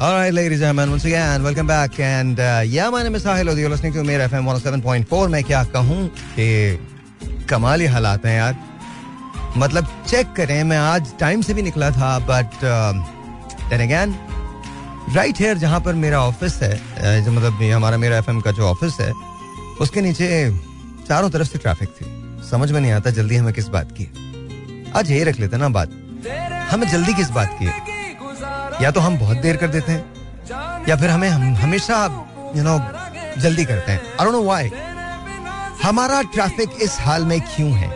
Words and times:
All 0.00 0.14
right, 0.14 0.32
ladies 0.32 0.60
and 0.60 0.78
gentlemen, 0.78 0.90
once 0.90 1.04
again, 1.04 1.42
welcome 1.42 1.66
back. 1.66 1.98
And 1.98 2.38
uh, 2.38 2.62
yeah, 2.64 2.88
my 2.88 3.02
name 3.02 3.16
is 3.16 3.24
Sahil 3.24 3.46
Lodi. 3.46 3.62
You're 3.62 3.70
listening 3.70 3.92
to 3.94 4.04
Mir 4.04 4.28
FM 4.28 4.44
107.4. 4.44 5.28
मैं 5.28 5.44
क्या 5.44 5.64
कहूँ 5.64 6.06
कि 6.08 7.46
कमाल 7.50 7.86
हालात 7.88 8.26
हैं 8.26 8.36
यार 8.36 8.54
मतलब 9.56 10.04
चेक 10.08 10.32
करें 10.36 10.64
मैं 10.64 10.78
आज 10.78 11.18
टाइम 11.20 11.42
से 11.42 11.54
भी 11.54 11.62
निकला 11.62 11.90
था 11.90 12.18
but 12.30 12.54
then 13.70 13.80
again 13.80 14.14
right 15.16 15.40
here 15.40 15.58
जहाँ 15.58 15.80
पर 15.80 15.94
मेरा 15.94 16.20
ऑफ़िस 16.20 16.62
है 16.62 17.24
जो 17.24 17.32
मतलब 17.32 17.62
ये 17.62 17.70
हमारा 17.70 17.96
मेरा 17.96 18.18
एफएम 18.18 18.40
का 18.40 18.50
जो 18.50 18.62
ऑफ़िस 18.62 19.00
है 19.00 19.12
उसके 19.80 20.00
नीचे 20.00 20.50
चारों 21.08 21.30
तरफ़ 21.30 21.48
से 21.48 21.58
ट्रैफ़िक 21.58 21.88
थी 21.88 22.06
समझ 22.50 22.72
में 22.72 22.80
नहीं 22.80 22.92
आता 22.92 23.10
जल्दी 23.10 23.36
हमें 23.36 23.54
किस 23.54 23.68
बात 23.68 23.92
की। 24.00 24.10
आज 24.96 25.10
यही 25.10 25.24
रख 25.24 25.40
लेते 25.40 25.56
ना 25.56 25.68
बात 25.68 25.90
हमें 26.70 26.88
जल्दी 26.88 27.14
किस 27.14 27.30
बात 27.30 27.56
की 27.58 27.64
है 27.64 27.97
या 28.82 28.90
तो 28.90 29.00
हम 29.00 29.18
बहुत 29.18 29.36
देर 29.36 29.56
कर 29.56 29.68
देते 29.68 29.92
हैं 29.92 30.86
या 30.88 30.96
फिर 30.96 31.10
हमें 31.10 31.28
हम 31.28 31.54
हमेशा 31.54 32.26
यू 32.56 32.62
नो 32.62 32.78
जल्दी 33.40 33.64
करते 33.64 33.92
हैं। 33.92 34.00
आई 34.20 34.30
नो 34.30 34.42
व्हाई 34.42 34.70
हमारा 35.82 36.22
ट्रैफ़िक 36.22 36.70
इस 36.82 36.96
हाल 37.00 37.24
में 37.24 37.40
क्यों 37.40 37.70
है? 37.70 37.88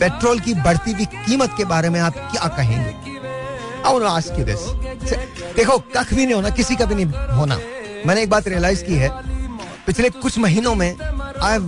पेट्रोल 0.00 0.40
की 0.40 0.54
बढ़ती 0.54 0.92
हुई 0.92 1.04
कीमत 1.04 1.54
के 1.56 1.64
बारे 1.64 1.88
में 1.88 2.00
आप 2.00 2.14
क्या 2.16 2.48
कहेंगे? 2.48 2.90
आस्क 4.06 4.38
यू 4.38 4.44
दिस 4.44 4.60
देखो 5.56 5.78
कख 5.78 6.14
भी 6.14 6.24
नहीं 6.24 6.34
होना 6.34 6.50
किसी 6.50 6.76
का 6.76 6.84
भी 6.84 6.94
नहीं 6.94 7.06
होना। 7.38 7.58
मैंने 8.06 8.22
एक 8.22 8.30
बात 8.30 8.48
रियलाइज़ 8.48 8.84
की 8.84 8.94
है। 8.94 9.08
पिछले 9.86 10.10
कुछ 10.10 10.38
महीनों 10.38 10.74
में 10.74 10.90
I 11.42 11.58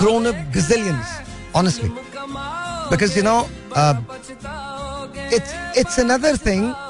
grown 0.00 0.26
up 0.26 0.36
because 2.90 3.16
you 3.16 3.22
know 3.22 3.48
uh, 3.76 3.94
it's 5.30 5.52
it's 5.76 5.98
another 5.98 6.36
thing 6.36 6.62
uh, 6.64 6.89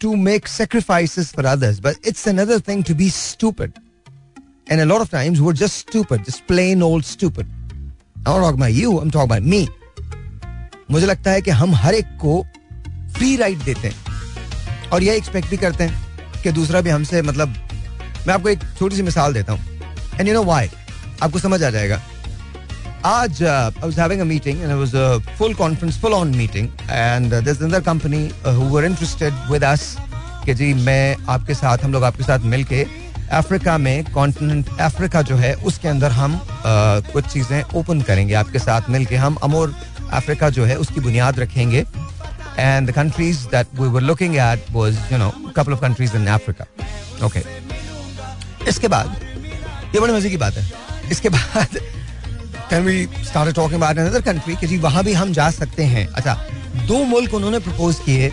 to 0.00 0.16
make 0.16 0.48
sacrifices 0.48 1.32
for 1.32 1.46
others 1.46 1.80
but 1.80 1.96
it's 2.02 2.26
another 2.26 2.58
thing 2.60 2.82
to 2.82 2.94
be 2.94 3.08
stupid 3.08 3.72
and 4.68 4.80
a 4.80 4.84
lot 4.84 5.00
of 5.00 5.10
times 5.10 5.40
we're 5.40 5.52
just 5.52 5.76
stupid 5.76 6.24
just 6.24 6.46
plain 6.46 6.82
old 6.82 7.04
stupid 7.04 7.46
I'm 8.26 8.40
not 8.40 8.40
talking 8.40 8.60
about 8.60 8.72
you 8.72 8.98
I'm 9.00 9.10
talking 9.10 9.30
about 9.32 9.42
me 9.54 9.66
मुझे 10.90 11.06
लगता 11.06 11.30
है 11.30 11.42
कि 11.42 11.50
हम 11.50 11.74
हर 11.74 11.94
एक 11.94 12.06
को 12.22 12.42
free 13.16 13.36
right 13.36 13.58
देते 13.64 13.88
हैं 13.88 14.90
और 14.92 15.02
यह 15.02 15.14
एक्सपेक्ट 15.14 15.50
भी 15.50 15.56
करते 15.56 15.84
हैं 15.84 16.42
कि 16.42 16.52
दूसरा 16.52 16.80
भी 16.80 16.90
हमसे 16.90 17.22
मतलब 17.22 17.54
मैं 18.26 18.34
आपको 18.34 18.48
एक 18.48 18.62
छोटी 18.78 18.96
सी 18.96 19.02
मिसाल 19.02 19.34
देता 19.34 19.52
हूँ 19.52 20.18
एंड 20.18 20.28
यू 20.28 20.34
नो 20.34 20.42
व्हाई 20.44 20.70
आपको 21.22 21.38
समझ 21.38 21.62
आ 21.62 21.70
जाएगा 21.70 22.00
आज 23.06 23.42
I 23.42 23.70
was 23.80 23.98
having 24.00 24.20
a 24.20 24.24
meeting 24.24 24.60
and 24.60 24.70
it 24.70 24.76
was 24.76 24.94
a 24.96 25.36
full 25.38 25.54
conference 25.54 25.98
full 26.00 26.12
on 26.14 26.28
meeting 26.36 26.68
and 26.90 27.32
is 27.34 27.62
another 27.64 27.80
company 27.88 28.20
who 28.46 28.68
were 28.68 28.84
interested 28.84 29.32
with 29.50 29.64
us 29.64 29.96
कि 30.44 30.54
जी 30.54 30.72
मैं 30.74 31.16
आपके 31.30 31.54
साथ 31.54 31.84
हम 31.84 31.92
लोग 31.92 32.04
आपके 32.04 32.24
साथ 32.24 32.44
मिलके 32.52 32.84
अफ्रीका 33.32 33.76
में 33.78 34.12
कॉन्टिनेंट 34.12 34.68
अफ्रीका 34.80 35.22
जो 35.22 35.36
है 35.36 35.52
उसके 35.70 35.88
अंदर 35.88 36.10
हम 36.12 36.34
uh, 36.34 37.12
कुछ 37.12 37.26
चीज़ें 37.26 37.62
ओपन 37.74 38.00
करेंगे 38.02 38.34
आपके 38.34 38.58
साथ 38.58 38.88
मिलके। 38.90 39.16
हम 39.16 39.34
अमोर 39.42 39.74
अफ्रीका 40.12 40.50
जो 40.50 40.64
है 40.64 40.76
उसकी 40.76 41.00
बुनियाद 41.00 41.38
रखेंगे 41.40 41.84
and 42.58 42.88
the 42.88 42.92
countries 42.94 43.46
that 43.48 43.80
we 43.80 43.88
were 43.88 44.02
looking 44.02 44.36
at 44.36 44.70
was 44.72 44.98
you 45.12 45.18
know 45.18 45.32
couple 45.56 45.72
of 45.72 45.80
countries 45.80 46.16
in 46.16 46.26
Africa 46.36 47.26
okay 47.26 47.42
इसके 48.68 48.88
बाद 48.88 49.16
ये 49.94 50.00
बड़ी 50.00 50.12
मज़े 50.12 50.30
की 50.30 50.36
बात 50.36 50.54
है। 50.54 50.70
इसके 51.10 51.28
बाद 51.28 51.78
can 52.70 52.82
we 52.82 53.08
start 53.24 53.54
talking 53.56 53.80
about 53.80 53.98
another 53.98 54.20
country 54.20 54.56
कि 54.56 54.66
जी 54.66 54.78
वहाँ 54.78 55.04
भी 55.04 55.12
हम 55.12 55.32
जा 55.32 55.50
सकते 55.50 55.82
हैं। 55.82 56.06
अच्छा 56.06 56.34
दो 56.86 57.04
मुल्क 57.04 57.34
उन्होंने 57.34 57.58
प्रपोज 57.58 57.98
किए। 57.98 58.32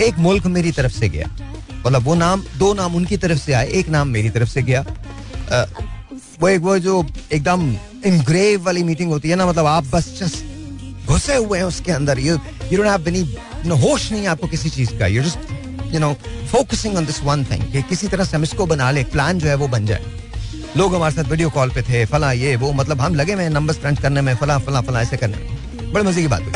एक 0.00 0.18
मुल्क 0.18 0.46
मेरी 0.46 0.72
तरफ़ 0.72 0.92
से 0.92 1.08
गया। 1.08 1.28
मतलब 1.86 2.02
वो 2.02 2.14
नाम 2.14 2.42
दो 2.58 2.74
नाम 2.74 2.94
उनकी 2.94 3.16
तरफ़ 3.16 3.38
से 3.38 3.52
आए 3.52 3.68
एक 3.68 3.88
नाम 3.88 4.08
मेरी 4.08 4.30
तरफ़ 4.30 4.48
से 4.48 4.62
गया। 4.62 4.84
अ, 5.50 5.64
वो 6.40 6.48
एक 6.48 6.60
वो 6.60 6.78
जो 6.78 7.06
एकदम 7.32 7.76
इनग्रेव 8.06 8.62
वाली 8.62 8.82
मीटिंग 8.82 9.10
होती 9.10 9.30
है 9.30 9.36
ना 9.36 9.46
मतलब 9.46 9.66
आप 9.66 9.84
बस 9.84 10.18
जस्ट 10.20 11.06
घुसे 11.06 11.36
हुए 11.36 11.58
हैं 11.58 11.64
उसके 11.64 11.92
अंदर। 11.92 12.18
You 12.18 12.38
you 12.72 12.76
don't 12.78 12.86
have 12.86 13.08
any 13.08 13.36
होश 13.70 14.12
नहीं 14.12 14.26
आपको 14.26 14.46
किसी 14.46 14.70
चीज़ 14.70 14.98
का। 14.98 15.06
You 15.06 15.22
just 15.22 15.38
you 15.94 16.00
know 16.00 16.14
focusing 16.52 16.96
on 16.96 17.06
this 17.06 17.22
one 17.22 17.44
thing 17.44 17.72
कि 17.72 17.82
किसी 17.82 18.08
तरह 18.08 18.24
से 18.24 18.36
हम 18.36 18.42
इसको 18.42 18.66
बना 18.66 18.90
ले 18.90 19.04
प्लान 19.04 19.38
जो 19.38 19.48
है 19.48 19.54
वो 19.54 19.68
बन 19.68 19.86
जाए। 19.86 20.04
लोग 20.76 20.94
हमारे 20.94 21.14
साथ 21.14 21.24
वीडियो 21.24 21.50
कॉल 21.50 21.70
पे 21.70 21.82
थे, 21.82 22.04
फला 22.06 22.30
ये, 22.32 22.54
वो 22.56 22.72
मतलब 22.72 23.00
हम 23.00 23.14
लगे 23.14 23.32
हुए 23.32 23.48
नंबर 23.48 23.74
क्रंच 23.74 24.00
करने 24.02 24.20
में, 24.20 24.34
फला 24.36 24.58
फला 24.58 24.80
फला, 24.80 25.00
ऐसे 25.02 25.16
करने 25.16 25.36
में। 25.36 25.92
बड़े 25.92 26.04
मज़े 26.04 26.22
की 26.22 26.28
बात 26.28 26.42
हुई। 26.42 26.52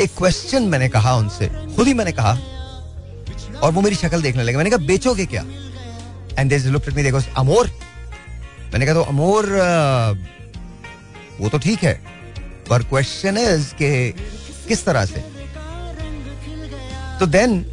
एक 0.00 0.10
क्वेश्चन 0.18 0.62
मैंने 0.64 0.88
कहा 0.88 1.14
उनसे, 1.16 1.46
खुद 1.76 1.86
ही 1.86 1.94
मैंने 1.94 2.12
कहा, 2.12 2.32
और 3.58 3.72
वो 3.72 3.80
मेरी 3.80 3.96
शक्ल 3.96 4.22
देखने 4.22 4.42
लगे। 4.42 4.56
मैंने 4.56 4.70
कहा, 4.70 4.86
बेचोगे 4.86 5.26
क्या? 5.26 5.44
And 6.38 6.50
they 6.50 6.58
looked 6.68 6.88
at 6.88 6.94
me 6.94 7.02
देखो 7.02 7.20
अमोर? 7.36 7.70
मैंने 8.72 8.86
कहा 8.86 8.94
तो 8.94 9.02
अमोर 9.04 9.46
वो 11.40 11.48
तो 11.48 11.58
ठीक 11.58 11.82
है, 11.84 11.94
पर 12.70 12.82
क्वेश्चन 12.84 13.38
इज़ 13.38 13.72
के 13.74 13.90
किस 14.68 14.84
तरह 14.84 15.04
से? 15.06 15.24
तो 17.20 17.26
देन 17.28 17.64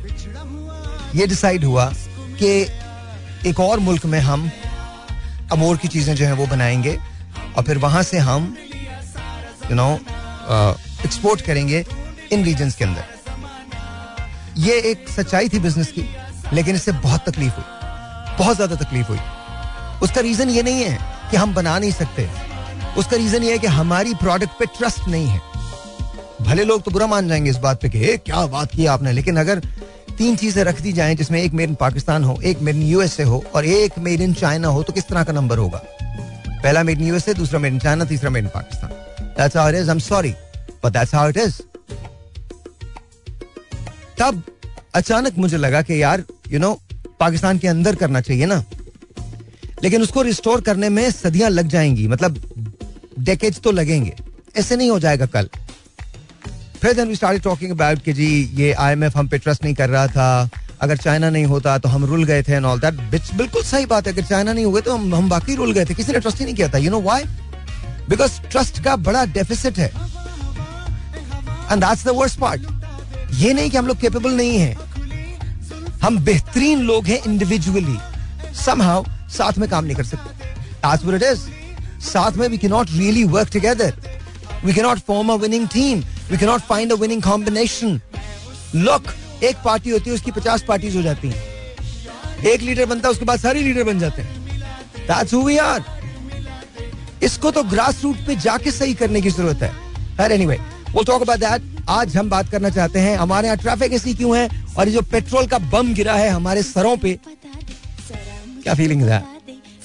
ये 1.16 1.28
डिसाइड 1.28 1.64
हुआ 1.64 1.92
कि 2.40 2.50
एक 3.50 3.60
और 3.60 3.80
मुल्क 3.80 4.06
में 4.06 4.20
हम 4.22 4.50
अमोर 5.52 5.78
की 5.78 5.88
चीज़ें 5.88 6.16
जो 6.16 6.26
है 6.26 6.34
वो 6.34 6.46
बनाएँगे। 6.48 6.98
और 7.58 7.64
फिर 7.64 7.78
वहाँ 7.78 8.04
से 8.04 8.18
हम 8.20 8.56
यू 9.72 9.76
नो 9.76 9.92
एक्सपोर्ट 11.06 11.42
करेंगे 11.42 11.86
इन 12.34 12.44
रीजन्स 12.44 12.76
के 12.76 12.84
अंदर। 12.86 13.04
ये 14.58 14.80
एक 14.82 15.10
सच्चाई 15.10 15.50
थी 15.50 15.60
बिज़नेस 15.60 15.92
की 15.92 16.06
लेकिन 16.54 16.76
इससे 16.76 16.92
बहुत 16.92 17.30
तकलीफ़ 17.30 17.54
हुई। 17.54 17.64
बहुत 18.40 18.56
ज़्यादा 18.56 18.76
तकलीफ़ 18.76 19.08
हुई। 19.08 19.20
उसका 20.04 20.22
रीजन 20.22 20.50
ये 20.50 20.64
नहीं 20.64 20.84
है 20.84 20.98
कि 21.32 21.38
हम 21.38 21.54
बना 21.54 21.78
नहीं 21.80 21.92
सकते। 21.92 22.30
उसका 22.98 23.18
रीजन 23.18 23.44
ये 23.44 23.52
है 23.52 23.58
कि 23.58 23.68
हमारी 23.68 24.14
प्रोडक्ट 24.14 24.60
पे 24.60 24.66
ट्रस्ट 24.78 25.08
नहीं 25.08 25.28
है। 25.28 25.42
भले 26.42 26.64
लोग 26.64 26.82
तो 26.82 26.92
बुरा 26.92 27.08
मान 27.08 27.28
जाएँगे 27.28 27.50
इस 27.50 27.58
बात 27.58 27.82
पे 27.82 27.90
कि 27.90 28.00
"ए, 28.00 28.18
क्या 28.18 28.46
बात 28.48 28.72
की 28.72 28.86
आपने? 28.86 29.12
लेकिन 29.12 29.38
अगर 29.38 29.62
तीन 30.18 30.36
चीज़ें 30.36 30.64
रख 30.64 30.82
दी 30.82 30.92
जाए 30.94 31.16
जिसमें 31.16 31.42
एक 31.42 31.54
मेड 31.54 31.70
इन 31.70 31.76
पाकिस्तान 31.76 32.24
हो, 32.24 32.40
एक 32.42 32.60
मेड 32.60 32.76
इन 32.76 32.82
यूएसए 32.82 33.24
हो 33.24 33.44
और 33.56 33.66
एक 33.66 33.98
मेड 34.00 34.22
इन 34.22 34.34
चाइना 34.34 34.68
हो 34.68 34.84
तो 34.84 34.94
किस 34.94 35.08
तरह 35.08 35.24
का 35.24 35.34
नंबर 35.34 35.58
होगा? 35.58 35.82
पहला 36.64 36.84
मेड 36.84 37.02
इन 37.02 37.08
यूएसए, 37.08 37.34
दूसरा 37.34 37.60
मेड 37.60 37.74
इन 37.74 37.80
चाइना, 37.80 38.06
तीसरा 38.06 38.30
made 38.30 38.44
in 38.44 38.50
Pakistan. 38.50 40.00
Sorry 40.00 40.34
but 40.86 40.98
how 41.16 41.30
it 41.30 41.38
is 41.38 41.62
तब 44.20 44.42
अचानक 44.96 45.38
मुझे 45.38 45.58
लगा 45.58 45.82
कि 45.82 46.02
यार 46.02 46.24
यू 46.52 46.60
नो 46.60 46.74
पाकिस्तान 47.20 47.58
के 47.58 47.68
अंदर 47.68 47.96
करना 47.96 48.22
चाहिए 48.22 48.46
ना। 48.46 48.64
लेकिन 49.84 50.02
उसको 50.02 50.22
रिस्टोर 50.22 50.62
करने 50.62 50.90
में 50.90 51.10
सदियाँ 51.12 51.50
लग 51.50 51.68
जाएँगी 51.68 52.08
मतलब 52.08 52.40
डेकेज 53.20 53.60
तो 53.62 53.72
लगेंगे। 53.72 54.14
ऐसे 54.58 54.76
नहीं 54.76 54.90
हो 54.90 55.00
जाएगा 55.00 55.26
कल। 55.26 55.50
फिर 56.86 56.94
then 56.94 57.08
we 57.08 57.16
started 57.16 57.42
talking 57.44 57.72
about 57.72 58.02
कि 58.04 58.14
जी, 58.14 58.26
ये 58.56 58.72
आईएमएफ 58.74 59.16
हम 59.18 59.28
पे 59.28 59.38
ट्रस्ट 59.38 59.64
नहीं 59.64 59.74
कर 59.76 59.90
रहा 59.90 60.08
था। 60.08 60.50
अगर 60.82 60.98
चाइना 60.98 61.30
नहीं 61.30 61.46
होता 61.46 61.78
तो 61.78 61.90
हम 61.90 62.06
रुल 62.06 62.24
गए 62.24 62.44
थे 62.44 62.54
एंड 62.54 62.66
ऑल 62.66 62.80
दैट 62.80 62.94
बिल्कुल 63.36 63.64
सही 63.64 63.86
बात 63.86 64.08
है, 64.08 64.14
अगर 64.14 64.24
चाइना 64.24 64.54
नहीं 64.54 64.66
हुए 64.66 64.82
तो 64.82 64.96
हम 64.96 65.16
हम 65.16 65.30
बाकी 65.30 65.56
रुल 65.56 65.72
गए 65.74 65.86
थे। 65.86 65.94
किसी 65.94 66.12
ने 66.12 66.20
ट्रस्ट 66.20 66.40
ही 66.40 66.46
नहीं 66.46 66.56
किया 66.56 66.68
था। 66.68 66.78
You 66.78 66.92
know 66.92 67.02
why 67.02 67.24
because 68.10 68.40
trust 68.42 68.84
का 68.84 68.96
बड़ा 68.96 69.26
डेफिसिट 69.26 69.78
है। 69.78 69.88
And 71.72 71.84
that's 71.86 72.06
the 72.06 72.10
worst 72.16 72.40
part 72.40 72.62
ये 73.34 73.54
नहीं 73.54 73.70
कि 73.70 73.78
हम 73.78 73.88
लोग 73.88 73.98
केपेबल 73.98 74.32
नहीं 74.32 74.58
हैं। 74.58 74.78
हम 76.04 76.18
बेहतरीन 76.18 76.80
लोग 76.80 77.06
हैं 77.06 77.20
इंडिविजुअली 77.24 77.98
समहाउ 78.66 79.04
साथ 79.38 79.58
में 79.58 79.70
काम 79.70 79.86
नहीं 79.86 79.96
कर 79.96 80.04
सकते. 80.04 80.30
साथ 82.04 82.38
में 82.38 82.48
we 82.48 82.70
not 82.70 82.88
really 82.92 83.24
work 83.24 83.50
together. 83.50 83.92
We 84.64 84.74
cannot 84.74 85.00
form 85.00 85.30
a 85.30 85.36
winning 85.36 85.68
team. 85.68 86.04
We 86.30 86.38
cannot 86.38 86.62
find 86.64 86.92
a 86.92 86.96
winning 86.96 87.22
combination. 87.22 88.02
Look, 88.76 89.14
एक 89.44 89.56
पार्टी 89.66 89.90
होती 89.90 90.10
है 90.10 90.16
उसकी 90.16 90.32
पचास 90.32 90.64
पार्टीज़ 90.68 90.96
हो 90.98 91.02
जाती 91.04 91.30
हैं 91.30 92.44
एक 92.46 92.62
लीडर 92.62 92.86
बनता 92.86 93.08
है 93.08 93.12
उसके 93.12 93.26
बाद 93.26 93.40
सारे 93.40 93.62
लीडर 93.62 93.84
बन 93.84 94.00
जाते 94.00 94.22
हैं 94.22 94.44
That's 95.08 95.34
who 95.34 95.44
we 95.44 95.60
are. 95.62 95.82
इसको 97.24 97.52
तो 97.52 97.64
ग्रास 97.66 98.04
रूट 98.04 98.26
पे 98.28 98.36
जाके 98.36 98.72
सही 98.72 98.94
करने 98.94 99.22
की 99.22 99.30
ज़रूरत 99.32 99.64
है 99.64 99.72
But 100.18 100.32
anyway, 100.32 100.60
we'll 100.94 101.06
talk 101.06 101.22
about 101.22 101.40
that. 101.40 101.62
आज 101.90 102.16
हम 102.18 102.30
बात 102.30 102.50
करना 102.50 102.70
चाहते 102.70 103.00
हैं 103.00 103.16
हमारे 103.18 103.48
यहाँ 103.48 103.58
ट्रैफ़िक 103.58 103.94
ऐसी 103.94 104.14
क्यों 104.14 104.38
है 104.38 104.48
और 104.78 104.88
ये 104.88 104.94
जो 104.94 105.02
पेट्रोल 105.12 105.48
का 105.48 105.58
बम 105.72 105.94
गिरा 105.94 106.14
है 106.14 106.30
हमारे 106.30 106.64
सरों 106.64 106.96
पे 106.98 107.18
क्या 108.64 108.74
फीलिंग 108.74 109.02
है 109.02 109.24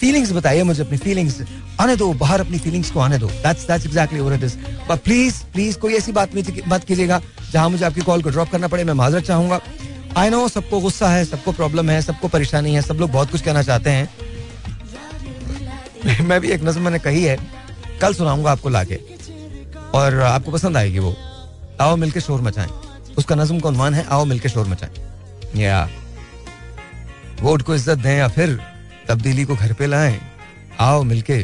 फीलिंग्स 0.01 0.33
बताइए 0.33 0.63
मुझे 0.63 0.83
अपनी 0.83 0.99
फीलिंग्स 0.99 1.41
आने 1.81 1.97
दो 1.97 2.13
बाहर 2.15 2.41
अपनी 2.41 2.59
फीलिंग्स 2.59 2.91
को 2.91 3.01
आने 3.01 3.19
दो 3.19 3.27
that's 3.27 3.67
that's 3.67 3.87
exactly 3.87 4.21
what 4.21 4.39
it 4.39 4.45
is 4.45 4.57
but 4.89 4.99
please 5.05 5.43
please 5.53 5.79
कोई 5.79 5.95
ऐसी 5.95 6.13
बात 6.13 6.35
नहीं 6.35 6.63
मत 6.69 6.85
कीजिएगा 6.85 7.21
जहाँ 7.53 7.69
मुझे 7.69 7.85
आपकी 7.85 8.01
कॉल 8.03 8.23
को 8.23 8.31
ड्रॉप 8.31 8.51
करना 8.51 8.69
पड़े 8.69 8.85
मैं 8.85 8.95
माजरत 8.95 9.25
चाहूँगा 9.25 9.61
आई 10.17 10.31
नो 10.31 10.47
सबको 10.49 10.81
गुस्सा 10.81 11.09
है 11.09 11.25
सबको 11.25 11.53
प्रॉब्लम 11.53 11.91
है 11.91 12.01
सबको 12.03 12.29
परेशानी 12.29 12.75
है 12.75 12.83
सब 12.83 12.97
लोग 13.01 13.11
बहुत 13.11 13.31
कुछ 13.31 13.43
कहना 13.43 13.63
चाहते 13.63 13.91
हैं 13.91 14.09
मैं 16.25 16.41
भी 16.41 16.51
एक 16.51 16.63
नज्म 16.65 16.81
मैंने 16.83 16.99
कही 16.99 17.23
है 17.25 17.37
कल 18.01 18.15
सुनाऊँगा 18.15 18.51
आपको 18.51 18.69
लाके 18.69 18.99
और 19.95 20.21
आपको 20.23 20.51
पसंद 20.51 20.77
आएगी 20.77 20.99
वो 20.99 21.15
आओ 21.81 21.97
मिलके 21.97 22.21
शोर 22.21 22.41
मचाएँ 22.41 22.71
उसका 23.19 23.35
नज्म 23.35 23.61
का 23.61 23.69
उन्वान 23.69 23.95
है 23.95 24.07
आओ 24.09 24.25
मिलके 24.25 24.49
शोर 24.49 24.67
मचाएँ 24.69 25.61
या 25.61 25.89
वोट 27.43 27.63
को 27.63 27.75
इज़्ज़त 27.75 27.99
दें 27.99 28.17
या 28.17 28.29
फिर 28.29 28.59
तब्दीली 29.09 29.45
को 29.45 29.55
घर 29.57 29.73
पे 29.73 29.87
लाएँ 29.87 30.21
आओ 30.81 31.03
मिलके 31.03 31.43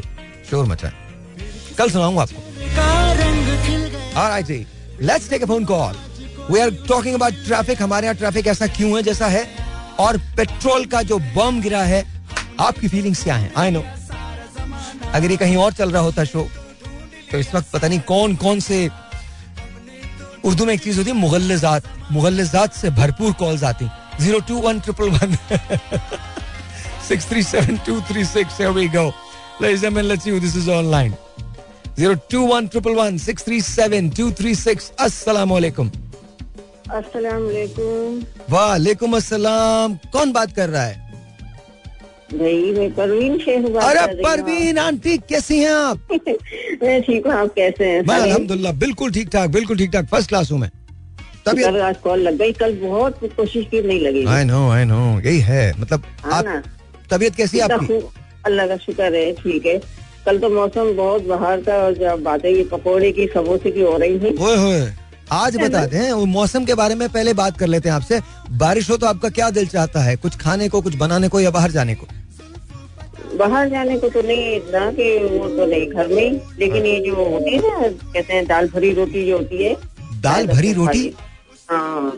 शोर 0.51 0.67
मचाएँ। 0.67 0.93
कल 1.79 1.91
सुनाऊँगा 1.91 2.23
आपको। 2.23 2.41
Alright, 4.21 4.47
ji. 4.47 4.67
Let's 5.03 5.29
take 5.31 5.43
a 5.43 5.47
phone 5.47 5.65
call 5.65 5.97
we 6.51 6.61
are 6.61 6.71
talking 6.89 7.15
about 7.15 7.45
traffic 7.47 7.83
हमारे 7.83 8.07
यहाँ 8.07 8.17
ट्रैफ़िक 8.17 8.47
ऐसा 8.47 8.67
क्यों 8.77 8.97
है 8.97 9.03
जैसा 9.03 9.27
है? 9.29 9.45
और 10.01 10.19
पेट्रोल 10.37 10.85
का 10.87 11.03
जो 11.03 11.19
बम 11.37 11.61
गिरा 11.63 11.83
है 11.85 12.05
आपकी 12.61 12.89
फीलिंग्स 12.89 13.23
क्या 13.25 13.37
है? 13.37 13.53
आई 13.57 13.71
नो 13.71 13.83
अगर 15.15 15.31
ये 15.31 15.37
कहीं 15.37 15.57
और 15.57 15.73
चल 15.73 15.91
रहा 15.91 16.03
होता 16.03 16.25
शो 16.25 16.49
तो 17.31 17.39
इस 17.39 17.55
वक्त 17.55 17.71
पता 17.73 17.89
नहीं 17.89 18.01
कौन 18.09 18.37
कौन 18.37 18.61
से 18.61 18.89
उर्दू 20.45 20.65
में 20.67 20.73
एक 20.75 20.83
चीज़ 20.83 20.99
होती 20.99 21.11
है 21.11 21.17
मुगल्लिजात। 21.17 21.85
मुगल्लिजात 22.13 22.75
से 22.75 22.91
भरपूर 22.99 23.33
कॉल्स 23.39 23.63
आती 23.65 23.89
zero 24.21 24.41
two 24.49 24.61
one 24.63 24.81
triple 24.81 25.09
one 25.11 25.37
six 27.09 27.29
three 27.31 27.43
seven 27.43 27.77
two 27.87 28.01
three 28.11 28.25
six 28.35 28.61
we 28.81 28.89
go 28.99 29.13
Ladies 29.61 29.85
and 29.85 29.85
gentlemen, 29.85 30.09
let's 30.09 30.25
see 30.25 30.33
who 30.33 30.39
this 30.41 30.55
is 30.55 30.67
online. 30.69 31.13
Zero 31.99 32.15
two 32.33 32.41
one 32.49 32.67
triple 32.73 32.97
one 32.97 33.15
six 33.19 33.45
three 33.45 33.61
seven 33.69 34.11
two 34.19 34.27
three 34.41 34.53
six. 34.63 34.91
Assalamu 35.05 35.57
alaikum. 35.59 35.87
वालेकुम 38.51 39.17
अस्सलाम 39.17 39.95
कौन 40.13 40.33
बात 40.33 40.53
कर 40.57 40.69
रहा 40.69 40.83
है? 40.83 40.95
परवीन 42.33 43.39
शेख 43.39 43.65
अरे। 43.87 44.23
Parveen 44.23 44.79
aunty 44.79 45.17
कैसी 45.33 45.59
हैं 45.59 45.75
आप? 45.75 45.99
मैं 46.83 47.01
ठीक 47.03 47.27
हूँ 47.27 47.35
आप 47.35 47.55
कैसे 47.57 47.85
हैं? 47.85 48.03
मैं 48.03 48.19
सारे? 48.19 48.31
अल्हम्दुलिल्लाह 48.31 48.73
बिल्कुल 48.85 49.11
ठीक 49.13 49.29
ठाक 49.33 49.51
बिल्कुल 49.59 49.79
ठीक 49.79 49.93
ठाक 49.93 50.07
फ़र्स्ट 50.13 50.29
क्लास 50.29 50.53
हूँ 50.53 50.59
मैं। 50.61 50.71
आज 51.89 51.97
कॉल 52.05 52.21
लग 52.29 52.39
गई 52.39 52.53
कल 52.63 52.79
बहुत 52.87 53.29
कोशिश 53.37 53.67
की 53.71 53.83
नहीं 53.87 54.01
लगी 54.07 54.25
आई 54.37 54.45
नो 54.45 54.69
आई 54.71 54.85
नो 54.85 55.03
यही 55.21 55.41
है। 55.51 55.73
मतलब 55.81 56.01
हाँ 56.25 56.39
आप 56.39 56.65
तबीयत 57.11 57.35
कैसी 57.37 57.59
है 57.59 57.65
आपकी? 57.65 57.95
अल्लाह 58.47 58.67
का 58.67 58.77
शुक्र 58.79 59.15
है 59.15 59.33
ठीक 59.35 59.67
है। 59.67 59.79
कल 60.27 60.39
तो 60.39 60.49
मौसम 60.51 60.93
बहुत 60.97 61.27
बाहर 61.27 61.61
था 61.63 61.75
और 61.83 61.95
जब 61.95 62.23
बातें 62.23 62.51
ये 62.51 62.63
पकौड़े 62.71 63.11
की 63.13 63.27
समोसे 63.35 63.71
की 63.71 63.83
हो 63.83 63.97
रही 63.97 64.19
थी 64.21 64.37
ओए 64.37 64.57
होए 64.57 64.93
आज 65.33 65.57
बताते 65.57 65.97
हैं 65.97 66.13
वो 66.13 66.25
मौसम 66.27 66.65
के 66.65 66.75
बारे 66.75 66.95
में 66.95 67.09
पहले 67.09 67.33
बात 67.35 67.59
कर 67.59 67.67
लेते 67.67 67.89
हैं 67.89 67.97
आपसे। 67.97 68.21
बारिश 68.59 68.91
हो 68.91 68.97
तो 68.97 69.07
आपका 69.07 69.29
क्या 69.31 69.51
दिल 69.51 69.67
चाहता 69.67 70.01
है? 70.01 70.17
कुछ 70.17 70.37
खाने 70.37 70.69
को 70.69 70.81
कुछ 70.83 70.97
बनाने 70.97 71.29
को 71.29 71.41
या 71.41 71.51
बाहर 71.51 71.71
जाने 71.71 71.95
को? 71.95 72.07
बाहर 73.39 73.69
जाने 73.69 73.99
को 73.99 74.09
तो 74.09 74.23
नहीं 74.23 74.55
इतना 74.57 74.91
कि 74.93 75.09
वो 75.19 75.49
तो 75.49 75.67
नहीं 75.67 75.87
घर 75.89 76.09
में। 76.09 76.41
लेकिन 76.59 76.87
ये 76.87 77.01
जो 77.07 77.15
होती 77.15 77.51
है 77.51 77.61
ना 77.61 77.89
कहते 77.89 78.33
हैं 78.33 78.47
दाल 78.47 78.69
भरी 78.69 78.93
रोटी 78.95 79.27
जो 79.27 79.39
होती 79.39 79.63
है। 79.65 79.75
दाल 80.23 80.47
भरी 80.47 80.73
रोटी? 80.73 81.15
हाँ। 81.71 82.13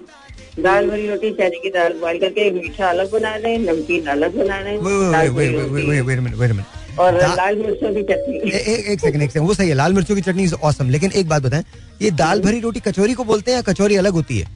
दाल 0.63 0.89
भरी 0.91 1.07
रोटी 1.09 1.31
चने 1.33 1.59
की 1.63 1.71
दाल 1.71 1.93
बॉइल 2.01 2.19
करके 2.21 2.51
मीठा 2.51 2.89
अलग 2.89 3.11
बना 3.13 3.35
रहे 3.37 3.53
हैं 3.53 3.59
नमकीन 3.63 4.07
अलग 4.15 4.37
बना 4.39 4.59
रहे 4.59 4.73
हैं 4.75 6.65
और 6.99 7.19
दा- 7.19 7.37
लाल 7.37 7.57
मिर्चों 7.57 7.93
की 7.95 8.03
चटनी 8.03 8.51
एक 8.93 9.01
सेकंड 9.01 9.23
एक 9.23 9.31
सेकंड 9.31 9.47
वो 9.49 9.55
सही 9.55 9.69
है 9.69 9.75
लाल 9.75 9.93
मिर्चों 9.93 10.15
की 10.15 10.21
चटनी 10.21 10.43
इज़ 10.45 10.55
ऑसम 10.71 10.89
लेकिन 10.91 11.13
एक 11.17 11.29
बात 11.29 11.43
बताएँ 11.43 11.65
ये 12.03 12.11
दाल 12.23 12.41
भरी 12.41 12.61
रोटी 12.61 12.81
कचौरी 12.81 13.15
को 13.15 13.25
बोलते 13.25 13.51
हैं 13.51 13.59
या 13.59 13.63
कचौरी 13.73 13.97
अलग 13.97 14.13
होती 14.13 14.39
है 14.39 14.47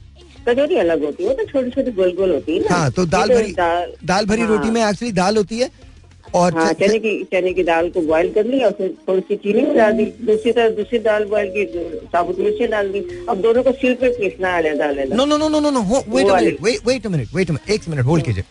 कचौरी 0.47 0.75
अलग 0.77 1.03
होती 1.05 1.23
है 1.23 1.29
वो 1.29 1.35
तो 1.35 1.43
छोटी 1.51 1.69
छोटी 1.71 1.91
गोल 1.91 2.11
गोल 2.15 2.31
होती 2.31 2.57
है 2.57 2.59
ना 2.61 2.75
हाँ 2.75 2.91
तो 2.91 3.05
दाल 3.07 3.29
भरी 3.29 3.53
दाल 4.05 4.25
भरी 4.25 4.41
हाँ। 4.41 4.49
रोटी 4.49 4.69
में 4.69 4.81
एक्चुअली 4.85 5.11
दाल 5.13 5.37
होती 5.37 5.59
है 5.59 5.69
और 6.35 6.53
हाँ 6.53 6.71
चने 6.73 6.99
की 6.99 7.11
चने 7.23 7.53
की 7.53 7.63
दाल 7.63 7.89
को 7.89 8.01
बॉईल 8.01 8.31
कर 8.33 8.45
ली 8.45 8.59
और 8.63 8.71
फिर 8.71 8.93
थोड़ी 9.07 9.21
सी 9.21 9.35
चीनी 9.35 9.61
मिला 9.61 9.89
दी। 9.91 10.05
दूसरी 10.25 10.51
तरफ़ 10.51 10.73
दूसरी 10.75 10.99
दाल 10.99 11.25
बॉईल 11.25 11.49
की 11.55 11.65
साबुत 12.13 12.39
मिर्ची 12.39 12.67
डाल 12.67 12.91
दी। 12.91 12.99
अब 13.29 13.41
दोनों 13.41 13.63
को 13.63 13.71
सिल 13.71 13.93
पे 13.95 14.09
पीसना 14.17 14.55
अलग 14.57 14.79
अलग 14.79 15.13
no. 15.13 15.25
No 15.25 15.37
no 15.37 15.47
no 15.49 15.59
no 15.59 15.69
no 15.71 15.81
wait 15.81 16.29
a 16.29 16.35
minute 16.35 16.61
wait 16.61 16.87
wait 16.87 17.05
a 17.05 17.09
minute 17.09 17.35
wait 17.35 17.49
a 17.49 17.53
minute 17.53 17.71
एक 17.71 17.89
मिनट 17.89 18.05
होल्ड 18.05 18.25
कीजिए। 18.25 18.43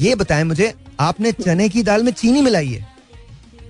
ये 0.00 0.14
बताएँ 0.14 0.44
मुझे 0.44 0.72
आपने 1.00 1.32
चने 1.32 1.68
की 1.68 1.82
दाल 1.82 2.02
में 2.02 2.12
चीनी 2.12 2.42
मिलाई 2.42 2.66
है? 2.66 2.86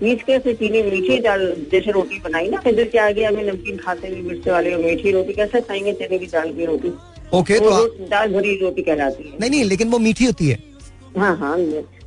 पीस 0.01 0.23
के 0.23 0.39
फिर 0.39 0.55
चीनी 0.55 0.83
मीठी 0.83 1.19
दाल 1.21 1.41
जैसे 1.73 1.91
रोटी 1.91 2.19
बनाई 2.25 2.49
ना? 2.49 2.63
इधर 2.67 2.85
के 2.85 2.99
आगे 2.99 3.25
हमें 3.25 3.43
नमकीन 3.45 3.77
खाते 3.77 4.09
हुए 4.09 4.21
मिर्च 4.23 4.49
वाले 4.49 4.77
मीठी 4.77 5.13
रोटी 5.13 5.33
कैसे 5.33 5.61
खाएँगे 5.61 5.93
चने 5.93 6.19
की 6.19 6.27
दाल 6.27 6.53
की 6.53 6.67
रोटी? 6.67 6.93
ओके 7.35 7.59
तो 7.61 7.87
दाल 8.09 8.33
भरी 8.33 8.57
रोटी 8.61 8.83
कहलाती 8.83 9.29
है। 9.29 9.39
नहीं 9.41 9.51
नहीं 9.51 9.65
लेकिन 9.65 9.89
वो 9.91 9.99
मीठी 9.99 10.25
होती 10.25 10.49
है। 10.49 10.59
हाँ 11.19 11.37
हाँ 11.37 11.57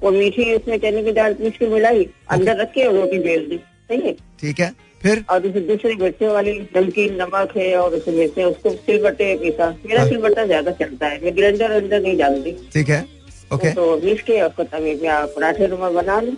वो 0.04 0.12
मीठी 0.12 0.54
उसमें 0.56 0.78
चने 0.80 1.04
की 1.04 1.12
दाल 1.14 1.34
पीस 1.34 1.58
के 1.58 1.68
मिलाई 1.70 2.08
अंदर 2.30 2.58
रख 2.58 2.72
के 2.74 2.86
और 2.86 2.94
रोटी 2.96 3.20
बेल 3.20 3.48
दी। 3.50 3.58
सही 3.58 4.02
है? 4.02 4.14
ठीक 4.40 4.60
है 4.60 4.72
फिर? 5.02 5.24
और 5.30 5.40
दूसरी 5.40 5.62
दूसरी 5.68 5.94
बच्चे 5.96 6.28
वाली 6.28 6.54
नमकीन 6.76 7.16
नमक 7.22 7.56
है 7.58 7.76
और 7.78 7.94
उसमें 7.96 8.28
हैं 8.38 8.46
उसको 8.46 8.70
सिलबट्टे 8.72 9.36
पीसा 9.38 9.70
मेरा। 9.86 10.06
सिलबट्टा 10.08 10.46
ज़्यादा 10.46 10.72
चलता 10.74 11.08
है 11.08 11.24
मैं 11.24 11.36
ग्राइंडर 11.38 11.72
अंदर 11.74 12.02
नहीं 12.02 12.18
डालती। 12.18 12.52
ठीक 12.74 12.90
है 12.90 13.06
ओके 13.54 13.72
तो 13.74 13.96
पीस 14.02 14.22
के 14.24 14.42
उसको 14.42 14.64
तवे 14.66 15.00
पराठे 15.04 15.68
रूमा 15.68 15.90
बना 15.92 16.20
लू 16.22 16.32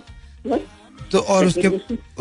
बस। 0.48 0.60
तो 1.14 1.20
और 1.34 1.46
उसके 1.46 1.70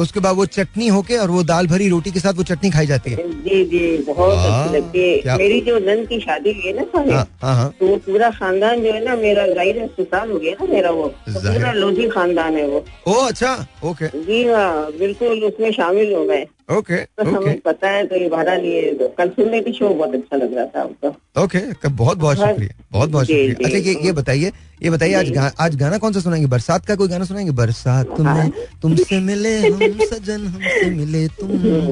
उसके 0.02 0.20
बाद 0.20 0.36
वो 0.36 0.44
चटनी 0.48 0.86
होके 0.88 1.16
और 1.16 1.30
वो 1.30 1.42
दाल 1.44 1.66
भरी 1.66 1.88
रोटी 1.88 2.10
के 2.10 2.20
साथ 2.20 2.34
वो 2.34 2.42
चटनी 2.44 2.70
खाई 2.70 2.86
जाती 2.86 3.10
है। 3.10 3.16
जी 3.42 3.64
जी 3.66 3.96
बहुत 4.06 4.38
अच्छी 4.38 4.76
लगती 4.76 5.00
है। 5.26 5.36
मेरी 5.38 5.60
जो 5.60 5.78
नन 5.80 6.04
की 6.06 6.18
शादी 6.20 6.52
हुई 6.52 6.66
है 6.66 6.72
ना 6.76 6.86
हाँ 6.94 7.26
हाँ 7.42 7.54
हाँ। 7.56 7.68
तो 7.80 7.86
वो 7.86 7.96
पूरा 8.06 8.30
खानदान 8.30 8.82
जो 8.82 8.92
है 8.92 9.04
ना 9.04 9.16
मेरा 9.16 9.46
ज़ाहिर 9.46 9.82
अस्पताल 9.82 10.30
हो 10.30 10.38
गया 10.38 10.54
ना 10.60 10.72
मेरा 10.72 10.90
वो। 10.90 11.06
तो 11.26 11.40
पूरा 11.40 11.72
लोधी 11.72 12.08
खानदान 12.08 12.56
है 12.56 12.66
वो। 12.68 12.84
ओ 13.08 13.14
अच्छा 13.26 13.54
ओके। 13.84 14.08
जी 14.18 14.42
हाँ 14.48 14.92
बिल्कुल 14.98 15.44
उसमें 15.44 15.70
शामिल 15.72 16.12
हो 16.14 16.24
गए 16.24 16.46
ओके 16.68 16.96
तो 16.96 17.22
ओके 17.22 17.30
हमें 17.36 17.58
पता 17.60 17.88
है 17.90 18.04
तो 18.06 18.16
ये 18.16 18.28
भाड़ा 18.28 18.54
लिए 18.56 19.08
कल 19.18 19.28
सुनने 19.28 19.60
की 19.60 19.72
शो 19.72 19.88
बहुत 19.88 20.14
अच्छा 20.14 20.36
लग 20.36 20.54
रहा 20.56 20.64
था 20.74 20.80
आपका 20.82 21.42
ओके 21.42 21.88
बहुत 21.88 22.18
बहुत 22.18 22.38
हाँ, 22.38 22.48
शुक्रिया 22.48 22.74
बहुत 22.92 23.10
बहुत 23.10 23.26
शुक्रिया। 23.26 23.66
अच्छा 23.66 23.78
ये 23.78 23.94
ये 24.06 24.12
बताइए 24.12 24.52
ये 24.82 24.90
बताइए 24.90 25.14
आज 25.14 25.30
गा, 25.30 25.50
आज 25.60 25.76
गाना 25.76 25.98
कौन 25.98 26.12
सा 26.12 26.20
सुनाएँगे? 26.20 26.46
बरसात 26.46 26.86
का 26.86 26.94
कोई 26.96 27.08
गाना 27.08 27.24
सुनाएँगे? 27.24 27.50
बरसात 27.58 28.20
हाँ। 28.20 28.34
में 28.36 28.50
तुमसे 28.82 29.18
मिले 29.20 29.56
हम 29.58 29.78
सजन 30.12 30.46
हमसे 30.46 30.90
मिले 30.90 31.26
तुम 31.40 31.48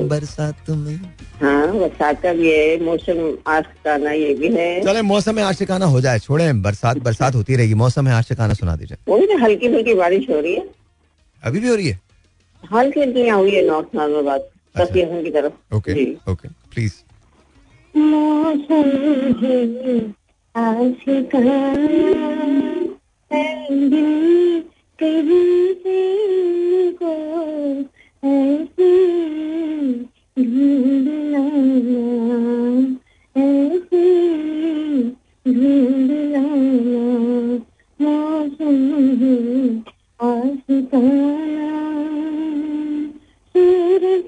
बरसात 0.08 0.70
में। 0.70 0.96
हाँ 1.42 1.72
बरसात 1.78 2.22
का 2.22 2.32
भी 2.32 2.50
है 2.52 2.82
मौसम 2.84 3.20
आज 3.52 3.64
का 3.84 3.96
ना 3.96 4.12
ये 4.12 4.34
भी 4.34 4.48
है। 4.56 4.68
चले 4.84 5.02
मौसम 5.02 5.36
में 5.36 5.42
आशिकाना 5.42 5.86
हो 5.86 6.00
जाए 6.00 6.18
छोड़े 6.18 6.52
बरसात 6.68 6.98
बरसात 7.04 7.34
होती 7.34 7.56
रहेगी। 7.56 7.74
मौसम 7.84 8.04
में 8.04 8.12
आशिकाना 8.12 8.54
सुना 8.54 8.76
दीजिए। 8.76 8.96
वो 9.08 9.18
भी 9.18 9.26
ना 9.34 9.42
हल्की 9.44 9.68
फुल्की 9.72 9.94
बारिश 9.94 10.30
हो 10.30 10.40
रही 10.40 10.54
है। 10.54 10.68
अभी 11.42 11.60
भी 11.60 11.68
हो 11.68 11.74
रही 11.74 11.88
है? 11.88 12.00
हल्की 12.62 13.00
हल्की 13.00 13.20
यहाँ 13.20 13.38
हुई 13.38 13.54
है 13.54 13.66
नॉर्थ 13.66 13.94
नाजाबाद 13.94 14.48
अच्छा। 14.74 14.84
कसियासन 14.84 15.22
की 15.22 15.30
तरफ़। 15.30 15.74
ओके 15.74 16.14
ओके 16.32 16.48
प्लीज़ 16.48 16.92
ढूंढ 40.92 41.40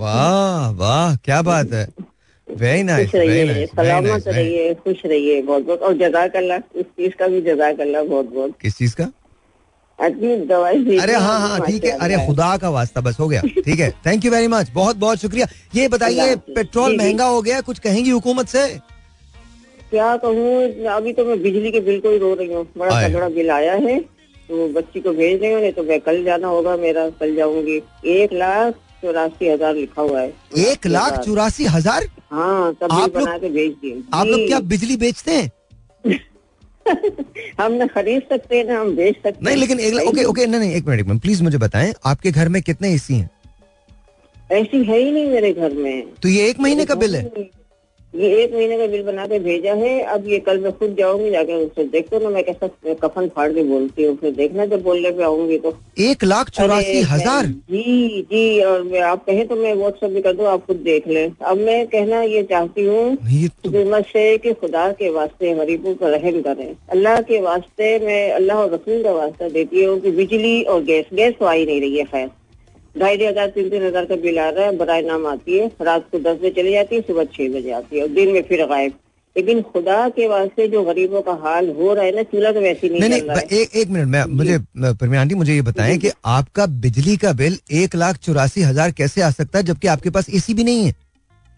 वाह 0.00 0.70
वाह 0.70 1.14
क्या 1.16 1.40
बात 1.42 1.72
है। 1.72 1.86
वेरी 2.48 2.82
नाइस 2.82 3.10
खुश 3.10 3.20
रहिए 3.20 3.66
सलामत 3.66 4.28
रहिए 4.28 4.74
खुश 4.74 5.02
रहिए 5.06 5.40
बहुत 5.42 5.66
बहुत 5.66 5.80
और 5.80 5.94
जजाक 5.98 6.36
अल्लाह 6.36 6.58
इस 6.80 6.86
चीज़ 6.86 7.14
का 7.18 7.28
भी 7.28 7.40
जजाक 7.40 7.80
अल्लाह 7.80 8.02
बहुत 8.04 8.32
बहुत 8.34 8.52
किस 8.62 8.76
चीज़ 8.78 8.94
का? 8.96 9.08
दवाई 9.98 10.98
अरे 10.98 11.14
हाँ 11.14 11.38
हाँ 11.40 11.60
ठीक 11.66 11.84
है। 11.84 11.90
अरे 11.98 12.16
खुदा 12.26 12.56
का 12.56 12.70
वास्ता 12.70 13.00
बस 13.00 13.18
हो 13.20 13.28
गया। 13.28 13.42
ठीक 13.64 13.80
है। 13.80 13.90
थैंक 14.06 14.24
यू 14.24 14.30
वेरी 14.30 14.46
मच 14.48 14.70
बहुत 14.74 14.96
बहुत 14.96 15.18
शुक्रिया। 15.18 15.46
ये 15.74 15.88
बताइए 15.88 16.34
पेट्रोल। 16.54 16.96
महँगा 16.98 17.24
हो 17.24 17.42
गया 17.42 17.60
कुछ 17.60 17.78
कहेंगी 17.78 18.10
हुकूमत 18.10 18.48
से? 18.48 18.66
क्या 19.90 20.16
कहूँ 20.16 20.86
अभी 20.94 21.12
तो 21.12 21.24
मैं 21.24 21.42
बिजली 21.42 21.70
के 21.72 21.80
बिल 21.80 22.00
को 22.00 22.10
ही 22.10 22.18
रो 22.18 22.34
रही 22.34 22.52
हूँ। 22.52 22.66
बड़ा 22.78 23.08
तगड़ा 23.08 23.28
बिल 23.28 23.50
आया 23.50 23.72
है। 23.72 23.98
तो 24.52 24.66
बच्ची 24.68 25.00
को 25.00 25.12
भेज 25.12 25.42
रही 25.42 25.52
हूँ 25.52 25.60
नहीं 25.60 25.72
तो 25.72 25.82
मैं 25.82 26.00
कल 26.00 26.22
जाना 26.24 26.48
होगा 26.48 26.76
मेरा 26.76 27.08
कल 27.20 27.34
जाऊँगी। 27.36 27.76
एक 28.12 28.32
लाख 28.34 28.74
चौरासी 29.02 29.48
हज़ार 29.48 29.74
लिखा 29.74 30.02
हुआ 30.02 30.20
है। 30.20 30.32
एक 30.62 30.86
लाख 30.86 31.18
चौरासी 31.20 31.64
हज़ार? 31.66 32.06
हाँ 32.32 32.74
तब 32.80 32.92
आप 32.92 33.10
बना 33.14 33.36
के 33.38 33.48
भेज 33.50 33.72
दिए। 33.82 34.02
आप 34.14 34.26
लोग 34.26 34.46
क्या 34.46 34.58
बिजली 34.72 34.96
बेचते 34.96 35.32
हैं? 35.32 35.50
हम 37.60 37.72
ना 37.72 37.86
खरीद 37.86 38.22
सकते 38.30 38.56
हैं 38.56 38.64
ना 38.64 38.80
हम 38.80 38.94
बेच 38.96 39.16
सकते 39.22 39.44
नहीं 39.44 39.56
लेकिन 39.56 39.80
एक 39.80 39.94
ओके 40.08 40.24
ओके 40.24 40.46
नहीं 40.46 40.60
नहीं 40.60 40.74
एक 40.74 40.86
मिनट 40.86 41.00
एक 41.00 41.06
मिनट 41.06 41.22
प्लीज़ 41.22 41.42
मुझे 41.42 41.58
बताएँ 41.58 41.92
आपके 42.06 42.30
घर 42.30 42.48
में 42.48 42.60
कितने 42.62 42.92
एसी 42.94 43.14
हैं? 43.14 43.30
ऐसी 44.52 44.84
है 44.84 44.98
ही 44.98 45.10
नहीं 45.10 45.26
मेरे 45.30 45.52
घर 45.52 45.72
में। 45.74 46.14
तो 46.22 46.28
ये 46.28 46.48
एक 46.50 46.60
महीने 46.60 46.84
का 46.84 46.94
बिल 46.94 47.16
है? 47.16 47.22
ये 48.14 48.28
एक 48.42 48.52
महीने 48.54 48.76
का 48.78 48.86
बिल 48.86 49.02
बना 49.02 49.26
के 49.26 49.38
भेजा 49.40 49.74
है 49.74 50.00
अब 50.14 50.26
ये 50.28 50.38
कल 50.46 50.58
मैं 50.60 50.72
खुद 50.78 50.94
जाऊँगी 50.96 51.30
जाकर 51.30 51.52
उससे 51.56 51.84
देखो 51.92 52.18
ना 52.18 52.30
मैं 52.30 52.42
कैसा 52.44 52.68
कफन 53.02 53.28
फाड़ 53.36 53.50
के 53.52 53.62
बोलती 53.64 54.04
हूँ 54.04 54.16
फिर 54.16 54.34
देखना 54.34 54.66
जब 54.66 54.82
बोलने 54.82 55.10
पे 55.10 55.22
आऊँगी 55.24 55.58
तो। 55.58 55.74
एक 56.00 56.24
लाख 56.24 56.50
चौरासी 56.50 57.00
हज़ार। 57.12 57.46
जी 57.46 58.22
जी 58.32 58.60
और 58.62 58.82
मैं 58.82 59.00
आप 59.02 59.24
कहें 59.26 59.46
तो 59.48 59.56
मैं 59.56 59.74
व्हाट्सएप 59.74 60.10
भी 60.10 60.20
कर 60.22 60.32
दूँ 60.32 60.46
आप 60.48 60.66
खुद 60.66 60.76
देख 60.84 61.08
लें। 61.08 61.32
अब 61.42 61.56
मैं 61.58 61.86
कहना 61.86 62.22
ये 62.24 62.42
चाहती 62.52 62.84
हूँ 62.86 63.16
ये 63.30 63.48
तो 63.48 63.70
हिम्मत 63.70 64.06
से 64.06 64.36
कि 64.38 64.52
खुदा 64.54 64.90
के 64.92 65.10
वास्ते 65.10 65.54
गरीबों 65.54 65.94
पर 65.94 66.10
रहम 66.10 66.40
करें। 66.42 66.74
अल्लाह 66.90 67.20
के 67.22 67.40
वास्ते 67.40 67.98
मैं 68.06 68.30
अल्लाह 68.32 68.58
और 68.58 68.72
रसूल 68.74 69.02
का 69.02 69.12
वास्ता 69.12 69.48
देती 69.48 69.84
हूँ 69.84 69.98
कि 70.00 70.10
बिजली 70.12 70.62
और 70.64 70.82
गैस 70.84 71.06
गैस 71.14 71.34
तो 71.40 71.46
आई 71.46 71.66
नहीं 71.66 71.80
रही 71.80 71.98
है 71.98 72.04
खैर। 72.04 72.30
ढाई 72.94 73.16
ढाई 73.16 73.26
हज़ार 73.26 73.46
तीन 73.50 73.68
तीन 73.70 73.82
हज़ार 73.82 74.04
का 74.06 74.16
बिल 74.22 74.38
आ 74.38 74.48
रहा 74.48 74.64
है 74.64 74.76
बराए 74.76 75.02
नाम 75.02 75.26
आती 75.26 75.58
है 75.58 75.70
रात 75.82 76.08
को 76.12 76.18
दस 76.20 76.36
बजे 76.38 76.50
चली 76.56 76.72
जाती 76.72 76.96
है 76.96 77.02
सुबह 77.02 77.24
छह 77.26 77.48
बजे 77.50 77.70
आती 77.72 77.96
है 77.96 78.02
और 78.02 78.08
दिन 78.10 78.32
में 78.32 78.42
फिर 78.48 78.66
गायब। 78.66 78.92
लेकिन 79.36 79.60
खुदा 79.64 80.08
के 80.08 80.26
वास्ते 80.28 80.66
जो 80.68 80.82
गरीबों 80.84 81.20
का 81.22 81.32
हाल 81.42 81.68
हो 81.72 81.92
रहा 81.94 82.04
है 82.04 82.14
ना 82.16 82.22
चूल्हा 82.24 82.50
तो 82.52 82.60
वैसे 82.60 82.88
नहीं 82.88 83.00
नहीं 83.00 83.22
नहीं 83.22 83.60
एक 83.60 83.76
एक 83.76 83.88
मिनट 83.90 84.08
मैं 84.08 84.24
मुझे 84.32 84.58
परमीन 84.78 85.18
आंटी 85.20 85.34
मुझे 85.34 85.54
ये 85.54 85.62
बताएँ 85.62 85.96
कि 85.98 86.10
आपका 86.30 86.66
बिजली 86.82 87.16
का 87.16 87.32
बिल 87.34 87.56
एक 87.74 87.94
लाख 87.96 88.16
चौरासी 88.18 88.62
हज़ार 88.62 88.90
कैसे 88.98 89.22
आ 89.22 89.30
सकता 89.32 89.58
है 89.58 89.64
जबकि 89.64 89.88
आपके 89.88 90.10
पास 90.10 90.28
एसी 90.30 90.54
भी 90.54 90.64
नहीं 90.64 90.84
है? 90.84 90.94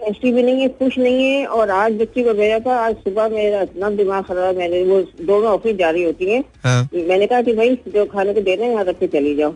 एसी 0.01 0.33
भी 0.33 0.43
नहीं 0.43 0.61
है 0.61 0.69
कुछ 0.79 0.99
नहीं 0.99 1.25
है 1.25 1.45
और 1.49 1.71
आज 1.73 1.93
बच्ची 2.01 2.23
को 2.25 2.35
भेजा 2.35 2.59
था 2.61 2.79
आज 2.79 2.95
सुबह 3.05 3.29
मेरा 3.31 3.63
इतना 3.63 3.91
दिमाग 3.93 4.25
खराब 4.25 4.47
है, 4.47 4.57
मैंने 4.59 4.83
वो 4.85 5.01
दोनों 5.23 5.51
ऑफ़िस 5.51 5.77
जा 5.77 5.91
रही 5.91 6.03
होती 6.05 6.25
है। 6.27 6.43
हाँ। 6.65 6.89
मैंने 6.95 7.27
कहा 7.27 7.43
कि 7.43 7.53
भाई 7.55 7.79
जो 7.89 8.05
खाने 8.07 8.35
को 8.35 8.41
दे 8.41 8.55
रहे 8.55 8.67
हैं 8.67 8.73
यहाँ 8.73 8.85
रख 8.85 8.99
के 8.99 9.07
चली 9.09 9.35
जाओ। 9.37 9.55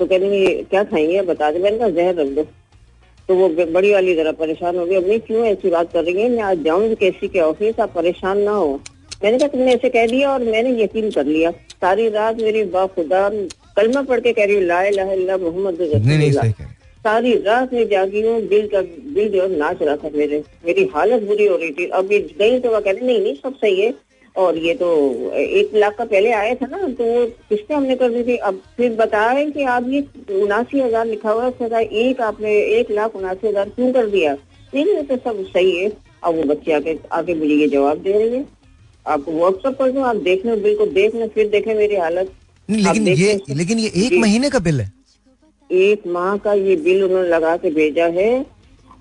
तो 0.00 0.06
कह 0.06 0.18
रही 0.18 0.62
क्या 0.62 0.82
खाएँगे? 0.84 1.22
बता 1.22 1.50
दे 1.50 1.58
मैंने 1.58 1.78
कहा 1.78 1.88
जहर 1.88 2.14
रख 2.14 2.28
दो। 2.28 2.42
तो 3.28 3.34
वो 3.34 3.48
बड़ी 3.48 3.92
वाली 3.92 4.14
जरा 4.14 4.32
परेशान 4.32 4.76
हो 4.78 4.84
गई। 4.86 4.94
अब 4.94 5.06
नहीं 5.08 5.20
क्यों 5.20 5.44
ऐसी 5.46 5.70
बात 5.70 5.92
कर 5.92 6.04
रही 6.04 6.22
है? 6.22 6.28
मैं 6.28 6.42
आज 6.42 6.62
जाऊँगी 6.64 6.94
केसी 6.94 7.28
के 7.28 7.40
ऑफ़िस 7.40 7.80
आप 7.80 7.92
परेशान 7.94 8.38
ना 8.38 8.50
हो। 8.50 8.80
मैंने 9.24 9.38
कहा 9.38 9.48
तुमने 9.48 9.72
ऐसे 9.74 9.88
कह 9.90 10.06
दिया 10.06 10.32
और 10.32 10.42
मैंने 10.44 10.70
यकीन 10.82 11.10
कर 11.10 11.26
लिया। 11.26 11.50
सारी 11.50 12.08
रात 12.08 12.36
मेरी 12.36 12.64
बा 12.66 12.86
खुदा 12.86 13.28
कलमा 13.76 14.02
पढ़ 14.02 14.20
के 14.20 14.32
कह 14.32 14.44
रही 14.44 14.54
हूँ 14.54 14.64
ला 14.64 15.36
मोहम्मद। 15.36 15.78
सारी 17.04 17.32
रात 17.42 17.72
में 17.72 17.88
जागी 17.88 18.20
हूँ 18.22 18.40
दिल 18.48 18.66
का 18.68 18.80
दिल 18.82 19.28
जो 19.30 19.46
नाच 19.48 19.82
रहा 19.82 19.96
था 19.96 20.10
मेरे। 20.14 20.42
मेरी 20.66 20.84
हालत 20.94 21.22
बुरी 21.22 21.46
हो 21.46 21.56
रही 21.56 21.70
थी। 21.70 21.86
अब 21.88 22.12
ये 22.12 22.18
गई 22.38 22.58
तो 22.60 22.70
वह 22.70 22.80
कह 22.80 22.90
रही 22.90 23.06
नहीं 23.06 23.20
नहीं 23.20 23.34
सब 23.34 23.54
सही 23.54 23.80
है। 23.80 23.90
और 24.36 24.56
ये 24.58 24.74
तो 24.74 24.88
एक 25.34 25.70
लाख 25.74 25.94
का 25.98 26.04
पहले 26.04 26.32
आया 26.32 26.54
था 26.54 26.66
ना 26.66 26.78
तो 26.88 27.04
वो 27.04 27.24
किस्तें 27.48 27.74
हमने 27.74 27.94
कर 27.96 28.10
दी 28.10 28.22
थी? 28.22 28.36
अब 28.38 28.60
फिर 28.76 28.92
बताया 28.96 29.44
कि 29.50 29.62
आप 29.64 29.88
ये 29.88 30.00
उनासी 30.40 30.80
हज़ार 30.80 31.06
लिखा 31.06 31.30
हुआ 31.30 31.50
है 31.62 31.84
एक 32.00 32.20
आपने 32.22 32.56
एक 32.78 32.90
लाख 32.90 33.16
उनासी 33.16 33.46
हज़ार 33.48 33.68
क्यों 33.68 33.92
कर 33.92 34.06
दिया? 34.08 34.32
नहीं 34.72 34.84
नहीं 34.84 35.04
तो 35.04 35.16
सब 35.18 35.44
सही 35.46 35.76
है। 35.76 35.90
अब 36.24 36.34
वो 36.34 36.42
बच्चे 36.44 36.72
आके 36.72 36.96
आके 37.12 37.34
मुझे 37.34 37.54
ये 37.54 37.68
जवाब 37.68 37.98
दे 38.02 38.12
रही 38.12 38.34
है। 38.34 38.44
आपको 39.06 39.32
व्हाट्सएप 39.32 39.78
कर 39.78 39.90
दूँ 39.92 40.02
आप 40.04 40.16
देख 40.22 40.44
लो 40.46 40.56
बिल 40.58 40.76
को 40.76 40.86
देख 40.92 41.14
लो 41.14 41.26
फिर 41.34 41.48
देखे 41.48 41.74
मेरी 41.74 41.96
हालत। 41.96 42.32
लेकिन 42.68 43.08
ये 43.08 43.40
लेकिन 43.50 43.78
ये 43.78 43.90
एक 44.04 44.12
महीने 44.20 44.50
का 44.50 44.58
बिल 44.58 44.80
है। 44.80 44.92
एक 45.70 46.06
माह 46.08 46.36
का 46.36 46.52
ये 46.54 46.76
बिल 46.78 47.02
उन्होंने 47.04 47.28
लगा 47.28 47.56
के 47.56 47.70
भेजा 47.70 48.06
है 48.16 48.44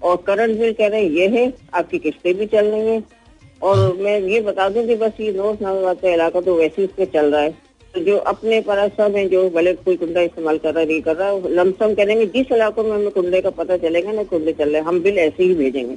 और 0.03 0.15
करंट 0.27 0.59
बिल 0.59 0.73
कह 0.73 0.87
रहे 0.87 1.03
हैं 1.03 1.11
ये 1.11 1.27
है 1.29 1.51
आपकी 1.73 1.99
किस्तें 1.99 2.33
भी 2.37 2.45
चल 2.45 2.65
रही 2.65 2.87
हैं। 2.87 3.03
और 3.61 3.93
मैं 3.97 4.19
ये 4.21 4.41
बता 4.41 4.67
दूँ 4.69 4.85
कि 4.87 4.95
बस 4.95 5.19
ये 5.19 5.31
नोट 5.33 5.61
नागाबाद 5.61 5.99
का 5.99 6.13
इलाका 6.13 6.41
तो 6.41 6.55
वैसे 6.55 6.81
ही 6.81 6.87
उसमें 6.87 7.05
चल 7.05 7.31
रहा 7.31 7.41
है। 7.41 7.51
तो 7.93 8.01
जो 8.03 8.17
अपने 8.29 8.59
परासा 8.61 9.07
में 9.07 9.27
जो 9.29 9.49
भले 9.49 9.73
कोई 9.73 9.95
कुंडा 9.95 10.21
इस्तेमाल 10.21 10.57
कर 10.57 10.73
रहा 10.73 10.79
है 10.79 10.87
नहीं 10.87 11.01
कर 11.01 11.15
रहा 11.15 11.27
है 11.27 11.53
लमसम 11.55 11.93
करेंगे। 11.93 12.25
जिस 12.25 12.51
इलाकों 12.51 12.83
में 12.83 12.91
हमें 12.91 13.11
कुंडे 13.11 13.41
का 13.41 13.49
पता 13.49 13.77
चलेगा 13.77 14.11
ना 14.11 14.23
कुंडे 14.23 14.53
चल 14.53 14.69
रहे 14.69 14.81
हैं 14.81 14.87
हम 14.87 14.99
बिल 15.01 15.19
ऐसे 15.19 15.43
ही 15.43 15.53
भेजेंगे। 15.53 15.95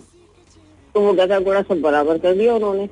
तो 0.94 1.00
वो 1.00 1.12
गधा 1.12 1.38
घोड़ा 1.40 1.62
सब 1.62 1.80
बराबर 1.80 2.18
कर 2.18 2.34
दिया 2.34 2.54
उन्होंने। 2.54 2.88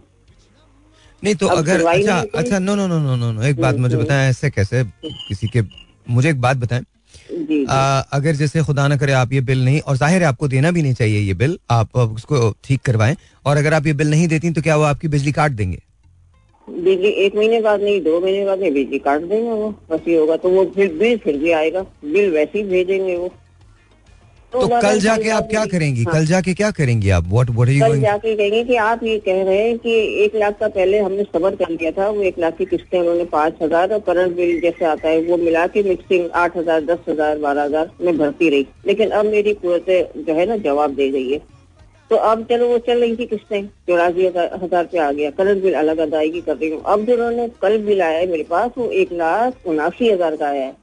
नहीं 1.23 1.35
तो 1.35 1.47
अगर 1.49 1.87
अच्छा 1.87 2.21
अच्छा 2.35 2.59
no 2.59 2.75
no 2.75 2.87
no 2.87 2.99
no 2.99 3.31
no 3.33 3.43
एक 3.43 3.61
बात 3.61 3.75
मुझे 3.75 3.97
बताएँ 3.97 4.29
ऐसे 4.31 4.51
कैसे 4.51 4.83
किसी 5.05 5.49
के 5.49 5.63
मुझे 6.07 6.29
एक 6.31 6.41
बात 6.41 6.57
बताएँ। 6.57 6.85
आ, 7.71 8.01
अगर 8.13 8.35
जैसे 8.35 8.63
खुदा 8.63 8.87
ना 8.89 8.97
करे 8.97 9.13
आप 9.15 9.33
ये 9.33 9.41
बिल 9.43 9.65
नहीं 9.65 9.81
और 9.81 9.97
ज़ाहिर 9.97 10.23
है 10.23 10.29
आपको 10.29 10.49
देना 10.49 10.71
भी 10.71 10.83
नहीं 10.83 10.95
चाहिए 10.95 11.21
ये 11.21 11.35
बिल 11.35 11.59
आप 11.71 11.97
उसको 11.97 12.51
ठीक 12.65 12.81
करवाएँ 12.83 13.17
और 13.47 13.57
अगर 13.57 13.75
आप 13.75 13.87
ये 13.87 13.93
बिल 13.95 14.11
नहीं 14.11 14.29
देती 14.29 14.51
तो 14.51 14.63
क्या 14.63 14.77
वो 14.77 14.83
आपकी 14.85 15.09
बिजली 15.09 15.33
काट 15.33 15.53
देंगे? 15.53 15.79
बिजली 16.69 17.09
एक 17.25 17.37
महीने 17.37 17.61
बाद 17.61 17.83
नहीं 17.83 18.01
दो 18.03 18.21
महीने 18.21 18.45
बाद 18.45 18.61
नहीं 18.61 18.73
बिजली 18.73 18.99
काट 18.99 19.21
देंगे 19.23 19.51
वो 19.51 19.71
बस 19.91 20.09
ये 20.09 20.17
होगा 20.19 20.37
तो 20.37 20.49
वो 20.51 20.65
फिर 20.75 20.93
बिल 20.99 21.17
फिर 21.19 21.37
भी 21.39 21.51
आएगा 21.53 21.83
बिल 22.05 22.31
वैसे 22.31 22.59
ही 22.59 22.65
भेजेंगे 22.69 23.17
वो। 23.17 23.33
तो 24.57 24.69
कल 24.69 24.99
जाके 25.01 25.29
आप 25.31 25.47
क्या 25.51 25.65
करेंगी? 25.67 26.03
हाँ, 26.03 26.15
कल 26.15 26.27
जाके 26.27 26.55
क्या 26.55 26.71
करेंगे 26.73 27.11
आप? 27.11 27.25
व्हाट 27.29 27.51
व्हाट 27.51 27.69
आर 27.69 27.75
यू 27.75 27.85
कल 27.85 28.01
जाके 28.01 28.35
कहेंगे 28.37 28.63
कि 28.65 28.77
आप 28.83 29.03
ये 29.05 29.19
कह 29.21 29.43
रहे 29.43 29.57
हैं 29.59 29.77
कि 29.79 29.95
एक 30.25 30.37
लाख 30.37 30.59
का 30.61 30.69
पहले 30.69 30.99
हमने 31.01 31.23
सबर 31.25 31.57
कर 31.57 31.71
लिया 31.71 31.91
था 31.93 32.09
वो 32.09 32.23
एक 32.23 32.39
लाख 32.39 32.57
की 32.59 32.65
किस्तें 32.67 32.99
उन्होंने 33.01 33.25
पाँच 33.33 33.63
हज़ार 33.63 33.93
और 33.93 34.01
करंट 34.07 34.37
बिल 34.37 34.61
जैसे 34.61 34.85
आता 34.87 35.09
है 35.09 35.21
वो 35.23 35.37
मिला 35.39 35.67
के 35.67 35.83
मिक्सिंग 35.83 36.31
आठ 36.37 36.57
हज़ार 36.57 36.85
दस 36.85 36.99
हज़ार 37.09 37.39
बारह 37.39 37.63
हज़ार 37.63 37.91
में 38.01 38.17
भरती 38.19 38.49
रही। 38.51 38.67
लेकिन 38.87 39.11
अब 39.11 39.27
मेरी 39.27 39.53
कुत 39.57 39.91
जो 40.19 40.35
है 40.35 40.47
ना 40.47 40.57
जवाब 40.65 40.95
दे 40.95 41.11
गई 41.11 41.31
है। 41.31 41.39
तो 42.11 42.17
अब 42.25 42.47
चलो 42.51 42.67
वो 42.69 42.79
चल 42.79 43.01
रही 43.01 43.17
थी 43.17 43.27
किस्तें 43.27 43.67
चौरासी 43.67 44.27
हज़ार 44.27 44.59
हज़ार 44.63 44.85
पे 44.87 44.99
आ 44.99 45.11
गया। 45.13 45.31
करंट 45.39 45.63
बिल 45.63 45.75
अलग 45.75 45.99
अदायगी 46.01 46.41
कर 46.41 46.57
रही 46.57 46.71
हूँ। 46.71 46.83
अब 46.87 47.05
जो 47.07 47.15
उन्होंने 47.15 47.49
कल 47.63 47.79
बिल 47.85 48.03
आया 48.03 48.19
है 48.19 48.27
मेरे 48.31 48.43
पास 48.51 48.71
वो 48.79 48.91
एक 48.95 49.13
लाख 49.15 49.67
उनासी 49.67 50.11
हज़ार 50.11 50.37
का 50.37 50.47
आया 50.49 50.65
है। 50.65 50.75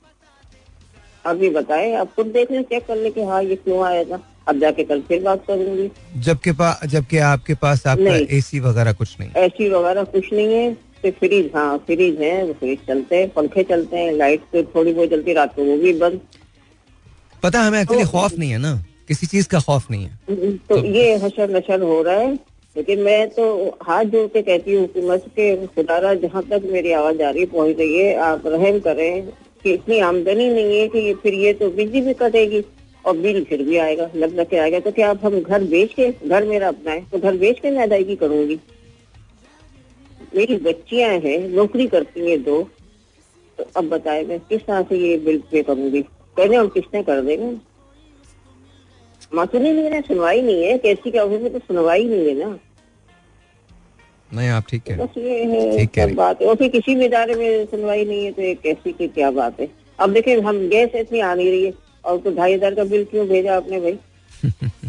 ये 1.27 1.49
बताए 1.49 1.93
आप 1.93 2.13
खुद 2.15 2.25
देख 2.25 2.51
लें 2.51 2.63
चेक 2.63 2.85
कर 2.85 2.95
ले 2.95 3.09
कि 3.09 3.23
हाँ 3.23 3.43
ये 3.43 3.55
क्यों 3.55 3.85
आया 3.85 4.03
था? 4.03 4.19
अब 4.47 4.59
जाके 4.59 4.83
कल 4.83 5.01
फिर 5.01 5.21
बात 5.23 5.43
करूँगी। 5.47 5.89
जबकि 6.17 6.51
पा, 6.51 6.79
जबकि 6.85 7.17
आपके 7.17 7.53
पास 7.53 7.87
आपका। 7.87 8.15
एसी 8.37 8.59
वगैरह 8.59 8.93
कुछ 8.93 9.15
नहीं। 9.19 9.29
एसी 9.43 9.69
वगैरह 9.69 10.03
कुछ 10.03 10.33
नहीं 10.33 10.53
है 10.53 10.73
सिर्फ़ 10.73 11.17
फ्रिज 11.19 11.51
हाँ 11.55 11.77
फ्रिज 11.77 12.21
है 12.21 12.43
वो 12.45 12.53
फ्रिज 12.53 12.79
चलते 12.87 13.15
हैं 13.15 13.29
पंखे 13.29 13.63
चलते 13.63 13.97
हैं 13.97 14.11
लाइट 14.11 14.41
तो 14.53 14.63
थोड़ी 14.63 14.93
बहुत 14.93 15.09
चलती 15.09 15.33
रात 15.33 15.55
को 15.55 15.63
वो 15.63 15.77
भी 15.77 15.93
बंद। 15.93 16.19
पता 17.43 17.61
हमें 17.61 17.81
एक्चुअली 17.81 18.03
तो- 18.03 18.11
खौफ 18.11 18.37
नहीं 18.39 18.51
है 18.51 18.57
ना? 18.57 18.83
किसी 19.07 19.27
चीज़ 19.27 19.47
का 19.47 19.59
खौफ 19.59 19.91
नहीं 19.91 20.03
है। 20.05 20.19
तो 20.55 20.75
तो- 20.75 20.85
ये 20.85 21.15
हशर 21.15 21.55
नशर 21.57 21.81
हो 21.81 22.01
रहा 22.01 22.15
है 22.15 22.33
लेकिन 22.75 22.99
मैं 22.99 23.27
तो 23.29 23.77
हाथ 23.83 24.03
जोड़ 24.05 24.27
के 24.27 24.41
कहती 24.41 24.73
हूँ 24.73 24.81
हुकूमत 24.81 25.25
के 25.29 25.65
खुदारा 25.67 26.13
जहाँ 26.13 26.43
तक 26.43 26.61
मेरी 26.71 26.91
आवाज़ 26.91 27.21
आ 27.21 27.29
रही 27.29 27.45
पहुँच 27.45 27.75
रही 27.79 27.97
है 27.99 28.15
आप 28.15 28.43
रहम 28.47 28.79
करें 28.79 29.27
कि 29.63 29.73
इतनी 29.73 29.99
आमदनी 30.01 30.49
नहीं 30.49 30.79
है 30.79 30.87
कि 30.87 30.99
ये 30.99 31.13
फिर 31.13 31.33
ये 31.33 31.53
तो 31.53 31.69
बिजली 31.71 32.01
भी 32.01 32.13
कटेगी 32.13 32.63
और 33.05 33.17
बिल 33.17 33.43
फिर 33.43 33.63
भी 33.63 33.77
आएगा, 33.77 34.09
लग 34.15 34.35
लग 34.35 34.49
के 34.49 34.57
आएगा। 34.57 34.79
तो 34.79 34.91
क्या 34.91 35.09
अब 35.09 35.19
हम 35.23 35.39
घर 35.41 35.63
बेच 35.63 35.93
के, 35.93 36.09
घर 36.27 36.45
मेरा 36.45 36.67
अपना 36.67 36.91
है 36.91 37.05
तो 37.11 37.19
घर 37.19 37.37
बेच 37.37 37.59
के 37.59 37.71
मैं 37.71 37.83
अदायगी 37.83 38.15
करूँगी? 38.15 38.59
मेरी 40.35 40.55
बच्चियाँ 40.59 41.09
हैं, 41.19 41.37
नौकरी 41.49 41.87
करती 41.87 42.29
हैं 42.29 42.41
दो। 42.43 42.61
तो 43.57 43.65
अब 43.77 43.89
बताए, 43.89 44.23
मैं 44.23 44.39
किस 44.39 44.61
तरह 44.61 44.81
से 44.81 44.97
ये 44.97 45.17
बिल 45.17 45.41
पे 45.51 45.63
करूँगी? 45.63 46.01
कहने 46.01 46.55
हम 46.55 46.67
किसने 46.67 47.03
कर 47.03 47.21
देंगे 47.21 47.55
माँ 49.35 49.45
सुनी 49.45 49.71
नहीं 49.71 50.01
सुनवाई 50.01 50.41
नहीं 50.41 50.63
है। 50.63 50.77
कैसी 50.77 51.11
क्या 51.11 51.25
में 51.25 51.51
तो 51.53 51.59
सुनवाई 51.59 52.03
नहीं 52.03 52.27
है 52.27 52.33
ना। 52.35 52.57
नहीं 54.33 54.49
आप 54.49 54.63
ठीक 54.69 54.89
है। 54.89 55.07
ठीक 55.07 55.99
रही। 55.99 56.13
बात 56.15 56.41
है। 56.41 56.47
और 56.47 56.55
फिर 56.55 56.69
किसी 56.71 56.95
भी 56.95 57.05
इदारे 57.05 57.35
में 57.35 57.65
सुनवाई 57.65 58.05
नहीं 58.05 58.25
है 58.25 58.31
तो 58.31 58.41
ये 58.41 58.53
कैसी 58.63 58.91
की 58.91 59.07
क्या 59.09 59.31
बात 59.31 59.59
है? 59.59 59.67
अब 59.99 60.13
देखें 60.13 60.41
हम 60.41 60.67
गैस 60.69 60.95
इतनी 60.95 61.19
आ 61.19 61.33
नहीं 61.33 61.49
रही 61.49 61.65
है। 61.65 61.73
और 62.05 62.17
तो 62.19 62.31
ढाई 62.35 62.53
हज़ार 62.53 62.75
का 62.75 62.83
बिल 62.83 63.03
क्यों 63.11 63.27
भेजा 63.27 63.55
आपने 63.55 63.79
भाई? 63.79 63.97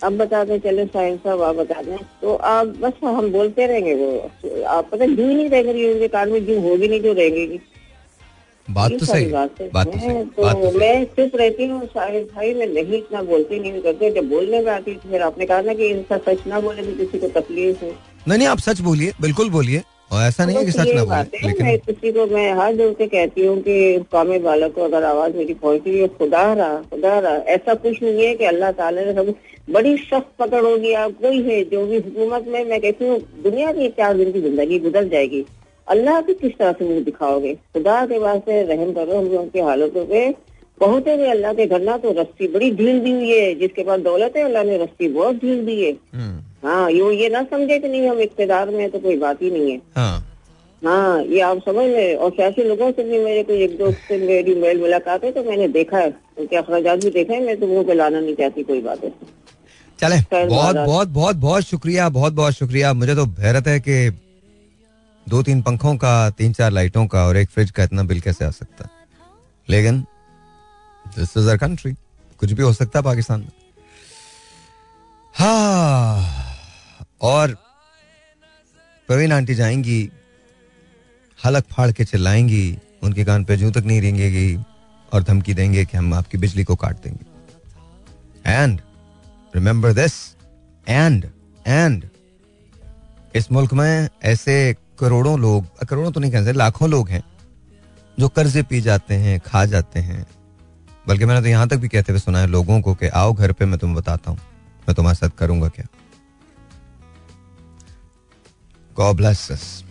अब 0.00 0.16
बता 0.18 0.42
दें 0.44 0.58
चले 0.60 0.84
साइंस 0.86 1.20
साहब 1.20 1.42
आप 1.42 1.54
बता 1.56 1.82
दें। 1.82 1.96
तो 2.22 2.34
आप 2.34 2.66
बस 2.80 2.92
हम 3.04 3.30
बोलते 3.32 3.66
रहेंगे 3.66 3.94
वो। 3.94 4.64
आप 4.68 4.88
पता 4.90 5.06
जू 5.06 5.28
ही 5.28 5.34
नहीं 5.34 5.48
रहेंगे 5.50 5.92
उनके 5.92 6.08
कान 6.08 6.32
में 6.32 6.44
जू 6.46 6.58
होगी 6.60 6.88
नहीं 6.88 7.00
जो 7.00 7.12
रहेंगी 7.12 7.60
बात 8.68 8.90
तो 8.90 9.06
सही 9.06 9.26
बात 9.26 9.60
है। 9.60 9.68
बात 9.70 9.86
तो 9.86 9.98
सही 9.98 10.08
मैं 10.08 10.24
बात 10.26 10.54
तो 10.54 10.60
तो 10.60 10.68
सही। 10.70 10.78
मैं 10.78 11.04
चुप 11.16 11.36
रहती 11.36 11.66
हूँ 11.66 11.86
शायद 11.86 12.28
भाई 12.34 12.52
मैं 12.54 12.66
नहीं 12.66 12.98
इतना 12.98 13.22
बोलती 13.22 13.58
नहीं 13.60 13.80
करते 13.82 14.10
जब 14.10 14.28
बोलने 14.28 14.60
में 14.60 14.70
आती 14.72 14.94
तो 14.94 15.08
फिर 15.10 15.22
आपने 15.22 15.46
कहा 15.46 15.60
ना 15.60 15.74
कि 15.74 15.88
इंसान 15.88 16.18
सच 16.28 16.46
ना 16.46 16.60
बोले 16.60 16.82
तो 16.82 16.96
किसी 16.96 17.18
को 17.18 17.28
तकलीफ़ 17.40 17.84
हो। 17.84 17.90
नहीं 18.28 18.38
नहीं 18.38 18.48
आप 18.48 18.58
सच 18.60 18.80
बोलिए 18.80 19.12
बिल्कुल 19.20 19.50
बोलिए। 19.50 19.82
और 20.12 20.22
ऐसा 20.22 20.44
नहीं 20.44 20.56
है 20.56 20.64
कि 20.64 20.72
सच 20.72 20.88
ना 20.94 21.04
बोले 21.04 21.16
है, 21.16 21.24
मैं 21.34 21.48
लेकिन 21.48 21.76
किसी 21.86 22.12
को 22.12 22.26
मैं 22.26 22.52
हाथ 22.54 22.72
जोड़ 22.72 22.92
के 22.94 23.06
कहती 23.06 23.46
हूँ 23.46 23.56
कि 23.62 24.04
कौमे 24.12 24.38
बालक 24.38 24.74
को 24.74 24.82
अगर 24.82 25.04
आवाज़ 25.04 25.36
मेरी 25.36 25.54
पहुँच 25.54 25.82
रही 25.86 25.98
है 25.98 26.08
खुदा 26.18 26.42
रहा 26.52 26.76
खुदा 26.90 27.18
रहा। 27.18 27.34
ऐसा 27.54 27.74
कुछ 27.74 28.02
नहीं 28.02 28.24
है 28.24 28.34
कि 28.34 28.44
अल्लाह 28.44 28.70
ताला 28.78 29.04
ने 29.04 29.12
सब 29.14 29.34
बड़ी 29.70 29.96
सख्त 29.98 30.30
पकड़ 30.38 30.64
होगी 30.64 30.92
आप 31.02 31.12
कोई 31.22 31.42
है 31.42 31.62
जो 31.70 31.86
भी 31.86 31.96
हुकूमत 31.98 32.48
में 32.48 32.64
मैं 32.64 32.80
कहती 32.80 33.08
हूँ 33.08 33.18
दुनिया 33.44 33.72
की 33.72 33.88
चार 33.98 34.16
दिन 34.18 34.32
की 34.32 34.40
ज़िंदगी 34.40 34.78
गुजर 34.78 35.08
जाएगी। 35.08 35.44
अल्लाह 35.88 36.20
की 36.20 36.34
किस 36.34 36.52
तरह 36.58 36.72
से 36.72 36.88
मुझे 36.88 37.00
दिखाओगे? 37.02 37.54
खुदा 37.74 38.04
के 38.06 38.18
वास्ते 38.18 38.62
रहम 38.64 38.92
करो 38.92 39.18
हम 39.18 39.24
लोगों 39.24 39.46
की 39.46 39.60
हालतों 39.60 40.04
पे। 40.06 40.30
पहुँचेंगे 40.80 41.26
अल्लाह 41.30 41.52
के 41.54 41.66
घर 41.66 41.80
ना 41.82 41.96
तो 41.98 42.12
रस्सी 42.12 42.48
बड़ी 42.52 42.70
ढील 42.76 43.00
दी 43.00 43.12
हुई 43.12 43.30
है 43.30 43.54
जिसके 43.56 43.82
पास 43.84 44.00
दौलत 44.00 44.36
है 44.36 44.42
अल्लाह 44.44 44.64
ने 44.64 44.78
रस्सी 44.78 45.08
बहुत 45.08 45.34
ढील 45.36 45.64
दी 45.66 45.82
है। 45.82 45.90
हम्म, 45.90 46.38
हाँ 46.64 46.90
यो 46.90 47.10
ये 47.10 47.28
ना 47.28 47.42
समझे 47.44 47.78
कि 47.78 47.88
नहीं 47.88 48.08
हम 48.08 48.20
इकतेदार 48.20 48.70
में 48.70 48.78
हैं, 48.80 48.90
तो 48.90 48.98
कोई 48.98 49.16
बात 49.18 49.42
ही 49.42 49.50
नहीं 49.50 49.70
है। 49.72 49.80
हाँ। 49.96 50.20
हाँ 50.82 51.22
ये 51.24 51.40
आप 51.40 51.58
समझ 51.58 51.84
लें 51.86 52.16
और 52.16 52.30
सियासी 52.30 52.62
लोगों 52.64 52.90
से 52.92 53.04
भी 53.04 53.18
मेरे 53.24 53.42
को 53.42 53.52
एक 53.52 53.76
दोस्त 53.78 53.98
से 54.08 54.18
मेरी 54.18 54.54
मेल 54.54 54.80
मुलाकात 54.80 55.24
है 55.24 55.32
तो 55.32 55.42
मैंने 55.44 55.68
देखा 55.68 55.98
है। 55.98 56.08
उनके 56.38 56.56
अखराज 56.56 57.04
भी 57.04 57.10
देखे 57.10 57.32
हैं 57.32 57.40
मैं 57.40 57.60
तो 57.60 57.66
मुँह 57.66 57.84
पे 57.84 57.94
लाना 57.94 58.20
नहीं 58.20 58.34
चाहती 58.34 58.62
कोई 58.62 58.80
बात 58.80 59.04
है। 59.04 59.12
चले 59.98 60.46
बहुत 60.46 60.76
बहुत 60.76 61.08
बहुत 61.08 61.36
बहुत 61.36 61.62
शुक्रिया 61.62 62.08
बहुत 62.08 62.32
बहुत 62.32 62.52
शुक्रिया। 62.52 62.92
मुझे 62.92 63.14
तो 63.14 63.24
हैरत 63.40 63.66
है 63.66 63.78
कि 63.80 64.10
दो 65.26 65.42
तीन 65.42 65.62
पंखों 65.62 65.96
का 65.96 66.30
तीन 66.30 66.52
चार 66.52 66.70
लाइटों 66.70 67.06
का 67.06 67.26
और 67.26 67.36
एक 67.36 67.50
फ्रिज 67.50 67.70
का 67.70 67.84
इतना 67.84 68.02
बिल 68.02 68.20
कैसे 68.20 68.44
आ 68.44 68.50
सकता? 68.50 68.88
लेकिन 69.68 70.00
दिस 71.06 71.36
इज़ 71.36 71.50
अर 71.50 71.56
कंट्री 71.56 71.92
कुछ 72.40 72.52
भी 72.52 72.62
हो 72.62 72.72
सकता 72.72 72.98
है 72.98 73.04
पाकिस्तान 73.04 73.40
में। 73.40 73.50
हाँ। 75.34 76.43
और 77.20 77.56
प्रवीण 79.08 79.32
आंटी 79.32 79.54
जाएँगी, 79.54 80.10
हलक 81.44 81.64
फाड़ 81.64 81.90
के 81.92 82.04
चिल्लाएँगी, 82.04 82.78
उनके 83.02 83.24
कान 83.24 83.44
पे 83.44 83.56
जू 83.56 83.70
तक 83.70 83.84
नहीं 83.84 84.00
रेंगेगी 84.00 84.56
और 85.12 85.22
धमकी 85.22 85.54
देंगे 85.54 85.84
कि 85.84 85.96
हम 85.96 86.14
आपकी 86.14 86.38
बिजली 86.38 86.64
को 86.64 86.76
काट 86.76 86.96
देंगे। 86.96 88.52
And 88.52 88.80
remember 89.54 89.92
this 89.92 90.12
and 90.88 91.26
and 91.66 92.04
इस 93.34 93.52
मुल्क 93.52 93.72
में 93.72 94.08
ऐसे 94.22 94.76
करोड़ों 94.98 95.38
लोग, 95.40 95.86
करोड़ों 95.88 96.12
तो 96.12 96.20
नहीं 96.20 96.32
कह 96.32 96.38
सकते, 96.38 96.52
लाखों 96.52 96.88
लोग 96.90 97.08
हैं 97.08 97.22
जो 98.18 98.28
कर्जे 98.28 98.62
पी 98.62 98.80
जाते 98.80 99.14
हैं, 99.14 99.40
खा 99.40 99.64
जाते 99.64 100.00
हैं। 100.00 100.26
बल्कि 101.08 101.24
मैंने 101.24 101.40
तो 101.40 101.46
यहाँ 101.46 101.68
तक 101.68 101.76
भी 101.76 101.88
कहते 101.88 102.12
हुए 102.12 102.20
सुना 102.20 102.38
है 102.38 102.46
लोगों 102.46 102.80
को 102.80 102.94
कि 102.94 103.08
आओ 103.08 103.32
घर 103.32 103.52
पे, 103.52 103.64
मैं 103.64 103.78
तुम्हें 103.78 103.96
बताता 103.96 104.30
हूँ। 104.30 104.38
मैं 104.88 104.94
तुम्हारे 104.94 105.16
साथ 105.16 105.30
करूँगा 105.38 105.68
क्या? 105.68 105.86
God 108.96 109.16
bless 109.16 109.50
us. 109.50 109.82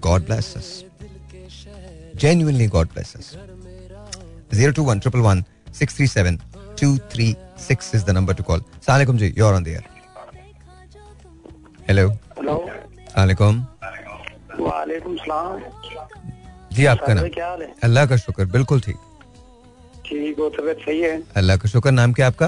God 0.00 0.26
bless 0.26 0.56
us. 0.56 0.84
Genuinely, 2.16 2.66
God 2.68 2.92
bless 2.92 3.14
us. 3.16 3.36
021 4.50 5.00
111 5.00 5.44
637 5.72 6.38
236 6.76 7.94
is 7.94 8.04
the 8.04 8.12
number 8.12 8.34
to 8.34 8.42
call. 8.42 8.60
Assalamualaikum 8.80 9.18
ji, 9.18 9.32
you're 9.36 9.54
on 9.54 9.62
the 9.62 9.74
air. 9.76 9.84
Hello. 11.88 12.08
Hello 12.38 12.56
Assalamualaikum. 13.08 13.66
वालेकुम 14.60 15.14
सलाम 15.16 15.60
जी 16.74 16.84
आपका 16.86 17.12
नाम 17.14 17.28
क्या 17.34 17.46
हाल 17.48 17.62
है 17.62 17.68
अल्लाह 17.84 18.06
का 18.06 18.16
शुक्र 18.16 18.44
बिल्कुल 18.54 18.80
ठीक 18.86 18.96
ठीक 20.06 20.38
हो 20.38 20.48
तबियत 20.56 20.78
सही 20.86 21.00
है 21.00 21.12
अल्लाह 21.40 21.56
का 21.56 21.68
शुक्र 21.68 21.90
नाम 21.90 22.12
क्या 22.18 22.26
आपका 22.26 22.46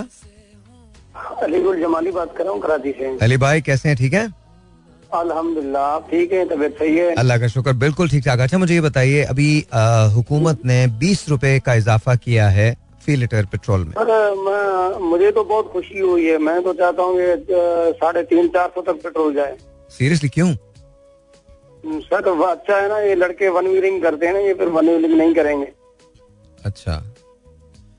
अलीगुल 1.47 1.81
जमाली 1.81 2.11
बात 2.19 2.35
कर 2.37 2.45
रहा 2.45 2.53
हूँ 2.53 2.61
कराची 2.63 2.93
से 2.99 3.17
अली 3.25 3.37
भाई 3.45 3.61
कैसे 3.69 3.89
हैं 3.89 3.97
ठीक 3.99 4.15
है 4.15 4.27
अल्हम्दुलिल्लाह 5.15 5.99
ठीक 6.11 6.33
है 6.33 6.45
तबियत 6.49 6.79
सही 6.79 6.97
है? 6.97 7.15
अल्लाह 7.15 7.39
का 7.39 7.49
शुक्र 7.49 7.73
बिल्कुल 7.79 8.09
ठीक 8.09 8.25
ठाक। 8.25 8.41
अच्छा 8.41 8.59
मुझे 8.59 8.75
ये 8.75 8.81
बताइए 8.81 9.23
अभी 9.33 9.51
हुकूमत 10.15 10.65
ने 10.67 10.87
बीस 11.01 11.29
रुपए 11.29 11.59
का 11.67 11.75
इजाफा 11.75 12.15
किया 12.17 12.49
है 12.51 12.73
फ़ी 13.05 13.17
लीटर 13.17 13.47
पेट्रोल 13.53 13.85
में। 13.85 13.93
सर 13.93 14.35
मैं 14.41 15.09
मुझे 15.11 15.31
तो 15.33 15.45
बहुत 15.45 15.73
खुशी 15.73 15.99
हुई 15.99 16.27
है। 16.27 16.39
मैं 16.41 16.63
तो 16.65 16.73
चाहता 16.75 17.03
हूँ 17.03 17.17
साढ़े 18.01 18.23
तीन 18.25 18.49
चार 18.49 18.69
सौ 18.75 18.83
तक 18.83 19.03
पेट्रोल 19.05 19.35
जाए। 19.35 19.57
सीरियसली 19.91 20.29
क्यों? 20.29 20.49
हम्म, 20.49 22.01
सर 22.01 22.29
वो 22.31 22.45
अच्छा 22.45 22.77
है 22.77 22.89
ना 22.89 22.99
ये 23.01 23.15
लड़के 23.15 23.49
वन 23.51 23.67
व्हीलिंग 23.67 24.03
करते 24.03 24.27
हैं 24.27 24.33
ना 24.33 24.41
ये 24.41 24.55
फिर 24.55 24.69
वन 24.71 24.89
व्हीलिंग 24.89 25.19
नहीं 25.19 25.35
करेंगे। 25.35 25.67
अच्छा। 26.65 27.03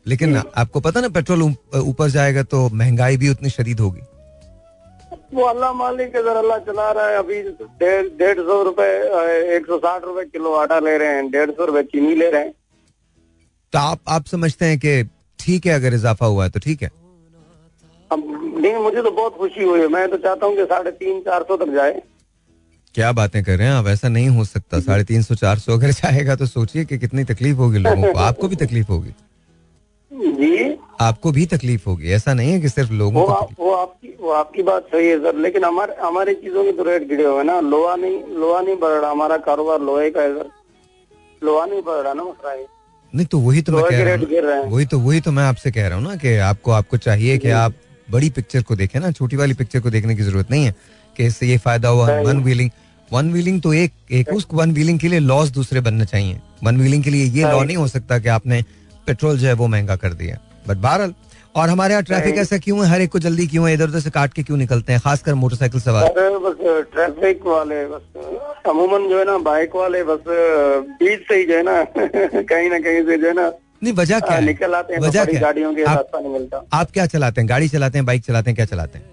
लेकिन 0.05 0.36
आपको 0.38 0.79
पता 0.79 1.01
ना 1.01 1.10
पेट्रोल 1.10 1.41
ऊपर 1.75 2.10
जाएगा 2.10 2.43
तो 2.53 2.70
महँगाई 2.74 3.17
भी 3.17 3.29
उतनी 3.29 3.50
शदीद 3.50 3.79
होगी। 3.79 4.01
वो 5.34 5.43
अल्लाह 5.46 5.74
मालिक 5.74 6.15
अगर 6.15 6.36
अल्लाह 6.38 6.58
चला 6.65 6.91
रहा 6.91 7.08
है। 7.08 7.17
अभी 7.17 7.41
डेढ़ 7.81 8.07
डेढ़ 8.18 8.40
सौ 8.40 8.61
रुपए 8.64 8.90
एक 9.55 9.66
सौ 9.68 9.77
साठ 9.79 10.03
रुपए 10.05 10.24
किलो 10.25 10.53
आटा 10.55 10.79
ले 10.79 10.98
रहे 10.98 11.16
हैं 11.16 11.29
डेढ़ 11.31 11.51
सौ 11.51 11.66
रुपए 11.66 11.83
चीनी 11.85 12.16
ले 12.16 12.29
रहे 12.31 12.42
हैं। 12.42 12.53
तो 13.74 13.79
आप 13.79 14.00
आप 14.09 14.25
समझते 14.27 14.66
हैं 14.66 14.77
कि 14.79 15.03
ठीक 15.40 15.66
है 15.66 15.74
अगर 15.74 15.94
इजाफा 15.94 16.25
हुआ 16.25 16.44
है 16.44 16.50
तो 16.50 16.59
ठीक 16.59 16.81
है? 16.83 16.92
अब 18.11 18.24
नहीं 18.57 18.74
मुझे 18.75 19.01
तो 19.01 19.11
बहुत 19.11 19.38
खुशी 19.38 19.64
हुई 19.64 19.79
है। 19.79 19.88
मैं 19.90 20.07
तो 20.09 20.18
चाहता 20.20 20.46
हूँ 20.46 20.55
कि 20.55 20.66
साढ़े 20.66 20.92
तीन 20.94 21.22
चार 21.22 21.44
सौ 21.44 21.57
तक 21.57 21.74
जाए। 21.74 22.01
क्या 22.96 23.11
बातें 23.11 23.44
कर 23.44 23.57
रहे 23.57 23.68
हैं 23.68 23.74
आप? 23.74 23.88
ऐसा 23.88 24.09
नहीं 24.09 24.27
हो 24.29 24.44
सकता। 24.46 24.79
साढ़े 24.81 25.03
तीन 25.03 25.22
सौ 25.24 25.35
चार 25.35 25.59
सौ 25.59 25.74
अगर 25.74 25.92
जाएगा 25.92 26.35
तो 26.35 26.46
सोचिए 26.48 26.85
कि 26.85 26.98
कितनी 27.00 27.24
तकलीफ़ 27.25 27.57
होगी 27.57 27.79
लोगों 27.79 28.11
को। 28.14 28.20
आपको 28.22 28.48
भी 28.48 28.55
तकलीफ़ 28.57 28.88
होगी। 28.88 29.14
जी। 30.14 30.78
आपको 31.02 31.32
भी 31.32 31.46
तकलीफ़ 31.48 31.84
होगी 31.88 32.12
ऐसा 32.14 32.34
नहीं 32.34 32.52
है 32.52 32.60
कि 32.62 32.70
सिर्फ़ 32.70 32.92
लोगों 32.94 33.22
वो 33.22 33.26
को 33.28 33.34
आप, 33.34 33.50
वो 33.60 33.72
आपकी 33.74 34.16
वो 34.20 34.32
आपकी 34.32 34.64
बात 34.64 34.84
सही 34.92 35.08
है 35.08 35.18
सर 35.20 35.38
लेकिन 35.38 35.64
हमारे 35.64 35.96
हमारी 36.02 36.34
चीज़ों 36.36 36.64
के 36.64 36.72
तो 36.72 36.84
रेट 36.84 37.08
गिरे 37.10 37.26
हुए 37.26 37.44
ना। 37.44 37.60
लोहा 37.62 37.96
नहीं 37.96 38.18
लोहा 38.40 38.62
नहीं 38.62 38.76
बढ़ 38.80 38.92
रहा 38.92 39.12
हमारा 39.12 39.38
कारोबार 39.48 39.82
लोहे 39.82 40.10
का 40.12 40.22
है 40.22 40.34
सर। 40.36 40.50
लोहा 41.42 41.66
नहीं 41.66 41.82
बढ़ 41.82 42.02
रहा 42.04 42.14
ना 42.14 42.24
मसला 42.24 42.52
है 42.52 42.66
नहीं 43.14 43.26
तो 43.26 43.40
वही 43.40 43.62
तो 43.62 43.72
मैं 43.72 43.84
कह 43.86 44.04
रहे 44.04 44.16
हूँ। 44.18 44.72
वही 44.72 44.86
तो 44.86 45.00
वही 45.00 45.22
तो 45.22 45.32
मैं 45.32 45.44
आपसे 45.44 45.72
कह 45.72 45.88
रहा 45.88 45.98
हूँ 45.98 46.08
ना 46.08 46.16
कि 46.16 46.36
आपको 46.44 46.72
आपको 46.72 46.98
चाहिए 47.00 47.38
कि 47.38 47.50
आप 47.58 47.74
बड़ी 48.08 48.30
पिक्चर 48.30 48.62
को 48.62 48.76
देखें 48.76 49.00
ना 49.00 49.12
छोटी 49.12 49.36
वाली 49.36 49.54
पिक्चर 49.54 49.80
को 49.80 49.90
देखने 49.90 50.16
की 50.16 50.24
ज़रूरत 50.24 50.52
नहीं 50.52 50.66
है 50.66 50.76
कि 51.16 51.26
इससे 51.26 51.48
ये 51.48 51.58
फ़ायदा 51.58 51.90
हुआ 51.90 52.08
वन 52.22 52.44
व्हीलिंग 52.44 52.70
वन 53.12 53.32
व्हीलिंग 53.32 53.62
तो 53.62 53.74
एक 53.74 53.92
एक 54.12 54.32
उस 54.34 54.48
वन 54.54 54.72
व्हीलिंग 54.74 55.00
के 55.00 55.08
लिए 55.08 55.20
लॉस 55.22 55.50
दूसरे 55.52 55.82
बनने 55.82 56.06
चाहिए। 56.06 56.40
वन 56.64 56.78
व्हीलिंग 56.78 57.04
के 57.04 57.10
लिए 57.10 57.26
ये 57.26 57.44
लॉ 57.44 57.64
नहीं 57.64 57.78
हो 57.78 57.88
सकता 57.88 58.20
कि 58.20 58.30
आपने 58.30 58.64
पेट्रोल 59.07 59.37
जो 59.37 59.48
है 59.48 59.53
वो 59.53 59.68
महँगा 59.68 59.96
कर 59.96 60.13
दिया। 60.13 60.37
बट 60.68 60.77
बहरहाल 60.77 61.13
और 61.55 61.70
हमारे 61.70 61.94
यहाँ 61.94 62.03
ट्रैफ़िक 62.03 62.35
ऐसा 62.35 62.57
क्यों 62.57 62.85
है? 62.85 62.92
हर 62.92 63.01
एक 63.01 63.11
को 63.11 63.20
जल्दी 63.20 63.48
क्यों 63.48 63.68
है? 63.68 63.74
इधर 63.74 63.87
उधर 63.87 64.00
से 64.00 64.09
काट 64.09 64.33
के 64.33 64.44
क्यों 64.44 64.57
निकलते 64.57 64.94
हैं? 64.94 65.01
खासकर 65.03 65.33
मोटरसाइकिल 65.33 65.81
सवार। 65.81 66.05
बस 66.46 66.55
ट्रैफ़िक 66.94 67.46
वाले 67.46 67.85
बस 67.85 68.01
अमूमन 68.70 69.09
जो 69.09 69.20
है 69.20 69.25
ना 69.25 69.37
बाइक 69.37 69.75
वाले 69.75 70.03
बस 70.03 70.20
बीच 71.03 71.27
से 71.27 71.35
ही 71.35 71.46
जो 71.46 71.57
है 71.57 71.63
ना 71.63 71.83
कहीं 72.42 72.70
ना 72.70 72.79
कहीं 72.79 73.03
से 73.05 73.18
जो 73.18 73.27
है 73.27 73.33
ना 73.33 73.51
नहीं 73.83 73.94
वजह 73.94 74.20
क्या 74.20 74.37
है? 74.37 74.46
निकल 74.46 74.74
आते 74.75 74.94
हैं 74.94 75.01
तो 75.01 75.07
वजह 75.07 75.24
बड़ी 75.24 75.31
क्या 75.31 75.42
गाड़ियों 75.42 75.74
के 75.75 75.83
आप- 75.83 75.96
रास्ता 75.96 76.20
नहीं 76.20 76.31
मिलता। 76.33 76.63
आप 76.74 76.92
क्या 76.92 77.05
चलाते 77.05 77.42
हैं? 77.42 77.50
गाड़ी 77.50 77.68
चलाते 77.70 77.98
हैं 77.98 78.05
बाइक 78.05 78.24
चलाते 78.24 78.50
हैं 78.50 78.55
क्या 78.55 78.66
चलाते 78.66 78.98
हैं? 78.98 79.05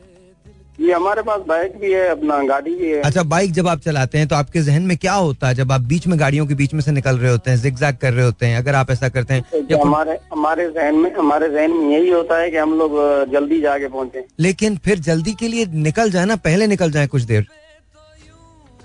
ये 0.81 0.93
हमारे 0.93 1.23
पास 1.23 1.41
बाइक 1.49 1.77
भी 1.81 1.93
है 1.93 2.07
अपना 2.09 2.37
गाड़ी 2.45 2.75
भी 2.75 2.91
है। 2.91 3.01
अच्छा 3.03 3.23
बाइक 3.23 3.53
जब 3.53 3.69
आप 3.69 3.81
चलाते 3.81 4.19
हैं 4.19 4.29
तो 4.29 4.37
आपके 4.37 4.61
जहन 4.63 4.83
में 4.83 4.97
क्या 4.97 5.15
होता 5.15 5.49
है? 5.49 5.55
जब 5.55 5.73
आप 5.73 5.81
बीच 5.91 6.07
में 6.07 6.19
गाड़ियों 6.21 6.47
के 6.47 6.55
बीच 6.55 6.75
में 6.75 6.81
से 6.81 6.93
निकल 6.93 7.19
रहे 7.19 7.31
होते 7.31 7.51
हैं 7.51 7.59
जिगजैग 7.59 7.97
कर 7.97 8.13
रहे 8.13 8.25
होते 8.25 8.47
हैं 8.47 8.59
अगर 8.59 8.75
आप 8.75 8.91
ऐसा 8.91 9.09
करते 9.09 9.35
हैं 9.35 9.67
तो 9.67 9.79
हमारे 9.79 10.19
हमारे 10.33 10.69
जहन 10.71 10.95
में 10.95 11.13
हमारे 11.15 11.49
जहन 11.51 11.71
में 11.71 11.91
यही 11.91 12.11
होता 12.11 12.39
है 12.39 12.51
कि 12.51 12.57
हम 12.57 12.73
लोग 12.79 12.93
जल्दी 13.33 13.61
जाके 13.61 13.89
पहुँचे। 13.89 14.25
लेकिन 14.41 14.77
फिर 14.85 14.99
जल्दी 15.09 15.35
के 15.41 15.49
लिए 15.49 15.67
निकल 15.89 16.11
जाए 16.11 16.25
ना 16.27 16.37
पहले 16.45 16.67
निकल 16.67 16.91
जाए 16.91 17.07
कुछ 17.07 17.23
देर। 17.23 17.47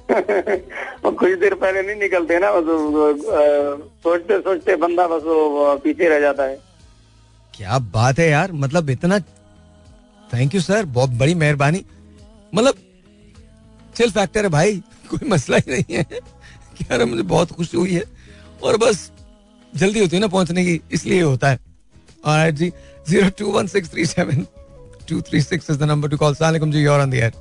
कुछ 0.12 1.32
देर 1.40 1.54
पहले 1.54 1.82
नहीं 1.82 2.00
निकलते 2.00 2.40
ना 2.40 2.52
बस 2.52 2.66
सोचते 4.04 4.40
सोचते 4.40 4.76
बंदा 4.76 5.08
बस 5.08 5.24
वो 5.26 5.76
पीछे 5.84 6.10
रह 6.10 6.20
जाता 6.20 6.44
है। 6.44 6.58
क्या 7.54 7.78
बात 7.94 8.20
है 8.20 8.30
यार 8.30 8.52
मतलब 8.54 8.90
इतना 8.90 9.18
थैंक 10.34 10.56
यू 10.56 10.62
सर 10.62 10.86
बहुत 10.86 11.10
बड़ी 11.10 11.34
मेहरबानी। 11.34 11.86
मतलब 12.56 12.74
चिल 13.96 14.12
फैक्टर 14.12 14.44
है 14.44 14.50
भाई। 14.50 14.84
कोई 15.10 15.30
मसला 15.30 15.58
ही 15.58 15.72
नहीं 15.72 15.96
है। 15.96 16.04
कि 16.78 16.86
यार 16.92 17.06
मुझे 17.06 17.22
बहुत 17.22 17.52
खुशी 17.52 17.78
हुई 17.78 17.92
है। 17.92 18.04
और 18.64 18.78
बस 18.78 19.12
जल्दी 19.76 20.00
होती 20.00 20.16
है 20.16 20.22
ना 20.22 20.28
पहुँचने 20.28 20.66
की। 20.66 20.82
इसलिए 20.92 21.22
होता 21.22 21.50
है। 21.50 21.60
और 22.26 22.52
जी। 22.52 22.72
Zero 23.10 23.30
two 23.30 23.46
one 23.46 23.68
six 23.68 23.90
three 23.90 24.06
seven 24.06 24.48
two 25.10 25.22
three 25.22 25.42
six 25.42 25.70
is 25.70 25.78
the 25.78 25.84
number 25.84 26.10
to 26.10 26.18
call 26.18 26.36
सलाम 26.36 26.72
जी 26.72 26.80
योर 26.80 27.00
ऑन 27.00 27.10
द 27.10 27.14
एयर 27.14 27.34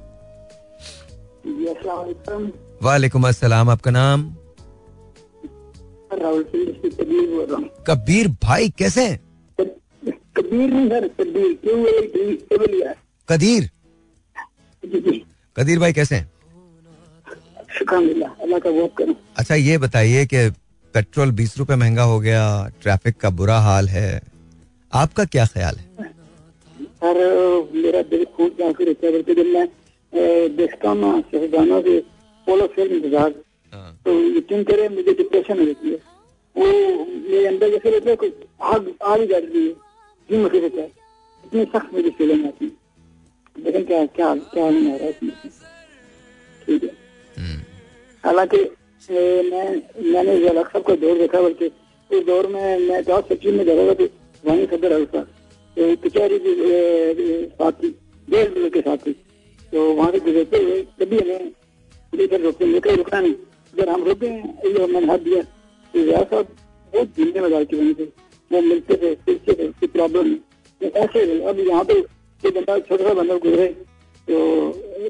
वालेकुम 2.82 3.28
अस्सलाम 3.28 3.70
आपका 3.70 3.90
नाम? 3.90 4.36
रावलपिंडी 6.12 6.72
से 6.72 7.04
कबीर 7.04 7.30
बोल 7.30 7.46
रहा 7.46 7.56
हूँ। 7.56 7.70
कबीर 7.88 8.28
भाई 8.28 8.68
कैसे 8.68 9.08
हैं? 9.08 9.23
कबीर 10.36 10.70
नहीं 10.70 10.88
सर 10.88 11.08
कबीर 11.20 11.52
क्यों 11.64 12.94
कदीर? 13.28 13.68
जी 14.82 15.00
जी। 15.00 15.24
कदीर 15.56 15.78
भाई 15.78 15.92
कैसे 15.92 16.14
हैं? 16.14 16.30
अल्लाह 17.84 18.58
का 18.58 18.70
बहुत 18.70 18.94
करो। 18.98 19.14
अच्छा 19.36 19.54
ये 19.54 19.78
बताइए 19.78 20.24
कि 20.26 20.48
पेट्रोल 20.94 21.30
बीस 21.38 21.56
रुपए 21.58 21.76
महँगा 21.76 22.02
हो 22.02 22.18
गया 22.20 22.42
ट्रैफ़िक 22.82 23.16
का 23.20 23.30
बुरा 23.38 23.58
हाल 23.60 23.88
है 23.88 24.10
आपका 24.92 25.24
क्या 25.26 25.46
ख्याल 25.54 25.76
है? 25.76 26.12
और 27.02 27.16
मेरा 27.74 28.02
दिल 28.10 28.24
खूब 28.36 28.50
जाकर 28.58 28.84
रहता 28.86 29.06
है 29.06 29.22
जब 29.34 29.46
मैं 29.52 29.66
देखता 30.56 30.88
हूँ 30.88 30.98
ना 31.00 31.20
शहजानों 31.30 31.80
के 31.82 31.98
पोलो 32.46 32.66
फ़िल्म 32.74 32.94
इंतज़ार। 32.96 33.30
तो 34.06 34.12
यकीन 34.36 34.62
करे 34.64 34.88
मुझे 34.88 35.12
डिप्रेशन 35.12 35.58
हो 35.58 35.64
जाती 35.66 35.90
है। 35.90 35.96
वो 36.56 36.66
मेरे 37.30 37.46
अंदर 37.46 37.70
जैसे 37.70 37.90
रहता 37.90 38.10
है 38.10 38.16
कुछ 38.16 38.32
आग 38.62 38.92
आग 39.02 39.20
ही 39.20 39.26
जल 39.26 39.46
रही 39.46 39.66
है। 39.66 39.74
जी 40.28 40.36
मुझे 40.36 40.58
रहता 40.58 40.80
है 40.80 40.90
इतनी 41.44 41.64
सख्त 41.64 41.94
मुझे 41.94 42.10
फीलिंग 42.18 42.46
आती 42.46 42.64
है 42.64 42.72
लेकिन 43.56 43.84
क्या 43.84 44.04
क्या 44.08 44.34
क्या 44.34 44.68
नहीं 44.70 44.92
आ 44.92 44.96
रहा 44.96 45.04
है 45.04 45.10
इसमें? 45.10 45.32
ठीक 46.66 46.82
है। 46.84 46.90
हम्म, 47.36 47.60
हालाँकि 48.24 48.58
मैं 49.50 49.64
मैंने 50.12 50.38
जलाक 50.40 50.68
साहब 50.68 50.84
का 50.84 50.94
दौर 50.96 51.18
देखा 51.18 51.40
बल्कि 51.40 51.66
उस 52.10 52.24
दौर 52.26 52.46
में 52.46 52.88
मैं 52.88 53.02
जॉब 53.04 53.24
फैक्ट्री 53.24 53.52
में 53.52 53.64
जा 53.64 53.74
रहा 53.74 53.94
था 53.94 54.04
वहीं 54.44 54.66
हाउस 54.66 55.08
था। 55.14 55.22
तो 55.76 55.94
कचहरी 55.98 56.38
के 56.38 57.46
साथ 57.48 57.72
थी 57.82 57.88
जेल 58.28 58.68
के 58.74 58.80
साथ 58.80 59.06
थी 59.06 59.12
तो 59.72 59.92
वहाँ 59.92 60.10
से 60.12 60.18
गुजरते 60.20 60.56
हुए 60.58 60.82
कभी 61.00 61.18
हमें 61.18 61.50
पुलिस 62.12 62.32
रोकते 62.42 62.66
लेकर 62.66 62.96
रुकना 62.96 63.20
नहीं। 63.20 63.34
अगर 63.74 63.88
हम 63.88 64.04
रुके 64.04 64.26
हैं 64.26 64.42
ये 64.66 64.86
मैंने 64.86 65.06
हाथ 65.06 65.18
दिया। 65.20 65.42
तो 65.42 65.98
यार 66.00 66.24
साहब 66.24 66.46
बहुत 66.92 67.18
मज़ाक 67.36 67.66
की 67.68 67.76
वजह 67.76 67.92
से 67.94 68.04
वो 68.54 68.60
मिलते 68.62 68.96
थे 69.02 69.14
फिरते 69.26 69.52
थे 69.58 69.68
कोई 69.68 69.88
प्रॉब्लम 69.96 70.28
ऐसे 70.80 71.20
अब 71.50 71.58
यहाँ 71.68 71.84
पे 71.84 72.00
कोई 72.42 72.50
बंदा 72.50 72.78
छोटा 72.88 73.04
सा 73.04 73.14
बंदा 73.14 73.34
गुजरे 73.44 73.68
तो 74.28 74.36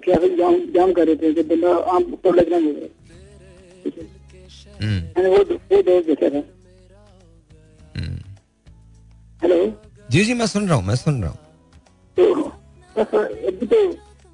ट्रैफ़िक 0.04 0.36
जाम 0.38 0.54
जाम 0.74 0.92
कर 0.92 1.06
रहे 1.06 1.16
थे 1.16 1.32
जब 1.34 1.48
बंदा 1.48 1.70
आम 1.94 2.02
पब्लिक 2.24 2.48
ना 2.48 2.60
गुजरे। 2.60 2.90
मैंने 4.82 5.28
वो 5.28 5.38
वो 5.72 5.82
दौर 5.82 6.02
देखा 6.04 6.28
था। 6.28 6.42
हेलो? 9.42 9.58
जी 10.08 10.24
जी 10.24 10.34
मैं 10.34 10.46
सुन 10.46 10.68
रहा 10.68 10.76
हूँ 10.76 10.84
मैं 10.86 10.94
सुन 10.96 11.22
रहा 11.22 11.30
हूँ। 11.30 11.38
तो 12.16 12.24
बस 12.96 13.14
अभी 13.14 13.66
तो 13.66 13.78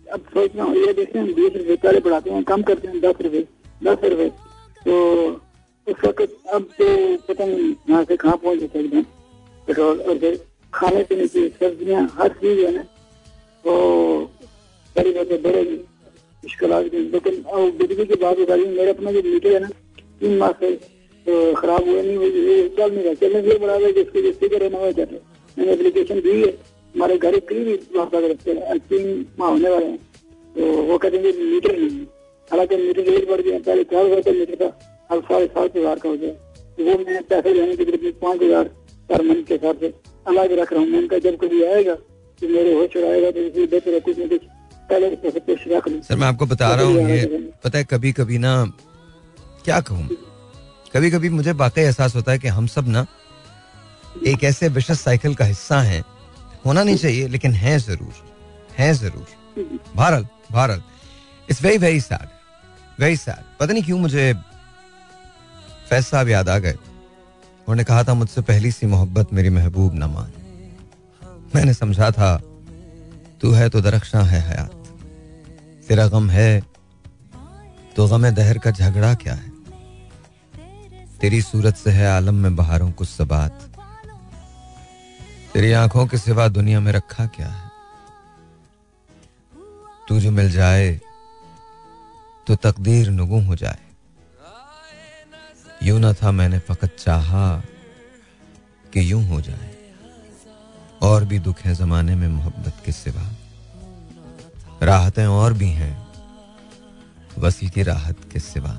अब 0.06 0.20
सोच 0.34 0.56
रहा 0.56 0.64
हूँ 0.64 0.76
ये 0.76 0.92
देखते 0.92 1.18
हैं 1.18 1.34
बीस 1.34 1.56
रुपए 1.56 1.76
पहले 1.76 2.00
बढ़ाते 2.00 2.30
हैं 2.30 2.42
कम 2.44 2.62
करते 2.70 2.88
हैं 2.88 3.00
दस 3.00 3.22
रुपए 3.22 3.42
दस 3.84 4.04
रुपए। 4.04 4.28
तो 4.86 4.94
उस 5.90 6.04
अब 6.54 6.66
तो 6.78 6.84
यहाँ 6.84 8.04
से 8.04 8.16
कहाँ 8.16 8.36
पहुँच 8.36 8.58
जाता 8.58 8.78
एकदम। 8.78 9.02
पेट्रोल 9.68 10.00
और 10.00 10.18
फिर 10.18 10.38
खाने 10.72 11.02
पीने 11.04 11.26
की 11.26 11.48
सब्ज़ियाँ, 11.50 12.02
हर 12.18 12.28
चीज़ 12.30 12.60
है 12.60 12.72
ना। 12.74 12.82
वो 13.64 13.74
बड़ी 14.96 15.12
बात, 15.12 15.40
बड़े 15.42 15.62
मुश्किल 16.44 16.72
लेकिन 17.12 17.42
बिजली 17.78 18.04
की 18.04 18.14
बात 18.16 18.38
बता 18.38 18.54
रही 18.54 18.66
मेरा 18.68 18.92
अपना 18.92 19.12
जो 19.12 19.22
मीटर 19.22 19.52
है 19.52 19.60
ना, 19.60 19.68
तीन 20.20 20.36
माह 20.38 20.52
से 20.60 20.74
तो 21.26 21.32
खराब 21.54 21.88
हुआ 21.88 22.02
नहीं 22.02 22.16
हुई 22.16 22.68
चल 22.76 22.90
नहीं 22.90 23.04
रहा 23.04 23.14
चलने 23.14 23.42
के 23.42 23.48
लिए 23.48 23.58
बड़ा 23.58 23.74
है 23.74 23.92
जिसकी 23.92 24.22
जिसकी 24.22 24.48
का 24.48 24.56
रहना 24.58 24.78
हुआ 24.78 24.90
मैंने 25.56 25.72
एप्लीकेशन 25.72 26.20
दी 26.20 26.40
है। 26.40 26.48
हमारे 26.94 27.16
घर 27.18 27.38
कहीं 27.40 27.64
भी 27.64 27.74
वापस 27.96 28.30
रखते 28.30 28.52
हैं 28.52 28.78
तीन 28.88 29.26
माह 29.38 29.48
होने 29.48 29.68
वाले 29.68 29.86
हैं। 29.86 29.98
तो 30.54 30.66
वो 30.82 30.98
कहते 30.98 31.16
हैं 31.16 31.32
मीटर 31.34 31.76
नहीं 31.76 31.90
है। 31.90 32.04
हालाँकि 32.50 32.76
मीटर 32.76 33.02
रेट 33.04 33.28
बढ़ 33.28 33.40
गया 33.40 33.58
पहले 33.60 33.84
चार 33.84 34.04
हज़ार 34.04 34.20
का 34.20 34.32
मीटर 34.32 34.56
था। 34.62 34.68
अब 35.10 35.22
साढ़े 35.24 35.46
सात 35.48 35.76
हज़ार 35.76 35.98
का 35.98 36.08
हो 36.08 36.16
तो 36.16 36.84
वो 36.84 36.98
मैं 36.98 37.22
पैसे 37.30 37.52
लेने 37.54 37.76
के 37.76 37.84
लिए 37.84 38.12
पाँच 38.22 38.42
हज़ार 38.42 38.64
पर 39.10 39.22
मंथ 39.28 39.44
के 39.44 39.54
हिसाब 39.54 39.78
से 39.80 39.92
अलग 40.28 40.52
रख 40.58 40.72
रहा 40.72 40.80
हूँ। 40.80 40.88
मैं 40.88 40.98
उनका 40.98 41.18
जब 41.18 41.36
कभी 41.40 41.62
आएगा 41.64 41.94
तो 41.94 42.48
मेरे 42.48 42.72
होश 42.74 42.96
आएगा 42.98 43.30
तो 43.30 43.40
इसलिए 43.40 43.66
बेहतर 43.66 43.94
है 43.94 44.00
कुछ 44.00 44.18
न 44.18 44.28
कुछ 44.28 44.42
पहले 44.90 45.08
पैसे 45.16 45.40
पेश 45.40 45.64
रख 45.68 45.88
लूँ। 45.88 46.00
सर 46.02 46.16
मैं 46.16 46.26
आपको 46.26 46.46
बता 46.46 46.74
रहा 46.74 46.84
हूँ 46.84 47.10
ये 47.10 47.26
पता 47.64 47.78
है 47.78 47.84
कभी 47.86 48.12
कभी 48.12 48.38
ना 48.38 48.52
क्या 49.64 49.80
कहूँ? 49.82 50.08
कभी 50.94 51.10
कभी 51.10 51.28
मुझे 51.30 51.52
वाकई 51.54 51.82
एहसास 51.82 52.14
होता 52.16 52.32
है 52.32 52.38
कि 52.38 52.48
हम 52.50 52.66
सब 52.68 52.88
ना 52.88 53.06
एक 54.26 54.44
ऐसे 54.44 54.68
विशेष 54.70 54.98
साइकिल 55.00 55.34
का 55.34 55.44
हिस्सा 55.44 55.80
हैं। 55.82 56.02
होना 56.64 56.82
नहीं 56.82 56.96
चाहिए 56.96 57.28
लेकिन 57.28 57.52
हैं 57.54 57.78
ज़रूर 57.80 58.14
हैं 58.78 58.92
ज़रूर। 58.94 59.26
Bharat 59.96 60.28
Bharat. 60.52 60.82
It's 61.50 61.62
very 61.62 61.78
very 61.78 62.00
sad 62.00 62.28
very 62.98 63.16
sad 63.16 63.44
पता 63.60 63.72
नहीं 63.72 63.82
क्यों 63.82 63.98
मुझे 63.98 64.32
फैज 65.90 66.04
साहब 66.06 66.28
याद 66.28 66.48
आ 66.48 66.58
गए। 66.58 66.72
उन्होंने 66.72 67.84
कहा 67.84 68.02
था, 68.04 68.14
मुझसे 68.14 68.40
पहली 68.40 68.70
सी 68.72 68.86
मोहब्बत 68.86 69.32
मेरी 69.32 69.50
महबूब 69.50 69.94
न 69.94 70.04
मान। 70.04 70.32
मैंने 71.54 71.74
समझा 71.74 72.10
था, 72.10 72.36
तू 73.40 73.50
है 73.52 73.68
तो 73.68 73.80
दरख्शां 73.80 74.24
है 74.26 74.40
हयात। 74.40 74.72
तेरा 75.88 76.06
गम 76.08 76.30
है 76.30 76.60
तो 77.96 78.06
गम 78.08 78.28
दहर 78.30 78.58
का 78.58 78.70
झगड़ा 78.70 79.14
क्या 79.14 79.34
है? 79.34 79.50
तेरी 81.20 81.40
सूरत 81.42 81.76
से 81.76 81.90
है 81.90 82.06
आलम 82.08 82.34
में 82.34 82.56
बहारों 82.56 82.90
कुछ 82.92 83.08
सबात। 83.08 83.66
तेरी 85.54 85.72
आँखों 85.72 86.06
के 86.06 86.18
सिवा 86.18 86.48
दुनिया 86.48 86.80
में 86.80 86.92
रखा 86.92 87.26
क्या 87.26 87.48
है? 87.48 87.68
तू 90.08 90.20
जो 90.20 90.30
मिल 90.30 90.50
जाए 90.50 91.00
तो 92.46 92.56
तकदीर 92.62 93.10
नगू 93.10 93.40
हो 93.40 93.56
जाए। 93.56 93.78
यूँ 95.82 96.00
ना 96.00 96.12
था 96.12 96.30
मैंने 96.30 96.58
फकत 96.58 96.96
चाहा 96.98 97.62
कि 98.92 99.12
यूँ 99.12 99.22
हो 99.24 99.40
जाए। 99.40 99.74
और 101.02 101.24
भी 101.24 101.38
दुख 101.38 101.60
है 101.60 101.74
जमाने 101.74 102.14
में 102.14 102.28
मोहब्बत 102.28 102.82
के 102.84 102.92
सिवा। 102.92 103.22
राहतें 104.82 105.26
और 105.26 105.52
भी 105.52 105.68
हैं 105.68 106.08
वसी 107.38 107.68
की 107.68 107.82
राहत 107.82 108.16
के 108.32 108.40
सिवा। 108.40 108.76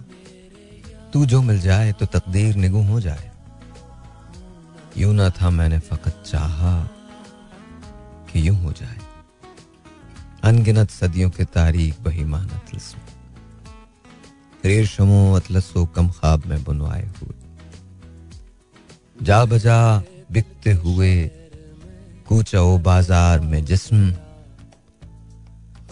तू 1.13 1.25
जो 1.25 1.41
मिल 1.41 1.59
जाए 1.59 1.91
तो 1.91 2.05
तकदीर 2.05 2.55
निगू 2.55 2.81
हो 2.81 2.99
जाए। 3.01 3.31
यूँ 4.97 5.13
ना 5.13 5.29
था 5.29 5.49
मैंने 5.49 5.79
फकत 5.79 6.23
चाहा 6.27 6.83
कि 8.31 8.47
यूँ 8.47 8.57
हो 8.57 8.71
जाए। 8.71 8.97
अनगिनत 10.43 10.89
सदियों 10.89 11.29
के 11.29 11.45
तारीख 11.45 12.01
बही 12.01 12.23
मानत 12.23 12.73
रेशमो 14.65 15.19
अतलसो 15.35 15.85
कम 15.85 16.09
ख्वाब 16.09 16.45
में 16.45 16.63
बुनवाए 16.63 17.05
हुए। 17.17 17.35
जा 19.21 19.43
बजा 19.45 19.77
बिकते 20.31 20.71
हुए 20.73 21.13
कूचो 22.27 22.77
बाज़ार 22.79 23.39
में 23.41 23.63
जिस्म, 23.65 24.11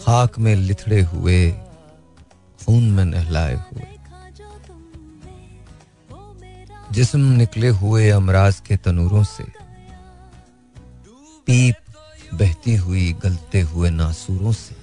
खाक 0.00 0.38
में 0.38 0.54
लिथड़े 0.56 1.00
हुए 1.02 1.40
खून 2.60 2.90
में 2.90 3.04
नहलाए 3.04 3.54
हुए। 3.54 3.86
जिस्म 6.92 7.20
निकले 7.32 7.68
हुए 7.80 8.08
अमराज 8.10 8.60
के 8.60 8.76
तनूरों 8.76 9.24
से 9.24 9.44
पीप 11.46 11.76
बहती 12.34 12.74
हुई 12.76 13.12
गलते 13.22 13.60
हुए 13.60 13.90
नासूरों 13.90 14.52
से। 14.52 14.76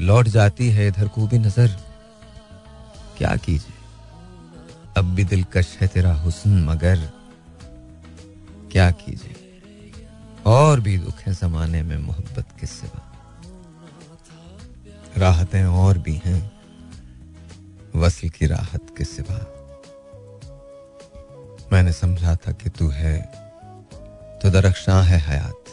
लौट 0.00 0.28
जाती 0.28 0.68
है 0.70 0.86
इधर 0.88 1.08
को 1.08 1.26
भी 1.26 1.38
नज़र। 1.38 1.76
क्या 3.18 3.36
कीजिए? 3.36 3.78
अब 4.96 5.04
भी 5.14 5.24
दिलकश 5.24 5.76
है 5.80 5.88
तेरा 5.88 6.12
हुस्न, 6.14 6.64
मगर 6.64 6.96
क्या 8.72 8.90
कीजिए? 8.90 9.34
और 10.46 10.80
भी 10.80 10.96
दुख 10.98 11.20
है 11.20 11.32
जमाने 11.34 11.82
में 11.82 11.96
मोहब्बत 11.98 12.46
के 12.60 12.66
सिवा। 12.66 13.00
राहतें 15.16 15.64
और 15.64 15.98
भी 15.98 16.20
हैं 16.24 16.40
वसी 17.96 18.28
की 18.28 18.46
राहत 18.46 18.94
के 18.98 19.04
सिवा। 19.04 19.38
मैंने 21.72 21.92
समझा 21.92 22.34
था 22.36 22.52
कि 22.52 22.70
तू 22.70 22.88
है 22.88 23.20
तो 24.42 24.50
दरख्शां 24.50 25.04
है 25.04 25.18
हयात। 25.20 25.64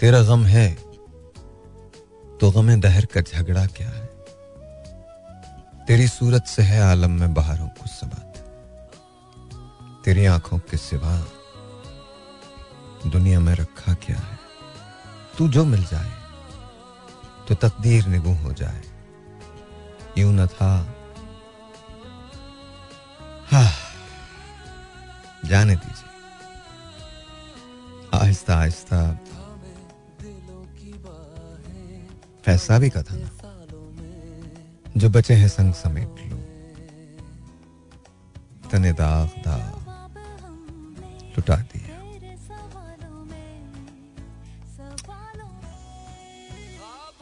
तेरा 0.00 0.22
गम 0.22 0.44
है 0.44 0.66
तो 2.40 2.50
गमे 2.50 2.76
दहर 2.76 3.04
का 3.06 3.20
झगड़ा 3.20 3.66
क्या 3.66 3.88
है? 3.88 4.01
तेरी 5.86 6.06
सूरत 6.08 6.46
से 6.46 6.62
है 6.62 6.80
आलम 6.82 7.10
में 7.10 7.34
बहारों 7.34 7.68
को 7.68 7.86
सबात 7.86 8.28
तेरी 10.04 10.24
आँखों 10.26 10.58
के 10.58 10.76
सिवा 10.76 11.14
दुनिया 13.06 13.40
में 13.40 13.54
रखा 13.54 13.94
क्या 13.94 14.16
है? 14.16 14.38
तू 15.38 15.48
जो 15.48 15.64
मिल 15.64 15.84
जाए 15.84 16.12
तो 17.48 17.54
तकदीर 17.54 18.06
निगू 18.06 18.32
हो 18.34 18.52
जाए। 18.52 18.82
यूँ 20.18 20.32
न 20.34 20.46
था। 20.46 20.70
हाँ 23.50 23.70
जाने 25.44 25.76
दीजिए। 25.76 26.10
आहिस्ता 28.14 28.56
आहिस्ता। 28.56 29.02
फैसला 32.44 32.78
भी 32.78 32.90
का 32.90 33.02
था 33.02 33.16
ना? 33.16 33.41
जो 34.96 35.08
बचे 35.10 35.34
हैं 35.34 35.48
संग 35.48 35.74
समेट 35.74 36.20
लो। 36.30 36.38
तने 38.70 38.92
दाग 38.92 39.28
दा 39.44 39.56
लुटा 41.34 41.56
दिया 41.56 41.90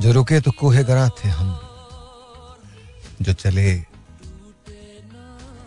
जो 0.01 0.13
रुके 0.13 0.41
तो 0.41 0.51
कोहे 0.51 0.83
गरा 0.85 1.09
थे 1.19 1.29
हम। 1.29 1.49
जो 3.23 3.33
चले 3.33 3.69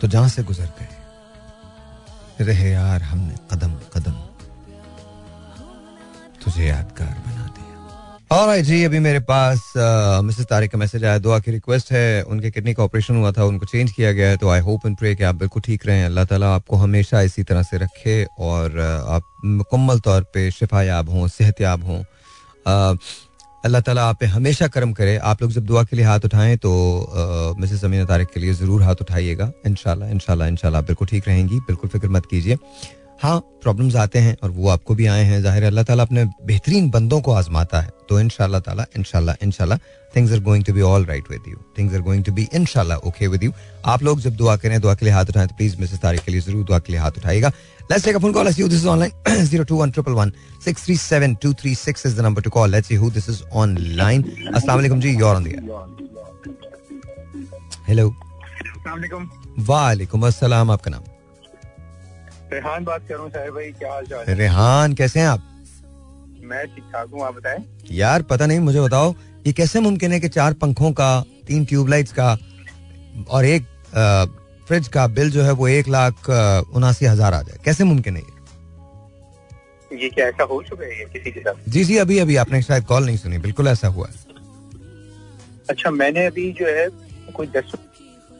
तो 0.00 0.08
जहाँ 0.08 0.28
से 0.28 0.42
गुजर 0.42 0.70
गए। 0.78 2.44
रहे 2.44 2.70
यार 2.70 3.02
हमने 3.02 3.34
कदम 3.50 3.72
कदम। 3.94 4.16
तुझे 6.44 6.66
यादगार 6.66 7.16
बना। 7.26 7.33
और 8.34 8.60
जी, 8.60 8.82
अभी 8.84 8.98
मेरे 8.98 9.18
पास 9.20 9.72
मिसेस 10.24 10.46
तारिक 10.50 10.70
का 10.70 10.78
मैसेज 10.78 11.04
आया। 11.04 11.18
दुआ 11.18 11.38
की 11.38 11.50
रिक्वेस्ट 11.50 11.90
है, 11.92 12.22
उनके 12.24 12.50
किडनी 12.50 12.72
का 12.74 12.82
ऑपरेशन 12.82 13.16
हुआ 13.16 13.30
था, 13.32 13.44
उनको 13.44 13.66
चेंज 13.66 13.90
किया 13.92 14.10
गया 14.12 14.28
है 14.28 14.36
तो 14.36 14.48
आई 14.50 14.60
होप 14.60 14.86
एंड 14.86 14.96
प्रे 14.98 15.14
कि 15.14 15.24
आप 15.24 15.34
बिल्कुल 15.34 15.62
ठीक 15.62 15.86
रहें। 15.86 16.04
अल्लाह 16.04 16.24
ताला 16.24 16.48
आपको 16.54 16.76
हमेशा 16.76 17.20
इसी 17.22 17.42
तरह 17.42 17.62
से 17.62 17.78
रखे 17.78 18.24
और 18.40 18.80
आप 18.80 19.22
मुकम्मल 19.44 20.00
तौर 20.00 20.22
पे 20.34 20.50
शिफायाब 20.50 21.10
हों, 21.10 21.28
सेहतयाब 21.28 21.84
हों। 21.84 22.02
अल्लाह 23.64 23.80
ताला 23.80 24.08
आप 24.08 24.18
पे 24.20 24.26
हमेशा 24.26 24.68
करम 24.68 24.92
करे। 24.92 25.16
आप 25.18 25.42
लोग 25.42 25.52
जब 25.52 25.66
दुआ 25.66 25.84
के 25.84 25.96
लिए 25.96 26.04
हाथ 26.04 26.24
उठाएँ 26.24 26.56
तो 26.56 27.54
मिसेस 27.60 27.84
अमीना 27.84 28.04
तारिक 28.04 28.28
के 28.34 28.40
लिए 28.40 28.54
ज़रूर 28.54 28.82
हाथ 28.82 29.02
उठाइएगा। 29.02 29.50
इनशाला 29.66 30.08
इनशाला 30.08 30.46
इनशाला 30.48 30.78
आप 30.78 30.84
बिल्कुल 30.86 31.08
ठीक 31.08 31.28
रहेंगी। 31.28 31.60
बिल्कुल 31.60 31.90
फ़िक्र 31.90 32.08
मत 32.08 32.26
कीजिए। 32.30 32.58
हाँ 33.24 33.38
प्रॉब्लम्स 33.62 33.94
आते 33.96 34.18
हैं 34.18 34.36
और 34.42 34.50
वो 34.50 34.68
आपको 34.68 34.94
भी 34.94 35.06
आए 35.06 35.22
हैं 35.24 35.40
ज़ाहिर 35.42 35.64
अल्लाह 35.64 35.84
ताला 35.84 36.02
अपने 36.02 36.24
बेहतरीन 36.46 36.88
बंदों 36.90 37.20
को 37.20 37.32
आजमाता 37.32 37.80
है 37.80 37.90
तो 38.08 38.18
इनशाला 38.20 38.58
ताला 38.60 38.84
इनशाला 38.96 39.34
इनशाला 39.42 39.76
things 40.16 40.32
are 40.32 40.40
going 40.48 40.64
to 40.64 40.72
be 40.72 40.80
all 40.88 41.04
right 41.06 41.30
with 41.30 41.44
you 41.48 41.56
things 41.78 41.94
are 41.94 42.00
going 42.08 42.24
to 42.24 42.32
be 42.32 42.46
इनशाला 42.54 42.96
ओके 43.10 43.26
विद 43.26 43.44
यू 43.44 43.52
आप 43.92 44.02
लोग 44.02 44.20
जब 44.20 44.36
दुआ 44.36 44.56
करें 44.64 44.80
दुआ 44.80 44.94
के 44.94 45.06
लिए 45.06 45.14
हाथ 45.14 45.30
उठाएँ 45.30 45.48
तो 45.48 45.54
प्लीज़ 45.56 45.76
मिसेस 45.80 46.00
तारिक 46.00 46.20
के 46.24 46.32
लिए 46.32 46.40
ज़रूर 46.40 46.64
दुआ 46.64 46.78
के 46.78 46.92
लिए 46.92 47.00
हाथ 47.00 47.18
उठाएगा 47.18 47.52
Let's 47.88 48.02
take 48.02 48.16
a 48.16 48.20
phone 48.20 48.32
call. 48.32 48.44
Let's 48.44 48.56
see 48.56 48.62
who 48.62 48.68
this 48.68 48.80
is 48.80 48.86
online. 48.86 49.10
021 49.24 50.30
637 50.60 51.36
236 51.36 52.06
is 52.06 52.14
the 52.16 52.22
number 52.22 52.40
to 52.40 52.50
call. 52.50 52.68
Let's 52.68 52.88
see 52.88 52.96
who 52.96 53.10
this 53.10 53.28
is 53.28 53.42
online. 53.52 54.22
Assalamu 54.52 54.84
alaikum 54.84 55.00
ji, 55.00 55.10
you're 55.14 55.34
on 55.34 55.44
the 55.44 55.54
air. 55.54 55.62
Hello. 57.86 58.06
वालेकुम 59.66 60.26
अस्सलाम 60.26 60.70
आपका 60.70 60.90
नाम 60.90 61.13
रेहान 62.54 62.84
बात 62.84 63.02
कर 63.08 63.28
साहिर 63.28 63.50
भाई 63.50 63.70
क्या 63.72 63.92
हाल 63.92 64.06
चाल? 64.06 64.34
रेहान 64.34 64.92
कैसे 64.94 65.20
हैं 65.20 65.26
आप? 65.28 65.42
मैं 66.44 66.66
ठीक 66.74 66.84
ठाक 66.92 67.08
हूँ 67.12 67.22
आप 67.24 67.34
बताएँ? 67.34 67.64
यार 67.92 68.22
पता 68.30 68.46
नहीं 68.46 68.58
मुझे 68.60 68.80
बताओ 68.80 69.14
ये 69.46 69.52
कैसे 69.52 69.80
मुमकिन 69.80 70.12
है 70.12 70.20
कि 70.20 70.28
चार 70.30 70.52
पंखों 70.60 70.92
का 70.92 71.08
तीन 71.46 71.64
ट्यूबलाइट्स 71.64 72.12
का 72.18 72.36
और 73.30 73.44
एक 73.46 73.66
फ्रिज 74.68 74.88
का 74.88 75.06
बिल 75.16 75.30
जो 75.30 75.42
है 75.42 75.52
वो 75.52 75.68
एक 75.68 75.88
लाख 75.88 76.30
उनासी 76.76 77.06
हज़ार 77.06 77.34
आ 77.34 77.40
जाए? 77.42 77.58
कैसे 77.64 77.84
मुमकिन 77.84 78.16
है 78.16 78.22
ये? 78.22 78.32
ये 79.90 80.08
क्या 80.10 80.26
ऐसा 80.26 80.44
हो 80.44 80.62
चुका 80.62 80.86
है 80.86 81.04
किसी 81.12 81.30
के 81.30 81.40
साथ? 81.40 81.54
जी 81.68 81.84
जी 81.84 81.96
अभी 81.98 82.18
अभी 82.18 82.36
आपने 82.36 82.62
शायद 82.62 82.84
कॉल 82.84 83.04
नहीं 83.06 83.16
सुनी 83.16 83.38
बिल्कुल 83.38 83.68
ऐसा 83.68 83.88
हुआ 83.88 84.06
है। 84.08 84.14
अच्छा 85.70 85.90
मैंने 85.90 86.26
अभी 86.26 86.50
जो 86.52 86.66
है 86.78 86.88
कोई 87.34 87.46
दस 87.46 87.72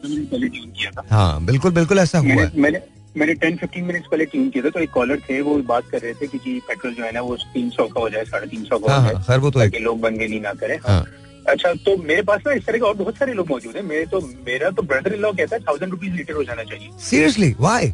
पहले 0.03 0.47
किया 0.49 0.91
था 0.91 1.03
हाँ 1.09 1.45
बिल्कुल 1.45 1.71
बिल्कुल 1.73 1.99
ऐसा 1.99 2.19
हुआ 2.19 2.43
है। 2.43 2.51
मैंने 2.55 2.79
मैंने 3.17 3.33
टेन 3.33 3.57
फिफ्टीन 3.57 3.83
मिनट्स 3.85 4.07
पहले 4.11 4.25
ट्यून 4.25 4.49
किया 4.49 4.63
था 4.63 4.69
तो 4.69 4.79
एक 4.79 4.89
कॉलर 4.91 5.19
थे 5.29 5.41
वो 5.41 5.55
बात 5.67 5.89
कर 5.91 6.01
रहे 6.01 6.13
थे 6.13 6.27
कि 6.27 6.37
जी 6.37 6.59
पेट्रोल 6.67 6.93
जो 6.93 7.03
है 7.03 7.11
ना 7.11 7.21
वो 7.21 7.35
तीन 7.53 7.69
सौ 7.69 7.87
का 7.87 7.99
हो 8.01 8.09
जाए 8.09 8.23
साढ़े 8.25 8.47
तीन 8.47 8.63
सौ 8.63 8.79
का 8.79 8.91
हाँ, 8.91 8.99
हो 8.99 9.05
हाँ, 9.05 9.13
जाए 9.13 9.23
खैर 9.27 9.39
वो 9.39 9.51
तो 9.51 9.59
लोग 9.79 10.05
नहीं 10.07 10.41
ना 10.41 10.53
करें। 10.53 10.77
हाँ। 10.87 11.05
अच्छा 11.49 11.73
तो 11.85 11.95
मेरे 12.03 12.21
पास 12.21 12.41
ना 12.47 12.53
इस 12.53 12.65
तरह 12.65 12.77
के 12.77 12.83
और 12.85 12.93
बहुत 12.95 13.17
सारे 13.17 13.33
लोग 13.33 13.49
मौजूद 13.49 13.75
हैं। 13.75 13.83
मेरे 13.83 14.05
तो 14.05 14.19
मेरा 14.47 14.69
तो 14.69 14.81
ब्रदर 14.81 15.13
इन 15.13 15.19
लॉ 15.21 15.31
कहता 15.31 15.55
है 15.55 15.61
थाउज़ेंड 15.63 15.91
रुपीज़ 15.91 16.13
लीटर 16.13 16.33
हो 16.33 16.43
जाना 16.43 16.63
चाहिए। 16.63 16.89
सीरियसली 17.01 17.53
वाई 17.59 17.93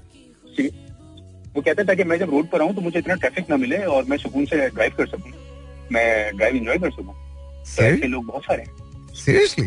वो 1.56 1.62
कहता 1.62 1.82
था 1.82 1.88
ताकि 1.88 2.04
मैं 2.04 2.18
जब 2.20 2.30
रोड 2.30 2.50
पर 2.50 2.62
आऊँ 2.62 2.74
तो 2.76 2.82
मुझे 2.82 3.00
इतना 3.00 3.16
ट्रैफ़िक 3.16 3.50
ना 3.50 3.58
मिले 3.58 3.78
और 3.96 4.06
मैं 4.10 4.18
सुकून 4.18 4.46
से 4.46 4.68
ड्राइव 4.70 4.92
कर 4.98 5.08
सकूँ। 5.08 5.32
मैं 5.92 6.38
ड्राइव 6.38 6.56
इंजॉय 6.56 6.78
कर 6.78 6.92
सकूँ। 6.92 7.14
तो 7.14 7.84
ऐसे 7.84 8.08
लोग 8.08 8.26
बहुत 8.26 8.44
सारे 8.44 8.64
हैं। 8.64 9.14
सीरियसली 9.16 9.66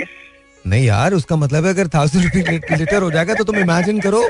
यस 0.00 0.08
नहीं 0.66 0.84
यार 0.84 1.14
उसका 1.14 1.36
मतलब 1.36 1.64
है 1.64 1.70
अगर 1.72 1.88
थाउज़ेंड 1.94 2.24
रुपीज़ 2.24 2.74
लीटर 2.80 3.02
हो 3.02 3.10
जाएगा 3.10 3.34
तो 3.34 3.44
तुम 3.44 3.56
इमेजिन 3.58 4.00
करो 4.00 4.22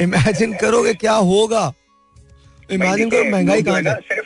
इमेजिन 0.00 0.52
करो 0.60 0.82
कि 0.84 0.94
क्या 1.02 1.14
होगा? 1.30 1.72
इमेजिन 2.70 3.10
करो 3.10 3.30
महँगाई 3.30 3.62
कहाँ 3.62 3.80
है? 3.80 4.22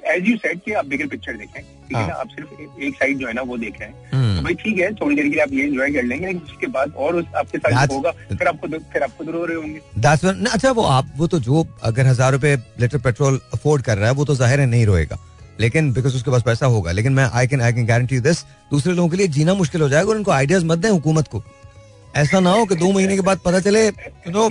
एज 0.00 0.28
यू 0.28 0.36
सेड 0.36 0.60
कि 0.64 0.72
आप 0.72 0.86
बिगर 0.86 1.06
पिक्चर 1.08 1.36
देखें 1.36 1.62
ठीक 1.62 1.96
है 1.96 2.02
हाँ। 2.02 2.08
ना 2.08 2.14
आप 2.14 2.28
सिर्फ़ 2.28 2.80
एक 2.84 2.94
साइड 2.94 3.18
जो 3.18 3.26
है 3.26 3.32
ना 3.32 3.42
वो 3.42 3.56
देख 3.58 3.80
रहे 3.80 3.88
हैं। 3.88 4.10
हम्म। 4.12 4.36
तो 4.36 4.42
भाई 4.44 4.54
ठीक 4.54 4.78
है 4.78 4.92
थोड़ी 4.94 5.16
देर 5.16 5.24
के 5.24 5.30
लिए 5.30 5.42
आप 5.42 5.52
ये 5.52 5.64
एंजॉय 5.66 5.90
कर 5.92 6.02
लेंगे 6.02 6.26
लेकिन 6.26 6.42
उसके 6.42 6.66
बाद 6.76 6.94
और 6.96 7.16
उस 7.16 7.24
आपके 7.36 7.58
साथ 7.58 7.70
That's- 7.70 7.92
होगा 7.92 8.10
फिर 8.10 8.48
आपको 8.48 8.68
फिर 8.92 9.02
आपको 9.02 9.30
रो 9.30 9.44
रहे 9.44 9.56
होंगे। 9.56 9.80
When- 10.24 10.52
अच्छा 10.52 10.70
वो 10.70 10.82
आप 10.96 11.12
वो 11.16 11.26
तो 11.26 11.40
जो 11.40 11.66
अगर 11.82 12.06
हज़ार 12.06 12.32
रुपए 12.32 12.54
लीटर 12.80 12.98
पेट्रोल 12.98 13.40
अफोर्ड 13.54 13.82
कर 13.82 13.98
रहा 13.98 14.08
है 14.08 14.14
वो 14.14 14.24
तो 14.24 14.34
ज़ाहिर 14.34 14.60
है 14.60 14.66
नहीं 14.66 14.86
रोएगा। 14.86 15.18
लेकिन 15.60 15.92
बिकॉज़ 15.92 16.16
उसके 16.16 16.30
पास 16.30 16.42
पैसा 16.42 16.66
होगा 16.66 16.92
लेकिन 16.92 17.12
मैं 17.12 17.24
I 17.32 17.46
can 17.46 17.60
I 17.60 17.72
can 17.72 17.86
guarantee 17.86 18.18
this 18.20 18.42
दूसरे 18.70 18.92
लोगों 18.92 19.08
के 19.08 19.16
लिए 19.16 19.28
जीना 19.28 19.54
मुश्किल 19.54 19.80
हो 19.82 19.88
जाएगा 19.88 20.10
और 20.10 20.16
उनको 20.16 20.30
आइडियाज़ 20.30 20.64
मत 20.64 20.78
दें 20.78 20.88
हुकूमत 20.90 21.28
को। 21.28 21.42
ऐसा 22.16 22.40
ना 22.40 22.50
हो 22.50 22.64
कि 22.66 22.74
दो 22.74 22.90
महीने 22.92 23.14
के 23.14 23.20
बाद 23.20 23.38
पता 23.44 23.60
चले 23.60 23.86
यू 23.86 24.30
नो 24.30 24.50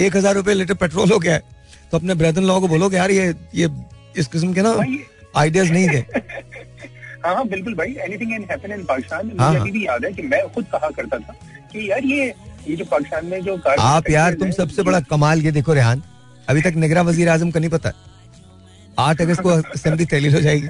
एक 0.00 0.16
हज़ार 0.16 0.34
रुपए 0.34 0.54
लीटर 0.54 0.74
पेट्रोल 0.74 1.12
हो 1.12 1.18
गया 1.18 1.34
है 1.34 1.42
तो 1.90 1.98
अपने 1.98 2.14
ब्रदर 2.14 2.42
लॉ 2.42 2.58
को 2.60 2.68
बोलो 2.68 2.88
कि 2.90 2.96
यार 2.96 3.10
ये 3.10 3.34
ये 3.54 3.68
इस 4.16 4.26
किस्म 4.26 4.52
के 4.54 4.62
ना 4.62 4.74
आइडियाज़ 5.36 5.72
नहीं 5.72 5.88
दे 5.88 6.04
हाँ 7.24 7.34
हाँ 7.34 7.46
बिल्कुल 7.48 7.74
भाई 7.74 7.96
anything 8.04 8.30
can 8.30 8.44
happen 8.50 8.72
in 8.72 8.84
Pakistan 8.84 9.30
हाँ, 9.38 9.48
मुझे 9.48 9.58
हाँ। 9.58 9.60
अभी 9.60 9.70
भी 9.70 9.86
याद 9.86 10.04
है 10.04 10.12
कि 10.12 10.22
मैं 10.22 10.42
खुद 10.54 10.66
कहा 10.72 10.90
करता 10.90 11.18
था 11.18 11.34
कि 11.72 11.90
यार 11.90 12.04
ये 12.04 12.32
ये 12.68 12.76
जो 12.76 12.84
पाकिस्तान 12.84 13.26
में 13.26 13.40
जो 13.42 13.58
आप 13.80 14.08
यार 14.10 14.34
तुम 14.34 14.50
सबसे 14.50 14.82
बड़ा 14.82 15.00
कमाल 15.10 15.42
ये 15.42 15.50
देखो 15.52 15.72
रेहान। 15.72 16.02
अभी 16.48 16.62
तक 16.62 16.74
निगरा 16.76 17.02
वज़ीर 17.02 17.28
आज़म 17.28 17.50
का 17.50 17.60
नहीं 17.60 17.70
पता। 17.70 17.92
आठ 18.98 19.20
अगस्त 19.20 19.40
को 19.40 19.48
असेंबली 19.48 20.04
तहलील 20.04 20.34
हो 20.34 20.40
जाएगी। 20.40 20.68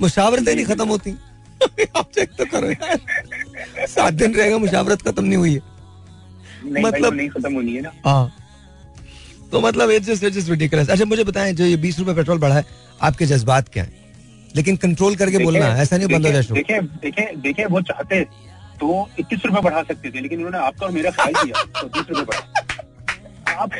मुशावरतें 0.00 0.54
नहीं 0.54 0.64
खत्म 0.66 0.88
होती। 0.88 1.10
आप 1.96 2.10
चेक 2.14 2.30
तो 2.38 2.44
करो 2.44 2.70
यार। 2.70 3.86
सात 3.86 4.14
दिन 4.14 4.34
रहेगा 4.34 4.58
मुशावरत 4.58 5.02
खत्म 5.02 5.24
नहीं 5.24 5.36
हुई 5.36 5.54
है। 5.54 5.60
मतलब- 6.82 7.14
नहीं 7.14 7.28
खत्म 7.28 7.54
होनी 7.54 7.72
है 7.72 7.80
ना। 7.80 7.92
हाँ। 8.06 8.36
तो 9.52 9.60
मतलब 9.60 9.90
इट्स 9.90 10.06
जस्ट 10.06 10.24
इट्स 10.24 10.48
रिडिकुलस 10.48 10.90
अच्छा 10.90 11.04
मुझे 11.04 11.24
बताएँ 11.24 11.52
जो 11.52 11.64
ये 11.64 11.76
बीस 11.76 11.98
रुपए 11.98 12.14
पेट्रोल 12.14 12.38
बढ़ा 12.38 12.54
है 12.54 12.64
आपके 13.02 13.26
जज्बात 13.26 13.68
क्या 13.68 13.84
हैं? 13.84 13.94
लेकिन 14.56 14.76
कंट्रोल 14.76 15.16
करके 15.16 15.38
बोलना 15.38 15.66
है 15.66 15.82
ऐसा 15.82 15.96
नहीं 15.96 16.08
बंद 16.08 16.26
हो 16.26 16.32
जाए 16.32 16.42
देखे 16.42 16.80
देखे 16.80 17.36
देखे 17.36 17.64
वो 17.64 17.80
चाहते 17.80 18.24
तो 18.80 19.08
इक्कीस 19.18 19.40
रुपए 19.46 19.60
बढ़ा 19.60 19.82
सकते 19.82 20.10
थे 20.10 20.20
लेकिन 20.20 20.38
उन्होंने 20.38 20.66
आपका 20.66 20.86
और 20.86 20.92
मेरा 20.92 21.10
ख्याल 21.10 21.32
किया 21.32 21.62
तो 21.80 21.88
तीस 21.88 22.04
रुपए 22.10 22.22
बढ़ा। 22.22 23.54
आप 23.62 23.70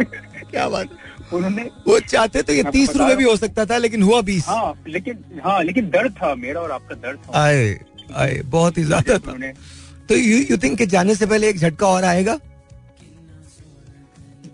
क्या 0.50 0.68
बात 0.68 0.88
उन्होंने 1.32 1.62
वो 1.86 1.98
चाहते 2.00 2.42
तो 2.42 2.52
ये 2.52 2.62
तीस 2.72 2.96
रुपए 2.96 3.14
भी 3.16 3.24
हो 3.24 3.36
सकता 3.36 3.64
था 3.66 3.76
लेकिन 3.78 4.02
हुआ 4.02 4.20
बीस। 4.22 4.46
हाँ 4.48 4.74
लेकिन 4.88 5.24
हाँ 5.44 5.62
लेकिन 5.64 5.90
दर्द 5.90 6.12
था 6.22 6.34
मेरा 6.34 6.60
और 6.60 6.70
आपका 6.72 6.94
दर्द 6.96 7.18
था। 7.18 7.42
आए 7.42 7.78
आए 8.16 8.40
बहुत 8.46 8.78
ही 8.78 8.84
ज़्यादा 8.84 9.18
था। 9.18 9.32
तो 10.08 10.14
यू 10.16 10.38
यू 10.50 10.56
थिंक 10.58 10.78
कि 10.78 10.86
जाने 10.88 11.14
से 11.14 11.26
पहले 11.26 11.48
एक 11.48 11.58
झटका 11.58 11.86
और 11.86 12.04
आएगा? 12.04 12.38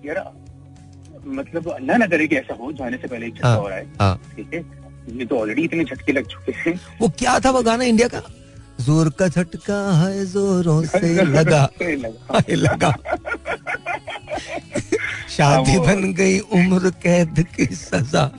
यार 0.06 0.24
मतलब 1.26 1.68
अल्लाह 1.72 1.96
ना 1.98 2.06
करे 2.06 2.26
कि 2.28 2.36
ऐसा 2.36 2.54
हो 2.54 2.72
जाने 2.72 2.96
से 2.96 3.08
पहले 3.08 3.26
एक 3.26 3.34
झटका 3.34 3.48
और 3.48 3.60
हो 3.60 3.68
रहा 3.68 3.78
है 3.78 3.86
हाँ। 4.00 4.16
ठीक 4.36 4.54
है? 4.54 4.60
ये 5.18 5.24
तो 5.26 5.38
ऑलरेडी 5.38 5.62
इतने 5.64 5.84
झटके 5.84 6.12
लग 6.12 6.26
चुके 6.26 6.52
हैं। 6.58 6.80
वो 7.00 7.08
क्या 7.18 7.38
था 7.40 7.50
वो 7.50 7.62
गाना 7.62 7.84
इंडिया 7.84 8.08
का? 8.08 8.22
ज़ोर 8.80 9.08
का 9.18 9.28
झटका 9.28 9.76
है 9.96 10.24
जोरों 10.26 10.82
से 10.92 11.24
लगा। 11.24 11.68
लगा। 12.50 12.92
शादी 15.36 15.78
बन 15.78 16.12
गई 16.14 16.38
उम्र 16.38 16.90
कैद 17.02 17.44
की 17.56 17.66
सजा। 17.74 18.30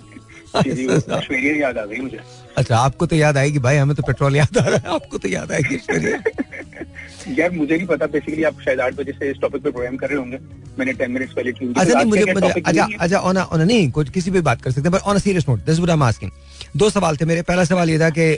याद 0.55 1.77
आ 1.77 1.85
गई 1.85 1.99
मुझे। 2.01 2.19
अच्छा 2.57 2.77
आपको 2.77 3.05
तो 3.05 3.15
याद 3.15 3.37
आएगी 3.37 3.59
भाई 3.59 3.77
हमें 3.77 3.95
तो 3.95 4.03
पेट्रोल 4.03 4.35
याद 4.35 4.57
आ 4.57 4.63
रहा 4.65 4.77
है 4.77 4.93
आपको 4.95 5.17
तो 5.17 5.27
याद 5.27 5.51
आएगी 5.51 5.75
यार 7.39 7.51
मुझे 7.51 7.75
नहीं 7.77 7.87
पता 7.87 8.05
बेसिकली 8.05 8.43
आप 8.43 8.61
शायद 8.65 8.79
आठ 8.79 8.93
बजे 8.95 9.11
से 9.11 9.29
इस 9.31 9.37
टॉपिक 9.41 9.63
पे 9.63 9.71
प्रोग्राम 9.71 9.95
कर 9.97 10.09
रहे 10.09 10.17
होंगे। 10.17 10.37
मैंने 10.79 10.93
टेन 10.93 11.11
मिनट्स 11.11 11.33
पहले 11.33 11.51
अच्छा 11.51 11.93
नहीं 11.93 12.05
मुझे 12.05 12.61
अच्छा 12.61 12.87
अच्छा 12.99 13.17
ऑन 13.17 13.37
ऑन 13.37 13.61
नहीं 13.61 13.91
कुछ 13.91 14.09
किसी 14.09 14.31
पे 14.31 14.41
बात 14.41 14.61
कर 14.61 14.71
सकते 14.71 14.89
हैं 14.89 14.91
पर 14.91 15.09
on 15.11 15.19
serious 15.19 15.45
note 15.49 15.65
this 15.65 15.77
what 15.77 15.89
I 15.89 15.95
am 15.95 16.03
asking 16.03 16.31
दो 16.77 16.89
सवाल 16.89 17.17
थे 17.17 17.25
मेरे। 17.25 17.41
पहला 17.41 17.63
सवाल 17.63 17.89
ये 17.89 17.99
था 17.99 18.09
कि 18.09 18.31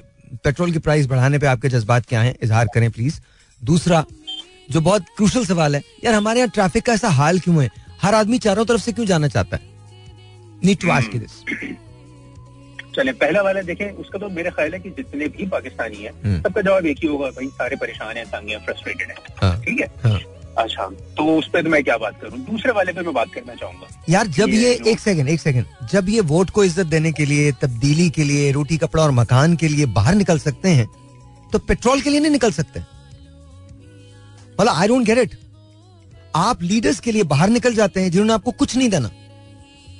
पेट्रोल 0.43 0.71
की 0.71 0.79
प्राइस 0.79 1.07
बढ़ाने 1.07 1.39
पे 1.39 1.47
आपके 1.47 1.69
जज्बात 1.69 2.05
क्या 2.05 2.21
हैं? 2.21 2.35
इजहार 2.43 2.67
करें 2.73 2.89
प्लीज़ 2.91 3.19
दूसरा 3.61 4.03
जो 4.71 4.81
बहुत 4.81 5.05
क्रूशल 5.17 5.45
सवाल 5.45 5.75
है 5.75 5.81
यार 6.03 6.13
हमारे 6.13 6.39
यहाँ 6.39 6.49
ट्रैफ़िक 6.53 6.85
का 6.85 6.93
ऐसा 6.93 7.09
हाल 7.09 7.39
क्यों 7.39 7.63
है? 7.63 7.69
हर 7.99 8.15
आदमी 8.15 8.37
चारों 8.39 8.65
तरफ़ 8.65 8.81
से 8.81 8.91
क्यों 8.93 9.05
जाना 9.07 9.27
चाहता 9.29 9.57
है? 9.57 9.63
नीड 10.63 10.79
टू 10.79 10.89
आस्क 10.91 11.15
दिस 11.15 11.43
चले 12.95 13.11
पहला 13.13 13.41
वाला 13.43 13.61
देखें 13.63 13.89
उसका 13.93 14.19
तो 14.19 14.29
मेरा 14.31 14.51
ख्याल 14.51 14.73
है 14.73 14.79
कि 14.79 14.89
जितने 14.91 15.27
भी 15.29 15.45
पाकिस्तानी 15.47 15.97
हैं 15.97 16.11
हम्म। 16.13 16.37
सबका 16.37 16.61
जवाब 16.61 16.85
एक 16.85 16.97
ही 17.01 17.07
होगा 17.07 17.29
भाई 17.31 17.47
सारे 17.49 17.75
परेशान 17.75 18.17
हैं 18.17 18.25
तंग 18.27 18.49
हैं 18.49 18.59
फ्रस्ट्रेटेड 18.65 19.07
हैं। 19.09 19.17
हाँ, 19.41 19.61
ठीक 19.63 19.79
है? 19.79 19.87
हाँ। 20.03 20.19
अच्छा 20.57 20.87
तो 21.17 21.25
उस 21.37 21.49
पर 21.53 21.63
तो 21.63 21.69
मैं 21.69 21.83
क्या 21.83 21.97
बात 21.97 22.19
करूँ? 22.21 22.39
दूसरे 22.45 22.71
वाले 22.73 22.93
पे 22.93 23.01
मैं 23.01 23.13
बात 23.13 23.33
करना 23.33 23.55
चाहूँगा। 23.55 23.87
यार 24.09 24.27
जब 24.29 24.49
ये 24.49 24.61
ये 24.61 24.91
एक 24.91 24.99
सेकंड 24.99 25.29
एक 25.29 25.39
सेकंड 25.41 25.87
जब 25.91 26.09
ये 26.09 26.21
वोट 26.31 26.49
को 26.49 26.63
इज़्ज़त 26.63 26.87
देने 26.87 27.11
के 27.11 27.25
लिए 27.25 27.51
तब्दीली 27.61 28.09
के 28.09 28.23
लिए 28.23 28.51
रोटी 28.51 28.77
कपड़ा 28.77 29.03
और 29.03 29.11
मकान 29.13 29.55
के 29.55 29.67
लिए 29.67 29.85
बाहर 29.97 30.15
निकल 30.15 30.39
सकते 30.39 30.69
हैं 30.71 30.87
तो 31.51 31.59
पेट्रोल 31.61 32.01
के 32.01 32.09
लिए 32.09 32.19
नहीं 32.19 32.31
निकल 32.31 32.51
सकते। 32.51 32.79
आई 34.59 34.87
डोंट 34.87 35.05
गेट 35.05 35.17
इट 35.17 35.35
आप 36.37 36.63
लीडर्स 36.63 36.99
के 36.99 37.11
लिए 37.11 37.23
बाहर 37.33 37.49
निकल 37.49 37.73
जाते 37.73 38.01
हैं 38.01 38.11
जिन्होंने 38.11 38.33
आपको 38.33 38.51
कुछ 38.51 38.75
नहीं 38.77 38.89
देना। 38.89 39.09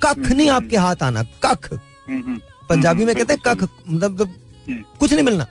कख 0.02 0.18
नहीं 0.18 0.48
आपके 0.50 0.76
हाथ 0.76 1.02
आना 1.02 1.22
कख। 1.44 1.68
हम्म, 1.72 2.20
हम्म। 2.22 2.40
पंजाबी 2.68 3.04
में 3.04 3.12
हम्म, 3.12 3.24
कहते 3.24 3.34
हैं 3.34 3.42
कख 3.46 3.68
मतलब 3.88 4.20
हम्म, 4.20 4.82
कुछ 5.00 5.12
नहीं 5.12 5.24
मिलना। 5.24 5.46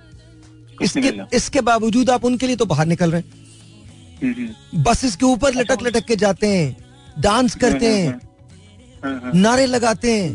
इसके 0.82 1.12
इसके 1.36 1.62
बावजूद 1.62 2.10
आप 2.10 2.26
उनके 2.26 2.48
लिए 2.48 2.56
तो 2.56 2.66
बाहर 2.66 2.86
निकल 2.86 3.12
रहे 3.12 3.22
हैं। 3.22 3.34
हम्म, 4.24 4.34
हम्म। 4.34 4.84
बसेस 4.84 5.16
के 5.16 5.26
ऊपर 5.26 5.54
लटक 5.54 5.84
लटक 5.84 6.06
के 6.06 6.16
जाते 6.16 6.48
हैं 6.48 6.76
डांस 7.20 7.56
करते 7.56 7.88
हैं 7.88 8.08
हाँ, 9.04 9.20
हाँ। 9.24 9.32
नारे 9.36 9.66
लगाते 9.66 10.12
हैं 10.12 10.34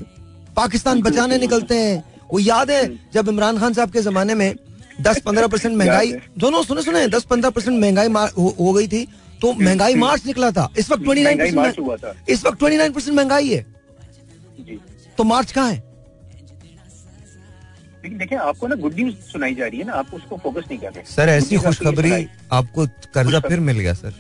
पाकिस्तान 0.57 1.01
बचाने 1.03 1.39
निकलते 1.39 1.77
हैं। 1.77 2.03
वो 2.33 2.39
याद 2.39 2.71
है 2.71 2.83
जब 3.15 3.29
इमरान 3.29 3.59
खान 3.59 3.73
साहब 3.75 3.91
के 3.91 4.03
जमाने 4.03 4.35
में 4.35 4.55
10-15 5.01 5.49
परसेंट 5.49 5.77
महँगाई 5.79 6.13
दोनों 6.39 6.63
सुने 6.63 6.83
सुने 6.83 7.07
10-15 7.09 7.51
परसेंट 7.51 7.81
महँगाई 7.81 8.09
हो, 8.39 8.55
हो 8.61 8.73
गई 8.73 8.89
थी। 8.89 9.07
तो 9.43 9.53
महँगाई 9.55 9.95
मार्च 9.95 10.27
निकला 10.27 10.51
था। 10.51 10.69
इस 10.79 10.91
वक्त 10.91 11.03
29 11.05 11.27
महँगाई 11.27 11.51
मार्च 11.53 11.79
हुआ 11.79 11.97
परसेंट 11.97 12.17
था 12.17 12.33
इस 12.33 12.45
वक्त 12.45 12.59
29 12.59 12.91
परसेंट 12.91 13.17
महँगाई 13.17 13.49
है। 13.49 13.65
जी। 14.61 14.79
तो 15.19 15.25
मार्च 15.25 15.53
कहाँ 15.53 15.71
है? 15.71 15.83
लेकिन 18.05 18.19
देखिए 18.19 18.39
आपको 18.39 18.67
ना 18.67 18.75
गुड 18.75 18.95
न्यूज़ 18.95 19.15
सुनाई 19.33 19.55
जा 19.55 19.67
रही 19.67 19.79
है 19.79 19.85
ना 19.87 19.93
आप 19.93 20.15
उसको 20.15 20.37
फोकस 20.37 20.65
नहीं 20.71 20.79
कर 20.79 20.93
रहे। 20.93 21.05
सर 21.05 21.29
ऐसी 21.29 21.57
खुशखबरी 21.59 22.13
आपको 22.53 22.87
कर्जा 23.15 23.41
फिर 23.41 23.61
मिल 23.61 23.79
गया 23.79 23.95
सर। 23.95 24.15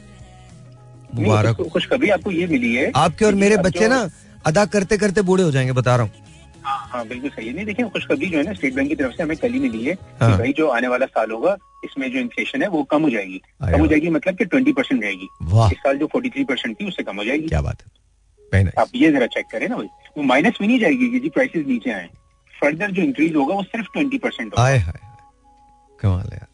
मुबारक। 1.15 1.63
खुशखबरी 1.73 2.11
आपको 2.11 2.31
ये 2.31 2.47
मिली 2.47 2.75
है 2.75 2.91
आपके 2.97 3.25
और 3.25 3.35
मेरे 3.35 3.57
बच्चे 3.59 3.89
ना 3.89 4.09
अदा 4.47 4.65
करते 4.67 4.97
करते 4.99 5.23
बूढ़े 5.23 5.45
हो 5.45 5.51
जाएँगे 5.51 5.73
बता 5.73 5.97
रहा 5.97 6.05
हूँ। 6.05 6.13
हाँ 6.65 6.79
हाँ 6.93 7.07
बिल्कुल 7.07 7.31
सही 7.31 7.53
नहीं 7.53 7.67
देखिए 7.67 7.89
खुशखबरी 7.89 8.27
जो 8.27 8.39
है 8.39 8.45
ना 8.45 8.53
स्टेट 8.53 8.75
बैंक 8.75 8.89
की 8.89 8.95
तरफ़ 8.95 9.13
से 9.13 9.23
हमें 9.23 9.37
कल 9.37 9.53
ही 9.53 9.59
मिली 9.59 9.85
है 9.85 9.99
हाँ। 10.21 10.39
भाई 10.39 10.53
जो 10.53 10.69
आने 10.69 10.89
वाला 10.89 11.07
साल 11.07 11.31
होगा 11.31 11.57
इसमें 11.85 12.13
जो 12.13 12.19
इन्फ्लेशन 12.19 12.63
है 12.63 12.69
वो 12.69 12.83
कम 12.83 13.03
हो 13.03 13.11
जाएगी। 13.11 13.43
कम 13.63 13.81
हो 13.81 13.87
जाएगी 13.87 14.11
मतलब 14.11 14.37
कि 14.37 14.45
ट्वेंटी 14.45 14.73
परसेंट 14.73 15.03
रहेगी। 15.03 15.29
इस 15.73 15.79
साल 15.79 15.99
जो 15.99 16.07
फोर्टी 16.07 16.31
थ्री 16.31 16.45
परसेंट 16.45 16.81
थी 16.81 16.89
उससे 16.89 17.03
कम 17.03 17.17
हो 17.17 17.25
जाएगी। 17.25 17.49
क्या 17.49 17.63
बात 17.63 17.83
है। 17.83 18.73
आप 18.79 18.89
ये 18.95 19.13
जरा 19.13 19.27
चेक 19.27 19.47
करें 19.47 19.69
ना 19.69 19.77
भाई। 19.77 19.87
वो 20.17 20.23
माइनस 20.23 20.55
में 20.61 20.69
नहीं 20.69 20.79
जाएगी 20.79 21.11
कि 21.11 21.19
जी 21.19 21.29
प्राइसेस 21.29 21.67
नीचे 21.67 21.91
आए 21.91 22.09
फर्दर 22.61 22.91
जो 22.91 23.03
इंक्रीज 23.03 23.37
होगा 23.37 23.55
वो 23.55 23.63
सिर्फ़ 23.63 23.87
ट्वेंटी 23.93 24.19
परसेंट 24.19 24.55
कमाल 26.01 26.31
है 26.33 26.52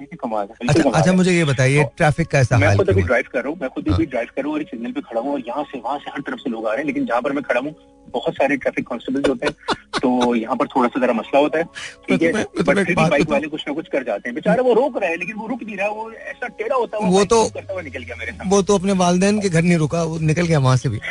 अच्छा 0.00 0.90
अच्छा 0.90 1.12
मुझे 1.12 1.32
ये 1.32 1.44
बताइए 1.44 1.84
ट्रैफ़िक 1.96 2.28
का 2.28 2.38
ऐसा 2.38 2.58
मैं 2.58 2.76
खुद 2.76 2.90
अभी 2.90 3.02
ड्राइव 3.02 3.24
कर 3.32 3.38
रहा 3.38 3.48
हूँ 3.48 3.58
मैं 3.60 3.70
खुद 3.70 3.88
अभी 3.88 4.06
ड्राइव 4.06 4.26
हाँ। 4.26 4.34
कर 4.36 4.42
रहा 4.42 4.50
हूँ 4.50 4.58
और 4.58 4.64
सिग्नल 4.70 4.92
पे 4.92 5.00
खड़ा 5.00 5.20
हूँ 5.20 5.32
और 5.32 5.40
यहाँ 5.46 5.64
से 5.64 5.78
वहाँ 5.78 5.98
से 5.98 6.10
हर 6.10 6.20
तरफ़ 6.20 6.40
से 6.40 6.50
लोग 6.50 6.66
आ 6.66 6.70
रहे 6.70 6.78
हैं 6.78 6.86
लेकिन 6.86 7.06
जहाँ 7.06 7.20
पर 7.22 7.32
मैं 7.32 7.42
खड़ा 7.44 7.60
हूँ 7.60 7.74
बहुत 8.14 8.34
सारे 8.34 8.56
ट्रैफ़िक 8.56 8.86
कॉन्स्टेबल 8.86 9.28
होते 9.28 9.46
हैं 9.46 9.76
तो 10.00 10.34
यहाँ 10.34 10.56
पर 10.56 10.66
थोड़ा 10.66 10.88
सा 10.88 11.00
जरा 11.00 11.12
मसला 11.12 11.40
होता 11.40 11.58
है। 11.58 11.64
ठीक 12.08 12.22
है 12.22 12.32
बट 12.32 12.78
फिर 12.86 12.94
बाइक 12.94 13.28
वाले 13.30 13.48
कुछ 13.48 13.64
ना 13.68 13.74
कुछ 13.74 13.88
कर 13.88 14.04
जाते 14.04 14.28
हैं। 14.28 14.34
बेचारे 14.34 14.62
वो 14.62 14.74
रोक 14.74 14.96
रहे 14.98 15.10
हैं 15.10 15.16
लेकिन 15.18 15.36
वो 15.36 15.46
रुक 15.46 15.62
नहीं 15.62 15.76
रहा 15.76 15.88
वो 15.88 16.10
ऐसा 16.12 16.48
टेढ़ा 16.48 16.76
होता 16.76 17.04
है 17.04 17.10
वो 17.10 17.24
तो 17.24 17.44
करता 17.48 17.72
हुआ 17.72 17.82
निकल 17.82 18.02
गया 18.02 18.16
मेरे 18.16 18.32
वो 18.50 18.62
तो 18.62 18.78
अपने 18.78 18.92
वालदेन 19.02 19.40
के 19.40 19.48
घर 19.48 19.62
नहीं 19.62 19.76
रुका 19.78 20.02
वो 20.04 20.18
निकल 20.18 20.46
गया 20.46 20.58
वहाँ 20.58 20.76
से 20.76 20.88
भी। 20.88 21.00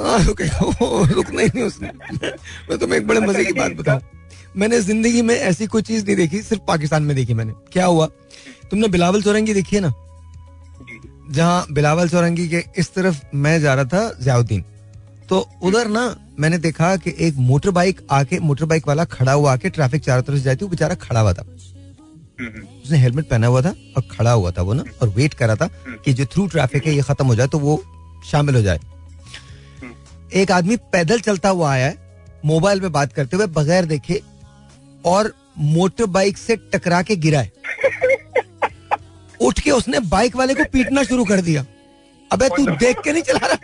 रुकना 0.00 1.42
ही 1.42 1.48
नहीं 1.48 1.62
उसने। 1.62 1.88
मैं 2.70 2.78
तुम्हें 2.78 2.98
एक 2.98 3.06
बड़े 3.06 3.20
मज़े 3.20 3.44
की 3.44 3.52
बात 3.52 3.72
बताऊँ। 3.72 4.00
मैंने 4.56 4.80
ज़िंदगी 4.80 5.22
में 5.22 5.34
ऐसी 5.34 5.66
कोई 5.66 5.82
चीज़ 5.82 6.04
नहीं 6.04 6.16
देखी 6.16 6.40
सिर्फ़ 6.42 6.62
पाकिस्तान 6.68 7.02
में 7.02 7.14
देखी 7.16 7.34
मैंने। 7.34 7.52
क्या 7.72 7.86
हुआ? 7.86 8.06
तुमने 8.70 8.88
बिलावल 8.88 9.22
चौरंगी 9.22 9.54
देखी 9.54 9.76
है 9.76 9.82
ना? 9.82 9.92
जहाँ 11.30 11.66
बिलावल 11.72 12.08
चौरंगी 12.08 12.48
के 12.48 12.64
इस 12.78 12.92
तरफ़ 12.94 13.20
मैं 13.34 13.60
जा 13.60 13.74
रहा 13.74 13.84
था 13.84 14.12
जयाउद्दीन। 14.22 14.64
तो 15.28 15.38
उधर 15.62 15.88
ना 15.88 16.04
मैंने 16.38 16.58
देखा 16.58 16.94
कि 16.96 17.14
एक 17.18 17.34
मोटर 17.38 17.70
बाइक 17.70 18.00
आके 18.10 18.38
मोटर 18.40 18.64
बाइक 18.64 18.88
वाला 18.88 19.04
खड़ा 19.06 19.32
हुआ 19.32 19.52
आके 19.52 19.70
ट्रैफ़िक 19.70 20.04
चारों 20.04 20.22
तरफ़ 20.22 20.36
से 20.36 20.42
जाती 20.42 20.64
वो 20.64 20.70
बेचारा 20.70 20.94
खड़ा 20.96 21.20
हुआ 21.20 21.32
था। 21.32 21.42
उसने 22.84 22.98
हेलमेट 22.98 23.28
पहना 23.28 23.46
हुआ 23.46 23.62
था 23.62 23.74
और 23.96 24.02
खड़ा 24.10 24.32
हुआ 24.32 24.50
था 24.50 24.62
वो 24.62 24.74
ना 24.74 24.84
और 25.02 25.08
वेट 25.08 25.34
कर 25.34 25.46
रहा 25.46 25.56
था 25.56 25.68
कि 26.04 26.12
जो 26.12 26.24
थ्रू 26.26 26.46
ट्रैफ़िक 26.46 26.86
है 26.86 26.94
ये 26.94 27.02
खत्म 27.02 27.26
हो 27.26 27.34
जाए 27.34 27.48
तो 27.48 27.58
वो 27.58 27.82
शामिल 28.30 28.54
हो 28.54 28.62
जाए। 28.62 28.80
एक 30.34 30.50
आदमी 30.52 30.76
पैदल 30.92 31.20
चलता 31.20 31.48
हुआ 31.48 31.72
आया 31.72 31.86
है 31.86 31.96
मोबाइल 32.44 32.80
पे 32.80 32.88
बात 32.88 33.12
करते 33.12 33.36
हुए 33.36 33.46
बगैर 33.54 33.84
देखे 33.86 34.20
और 35.04 35.32
मोटर 35.58 36.06
बाइक 36.06 36.38
से 36.38 36.56
टकरा 36.72 37.02
के 37.02 37.16
गिरा 37.16 37.40
है। 37.40 37.52
उठ 39.40 39.60
के 39.60 39.70
उसने 39.70 40.00
बाइक 40.08 40.36
वाले 40.36 40.54
को 40.54 40.64
पीटना 40.72 41.02
शुरू 41.02 41.24
कर 41.24 41.40
दिया। 41.40 41.64
अबे 42.30 42.48
तू 42.48 42.66
देख 42.66 43.00
के 43.04 43.12
नहीं 43.12 43.22
चला 43.22 43.46
रहा? 43.46 43.58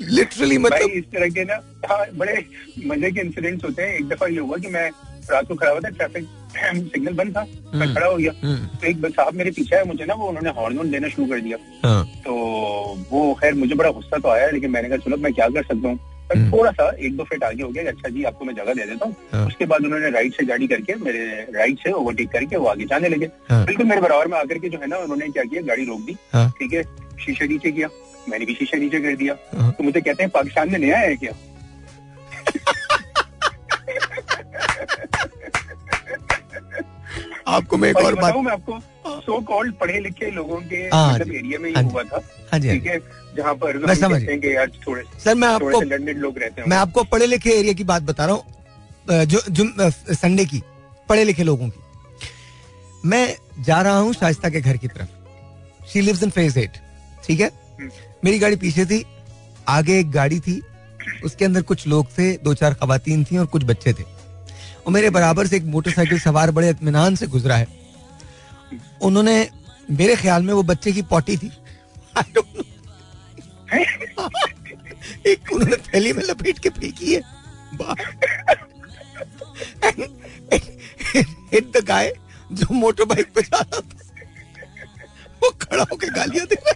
लिटरली 0.00 0.58
मतलब 0.58 0.90
इस 0.90 1.04
तरह 1.12 1.28
के 1.28 1.44
ना 1.44 1.54
हाँ, 1.90 2.06
बड़े 2.14 2.44
मज़े 2.86 3.10
के 3.10 3.20
इंसिडेंट्स 3.20 3.64
होते 3.64 3.82
हैं। 3.82 3.94
एक 3.94 4.08
दफ़ा 4.08 4.26
ये 4.26 4.38
हुआ 4.38 4.56
कि 4.56 4.68
मैं 4.68 4.88
रात 5.30 5.48
को 5.48 5.54
खड़ा 5.54 5.70
हुआ 5.70 5.80
था 5.80 5.88
ट्रैफ़िक 5.88 6.24
सिग्नल 6.54 7.12
बंद 7.14 7.36
था 7.36 7.42
मैं 7.42 7.86
हम्म, 7.86 7.94
खड़ा 7.94 8.06
हो 8.06 8.16
गया 8.16 8.32
हम्म। 8.42 8.66
तो 8.78 8.86
एक 8.86 9.06
साहब 9.06 9.34
मेरे 9.34 9.50
पीछे 9.50 9.76
है 9.76 9.84
मुझे 9.84 10.04
ना 10.04 10.14
वो 10.14 10.28
उन्होंने 10.28 10.50
हॉर्न 10.50 10.76
वॉर्न 10.76 10.90
देना 10.90 11.08
शुरू 11.08 11.26
कर 11.28 11.40
दिया 11.40 11.58
हाँ। 11.84 12.04
तो 12.24 12.34
वो 13.10 13.32
खैर 13.34 13.54
मुझे 13.54 13.74
बड़ा 13.74 13.90
गुस्सा 13.90 14.18
तो 14.18 14.28
आया 14.28 14.50
लेकिन 14.50 14.70
मैंने 14.70 14.88
कहा 14.88 14.98
चलो 15.04 15.16
मैं 15.16 15.32
क्या 15.34 15.48
कर 15.48 15.62
सकता 15.62 15.88
हूँ 15.88 15.98
पर 16.28 16.36
हम्म। 16.36 16.50
थोड़ा 16.52 16.70
सा 16.70 16.88
एक 16.98 17.16
दो 17.16 17.24
फीट 17.24 17.42
आगे 17.44 17.62
हो 17.62 17.68
गया 17.68 17.90
अच्छा 17.90 18.08
जी 18.08 18.22
आपको 18.24 18.44
मैं 18.44 18.54
जगह 18.54 18.74
दे 18.74 18.84
देता 18.86 19.06
हूँ 19.06 19.16
हाँ। 19.32 19.46
उसके 19.46 19.66
बाद 19.66 19.84
उन्होंने 19.84 20.10
राइट 20.10 20.36
से 20.36 20.46
गाड़ी 20.46 20.66
करके 20.66 20.94
मेरे 21.00 21.24
राइट 21.54 21.78
से 21.78 21.92
ओवरटेक 21.92 22.30
करके 22.30 22.56
वो 22.56 22.66
आगे 22.66 22.84
जाने 22.84 23.08
लगे 23.08 23.30
हाँ। 23.50 23.64
बिल्कुल 23.66 23.86
मेरे 23.86 24.00
बराबर 24.00 24.26
में 24.26 24.38
आकर 24.38 24.58
के 24.58 24.68
जो 24.68 24.78
है 24.78 24.86
ना 24.86 24.96
उन्होंने 24.98 25.28
क्या 25.28 25.44
किया 25.44 25.62
गाड़ी 25.62 25.84
रोक 25.84 26.00
दी। 26.00 26.14
ठीक 26.58 26.72
है 26.72 26.82
शीशे 27.24 27.46
नीचे 27.46 27.72
किया 27.72 27.88
मैंने 28.28 28.44
भी 28.44 28.54
शीशे 28.54 28.76
नीचे 28.76 29.00
कर 29.00 29.16
दिया 29.16 29.34
तो 29.70 29.84
मुझे 29.84 30.00
कहते 30.00 30.22
हैं 30.22 30.30
पाकिस्तान 30.30 30.70
में 30.72 30.78
नया 30.78 30.98
है 30.98 31.16
क्या 31.16 31.32
आपको 37.48 37.76
मैं 37.76 37.88
एक 37.90 37.96
और 37.96 38.14
बात 38.14 38.36
मैं 38.36 38.52
आपको 38.52 38.78
सो 39.20 39.40
कॉल्ड 39.46 39.74
पढ़े 39.74 39.98
लिखे 40.00 40.30
लोगों 40.30 40.60
के 40.60 40.76
हाँ 40.94 41.12
मतलब 41.14 41.32
एरिया 41.34 41.58
में 41.58 41.68
ये 41.70 41.82
हुआ 41.82 42.02
था। 42.02 42.20
हाँ 42.52 42.60
ठीक 42.60 42.86
है? 42.86 42.98
जहाँ 43.36 43.54
पर 43.54 43.78
मैं 43.78 43.94
समझ 43.94 44.22
यार 44.44 44.70
थोड़े 44.86 45.02
सर 45.24 45.34
मैं 45.34 45.48
आपको 45.48 45.80
लोग 45.80 46.38
रहते 46.38 46.60
हैं। 46.60 46.68
मैं 46.68 46.76
आपको 46.76 47.04
पढ़े 47.04 47.26
लिखे 47.26 47.50
एरिया 47.50 47.72
की 47.72 47.84
बात 47.84 48.02
बता 48.02 48.26
रहा 48.26 48.34
हूँ। 48.34 49.24
जो 49.26 49.40
जो 49.50 49.90
संडे 49.90 50.44
की 50.44 50.62
पढ़े 51.08 51.24
लिखे 51.24 51.42
लोगों 51.42 51.68
की। 51.68 51.80
मैं 53.04 53.36
जा 53.64 53.80
रहा 53.82 53.98
हूँ 53.98 54.12
शाइस्ता 54.14 54.48
के 54.50 54.60
घर 54.60 54.76
की 54.76 54.88
तरफ़। 54.88 55.86
She 55.86 56.00
lives 56.00 56.22
in 56.22 56.30
phase 56.30 56.58
eight 56.58 56.78
ठीक 57.26 57.40
है? 57.40 57.50
हम्म। 57.80 57.90
मेरी 58.24 58.38
गाड़ी 58.38 58.56
पीछे 58.56 58.86
थी 58.86 59.04
आगे 59.68 59.98
एक 60.00 60.10
गाड़ी 60.10 60.40
थी। 60.40 60.60
उसके 61.24 61.44
अंदर 61.44 61.62
कुछ 61.62 61.86
लोग 61.86 62.06
थे 62.18 62.32
दो 62.36 62.54
चार 62.54 62.74
खातन 62.74 63.24
थी 63.24 63.38
और 63.38 63.46
कुछ 63.46 63.64
बच्चे 63.64 63.92
थे। 63.92 64.13
और 64.86 64.92
मेरे 64.92 65.10
बराबर 65.10 65.46
से 65.46 65.56
एक 65.56 65.64
मोटरसाइकिल 65.74 66.18
सवार 66.20 66.50
बड़े 66.50 66.70
इतमान 66.70 67.14
से 67.16 67.26
गुजरा 67.26 67.56
है। 67.56 67.66
उन्होंने 69.02 69.36
मेरे 69.90 70.16
ख्याल 70.16 70.42
में 70.42 70.52
वो 70.54 70.62
बच्चे 70.62 70.92
की 70.92 71.02
पोटी 71.04 71.36
थी। 71.36 71.50
एक 75.26 75.52
उन्होंने 75.52 75.76
थैली 75.86 76.12
में 76.12 76.22
लपेट 76.24 76.58
के 76.58 76.68
फेंकी 76.70 77.14
है। 77.14 77.20
हिट 81.52 81.70
द 81.76 81.84
गाय 81.86 82.12
जो 82.52 82.74
मोटर 82.74 83.04
बाइक 83.04 83.32
पे 83.34 83.42
जा 83.42 83.58
रहा 83.58 83.80
था। 83.80 83.82
वो 85.42 85.50
खड़ा 85.62 85.84
होकर 85.90 86.10
गालियाँ 86.10 86.46
दे 86.46 86.54
रहा 86.56 86.72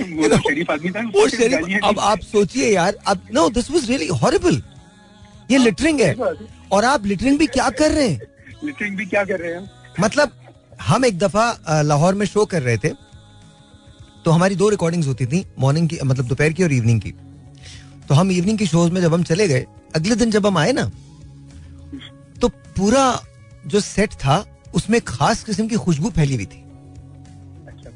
वो 0.00 0.28
तो 0.28 0.36
शरीफ 0.38 0.70
आदमी 0.70 0.90
था। 0.90 1.00
वो 1.14 1.26
शरीफ 1.28 1.84
अब 1.84 1.98
आप 2.00 2.20
सोचिए 2.22 2.72
यार 2.74 2.96
अब 3.08 3.26
no 3.34 3.48
this 3.50 3.70
was 3.70 3.88
really 3.90 4.06
horrible 4.22 4.62
ये 5.50 5.58
लिटरिंग 5.58 6.00
है। 6.00 6.14
और 6.72 6.84
आप 6.84 7.06
लिटरिंग 7.06 7.38
भी 7.38 7.46
क्या 7.48 7.68
कर 7.72 7.90
रहे 7.92 8.08
हैं? 8.08 8.20
लिटरिंग 8.64 8.96
भी 8.96 9.06
क्या 9.06 9.24
कर 9.24 9.40
रहे 9.40 9.52
हैं? 9.52 9.70
मतलब 10.00 10.32
हम 10.80 11.04
एक 11.04 11.18
दफ़ा 11.18 11.82
लाहौर 11.82 12.14
में 12.14 12.26
शो 12.26 12.44
कर 12.46 12.62
रहे 12.62 12.76
थे। 12.78 12.88
तो 14.24 14.30
हमारी 14.30 14.54
दो 14.56 14.68
रिकॉर्डिंग्स 14.68 15.06
होती 15.06 15.26
थी 15.26 15.44
मॉर्निंग 15.58 15.88
की 15.88 15.98
मतलब 16.04 16.26
दोपहर 16.26 16.52
की 16.52 16.62
और 16.62 16.72
इवनिंग 16.72 17.00
की। 17.00 17.10
तो 18.08 18.14
हम 18.14 18.30
इवनिंग 18.30 18.58
की 18.58 18.66
शोज़ 18.66 18.92
में 18.92 19.00
जब 19.00 19.14
हम 19.14 19.22
चले 19.22 19.48
गए 19.48 19.66
अगले 19.94 20.16
दिन 20.16 20.30
जब 20.30 20.46
हम 20.46 20.58
आए 20.58 20.72
ना 20.72 20.90
तो 22.40 22.48
पूरा 22.48 23.04
जो 23.66 23.80
सेट 23.80 24.12
था 24.14 24.44
उसमें 24.74 25.00
खास 25.00 25.42
किस्म 25.44 25.66
की 25.68 25.76
खुशबू 25.76 26.10
फैली 26.10 26.34
हुई 26.34 26.46
थी। 26.46 26.60
अच्छा। 27.68 27.90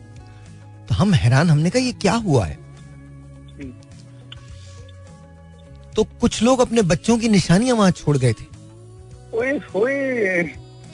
तो 0.86 0.94
हम 0.94 1.14
हैरान 1.14 1.50
हमने 1.50 1.70
कहा 1.70 1.82
ये 1.82 1.92
क्या 1.92 2.12
हुआ 2.24 2.44
है? 2.46 2.58
तो 5.96 6.04
कुछ 6.20 6.42
लोग 6.42 6.60
अपने 6.60 6.82
बच्चों 6.84 7.18
की 7.18 7.28
निशानियाँ 7.28 7.76
वहाँ 7.76 7.90
छोड़ 7.92 8.16
गए 8.18 8.32
थे। 8.32 8.44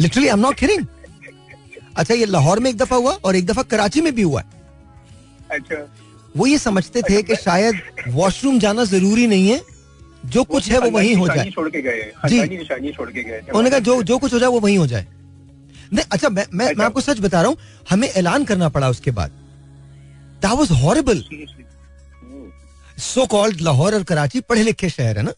Literally 0.01 0.27
I 0.27 0.33
am 0.33 0.41
not 0.41 0.57
kidding 0.59 0.87
अच्छा 1.97 2.15
ये 2.15 2.27
लाहौर 2.27 2.61
में 2.61 2.71
एक 2.71 2.77
दफ़ा 2.77 2.97
हुआ 2.97 3.13
और 3.15 3.37
एक 3.37 3.47
दफ़ा 3.47 3.63
कराची 3.65 4.01
में 4.01 4.15
भी 4.15 4.23
हुआ। 4.23 4.43
अच्छा। 5.51 5.77
वो 6.35 6.47
ये 6.47 6.59
समझते 6.59 7.03
थे 7.03 7.23
कि 7.23 7.37
शायद 7.37 7.81
वॉशरूम 8.09 8.59
जाना 8.59 8.85
ज़रूरी 8.87 9.27
नहीं 9.27 9.49
है। 9.49 9.61
जो 10.25 10.45
कुछ 10.45 10.71
है 10.71 10.79
वो 10.79 10.91
वहीं 10.91 11.15
हो 11.17 11.27
जाए। 11.29 11.51
छोड़ 11.51 11.69
के 11.71 11.83
गए। 11.83 12.03
जी। 12.27 12.93
छोड़ 12.93 13.11
के 13.11 13.23
गए 13.23 13.39
उन्होंने 13.41 13.71
कहा 13.71 13.79
जो 13.81 14.03
जो 14.03 14.19
कुछ 14.19 14.33
हो 14.35 14.39
जाए 14.39 14.49
वो 14.49 14.61
वहीं 14.61 14.79
हो 14.79 14.87
जाए। 14.87 15.07
नहीं 15.93 16.05
अच्छा 16.13 16.29
मैं 16.29 16.45
मैं, 16.45 16.47
मैं 16.57 16.67
अच्छा। 16.67 16.85
आपको 16.85 17.01
सच 17.01 17.21
बता 17.21 17.41
रहा 17.43 17.51
हूँ 17.51 17.57
हमें 17.91 18.09
ऐलान 18.09 18.45
करना 18.45 18.69
पड़ा 18.69 18.89
उसके 18.91 19.11
बाद। 19.11 19.31
That 20.43 20.53
was 20.59 20.71
horrible 20.83 21.25
so 23.01 23.27
called 23.27 23.61
Lahore 23.61 23.95
और 23.95 24.03
कराची 24.03 24.41
पढ़े 24.49 24.63
लिखे 24.63 24.89
शहर 24.89 25.19
है 25.19 25.23
ना? 25.23 25.33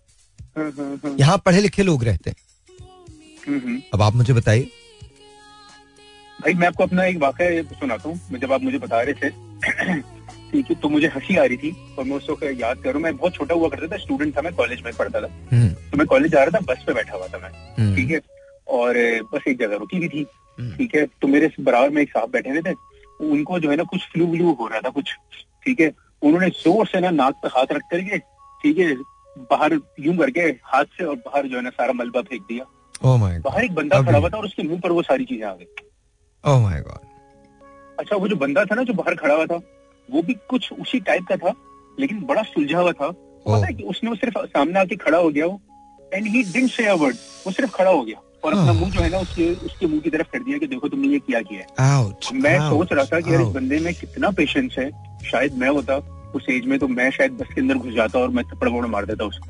हम्म, 0.58 0.68
हम्म, 0.78 0.98
हम्म। 1.04 1.16
यहाँ 1.20 1.36
पढ़े 1.46 1.60
लिखे 1.60 1.82
लोग 1.82 2.04
रहते 2.04 2.30
हैं। 2.30 3.82
अब 3.94 4.02
आप 4.02 4.14
मुझे 4.14 4.32
बताइए। 4.32 4.70
भाई 6.40 6.54
मैं 6.54 6.66
आपको 6.66 6.82
अपना 6.84 7.04
एक 7.04 7.16
वाक्य 7.22 7.62
सुनाता 7.72 8.08
हूँ 8.08 8.38
जब 8.40 8.52
आप 8.52 8.62
मुझे 8.62 8.78
बता 8.78 9.00
रहे 9.02 9.14
थे 9.14 9.30
ठीक 10.52 10.70
है 10.70 10.74
तो 10.82 10.88
मुझे 10.88 11.06
हँसी 11.08 11.36
आ 11.36 11.44
रही 11.44 11.56
थी 11.56 11.70
और 11.98 12.04
मैं 12.04 12.16
उस 12.16 12.26
वक्त 12.30 12.42
याद 12.60 12.78
करूँ 12.84 13.00
मैं 13.02 13.16
बहुत 13.16 13.34
छोटा 13.34 13.54
हुआ 13.54 13.68
करता 13.68 13.86
था 13.86 13.98
स्टूडेंट 14.02 14.36
था 14.36 14.42
मैं 14.42 14.52
कॉलेज 14.54 14.80
में 14.84 14.92
पढ़ता 14.94 15.20
था। 15.20 15.26
तो 15.90 15.96
मैं 15.98 16.06
कॉलेज 16.06 16.32
जा 16.32 16.42
रहा 16.44 16.58
था 16.58 16.64
बस 16.72 16.82
पे 16.86 16.94
बैठा 16.94 17.16
हुआ 17.16 17.26
था 17.26 17.38
मैं 17.38 17.94
ठीक 17.96 18.10
है 18.10 18.20
और 18.78 18.94
बस 19.32 19.48
एक 19.48 19.58
जगह 19.58 19.76
रुकी 19.76 19.96
हुई 19.96 20.08
थी 20.08 20.24
ठीक 20.76 20.94
है 20.94 21.04
तो 21.22 21.28
मेरे 21.28 21.50
बराबर 21.60 21.90
में 21.90 22.02
एक 22.02 22.10
साहब 22.10 22.30
बैठे 22.30 22.50
हुए 22.50 22.62
थे 22.66 22.74
उनको 23.30 23.58
जो 23.60 23.70
है 23.70 23.76
ना 23.76 23.82
कुछ 23.92 24.06
फ्लू 24.12 24.26
व्लू 24.26 24.52
हो 24.60 24.66
रहा 24.68 24.80
था 24.80 24.90
कुछ 24.98 25.14
ठीक 25.64 25.80
है 25.80 25.90
उन्होंने 26.22 26.48
ज़ोर 26.58 26.86
से 26.86 27.00
ना 27.00 27.10
नाक 27.10 27.34
पे 27.42 27.48
हाथ 27.48 27.72
रख 27.72 27.82
करके 27.90 28.18
ठीक 28.62 28.78
है 28.78 28.94
बाहर 29.50 29.78
यूँ 30.00 30.16
करके 30.16 30.40
हाथ 30.64 30.84
से 30.96 31.04
और 31.04 31.16
बाहर 31.16 31.46
जो 31.46 31.56
है 31.56 31.62
ना 31.62 31.70
सारा 31.70 31.92
मलबा 31.92 32.20
फेंक 32.22 32.42
दिया। 32.42 32.64
Oh 33.04 33.18
बाहर 33.44 33.64
एक 33.64 33.74
बंदा 33.74 34.00
खड़ा 34.02 34.18
हुआ 34.18 34.28
था 34.28 34.36
और 34.36 34.44
उसके 34.44 34.62
मुँह 34.62 34.80
पर 34.80 34.92
वो 34.92 35.02
सारी 35.02 35.24
चीज़ें 35.24 35.46
आ 35.46 35.54
गई। 35.54 35.66
Oh 36.44 36.98
अच्छा 37.98 38.16
वो 38.16 38.28
जो 38.28 38.36
बंदा 38.36 38.64
था 38.64 38.74
ना 38.74 38.82
जो 38.82 38.92
बाहर 38.94 39.14
खड़ा 39.14 39.34
हुआ 39.34 39.46
था 39.46 39.60
वो 40.08 40.22
भी 40.22 40.34
कुछ 40.50 40.72
उसी 40.72 41.00
टाइप 41.00 41.26
का 41.28 41.36
था 41.36 41.54
लेकिन 41.98 42.20
बड़ा 42.26 42.42
सुलझा 42.42 42.78
हुआ 42.78 42.92
था। 42.92 43.08
Oh. 43.08 43.14
पता 43.48 43.66
है 43.66 43.72
कि 43.72 43.82
उसने 43.84 44.10
वो 44.10 44.16
सिर्फ़ 44.16 44.38
सामने 44.46 44.80
आके 44.80 44.96
खड़ा 44.96 45.18
हो 45.18 45.28
गया 45.30 45.46
वो 45.46 45.60
and 46.14 46.26
he 46.26 46.42
didn't 46.42 46.70
say 46.70 46.86
a 46.86 46.94
word 46.94 47.16
वो 47.46 47.52
सिर्फ़ 47.52 47.72
खड़ा 47.72 47.90
हो 47.90 48.02
गया। 48.02 48.20
और 48.44 48.52
अपना 48.52 48.72
मुँह 48.72 48.90
जो 48.90 49.00
है 49.00 49.08
ना 49.10 49.18
उसके 49.18 49.48
उसके 49.66 49.86
मुँह 49.86 50.00
की 50.00 50.10
तरफ़ 50.10 50.30
कर 50.32 50.42
दिया 50.42 50.58
कि 50.58 50.66
देखो 50.66 50.88
तुमने 50.88 51.08
ये 51.08 51.18
किया 51.18 51.40
किया 51.42 51.60
है। 51.60 51.66
मैं 52.34 52.58
सोच 52.70 52.92
रहा 52.92 53.04
था 53.04 53.20
कि 53.20 53.32
यार 53.34 53.42
इस 53.42 53.48
बंदे 53.48 53.78
में 53.80 53.92
कितना 53.94 54.30
पेशेंस 54.30 54.74
है। 54.78 54.90
शायद 55.24 55.54
मैं 55.58 55.68
होता 55.68 55.96
उस 56.34 56.46
एज 56.50 56.66
में 56.66 56.78
तो 56.78 56.88
मैं 56.88 57.10
शायद 57.10 57.32
बस 57.32 57.54
के 57.54 57.60
अंदर 57.60 57.74
घुस 57.74 57.94
जाता 57.94 58.18
और 58.18 58.28
मैं 58.30 58.44
थप्पड़ 58.44 58.68
वोड़ 58.68 58.86
मार 58.86 59.06
देता 59.06 59.24
उसको। 59.24 59.46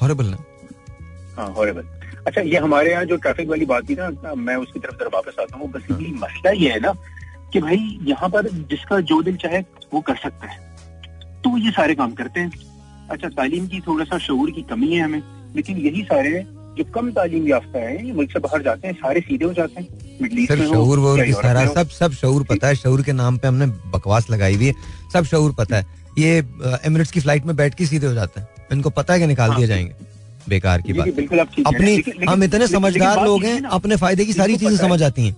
Horrible 0.00 0.30
ना? 0.30 0.38
हाँ 1.36 1.52
हॉरेबल 1.54 1.84
अच्छा 2.26 2.40
ये 2.40 2.58
हमारे 2.58 2.90
यहाँ 2.90 3.04
जो 3.04 3.16
ट्रैफ़िक 3.16 3.48
वाली 3.48 3.64
बात 3.64 3.88
थी 3.88 3.94
ना 3.94 4.34
मैं 4.36 4.56
उसकी 4.56 4.80
तरफ़ 4.80 4.94
जरा 4.94 5.10
वापस 5.14 5.36
आता 5.40 5.58
हूँ। 5.58 5.70
बेसिकली 5.72 6.12
मसला 6.14 6.50
ये 6.52 6.70
है 6.70 6.80
ना 6.80 6.92
कि 7.52 7.60
भाई 7.60 7.98
यहाँ 8.02 8.28
पर 8.28 8.48
जिसका 8.70 9.00
जो 9.00 9.22
दिल 9.22 9.36
चाहे 9.36 9.60
वो 9.94 10.00
कर 10.00 10.16
सकता 10.16 10.46
है। 10.46 10.58
तो 11.42 11.56
ये 11.58 11.70
सारे 11.70 11.94
काम 11.94 12.12
करते 12.14 12.40
हैं। 12.40 12.50
अच्छा 13.10 13.28
तालीम 13.28 13.66
की 13.66 13.80
थोड़ा 13.80 14.04
सा 14.04 14.18
शऊर 14.18 14.50
की 14.50 14.62
कमी 14.62 14.92
है 14.92 15.02
हमें 15.02 15.22
लेकिन 15.56 15.78
यही 15.78 16.02
सारे 16.04 16.38
जो 16.78 16.84
कम 16.94 17.10
तालीम 17.12 17.48
याफ्ता 17.48 17.78
है 17.78 18.06
ये 18.06 18.12
मुल्क 18.12 18.32
से 18.32 18.38
बाहर 18.40 18.62
जाते 18.62 18.88
हैं 18.88 18.94
सारे 18.96 19.20
सीधे 19.20 19.44
हो 19.44 19.52
जाते 19.54 19.80
हैं 19.80 20.46
सर 20.46 20.64
शहूर 20.64 20.98
वो 20.98 21.10
हो 21.10 21.24
की 21.24 21.32
सारा 21.34 21.66
सब 21.68 21.88
सब 21.90 22.12
शहूर 22.14 22.44
पता 22.50 22.68
है 22.68 22.74
शहूर 22.76 23.02
के 23.02 23.12
नाम 23.14 23.38
पे 23.38 23.48
हमने 23.48 23.66
बकवास 23.94 24.30
लगाई 24.30 24.54
हुई 24.54 24.66
है 24.66 24.74
सब 25.12 25.24
शऊर 25.24 25.54
पता 25.58 25.76
है। 25.76 25.86
ये 26.18 26.38
एमिरेट्स 26.86 27.10
की 27.12 27.20
फ़्लाइट 27.20 27.46
में 27.46 27.54
बैठ 27.56 27.74
के 27.74 27.86
सीधे 27.86 28.06
हो 28.06 28.14
जाते 28.14 28.40
हैं 28.40 28.48
इनको 28.72 28.90
पता 28.92 29.14
है 29.14 29.20
कि 29.20 29.26
निकाल 29.26 29.54
दिए 29.54 29.66
जाएँगे 29.66 29.94
बेकार 30.48 30.82
की 30.82 30.92
बात। 30.92 31.08
बिल्कुल 31.16 31.38
अपनी 31.38 31.94
हैं। 31.96 32.26
हम 32.28 32.44
इतने 32.44 32.66
समझदार 32.68 33.24
लोग 33.24 33.44
हैं 33.44 33.60
अपने 33.62 33.96
फ़ायदे 33.96 34.24
की 34.24 34.32
सारी 34.32 34.56
चीज़ें 34.56 34.76
समझ 34.78 35.02
आती 35.02 35.26
हैं। 35.26 35.36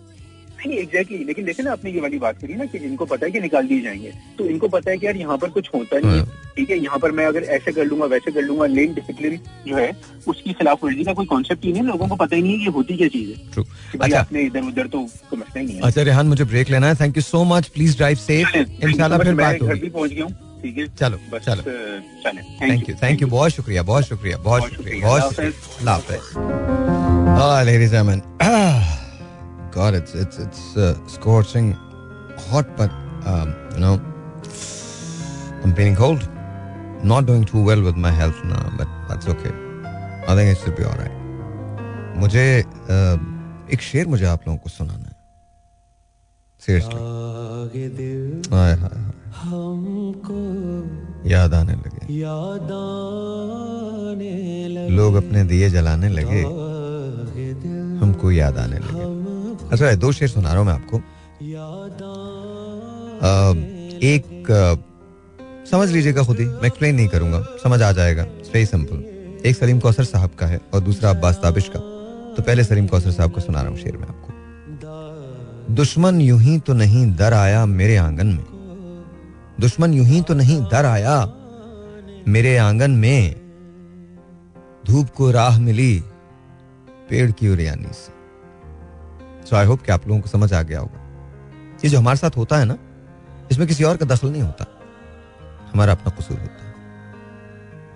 नहीं 0.67 0.79
एग्जैक्टली 0.79 1.19
लेकिन 1.25 1.45
देखे 1.45 1.63
ना 1.63 1.73
आपने 1.73 1.91
ये 1.93 2.01
वाली 2.01 2.19
बात 2.19 2.41
करी 2.41 2.55
ना 2.55 2.65
कि 2.65 2.79
इनको 2.79 3.05
पता 3.07 3.27
है 3.27 3.33
कि 3.33 3.41
निकाल 3.41 3.67
दिए 3.67 3.81
जाएँगे। 3.83 4.13
तो 4.39 4.45
इनको 4.47 4.69
पता 4.69 4.91
है 4.91 4.97
कि 4.99 5.07
यार 5.07 5.17
यहाँ 5.17 5.37
पर 5.39 5.49
कुछ 5.51 5.69
होता 5.75 5.99
नहीं 5.99 6.11
है। 6.11 6.19
हाँ। 6.19 6.53
ठीक 6.57 6.71
है 6.71 6.79
यहाँ 6.79 6.99
पर 6.99 7.11
मैं 7.13 7.27
अगर 7.27 7.43
ऐसे 7.57 7.73
कर 7.73 7.85
लूँगा 7.85 8.07
वैसे 8.07 8.31
कर 8.33 8.43
लूँगा 8.43 8.67
लेन 8.67 8.95
डिसिप्लिन 8.95 9.39
जो 9.69 9.77
है 9.77 9.91
उसकी 10.29 10.53
खिलाफ 10.53 10.85
वर्जी 10.85 11.05
का 11.05 11.13
कोई 11.13 11.27
कॉन्सेप्ट 11.27 11.65
ही 11.65 11.73
नहीं 11.73 11.83
लोगों 11.83 12.09
को 12.09 12.17
पता 12.17 12.37
ही 12.37 12.43
नहीं 12.43 12.53
है 12.53 12.59
ये 12.61 12.71
होती 12.71 12.97
क्या 12.97 13.09
चीज़ 13.09 13.31
है। 13.31 13.65
अच्छा। 14.01 14.21
आपने 14.21 14.43
इधर 14.43 14.63
उधर 14.69 14.87
तो 14.87 15.01
मसला 15.03 15.61
ही 15.61 15.67
नहीं 15.67 15.77
है। 15.77 15.83
अच्छा 15.83 16.03
रेहान 16.03 16.27
मुझे 16.27 16.45
ब्रेक 16.45 16.71
लेना 16.71 16.87
है। 16.89 16.95
Thank 17.01 17.17
you 17.17 17.23
so 17.23 17.45
much 17.55 17.67
please 17.69 17.97
drive 17.97 18.17
safe 18.19 18.57
इंशाल्लाह 18.57 19.19
फिर 19.19 19.35
घर 19.35 19.75
भी 19.75 19.89
पहुँच 19.89 20.11
गया 20.13 20.25
हूँ। 20.25 20.35
चलो, 20.99 21.19
बस 21.33 21.45
चलो। 21.45 21.63
थैंक 22.63 22.89
यू 22.89 22.95
थैंक 23.03 23.23
यू 23.23 23.29
बहुत 23.29 23.51
शुक्रिया 23.51 23.83
बहुत 23.83 24.05
शुक्रिया 24.05 24.37
बहुत 24.39 24.63
शुक्रिया। 24.71 25.07
बहुत 25.07 25.23
शुक्रिया। 25.35 25.51
God, 29.73 29.95
it's 29.95 30.15
it's 30.15 30.39
it's 30.39 30.77
uh, 30.77 30.95
scorching 31.07 31.73
hot, 32.51 32.67
but 32.77 32.91
um, 33.25 33.55
you 33.75 33.81
know, 33.81 34.01
I'm 35.63 35.75
feeling 35.75 35.97
cold. 35.97 36.29
Not 37.03 37.27
doing 37.27 37.45
too 37.45 37.63
well 37.65 37.81
with 37.83 37.97
my 37.97 38.11
health 38.11 38.45
now, 38.45 38.73
but 38.77 38.89
that's 39.09 39.27
okay. 39.29 39.53
I 40.29 40.35
think 40.35 40.51
it 40.51 40.59
should 40.63 40.77
be 40.77 40.85
all 40.85 40.99
right. 40.99 41.17
मुझे 42.21 42.45
uh, 42.65 43.19
एक 43.73 43.81
शेर 43.81 44.07
मुझे 44.07 44.25
आप 44.27 44.41
लोगों 44.47 44.59
को 44.59 44.69
सुनाना 44.71 45.09
है 45.09 45.15
seriously 46.67 46.97
हाय 48.55 48.75
हाय 48.81 48.99
हाय 49.41 49.71
याद 51.31 51.55
आने 51.55 51.73
लगे 51.73 52.07
लोग 54.97 55.15
अपने 55.23 55.45
दिए 55.53 55.71
जलाने 55.71 56.09
लगे 56.09 56.43
हमको 58.03 58.31
याद 58.33 58.59
आने 58.59 58.79
लगे 58.79 59.40
अच्छा 59.73 59.95
दो 59.97 60.13
शेर 60.13 60.29
सुना 60.29 60.49
रहा 60.49 60.59
हूँ 60.59 60.67
मैं 60.67 60.75
आपको। 60.75 60.97
एक 64.07 64.47
समझ 65.71 65.89
लीजिएगा 65.91 66.23
खुद 66.25 66.39
ही, 66.41 66.45
मैं 66.45 66.67
एक्सप्लेन 66.67 66.95
नहीं 66.95 67.09
करूँगा, 67.09 67.41
समझ 67.63 67.83
आ 67.83 67.93
जाएगा। 67.93 68.23
वेरी 68.23 68.67
सिंपल 68.67 69.43
एक 69.47 69.57
सलीम 69.57 69.79
कौसर 69.81 70.05
साहब 70.05 70.31
का 70.39 70.47
है 70.47 70.61
और 70.75 70.81
दूसरा 70.81 71.11
अब्बास 71.11 71.39
ताबिश 71.43 71.69
का। 71.69 71.81
तो 72.37 72.43
पहले 72.43 72.65
सलीम 72.65 72.87
कौसर 72.87 73.11
साहब 73.11 73.33
का 73.33 73.41
सुना 73.41 73.61
रहा 73.61 73.71
हूँ 73.71 73.79
शेर 73.79 73.97
में 73.97 74.07
आपको। 74.09 75.75
दुश्मन 75.75 76.21
यूँ 76.21 76.41
ही 76.41 76.59
तो 76.59 76.73
नहीं 76.75 77.07
दर 77.17 77.33
आया 77.35 77.65
मेरे 77.67 77.97
आँगन 77.97 78.27
में। 78.27 78.45
दुश्मन 79.61 79.95
यूँ 79.95 80.07
ही 80.07 80.21
तो 80.21 80.35
नहीं 80.35 80.61
दर 80.63 80.85
आया 80.85 81.17
मेरे 82.29 82.57
आँगन 82.59 82.91
में। 82.91 83.35
धूप 84.87 85.11
को 85.11 85.31
राह 85.31 85.61
मिली 85.61 86.03
पेड़ 87.11 87.31
की 87.31 87.49
उरियानी 87.49 87.93
से। 87.93 88.20
सो 89.51 89.57
आई 89.57 89.67
होप 89.67 89.83
कि 89.83 89.93
आप 89.93 90.09
लोगों 90.09 90.21
को 90.21 90.29
समझ 90.29 90.53
आ 90.53 90.63
गया 90.63 90.81
होगा। 90.81 91.07
ये 91.85 91.89
जो 91.91 91.99
हमारे 91.99 92.17
साथ 92.17 92.37
होता 92.37 92.59
है 92.59 92.65
ना, 92.65 92.77
इसमें 93.53 93.69
किसी 93.69 93.85
और 93.85 93.97
का 93.97 94.07
दखल 94.07 94.29
नहीं 94.29 94.43
होता। 94.43 94.67
हमारा 95.73 95.93
अपना 95.93 96.11
कसूर 96.11 96.39
होता 96.39 96.67
है। 96.67 96.75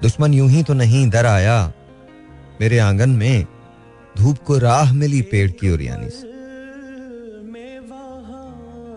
दुश्मन 0.02 0.34
यूँ 0.34 0.48
ही 0.50 0.62
तो 0.62 0.74
नहीं, 0.74 1.10
दर 1.10 1.26
आया। 1.26 1.72
मेरे 2.60 2.78
आँगन 2.78 3.10
में 3.10 3.46
धूप 4.16 4.38
को 4.38 4.58
राह 4.58 4.92
मिली 4.92 5.22
पेड़ 5.22 5.50
की 5.50 5.70
उरियानी 5.70 6.10
से। 6.10 6.32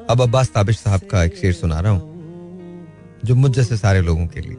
अब 0.09 0.21
अब्बास 0.21 0.49
ताबिश 0.49 0.79
साहब 0.79 1.01
का 1.01 1.23
एक 1.23 1.37
शेर 1.37 1.53
सुना 1.53 1.79
रहा 1.79 1.91
हूँ, 1.91 2.01
जो 3.25 3.35
मुझ 3.35 3.51
जैसे 3.51 3.77
सारे 3.77 4.01
लोगों 4.01 4.27
के 4.27 4.41
लिए। 4.41 4.55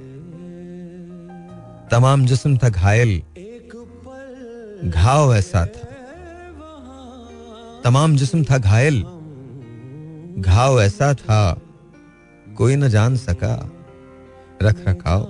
तमाम 1.91 2.27
जिस्म 2.27 2.57
था 2.57 2.69
घायल, 2.69 3.23
घाव 4.85 5.35
ऐसा 5.35 5.67
था। 5.67 5.88
तमाम 7.89 8.17
जिस्म 8.17 8.45
था 8.45 8.59
घायल। 8.59 9.03
घाव 10.39 10.81
ऐसा 10.81 11.15
था, 11.15 11.61
कोई 12.57 12.77
न 12.77 12.89
जान 12.89 13.17
सका। 13.17 13.73
रख 14.63 14.89
रखाव, 14.89 15.23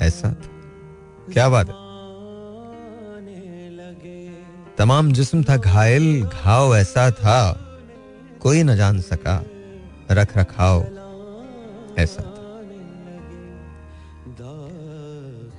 ऐसा 0.00 0.28
था। 0.28 0.48
क्या 1.32 1.48
बात 1.48 1.68
है? 1.68 1.74
तमाम 4.78 5.12
जिस्म 5.12 5.44
था 5.44 5.56
घायल, 5.56 6.22
घाव 6.22 6.76
ऐसा 6.76 7.10
था, 7.10 7.52
कोई 8.40 8.62
न 8.62 8.76
जान 8.76 9.00
सका। 9.00 9.44
रख 10.10 10.38
रखाव, 10.38 10.80
ऐसा 11.98 12.22
था। 12.22 12.60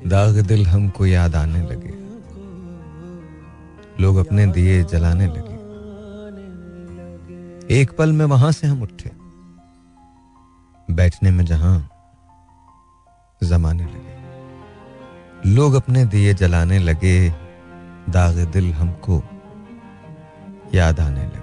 दाग 0.09 0.41
दिल 0.47 0.67
हमको 0.67 1.05
याद 1.05 1.35
आने 1.35 1.61
लगे। 1.61 1.93
लोग 4.03 4.15
अपने 4.15 4.45
दिए 4.45 4.83
जलाने 4.83 5.27
लगे। 5.27 5.60
एक 7.71 7.97
पल 7.97 8.11
में 8.11 8.25
वहाँ 8.25 8.51
से 8.51 8.67
हम 8.67 8.81
उठे। 8.81 9.11
बैठने 10.93 11.31
में 11.31 11.45
जहाँ 11.45 11.89
जमाने 13.43 13.85
लगे। 13.85 14.21
लोग 15.49 15.73
अपने 15.73 16.05
दिए 16.05 16.33
जलाने 16.33 16.79
लगे। 16.79 17.35
दाग 18.09 18.35
दिल 18.35 18.73
हमको 18.73 19.23
याद 20.73 20.99
आने 20.99 21.25
लगे। 21.25 21.41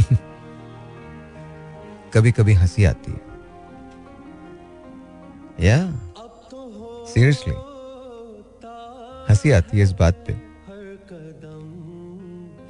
कभी 2.14 2.32
कभी 2.32 2.52
हँसी 2.52 2.84
आती 2.84 3.12
है। 3.12 3.20
या? 5.68 6.00
सीरियसली 7.06 7.54
हँसी 9.32 9.50
आती 9.50 9.76
है 9.76 9.82
इस 9.82 9.92
बात 9.92 10.24
पे। 10.26 10.45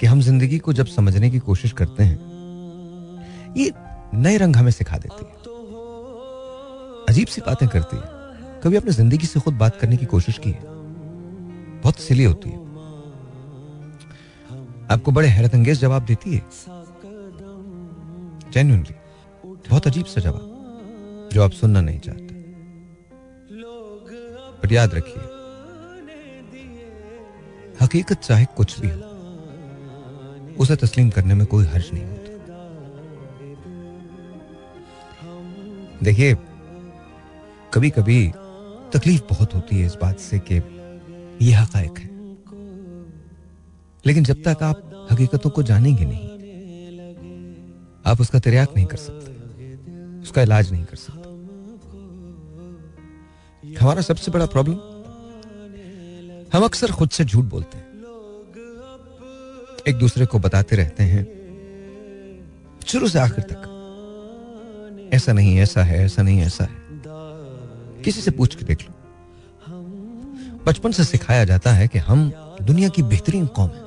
कि 0.01 0.07
हम 0.07 0.21
ज़िंदगी 0.21 0.59
को 0.59 0.73
जब 0.73 0.87
समझने 0.87 1.31
की 1.31 1.39
कोशिश 1.39 1.73
करते 1.73 2.03
हैं, 2.03 2.19
ये 3.57 3.73
नए 4.15 4.37
रंग 4.37 4.57
हमें 4.57 4.71
सिखा 4.71 4.99
देती 4.99 5.25
है। 5.25 5.33
अजीब 7.09 7.29
सी 7.29 7.41
बातें 7.41 7.69
करती 7.69 7.97
है। 7.97 8.03
कभी 8.65 8.77
अपने 8.77 8.93
ज़िंदगी 8.93 9.27
से 9.27 9.41
खुद 9.41 9.55
बात 9.55 9.77
करने 9.77 9.97
की 9.97 10.07
कोशिश 10.07 10.39
की 10.39 10.51
है? 10.51 10.63
बहुत 11.83 12.01
सिली 12.01 12.25
होती 12.25 12.51
है। 12.51 12.57
आपको 14.91 15.13
बड़े 15.13 15.29
हैरत 15.29 15.55
अंगेज 15.55 15.81
जवाब 15.81 16.05
देती 16.05 16.35
है। 16.35 16.43
जेन्यूनली 18.53 18.95
बहुत 19.71 19.87
अजीब 19.87 20.07
सा 20.07 20.21
जवाब, 20.21 21.31
जो 21.33 21.43
आप 21.43 21.51
सुनना 21.51 21.81
नहीं 21.81 21.99
चाहते। 21.99 22.35
याद 24.73 24.95
रखिए, 24.95 25.23
हकीकत 27.81 28.19
चाहे 28.19 28.45
कुछ 28.57 28.81
भी 28.81 28.89
हो 28.89 29.16
उसे 30.59 30.77
तस्लीम 30.77 31.11
करने 31.11 31.35
में 31.35 31.47
कोई 31.47 31.65
हर्ज 31.65 31.91
नहीं 31.95 32.05
होता। 32.05 32.25
देखिए 36.03 36.35
कभी 37.75 37.91
कभी 37.91 38.29
तकलीफ़ 38.93 39.23
बहुत 39.31 39.55
होती 39.55 39.77
है 39.77 39.87
इस 39.87 39.97
बात 40.03 40.19
से 40.19 40.39
कि 40.39 40.57
ये 41.43 41.53
हकायक 41.53 41.99
है। 41.99 42.11
लेकिन 44.07 44.25
जब 44.25 44.43
तक 44.43 44.63
आप 44.63 45.09
हकीकतों 45.11 45.51
को 45.51 45.63
जानेंगे 45.63 46.05
नहीं, 46.05 46.29
आप 48.07 48.21
उसका 48.21 48.39
तिरयाक 48.39 48.77
नहीं 48.77 48.87
कर 48.87 48.97
सकते, 48.97 49.33
उसका 50.21 50.43
इलाज 50.43 50.73
नहीं 50.73 50.85
कर 50.85 50.97
सकते। 50.97 51.25
हमारा 53.75 54.03
सबसे 54.03 54.31
बड़ा 54.31 54.47
प्रॉब्लम, 54.47 54.77
हम 56.53 56.65
अक्सर 56.65 56.93
खुद 56.93 57.11
से 57.11 57.25
झूठ 57.25 57.45
बोलते 57.45 57.79
हैं। 57.79 57.96
एक 59.89 59.97
दूसरे 59.97 60.27
को 60.27 60.39
बताते 60.39 60.77
रहते 60.77 61.05
हैं। 61.05 61.27
शुरू 62.87 63.09
से 63.09 63.19
आखिर 63.19 63.45
तक। 63.45 63.73
ऐसा 65.13 65.33
नहीं, 65.33 65.59
ऐसा 65.59 65.83
है, 65.83 66.05
ऐसा 66.05 66.23
नहीं, 66.23 66.41
ऐसा 66.41 66.65
है। 66.65 66.71
किसी 68.03 68.21
से 68.21 68.31
पूछ 68.31 68.55
के 68.55 68.65
देख 68.65 68.83
लो। 68.83 68.95
बचपन 70.67 70.93
से 70.93 71.05
सिखाया 71.05 71.45
जाता 71.45 71.73
है 71.73 71.89
कि 71.89 71.99
हम 71.99 72.33
दुनिया 72.63 72.89
की 72.89 73.03
बेहतरीन 73.03 73.47
कौम 73.47 73.69
है। 73.69 73.87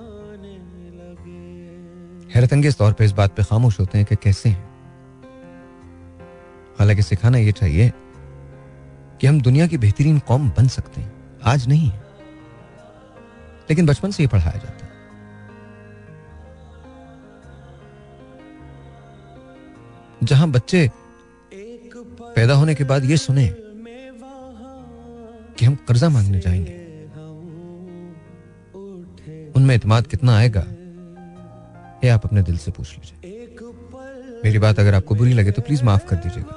हैरत 2.30 2.54
अंगेज 2.54 2.76
तौर 2.76 2.93
पर 2.93 3.04
इस 3.04 3.12
बात 3.12 3.36
पे 3.36 3.43
खामोश 3.43 3.80
होते 3.80 3.97
हैं 3.97 4.08
कि 4.10 4.16
कैसे 4.16 4.50
हैं। 4.50 4.70
हालाँकि 6.80 7.02
सिखाना 7.02 7.38
यह 7.38 7.52
चाहिए 7.52 7.93
कि 9.22 9.28
हम 9.28 9.41
दुनिया 9.41 9.68
की 9.68 9.78
बेहतरीन 9.78 10.20
कौम 10.20 10.50
बन 10.50 10.68
सकते 10.68 11.02
हैं। 11.02 11.39
आज 11.43 11.68
नहीं 11.68 11.89
है। 11.89 12.04
लेकिन 13.70 13.86
बचपन 13.86 14.12
से 14.12 14.24
ही 14.24 14.28
पढ़ाया 14.28 14.58
जाता 14.58 14.78
जहाँ 20.24 20.49
बच्चे 20.51 20.89
पैदा 21.53 22.53
होने 22.53 22.76
के 22.76 22.84
बाद 22.84 23.05
ये 23.05 23.17
सुने 23.17 23.47
कि 25.55 25.65
हम 25.65 25.76
कर्जा 25.88 26.09
मांगने 26.09 26.39
जाएँगे। 26.39 26.74
उनमें 29.55 29.76
इतमाद 29.76 30.07
कितना 30.07 30.38
आएगा, 30.38 30.65
ये 32.03 32.09
आप 32.09 32.26
अपने 32.26 32.41
दिल 32.41 32.57
से 32.57 32.72
पूछ 32.72 32.88
लीजिए। 32.89 33.15
मेरी 34.43 34.59
बात 34.59 34.80
अगर 34.80 34.95
आपको 34.95 35.15
बुरी 35.15 35.34
लगे 35.34 35.51
तो 35.51 35.61
प्लीज़ 35.61 35.84
माफ़ 35.84 36.05
कर 36.07 36.15
दीजिएगा। 36.15 36.55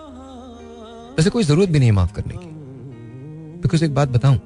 वैसे 1.16 1.30
कोई 1.30 1.44
ज़रूरत 1.44 1.68
भी 1.68 1.78
नहीं 1.78 1.88
है 1.88 1.94
माफ़ 1.94 2.12
करने 2.14 2.34
की। 2.34 2.50
बिकॉज़ 3.62 3.84
एक 3.84 3.94
बात 3.94 4.08
बताऊँ 4.08 4.38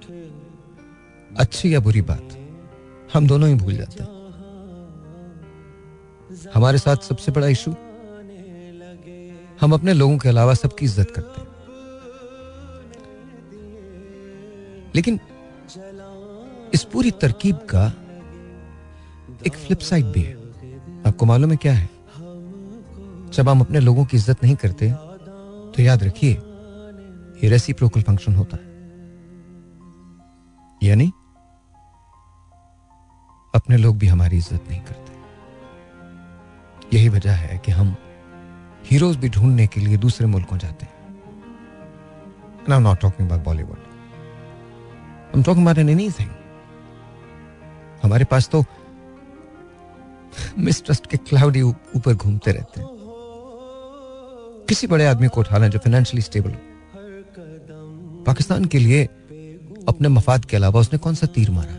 अच्छी 1.39 1.75
या 1.75 1.81
बुरी 1.81 2.03
बात, 2.03 2.37
हम 3.15 3.27
दोनों 3.27 3.49
ही 3.49 3.55
भूल 3.55 3.77
जाते 3.77 4.03
हैं। 4.03 4.15
हमारे 6.55 6.79
साथ 6.79 6.97
सबसे 7.05 7.33
बड़ा 7.33 7.47
इशू 7.49 7.75
हम 9.61 9.73
अपने 9.73 9.93
लोगों 9.95 10.19
के 10.19 10.29
अलावा 10.29 10.55
सबकी 10.55 10.85
इज़्ज़त 10.85 11.11
करते 11.11 11.41
हैं। 11.41 11.47
लेकिन 14.95 15.21
इस 16.75 16.85
पूरी 16.93 17.11
तरकीब 17.21 17.57
का 17.71 17.87
एक 19.47 19.55
फ्लिप 19.57 19.79
साइड 19.81 20.07
भी 20.07 20.23
है। 20.23 20.35
आपको 21.07 21.27
मालूम 21.27 21.51
है 21.51 21.57
क्या 21.57 21.73
है? 21.73 21.89
जब 23.33 23.49
हम 23.49 23.61
अपने 23.61 23.81
लोगों 23.81 24.05
की 24.05 24.17
इज़्ज़त 24.17 24.43
नहीं 24.43 24.57
करते 24.57 24.91
तो 25.73 25.83
याद 25.83 26.03
रखिए, 26.05 26.33
ये 26.33 27.49
रेसिप्रोकल 27.49 28.03
फ़ंक्शन 28.03 28.35
होता 28.35 28.57
है। 28.57 28.65
यानी 30.81 31.07
अपने 33.55 33.77
लोग 33.77 33.97
भी 33.99 34.07
हमारी 34.07 34.37
इज़्ज़त 34.37 34.65
नहीं 34.69 34.81
करते। 34.83 35.13
यही 36.97 37.09
वजह 37.09 37.33
है 37.35 37.59
कि 37.59 37.73
हम 37.73 37.97
हीरोज 38.91 39.17
भी 39.17 39.29
ढूँढने 39.29 39.67
के 39.67 39.81
लिए 39.81 39.97
दूसरे 39.97 40.27
मुल्कों 40.27 40.59
जाते 40.59 40.87
हैं। 40.87 40.95
I'm 42.69 42.83
not 42.83 43.01
talking 43.01 43.27
about 43.29 43.43
Bollywood. 43.45 43.83
I'm 45.35 45.43
talking 45.43 45.65
about 45.67 45.79
anything. 45.79 46.29
हमारे 48.03 48.25
पास 48.25 48.49
तो 48.49 48.65
मिसट्रस्ट 50.59 51.07
के 51.07 51.17
क्लाउडी 51.17 51.63
ऊपर 51.63 52.15
घूमते 52.15 52.53
रहते 52.53 52.81
हैं। 52.81 52.89
किसी 54.69 54.87
बड़े 54.87 55.07
आदमी 55.07 55.29
को 55.29 55.41
उठा 55.41 55.59
लें 55.59 55.71
जो 55.71 55.79
फाइनेंशियली 55.79 56.23
स्टेबल 56.23 56.51
हो। 56.51 56.59
पाकिस्तान 58.27 58.65
के 58.65 58.79
लिए 58.79 59.05
अपने 59.89 60.09
मफाद 60.09 60.45
के 60.45 60.57
अलावा 60.57 60.81
उसने 60.81 60.99
कौन 60.99 61.15
सा 61.15 61.27
तीर 61.27 61.51
मारा? 61.51 61.77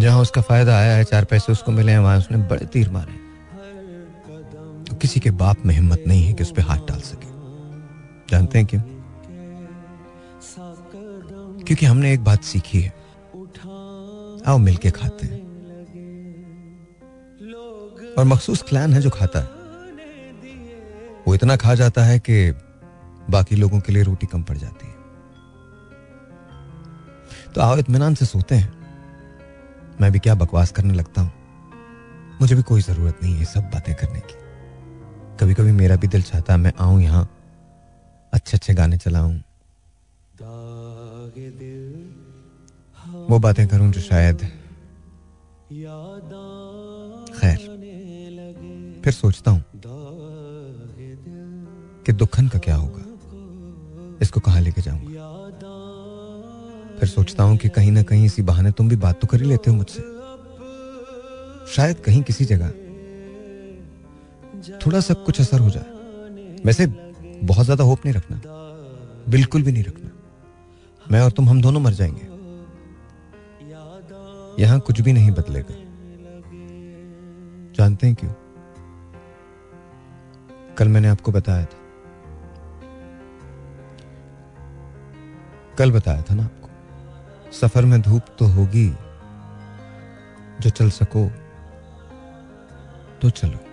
जहाँ 0.00 0.20
उसका 0.20 0.40
फ़ायदा 0.40 0.78
आया 0.78 0.96
है, 0.96 1.04
चार 1.04 1.24
पैसे 1.24 1.52
उसको 1.52 1.72
मिले 1.72 1.92
हैं, 1.92 1.98
वहाँ 1.98 2.18
उसने 2.18 2.38
बड़े 2.38 2.66
तीर 2.66 2.90
मारे 2.90 3.29
किसी 5.00 5.20
के 5.20 5.30
बाप 5.30 5.56
में 5.66 5.74
हिम्मत 5.74 6.04
नहीं 6.06 6.24
है 6.24 6.32
कि 6.32 6.42
उस 6.42 6.52
पर 6.52 6.62
हाथ 6.62 6.78
डाल 6.78 7.00
सके। 7.00 7.26
जानते 8.30 8.58
हैं 8.58 8.66
क्यों? 8.66 8.82
क्योंकि 11.60 11.86
हमने 11.86 12.12
एक 12.12 12.24
बात 12.24 12.42
सीखी 12.42 12.80
है। 12.80 12.90
आओ 14.46 14.58
मिलके 14.58 14.90
खाते 14.90 15.26
हैं। 15.26 15.40
और 18.18 18.24
मखसूस 18.24 18.62
क्लैन 18.62 18.94
है 18.94 19.00
जो 19.00 19.10
खाता 19.10 19.38
है। 19.40 19.46
वो 21.26 21.34
इतना 21.34 21.56
खा 21.56 21.74
जाता 21.74 22.04
है 22.04 22.18
कि 22.18 22.50
बाकी 23.30 23.56
लोगों 23.56 23.80
के 23.80 23.92
लिए 23.92 24.02
रोटी 24.02 24.26
कम 24.26 24.42
पड़ 24.42 24.56
जाती 24.56 24.86
है। 24.86 24.94
तो 27.54 27.60
आओ 27.60 27.76
इतमान 27.76 28.14
से 28.14 28.26
सोते 28.26 28.54
हैं। 28.54 28.80
मैं 30.00 30.12
भी 30.12 30.18
क्या 30.18 30.34
बकवास 30.34 30.70
करने 30.70 30.94
लगता 30.94 31.22
हूँ? 31.22 31.32
मुझे 32.40 32.54
भी 32.54 32.62
कोई 32.62 32.80
ज़रूरत 32.80 33.18
नहीं 33.22 33.34
है 33.34 33.44
सब 33.44 33.60
बातें 33.60 33.94
करने 33.94 34.20
की। 34.20 34.39
कभी 35.40 35.54
कभी 35.54 35.72
मेरा 35.72 35.96
भी 35.96 36.08
दिल 36.08 36.22
चाहता 36.22 36.52
है 36.52 36.58
मैं 36.58 36.72
आऊँ 36.80 37.00
यहाँ 37.02 37.22
अच्छे 38.32 38.56
अच्छे 38.56 38.74
गाने 38.74 38.96
चलाऊं। 38.96 39.34
वो 43.28 43.38
बातें 43.38 43.66
करूँ 43.68 43.90
जो 43.92 44.00
शायद 44.00 44.38
खैर, 47.38 47.58
फिर 49.04 49.12
सोचता 49.12 49.50
हूँ 49.50 49.64
कि 52.06 52.12
दुखन 52.12 52.48
का 52.48 52.58
क्या 52.58 52.76
होगा, 52.76 53.04
इसको 54.22 54.40
कहाँ 54.40 54.60
लेके 54.60 54.82
जाऊँगा। 54.82 55.08
फिर 56.98 57.08
सोचता 57.08 57.42
हूँ 57.42 57.56
कि 57.56 57.68
कहीं 57.70 57.92
ना 57.92 58.02
कहीं 58.02 58.24
इसी 58.26 58.42
बहाने 58.42 58.72
तुम 58.72 58.88
भी 58.88 58.96
बात 58.98 59.20
तो 59.20 59.26
कर 59.26 59.42
ही 59.42 59.48
लेते 59.48 59.70
हो 59.70 59.76
मुझसे। 59.76 60.02
शायद 61.74 62.00
कहीं 62.00 62.22
किसी 62.22 62.44
जगह 62.44 62.72
थोड़ा 64.68 65.00
सा 65.00 65.14
कुछ 65.14 65.40
असर 65.40 65.60
हो 65.60 65.70
जाए। 65.70 65.84
वैसे 66.64 66.86
बहुत 67.44 67.64
ज़्यादा 67.64 67.84
होप 67.84 67.98
नहीं 68.04 68.14
रखना। 68.14 68.40
बिल्कुल 69.28 69.62
भी 69.62 69.72
नहीं 69.72 69.84
रखना। 69.84 70.10
मैं 71.10 71.20
और 71.20 71.30
तुम 71.30 71.48
हम 71.48 71.62
दोनों 71.62 71.80
मर 71.80 71.92
जाएँगे। 71.92 72.30
यहाँ 74.62 74.80
कुछ 74.80 75.00
भी 75.00 75.12
नहीं 75.12 75.30
बदलेगा। 75.30 75.74
जानते 77.74 78.06
हैं 78.06 78.16
क्यों? 78.16 78.32
कल 80.74 80.88
मैंने 80.88 81.08
आपको 81.08 81.32
बताया 81.32 81.64
था। 81.64 81.78
कल 85.78 85.92
बताया 85.92 86.22
था 86.22 86.34
ना 86.34 86.44
आपको? 86.44 86.68
सफ़र 87.52 87.84
में 87.84 88.02
धूप 88.02 88.22
तो 88.38 88.46
होगी। 88.46 88.88
जो 90.60 90.70
चल 90.70 90.90
सको 90.90 91.30
तो 93.22 93.30
चलो। 93.30 93.69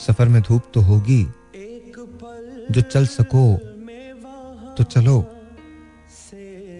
सफ़र 0.00 0.28
में 0.28 0.42
धूप 0.42 0.62
तो 0.74 0.80
होगी। 0.80 1.26
जो 2.70 2.80
चल 2.80 3.06
सको 3.06 3.56
तो 4.74 4.84
चलो। 4.84 5.26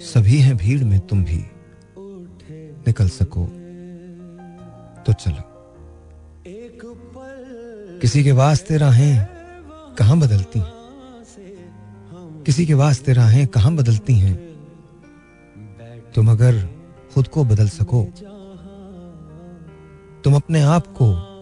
सभी 0.01 0.39
हैं 0.39 0.57
भीड़ 0.57 0.85
में, 0.85 1.01
तुम 1.01 1.25
भी। 1.25 1.45
निकल 2.87 3.09
सको 3.09 3.47
तो 5.03 5.13
चलो। 5.13 5.75
किसी 7.99 8.25
के 8.25 8.33
वास्ते 8.33 8.77
राहें 8.77 9.27
कहाँ 9.99 10.19
बदलती 10.19 10.59
हैं? 10.59 10.73
किसी 12.47 12.67
के 12.67 12.75
वास्ते 12.75 13.13
राहें 13.13 13.47
कहाँ 13.47 13.75
बदलती 13.75 14.15
हैं? 14.15 14.37
तुम 16.15 16.31
अगर 16.31 16.69
खुद 17.15 17.29
को 17.29 17.45
बदल 17.45 17.69
सको, 17.69 18.05
तुम 20.25 20.35
अपने 20.35 20.61
आप 20.61 20.87
को 20.87 21.36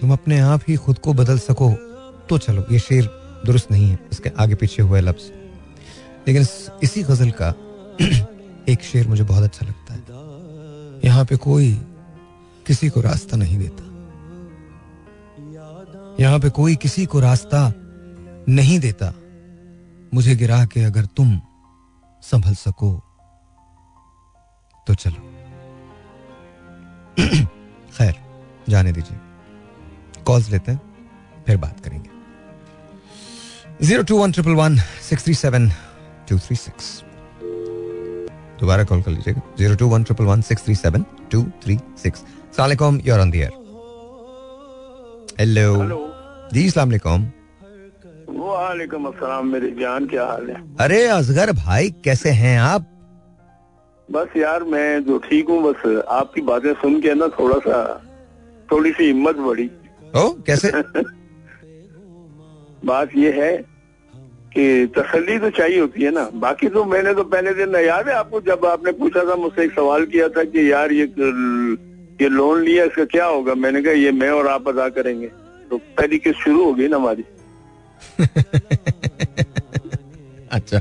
तुम 0.00 0.12
अपने 0.12 0.38
आप 0.38 0.60
ही 0.68 0.76
खुद 0.76 0.98
को 0.98 1.12
बदल 1.12 1.38
सको। 1.38 1.72
तो 2.28 2.38
चलो, 2.38 2.64
ये 2.70 2.78
शेर 2.78 3.04
दुरुस्त 3.46 3.70
नहीं 3.70 3.90
है, 3.90 3.98
इसके 4.12 4.30
आगे 4.38 4.54
पीछे 4.54 4.82
हुए 4.82 5.00
लफ्ज। 5.00 5.32
लेकिन 6.28 6.46
इसी 6.82 7.02
गज़ल 7.02 7.30
का 7.30 7.54
एक 8.68 8.82
शेर 8.82 9.08
मुझे 9.08 9.24
बहुत 9.24 9.42
अच्छा 9.42 9.66
लगता 9.66 9.94
है। 9.94 10.00
यहाँ 11.04 11.24
पे 11.24 11.36
कोई 11.36 11.74
किसी 12.66 12.88
को 12.88 13.00
रास्ता 13.00 13.36
नहीं 13.36 13.58
देता। 13.58 13.84
यहाँ 16.20 16.40
पे 16.40 16.50
कोई 16.50 16.76
किसी 16.76 17.06
को 17.06 17.20
रास्ता 17.20 17.72
नहीं 18.48 18.80
देता। 18.80 19.14
मुझे 20.14 20.36
गिरा 20.36 20.64
के 20.64 20.84
अगर 20.84 21.04
तुम 21.04 21.40
संभल 22.22 22.54
सको 22.54 23.04
तो 24.86 24.94
चलो। 24.94 25.34
खैर, 27.98 28.14
जाने 28.68 28.92
दीजिए। 28.92 29.27
कॉल्स 30.30 30.50
लेते 30.50 30.72
हैं 30.72 30.80
फिर 31.46 31.56
बात 31.56 31.80
करेंगे। 31.84 32.10
Zero 33.86 34.02
two 34.02 34.16
one 34.18 34.32
triple 34.32 34.54
one 34.54 34.76
six 35.08 35.24
three 35.24 35.34
seven 35.34 35.68
two 36.28 36.38
three 36.46 36.56
six 36.56 36.84
दोबारा 38.60 38.84
कॉल 38.84 39.02
कर 39.02 39.10
लीजिएगा। 39.10 39.40
Zero 39.58 39.74
two 39.76 39.88
one 39.88 40.04
triple 40.04 40.24
one 40.24 40.40
six 40.42 40.64
three 40.64 40.74
seven 40.74 41.04
two 41.32 41.42
three 41.64 41.78
six 42.02 42.24
सलामकुम 42.56 43.00
you're 43.06 43.20
on 43.20 43.30
the air 43.30 43.50
hello 45.40 45.66
जी 46.52 46.68
सलामकुम 46.70 47.30
वालेकुम 48.38 49.04
अस्सलाम 49.06 49.46
मेरी 49.52 49.70
जान 49.80 50.06
क्या 50.08 50.24
हाल 50.26 50.48
है? 50.50 50.56
अरे 50.80 51.04
असगर 51.08 51.52
भाई 51.54 51.90
कैसे 52.04 52.30
हैं 52.32 52.58
आप? 52.60 52.86
बस 54.08 54.36
यार 54.36 54.62
मैं 54.64 55.04
जो 55.04 55.18
ठीक 55.24 55.48
हूँ 55.48 55.62
बस 55.62 56.04
आपकी 56.10 56.40
बातें 56.42 56.72
सुन 56.82 57.00
के 57.02 57.14
ना 57.14 57.28
थोड़ा 57.38 57.58
सा 57.66 57.78
थोड़ी 58.72 58.92
सी 58.92 59.04
हिम्मत 59.06 59.36
बढ़ी। 59.46 59.70
ओ 60.18 60.28
कैसे? 60.46 60.70
बात 62.84 63.10
ये 63.16 63.30
है 63.32 63.52
कि 64.54 64.64
तसली 64.96 65.38
तो 65.38 65.50
चाहिए 65.50 65.80
होती 65.80 66.02
है 66.02 66.10
ना। 66.10 66.28
बाकी 66.44 66.68
तो 66.76 66.84
मैंने 66.84 67.12
तो 67.14 67.24
पहले 67.24 67.52
दिन 67.54 67.70
ना 67.70 67.78
याद 67.78 68.08
है 68.08 68.14
आपको 68.14 68.40
जब 68.40 68.64
आपने 68.66 68.92
पूछा 69.00 69.24
था 69.30 69.34
मुझसे 69.36 69.64
एक 69.64 69.72
सवाल 69.72 70.04
किया 70.12 70.28
था 70.36 70.44
कि 70.54 70.70
यार 70.72 70.92
ये 70.92 71.04
ये 72.22 72.28
लोन 72.28 72.62
लिया 72.64 72.84
इसका 72.84 73.04
क्या 73.14 73.24
होगा? 73.24 73.54
मैंने 73.54 73.82
कहा 73.82 73.92
ये 73.92 74.12
मैं 74.12 74.30
और 74.30 74.46
आप 74.48 74.68
अदा 74.68 74.88
करेंगे। 74.96 75.26
तो 75.70 75.78
पहली 75.98 76.18
किस्त 76.18 76.38
शुरू 76.44 76.64
हो 76.64 76.72
गई 76.74 76.88
ना 76.88 76.96
हमारी? 76.96 77.24
अच्छा। 80.52 80.80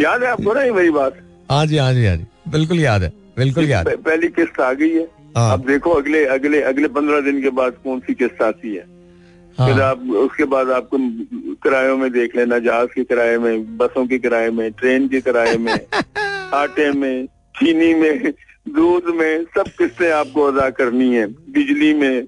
याद 0.00 0.22
है 0.22 0.28
आपको 0.30 0.52
ना 0.54 0.62
ये 0.62 0.72
मेरी 0.72 0.90
बात? 0.90 1.16
हाँ 1.50 1.64
जी 1.66 1.76
हाँ 1.76 1.92
जी 1.94 2.06
हाँ 2.06 2.16
जी। 2.16 2.24
बिल्कुल 2.50 2.80
याद 2.80 3.02
है 3.02 3.12
बिल्कुल 3.36 3.64
याद 3.70 3.88
है। 3.88 3.96
पहली 3.96 4.28
किस्त 4.38 4.60
आ 4.60 4.72
गई 4.72 4.96
हाँ। 4.96 5.06
अब 5.36 5.64
देखो 5.66 5.90
अगले 5.90 6.24
अगले 6.24 6.62
अगले 6.62 6.88
पंद्रह 6.88 7.20
दिन 7.20 7.42
के 7.42 7.50
बाद 7.50 7.72
कौन 7.72 8.00
सी 8.00 8.14
किस्त 8.14 8.42
आती 8.42 8.74
है? 8.74 8.84
हाँ। 9.58 9.68
फिर 9.68 9.82
आप 9.82 10.00
उसके 10.02 10.44
बाद 10.44 10.70
आपको 10.70 10.98
किरायों 11.54 11.96
में 11.96 12.12
देख 12.12 12.36
लेना 12.36 12.58
जहाज़ 12.58 12.88
के 12.88 13.04
किराए 13.04 13.36
में 13.38 13.76
बसों 13.76 14.06
के 14.06 14.18
किराए 14.18 14.50
में 14.50 14.72
ट्रेन 14.72 15.08
के 15.08 15.20
किराए 15.20 15.56
में 15.56 15.86
आटे 16.54 16.92
में 16.92 17.26
चीनी 17.26 17.94
में 17.94 18.32
दूध 18.68 19.14
में 19.14 19.44
सब 19.44 19.64
किस्तें 19.78 20.10
आपको 20.12 20.42
अदा 20.42 20.70
करनी 20.70 21.14
है। 21.14 21.26
बिजली 21.26 21.94
में 21.94 22.26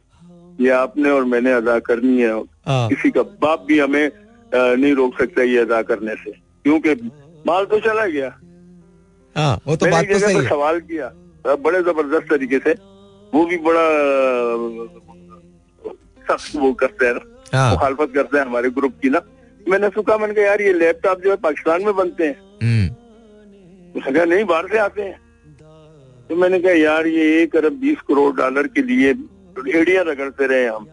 ये 0.61 0.71
आपने 0.71 1.11
और 1.11 1.25
मैंने 1.25 1.53
अदा 1.53 1.79
करनी 1.79 2.23
है। 2.23 2.33
हाँ। 2.41 2.89
किसी 2.89 3.11
का 3.11 3.23
बाप 3.23 3.65
भी 3.69 3.79
हमें 3.79 4.11
नहीं 4.55 4.95
रोक 4.95 5.19
सकता 5.19 5.43
ये 5.43 5.59
अदा 5.59 5.83
करने 5.83 6.15
से। 6.15 6.31
क्योंकि 6.31 6.91
माल 7.47 7.65
तो 7.65 7.81
चला 7.81 8.07
गया। 8.07 8.39
हाँ, 9.37 9.61
वो 9.67 9.77
तो 9.77 9.87
बात 9.87 10.05
तो 10.05 10.19
सही 10.19 10.37
है। 10.37 10.49
सवाल 10.49 10.81
किया 10.81 11.13
बड़े 11.47 11.83
ज़बरदस्त 11.83 12.31
तरीके 12.31 12.59
से। 12.59 12.92
वो 13.35 13.45
भी 13.47 13.57
बड़ा 13.57 13.87
सख्त 16.29 16.57
वो 16.57 16.73
करते 16.73 17.07
हैं 17.07 17.15
ना। 17.15 17.71
मुखालफत 17.71 18.13
करते 18.15 18.39
हैं 18.39 18.45
हमारे 18.47 18.71
ग्रुप 18.71 18.95
की 19.03 19.11
ना। 19.11 19.21
मैंने 19.69 19.89
सुखा 19.89 20.19
मैंने 20.19 20.35
कहा 20.35 20.45
यार 20.45 20.63
ये 20.63 20.73
लैपटॉप 20.73 21.21
जो 21.21 21.31
है 21.31 21.37
पाकिस्तान 21.37 21.85
में 21.85 21.95
बनते 21.97 22.25
हैं। 22.25 22.37
हम्म। 22.63 24.01
उसने 24.01 24.13
कहा 24.13 24.25
नहीं 24.25 24.45
बाहर 24.45 24.69
से 24.69 24.79
आते 24.79 25.03
हैं। 25.03 25.21
तो 26.29 26.37
मैंने 26.37 26.59
कहा 26.61 26.73
यार 26.73 27.07
ये 27.07 27.43
एक 27.43 27.57
अरब 27.57 27.73
बीस 27.73 28.01
करोड़ 28.01 28.35
डॉलर 28.37 28.67
के 28.67 28.83
लिए 28.83 29.11
एड़िया 29.81 30.03
रगड़ते 30.03 30.47
रहे 30.47 30.67
हम। 30.67 30.89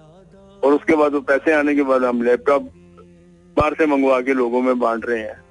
और 0.64 0.74
उसके 0.74 0.96
बाद 0.96 1.14
वो 1.14 1.22
पैसे 1.22 1.54
आने 1.54 1.76
के 1.76 1.84
बाद 1.84 2.04
हम 2.04 2.22
लैपटॉप 2.22 2.62
बाहर 3.58 3.74
से 3.74 3.86
मंगवा 3.86 4.22
के 4.22 4.34
लोगों 4.34 4.62
में 4.62 4.80
बांट 4.80 5.06
रहे 5.06 5.20
हैं। 5.20 5.42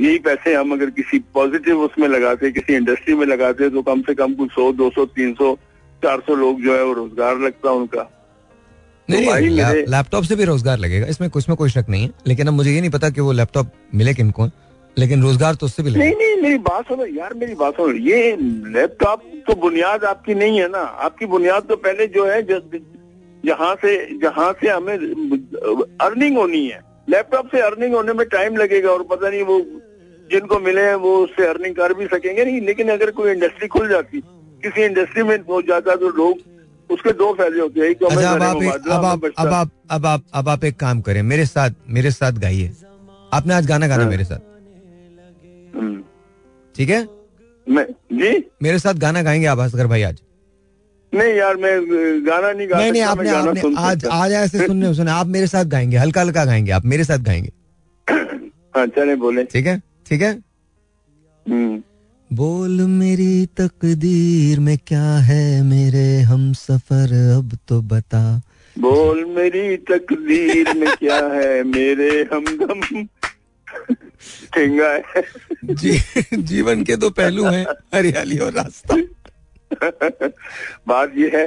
यही 0.00 0.18
पैसे 0.18 0.54
हम 0.54 0.72
अगर 0.72 0.90
किसी 0.90 1.18
पॉजिटिव 1.34 1.80
उसमें 1.80 2.08
लगाते 2.08 2.50
किसी 2.50 2.74
इंडस्ट्री 2.74 3.14
में 3.14 3.26
लगाते 3.26 3.68
तो 3.70 3.82
कम 3.82 4.02
से 4.02 4.14
कम 4.14 4.34
कुछ 4.34 4.50
सौ 4.50 4.72
दो 4.72 4.90
सौ 4.90 5.04
तीन 5.04 5.34
सौ 5.34 5.56
चार 6.04 6.20
सौ 6.26 6.34
लोग 6.36 6.62
जो 6.62 6.76
है 6.76 6.82
वो 6.84 6.92
रोज़गार 6.94 7.38
लगता 7.40 7.70
है 7.70 7.76
उनका। 7.76 8.10
नहीं 9.08 9.26
तो 9.26 9.90
लैपटॉप 9.90 10.24
से 10.24 10.36
भी 10.36 10.44
रोज़गार 10.44 10.78
लगेगा 10.78 11.06
इसमें 11.06 11.28
कुछ 11.30 11.48
में 11.48 11.56
कोई 11.56 11.70
शक 11.70 11.86
नहीं 11.88 12.02
है 12.02 12.10
लेकिन 12.26 12.46
अब 12.46 12.54
मुझे 12.54 12.70
ये 12.70 12.80
नहीं 12.80 12.90
पता 12.90 13.10
कि 13.10 13.20
वो 13.20 13.32
लैपटॉप 13.32 13.70
मिले 13.94 14.14
किनको 14.14 14.48
लेकिन 14.96 15.22
रोज़गार 15.22 15.54
तो 15.54 15.66
उससे 15.66 15.82
भी 15.82 15.90
नहीं 15.90 16.14
नहीं 16.14 16.40
मेरी 16.42 16.58
बात 16.64 16.88
सुनो 16.88 17.06
यार 17.06 17.34
मेरी 17.34 17.54
बात 17.54 17.76
सुनो 17.76 17.92
ये 18.06 18.36
लैपटॉप 18.72 19.22
तो 19.46 19.54
बुनियाद 19.60 20.04
आपकी 20.04 20.34
नहीं 20.34 20.60
है 20.60 20.68
ना 20.70 20.82
आपकी 21.06 21.26
बुनियाद 21.26 21.62
तो 21.68 21.76
पहले 21.86 22.06
जो 22.16 22.26
है 22.26 22.42
जहाँ 23.44 23.74
से 23.76 23.94
जहाँ 24.18 24.52
से 24.60 24.68
हमें 24.68 24.94
अर्निंग 26.00 26.36
होनी 26.36 26.66
है 26.66 26.80
लैपटॉप 27.08 27.48
से 27.48 27.60
अर्निंग 27.60 27.94
होने 27.94 28.12
में 28.12 28.26
टाइम 28.28 28.56
लगेगा 28.56 28.90
और 28.90 29.02
पता 29.10 29.28
नहीं 29.28 29.42
वो 29.42 29.58
जिनको 30.30 30.58
मिले 30.60 30.82
हैं 30.82 30.94
वो 31.02 31.16
उससे 31.24 31.46
अर्निंग 31.46 31.74
कर 31.74 31.94
भी 31.94 32.06
सकेंगे 32.06 32.44
नहीं 32.44 32.60
लेकिन 32.66 32.88
अगर 32.90 33.10
कोई 33.18 33.32
इंडस्ट्री 33.32 33.68
खुल 33.68 33.88
जाती 33.88 34.22
किसी 34.64 34.84
इंडस्ट्री 34.84 35.22
में 35.22 35.42
पहुँच 35.44 35.64
जाता 35.66 35.90
है 35.90 35.96
तो 35.96 36.08
लोग 36.18 36.38
उसके 36.90 37.12
दो 37.12 37.32
फ़ायदे 37.34 37.60
होते 37.60 37.80
हैं। 37.80 37.94
तो 37.94 38.06
अच्छा, 38.06 38.30
अब 38.30 38.42
आप 38.42 38.62
एक, 38.62 38.88
अब 38.88 39.04
आप 39.04 39.24
अब 39.38 39.52
आप 39.52 39.70
अब 39.90 40.06
आप 40.06 40.24
अब 40.34 40.48
आप 40.48 40.64
एक 40.64 40.76
काम 40.80 41.00
करें 41.00 41.22
मेरे 41.24 41.46
साथ 41.46 41.70
मेरे 41.90 42.10
साथ 42.10 42.32
गाइए। 42.40 42.72
आपने 43.32 43.54
आज 43.54 43.66
गाना 43.66 43.86
गाना 43.88 44.02
हाँ। 44.02 44.10
मेरे 44.10 44.24
साथ। 44.24 44.38
हम्म। 45.76 46.02
ठीक 46.74 46.90
है? 46.90 47.06
मैं 47.66 47.84
जी? 48.12 48.30
मेरे 48.62 48.78
साथ 48.78 48.94
गाना 48.94 49.22
गाएँगे 49.22 49.46
आप 49.46 49.58
असगर 49.58 49.86
भाई 49.86 50.02
आज। 50.02 50.20
नहीं 51.12 51.34
यार 51.34 51.56
मैं 51.56 51.72
गाना 52.26 52.52
नहीं 52.52 52.68
गा 52.70 52.78
नहीं 52.78 52.92
नहीं 52.92 53.02
आपने, 53.02 53.30
आपने 53.30 53.74
आज 53.78 54.04
आज 54.12 54.32
ऐसे 54.32 54.66
सुनने 54.66 54.92
सुने 54.94 55.10
आप 55.10 55.26
मेरे 55.26 55.46
साथ 55.46 55.64
गाएँगे 55.64 55.96
हल्का 55.96 56.20
हल्का 56.20 56.44
गाएँगे 56.44 56.70
आप 56.72 56.84
मेरे 56.84 57.04
साथ 57.04 57.18
गाएँगे। 57.18 57.52
हाँ 58.76 58.86
चले 58.88 59.16
बोले। 59.16 59.44
ठीक 59.44 59.66
है? 59.66 59.78
ठीक 60.06 60.22
है? 60.22 60.30
हम्म। 61.46 61.82
बोल 62.34 62.80
मेरी 62.90 63.46
तकदीर 63.58 64.60
में 64.60 64.76
क्या 64.78 65.08
है 65.22 65.62
मेरे 65.62 66.06
हम 66.20 66.52
सफ़र 66.52 67.12
अब 67.36 67.56
तो 67.68 67.80
बता। 67.82 68.22
बोल 68.76 69.24
मेरी 69.24 69.76
तकदीर 69.90 70.72
में 70.74 70.88
क्या 70.96 71.16
है 71.34 71.62
मेरे 71.64 72.08
हमदम। 72.32 72.80
ठेंगा 74.54 74.88
है। 74.88 75.22
जी, 75.64 75.92
जीवन 76.34 76.82
के 76.84 76.96
दो 76.96 77.10
पहलू 77.10 77.44
हैं 77.46 77.64
हरियाली 77.94 78.38
और 78.38 78.52
रास्ता। 78.52 78.96
बात 80.88 81.12
ये 81.16 81.30
है 81.34 81.46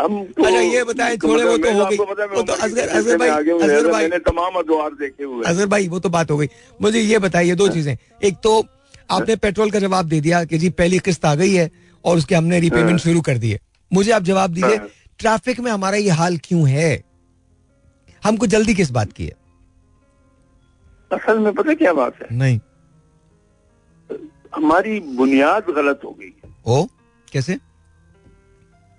हम 0.00 0.24
तो 0.28 0.44
अच्छा 0.44 0.60
ये 0.60 0.84
बताए 0.84 1.16
थोड़े 1.16 1.44
वो 1.44 1.56
तो 1.58 1.72
हो 1.72 1.84
गई। 1.86 1.96
वो 1.96 2.42
तो 2.42 2.52
असगर 2.54 3.16
भाई 3.18 3.30
भाई। 3.30 4.02
मैंने 4.02 4.18
तमाम 4.24 4.58
अदवार 4.58 4.90
देखे 5.00 5.24
हुए 5.24 5.44
असगर 5.46 5.66
भाई 5.66 5.88
वो 5.88 5.98
तो 5.98 6.08
बात 6.10 6.30
हो 6.30 6.36
गई। 6.38 6.48
मुझे 6.82 7.00
ये 7.00 7.18
बताइए 7.18 7.54
दो 7.54 7.64
हाँ। 7.64 7.74
चीज़ें। 7.74 7.96
एक 8.24 8.34
तो 8.42 8.60
आपने 9.10 9.36
पेट्रोल 9.36 9.70
का 9.70 9.78
जवाब 9.78 10.06
दे 10.06 10.20
दिया 10.20 10.44
कि 10.44 10.58
जी 10.58 10.70
पहली 10.70 10.98
किस्त 10.98 11.24
आ 11.24 11.34
गई 11.34 11.54
है 11.54 11.70
और 12.04 12.16
उसके 12.16 12.34
हमने 12.34 12.60
रिपेमेंट 12.60 12.90
हाँ। 12.90 12.98
शुरू 12.98 13.20
कर 13.20 13.38
दी 13.38 13.50
है। 13.50 13.58
मुझे 13.92 14.12
आप 14.12 14.22
जवाब 14.22 14.50
दीजिए 14.50 14.76
हाँ। 14.76 14.88
ट्रैफ़िक 15.18 15.60
में 15.60 15.72
हमारा 15.72 15.96
ये 15.96 16.10
हाल 16.10 16.36
क्यों 16.36 16.68
है? 16.68 17.04
हमको 18.24 18.46
जल्दी 18.46 18.74
किस 18.74 18.90
बात 18.90 19.12
की 19.12 19.24
है? 19.24 19.36
असल 21.12 21.38
में 21.38 21.54
पता 21.54 21.74
क्या 21.74 21.92
बात 21.92 22.14
है? 22.22 22.36
नहीं। 22.36 22.60
हमारी 24.54 25.00
बुनियाद 25.00 25.64
गलत 25.70 26.00
हो 26.04 26.16
गई। 26.20 26.32
ओ 26.66 26.86
कैसे? 27.32 27.58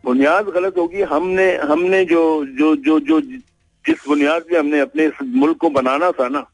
बुनियाद 0.06 0.46
गलत 0.46 0.74
होगी। 0.78 1.02
हमने 1.02 1.56
हमने 1.58 2.06
जो 2.06 2.46
जो 2.46 2.76
जो 2.76 3.00
जो 3.00 3.22
जिस 3.22 4.08
बुनियाद 4.08 4.42
पे 4.42 4.58
हमने 4.58 4.80
अपने 4.80 5.06
इस 5.06 5.14
मुल्क 5.22 5.58
को 5.58 5.70
बनाना 5.70 6.12
था 6.12 6.28
ना। 6.28 6.50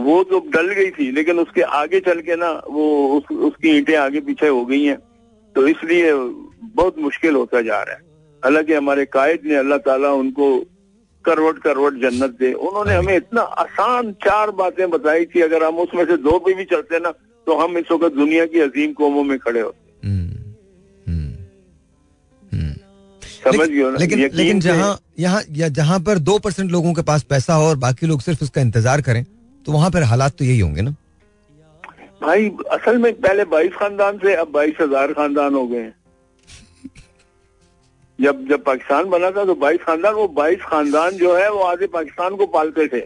वो 0.00 0.22
तो 0.24 0.38
डल 0.54 0.72
गई 0.74 0.90
थी 0.90 1.10
लेकिन 1.12 1.38
उसके 1.38 1.62
आगे 1.76 2.00
चल 2.00 2.20
के 2.20 2.36
ना 2.36 2.50
वो 2.70 2.84
उस, 3.16 3.30
उसकी 3.30 3.76
ईंटें 3.76 3.96
आगे 3.98 4.20
पीछे 4.20 4.48
हो 4.48 4.64
गई 4.64 4.84
हैं। 4.84 4.98
तो 5.56 5.66
इसलिए 5.68 6.12
बहुत 6.74 6.98
मुश्किल 6.98 7.34
होता 7.34 7.60
जा 7.62 7.82
रहा 7.82 7.94
है। 7.94 8.02
हालाँकि 8.42 8.74
हमारे 8.74 9.04
कायद 9.06 9.40
ने 9.46 9.54
अल्लाह 9.56 9.78
ताला 9.86 10.12
उनको 10.14 10.46
करवट 11.24 11.58
करवट 11.62 11.94
जन्नत 12.02 12.36
दे। 12.38 12.52
उन्होंने 12.52 12.94
हमें 12.94 13.16
इतना 13.16 13.42
आसान 13.62 14.12
चार 14.24 14.50
बातें 14.60 14.88
बताई 14.90 15.24
थी 15.26 15.40
अगर 15.42 15.64
हम 15.64 15.78
उसमें 15.78 16.04
से 16.04 16.16
दो 16.18 16.38
पे 16.38 16.54
भी 16.54 16.64
चलते 16.66 16.98
ना 16.98 17.10
तो 17.46 17.56
हम 17.58 17.78
इस 17.78 17.90
वक्त 17.92 18.14
दुनिया 18.16 18.46
की 18.46 18.60
अजीम 18.60 18.92
कौमों 18.92 19.24
में 19.24 19.38
खड़े 19.38 19.60
होते। 19.60 20.06
हम्म, 20.06 20.30
हम्म, 21.06 21.32
हम्म। 22.52 22.72
समझ 23.44 23.68
गए 23.68 23.98
लेकिन 23.98 24.30
लेकिन 24.34 24.60
जहाँ 24.60 24.98
यहाँ 25.18 25.42
या 25.56 25.68
जहाँ 25.70 26.00
पर 26.00 26.18
दो 26.20 26.38
परसेंट 26.38 26.70
लोगों 26.70 26.94
के 26.94 27.02
पास 27.02 27.22
पैसा 27.30 27.54
हो 27.54 27.68
और 27.68 27.76
बाकी 27.78 28.06
लोग 28.06 28.20
सिर्फ़ 28.20 28.44
उसका 28.44 28.60
इंतज़ार 28.60 29.00
करें 29.02 29.24
तो 29.66 29.72
वहाँ 29.72 29.90
पर 29.90 30.02
हालात 30.02 30.36
तो 30.38 30.44
यही 30.44 30.60
होंगे 30.60 30.82
ना? 30.82 30.90
भाई, 32.22 32.48
असल 32.72 32.98
में 32.98 33.12
पहले 33.20 33.44
बाईस 33.46 33.72
खानदान 33.74 34.18
से 34.18 34.34
अब 34.36 34.50
बाईस 34.52 34.76
हज़ार 34.80 35.12
खानदान 35.12 35.54
हो 35.54 35.66
गए 35.68 35.90
जब 38.18 38.44
जब 38.48 38.62
पाकिस्तान 38.64 39.08
बना 39.10 39.30
था 39.30 39.44
तो 39.44 39.54
बाईस 39.56 39.80
खानदान, 39.82 40.14
वो 40.14 40.26
बाईस 40.28 40.60
खानदान 40.62 41.10
जो 41.16 41.36
है 41.36 41.50
वो 41.52 41.60
आधे 41.64 41.86
पाकिस्तान 41.88 42.36
को 42.36 42.46
पालते 42.48 42.86
थे। 42.88 43.00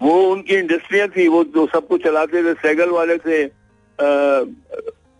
वो 0.00 0.12
उनकी 0.30 0.54
इंडस्ट्रियाँ 0.54 1.08
थी, 1.08 1.26
वो 1.28 1.42
जो 1.44 1.66
सब 1.66 1.86
कुछ 1.88 2.02
चलाते 2.04 2.42
थे, 2.44 2.54
सैगल 2.56 2.90
वाले 2.90 3.16
थे 3.18 3.46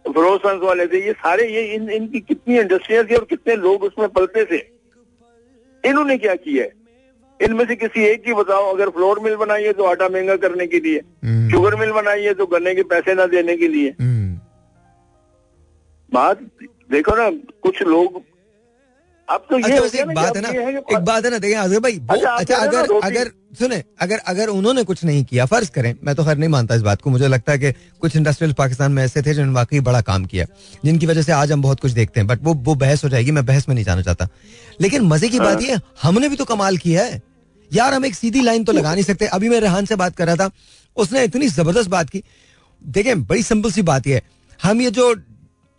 फरोसंस 0.05 0.61
वाले 0.63 0.87
थे, 0.87 1.05
ये 1.07 1.13
सारे, 1.15 1.49
ये 1.49 1.63
इन, 1.75 1.89
इनकी 1.91 2.21
कितनी 2.21 2.59
इंडस्ट्रियाँ 2.59 3.05
थी 3.05 3.15
और 3.15 3.25
कितने 3.25 3.57
लोग 3.57 3.83
उसमें 3.83 4.09
पलते 4.09 4.45
थे। 4.45 4.59
इन्होंने 5.85 6.17
क्या 6.19 6.35
किया 6.37 6.65
है? 6.65 6.86
इनमें 7.41 7.65
से 7.67 7.77
किसी 7.77 8.05
एक 8.05 8.23
की 8.25 8.35
बताओ 8.35 8.73
अगर 8.75 8.91
फ्लोर 8.91 9.21
मिल 9.21 9.35
बनाई 9.37 9.65
है 9.65 9.73
तो 9.73 9.85
आटा 9.85 10.09
महँगा 10.09 10.37
करने 10.37 10.67
के 10.67 10.81
लिए 10.81 11.01
शुगर 11.51 11.77
मिल 11.77 11.93
बनाई 11.93 12.23
है 12.23 12.35
तो 12.35 12.47
गन्ने 12.47 12.75
के 12.75 12.83
पैसे 12.93 13.15
ना 13.15 13.27
देने 13.27 13.57
के 13.57 13.69
लिए 13.69 13.95
हम्म। 14.01 14.39
बात 16.13 16.41
देखो 16.91 17.17
ना 17.17 17.31
कुछ 17.63 17.83
लोग 17.85 18.23
अब 19.29 19.47
तो 19.51 19.59
ये 19.59 19.77
अच्छा, 19.77 19.99
एक 19.99 20.09
बात 20.15 20.37
है 20.37 20.43
ना 20.43 20.49
एक 20.79 21.05
बात 21.05 21.25
है 21.25 21.31
ना 21.31 21.39
देखें 21.39 21.57
अजहर 21.57 21.81
भाई 21.81 21.99
अच्छा, 22.41 22.57
अगर 22.57 22.99
अगर 23.05 23.31
सुने 23.59 23.83
अगर 24.01 24.19
अगर 24.29 24.49
उन्होंने 24.49 24.83
कुछ 24.85 25.05
नहीं 25.05 25.25
किया 25.25 25.47
फ़र्ज़ 25.47 25.71
करें 25.71 25.95
मैं 26.05 26.15
तो 26.15 26.25
खैर 26.25 26.37
नहीं 26.39 26.49
मानता 26.49 26.75
इस 26.75 26.83
बात 26.83 27.03
को 27.03 27.11
मुझे 27.11 27.29
लगता 27.29 27.53
है 27.53 27.59
कि 27.59 27.73
कुछ 28.01 28.17
इंडस्ट्रियल 28.17 28.53
पाकिस्तान 28.53 28.93
में 28.93 29.03
ऐसे 29.05 29.23
थे 29.23 29.35
जिन्होंने 29.35 29.55
वाकई 29.55 29.81
बड़ा 29.81 30.01
काम 30.01 30.25
किया 30.25 30.47
जिनकी 30.85 31.07
वजह 31.07 31.23
से 31.23 31.33
आज 31.33 31.53
हम 31.53 31.63
बहुत 31.63 31.81
कुछ 31.81 31.93
देखते 31.93 32.21
हैं 32.21 32.27
बट 32.27 32.43
वो 32.43 32.55
वो 32.55 32.75
बहस 32.75 33.05
हो 33.05 33.09
जाएगी 33.09 33.31
मैं 33.31 33.45
बहस 33.47 33.69
में 33.69 33.75
नहीं 33.75 33.85
जाना 33.85 34.03
चाहता। 34.03 34.29
लेकिन 34.81 35.03
मज़े 35.05 35.29
की 35.29 35.39
बात 35.41 35.55
हाँ। 35.55 35.63
ये 35.63 35.79
हमने 36.03 36.29
भी 36.29 36.37
तो 36.37 36.45
कमाल 36.45 36.77
किया 36.77 37.05
है। 37.05 37.21
यार 37.71 37.95
हम 37.95 38.05
एक 38.07 38.15
सीधी 38.15 38.41
लाइन 38.43 38.65
तो 38.65 38.73
लगा 38.73 38.95
नहीं 38.95 39.05
सकते। 39.05 39.27
अभी 39.29 39.49
मैं 39.49 39.61
रेहान 39.61 39.87
से 39.87 39.97
बात 39.97 40.17
कर 40.17 40.27
रहा 40.27 40.37
था 40.37 40.51
उसने 40.97 41.25
इतनी 41.25 41.49
ज़बरदस्त 41.49 41.91
बात 41.91 42.11
की। 42.11 42.23
देखें 42.83 43.25
बड़ी 43.25 43.43
सिंपल 43.43 43.71
सी 43.73 43.83
बात 43.83 44.07
यह 44.07 44.15
है। 44.15 44.23
हम 44.61 44.81
ये 44.81 44.91
जो 44.91 45.15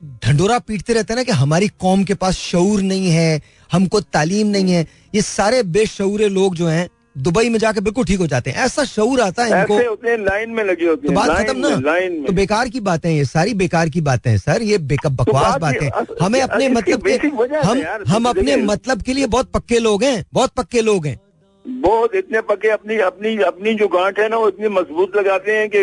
ढंडोरा 0.02 0.58
पीटते 0.60 0.94
रहते 0.94 1.14
हैं 1.14 1.18
ना 1.18 1.24
कि 1.24 1.32
हमारी 1.32 1.68
कौम 1.80 2.04
के 2.04 2.14
पास 2.14 2.36
शऊर 2.38 2.82
नहीं 2.82 3.10
है 3.12 3.42
हमको 3.72 4.00
तालीम 4.02 4.48
नहीं 4.48 4.72
है। 4.72 4.86
ये 5.16 5.22
सारे 5.22 5.64
बेशूरे 5.66 6.30
लोग 6.30 6.56
जो 6.56 6.68
हैं 6.68 6.88
दुबई 7.18 7.50
में 7.50 7.58
जाके 7.60 7.82
बिल्कुल 7.82 8.06
ठीक 8.06 8.20
हो 8.20 8.28
जाते 8.28 8.52
हैं। 8.52 8.66
ऐसा 8.66 8.84
शऊर 8.86 9.22
आता 9.22 9.44
है 9.44 9.62
इनको। 9.62 9.78
लाइन 10.18 10.50
में 10.50 10.64
लगे 10.64 10.86
होते 10.86 11.08
तो 11.08 11.14
बात 11.14 11.30
खत्म 11.38 11.58
ना? 11.60 11.70
लाइन 11.86 12.24
तो 12.24 12.34
बेकार 12.34 12.70
की 12.70 12.80
बातें 12.80 13.10
ये 13.12 13.26
सारी 13.26 13.54
बेकार 13.54 13.90
की 13.90 14.02
बातें 14.02 14.30
हैं 14.32 14.38
सर। 14.38 14.62
ये 14.64 14.78
तो 14.78 15.10
बकवास 15.12 15.54
तो 15.54 15.60
बातें 15.60 15.90
हमें 16.22 16.42
अपने 16.42 16.70
मतलब 16.70 17.08
के 17.08 17.58
हम 17.58 17.82
हम 18.08 18.30
अपने 18.30 18.56
मतलब 18.56 19.02
के 19.02 19.14
लिए 19.14 19.28
बहुत 19.28 19.52
पक्के 19.52 19.80
लोग 19.80 20.04
हैं 20.04 20.24
बहुत 20.34 20.52
पक्के 20.58 20.82
लोग 20.82 21.08
हैं। 21.08 21.20
बहुत 21.66 22.16
इतने 22.16 22.42
पक्के 22.44 22.70
अपनी 22.70 22.98
अपनी 23.02 23.36
अपनी 23.44 23.74
जो 23.74 23.88
गांठ 23.88 24.20
है 24.20 24.30
ना 24.30 24.38
वो 24.38 24.48
इतनी 24.48 24.68
मज़बूत 24.70 25.18
लगाते 25.18 25.58
हैं 25.58 25.68
कि 25.70 25.80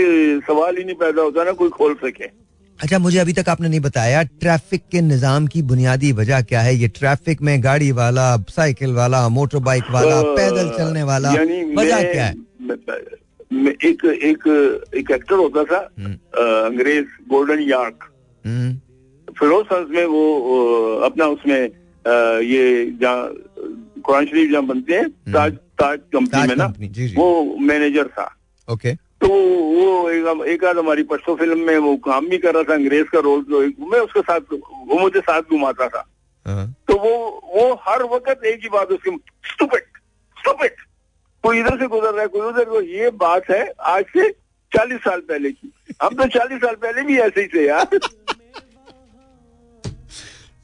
सवाल 0.46 0.76
ही 0.76 0.84
नहीं 0.84 0.96
पैदा 0.96 1.22
होता 1.22 1.44
ना 1.44 1.52
कोई 1.52 1.68
खोल 1.70 1.94
सके। 2.04 2.43
अच्छा 2.78 2.98
मुझे 2.98 3.18
अभी 3.18 3.32
तक 3.32 3.48
आपने 3.48 3.68
नहीं 3.68 3.80
बताया 3.80 4.22
ट्रैफ़िक 4.22 4.82
के 4.92 5.00
निज़ाम 5.02 5.46
की 5.46 5.62
बुनियादी 5.64 6.12
वजह 6.14 6.40
क्या 6.42 6.60
है 6.60 6.74
ये 6.76 6.88
ट्रैफ़िक 6.90 7.42
में 7.42 7.62
गाड़ी 7.64 7.90
वाला 7.94 8.36
साइकिल 8.50 8.92
वाला 8.92 9.28
मोटर 9.30 9.58
बाइक 9.60 9.90
वाला 9.90 10.20
पैदल 10.34 10.70
चलने 10.78 11.02
वाला 11.02 11.30
वजह 11.30 12.02
क्या 12.04 12.24
है 12.24 12.34
एक 13.84 14.04
एक 14.24 14.46
एक 14.94 15.10
एक्टर 15.10 15.34
होता 15.36 15.64
था 15.64 15.78
हम्म। 15.98 16.14
अंग्रेज़ 16.64 17.06
गोल्डन 17.28 17.60
यार्क 17.62 18.10
हम्म। 18.44 19.34
फिरोज 19.34 19.66
हंस 19.72 19.88
में 19.90 20.04
वो 20.06 20.24
अपना 21.04 21.26
उसमें 21.28 21.60
ये 22.44 22.64
जहाँ 23.00 23.30
कुरान 24.00 24.26
शरीफ 24.26 24.50
जहाँ 24.50 24.66
बनते 24.66 24.94
हैं 24.94 25.04
हम्म। 25.04 25.32
ताज 25.32 25.52
ताज 25.78 25.98
कंपनी 26.12 26.46
में 26.48 26.56
ना 26.56 26.72
वो 27.16 27.56
मैनेजर 27.62 28.08
था 28.10 28.28
ओके 28.68 28.92
तो 29.24 29.28
वो 29.28 30.10
एक, 30.10 30.46
एक 30.48 30.64
आध 30.64 30.78
हमारी 30.78 31.02
पश्तो 31.10 31.34
फ़िल्म 31.36 31.58
में 31.66 31.76
वो 31.78 31.96
काम 32.04 32.26
भी 32.28 32.38
कर 32.38 32.54
रहा 32.54 32.62
था 32.62 32.74
अंग्रेज़ 32.74 33.06
का 33.12 33.20
रोल 33.20 33.42
तो 33.42 33.60
मैं 33.90 34.00
उसके 34.00 34.20
साथ 34.22 34.52
वो 34.52 34.98
मुझे 34.98 35.20
साथ 35.20 35.42
घुमाता 35.50 35.88
था। 35.88 36.04
हाँ। 36.46 36.66
तो 36.88 36.94
वो 36.96 37.14
वो 37.54 37.72
हर 37.82 38.02
वक्त 38.12 38.44
एक 38.46 38.60
ही 38.62 38.68
बात 38.68 38.90
उसकी 38.92 39.16
स्टूपिड 39.52 39.82
स्टूपिड 40.36 40.74
कोई 41.44 41.60
इधर 41.60 41.78
से 41.78 41.86
गुजर 41.86 42.12
रहा 42.12 42.22
है 42.22 42.28
कोई 42.28 42.40
उधर 42.40 42.64
को 42.64 42.80
ये 42.82 43.10
बात 43.22 43.50
है 43.50 43.62
आज 43.94 44.04
से 44.12 44.28
चालीस 44.72 45.00
साल 45.00 45.20
पहले 45.28 45.50
की। 45.50 45.72
हम 46.02 46.14
तो 46.14 46.26
चालीस 46.28 46.60
साल 46.60 46.74
पहले 46.76 47.02
भी 47.02 47.18
ऐसे 47.20 47.40
ही 47.40 47.46
थे 47.46 47.66
यार। 47.66 47.98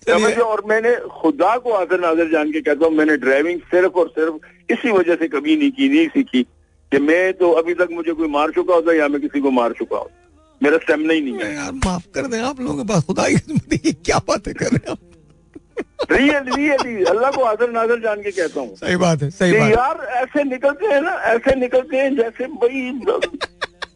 समझो 0.08 0.42
और 0.42 0.62
मैंने 0.66 0.94
खुदा 1.20 1.56
को 1.56 1.72
आकर 1.72 2.00
नाजर 2.00 2.30
जान 2.30 2.52
के 2.52 2.61
कहता 2.61 2.86
हूँ 2.86 2.94
मैंने 2.94 3.16
ड्राइविंग 3.16 3.61
सिर्फ़ 3.70 3.98
और 4.00 4.08
सिर्फ़ 4.08 4.72
इसी 4.72 4.90
वजह 4.92 5.14
से 5.16 5.28
कभी 5.28 5.56
नहीं 5.56 5.70
की 5.70 5.88
नहीं 5.88 6.08
सीखी। 6.08 6.46
कि 6.93 6.99
मैं 6.99 7.32
तो 7.41 7.51
अभी 7.61 7.74
तक 7.74 7.88
मुझे 7.93 8.12
कोई 8.12 8.28
मार 8.28 8.51
चुका 8.55 8.74
होता 8.74 8.95
या 8.95 9.09
मैं 9.09 9.20
किसी 9.20 9.41
को 9.41 9.51
मार 9.59 9.72
चुका 9.78 9.99
हूँ 9.99 10.09
मेरा 10.61 10.78
स्टेमिना 10.78 11.14
ही 11.14 11.20
नहीं 11.20 11.38
है। 11.41 11.55
यार 11.55 11.72
माफ़ 11.84 12.07
कर 12.14 12.26
दें 12.32 12.41
आप 12.41 12.61
लोगों 12.61 12.76
के 12.76 12.88
पास 12.88 13.05
खुदा 13.05 13.26
क्या 14.09 14.18
बातें 14.28 14.53
कर 14.55 14.70
रहे 14.72 14.91
हैं 14.91 14.99
रियल 16.11 16.45
रियली 16.55 17.05
अल्लाह 17.11 17.30
को 17.30 17.43
आदर 17.45 17.70
नाजर 17.70 18.01
जान 18.01 18.22
के 18.22 18.30
कहता 18.30 18.61
हूँ। 18.61 18.74
सही 18.76 18.97
बात 18.97 19.22
है 19.22 19.30
सही 19.30 19.53
बात 19.59 19.70
यार 19.70 20.05
ऐसे 20.22 20.45
निकलते 20.45 20.86
हैं 20.86 21.01
ना 21.03 21.12
ऐसे 21.32 21.55
निकलते 21.61 21.97
हैं 21.97 22.14
जैसे 22.16 22.47
भाई 22.59 22.82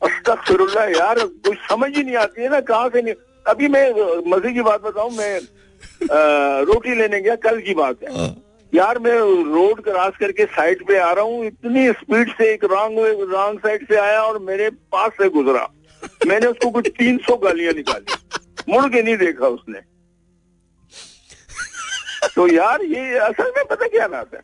अस्तगफिरुल्लाह 0.09 0.89
यार 0.91 1.19
कुछ 1.47 1.57
समझ 1.71 1.91
ही 1.97 2.03
नहीं 2.03 2.17
आती 2.17 2.43
है 2.43 2.49
ना 2.51 2.61
कहाँ 2.71 2.89
से 2.95 3.03
नहीं 3.03 3.15
अभी 3.47 3.69
मैं 3.69 3.85
मज़े 4.31 4.53
की 4.53 4.63
बात 4.63 4.83
बताऊँ 4.83 5.11
मैं 5.17 5.35
आ, 5.37 6.19
रोटी 6.71 6.95
लेने 6.95 7.21
गया 7.21 7.35
कल 7.45 7.61
की 7.61 7.75
बात 7.75 8.03
है। 8.03 8.17
हाँ। 8.17 8.29
यार 8.75 8.99
मैं 8.99 9.19
रोड 9.55 9.83
क्रॉस 9.85 10.13
करके 10.21 10.45
साइड 10.45 10.87
पे 10.87 10.99
आ 10.99 11.13
रहा 11.13 11.25
हूँ 11.25 11.47
इतनी 11.47 11.93
स्पीड 11.93 12.29
से 12.29 12.53
एक 12.53 12.65
रॉन्ग 12.65 12.99
रॉन्ग 13.31 13.59
साइड 13.59 13.89
से 13.89 13.97
आया 13.97 14.23
और 14.23 14.39
मेरे 14.39 14.71
पास 14.71 15.11
से 15.13 15.29
गुजरा। 15.29 15.71
मैंने 16.27 16.47
उसको 16.47 16.71
कुछ 16.71 16.89
तीन 16.89 17.19
सौ 17.19 17.37
गालियाँ 17.37 17.73
निकाली। 17.73 18.15
मुड़ 18.69 18.93
के 18.93 19.03
नहीं 19.03 19.17
देखा 19.17 19.47
उसने। 19.47 19.79
तो 22.37 22.49
यार 22.49 22.83
ये 22.83 23.19
असल 23.19 23.53
में 23.57 23.65
पता 23.71 23.87
क्या 23.87 24.09
बात 24.09 24.35
है? 24.35 24.41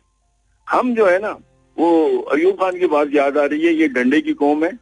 हम 0.69 0.95
जो 0.95 1.05
है 1.05 1.19
ना 1.19 1.31
वो 1.77 2.19
अयूब 2.19 2.55
खान 2.55 2.79
की 2.79 2.87
बात 2.87 3.07
याद 3.13 3.37
आ 3.37 3.45
रही 3.45 3.65
है 3.65 3.73
ये 3.73 3.87
डंडे 3.87 4.21
की 4.21 4.33
कौम 4.33 4.65
है। 4.65 4.79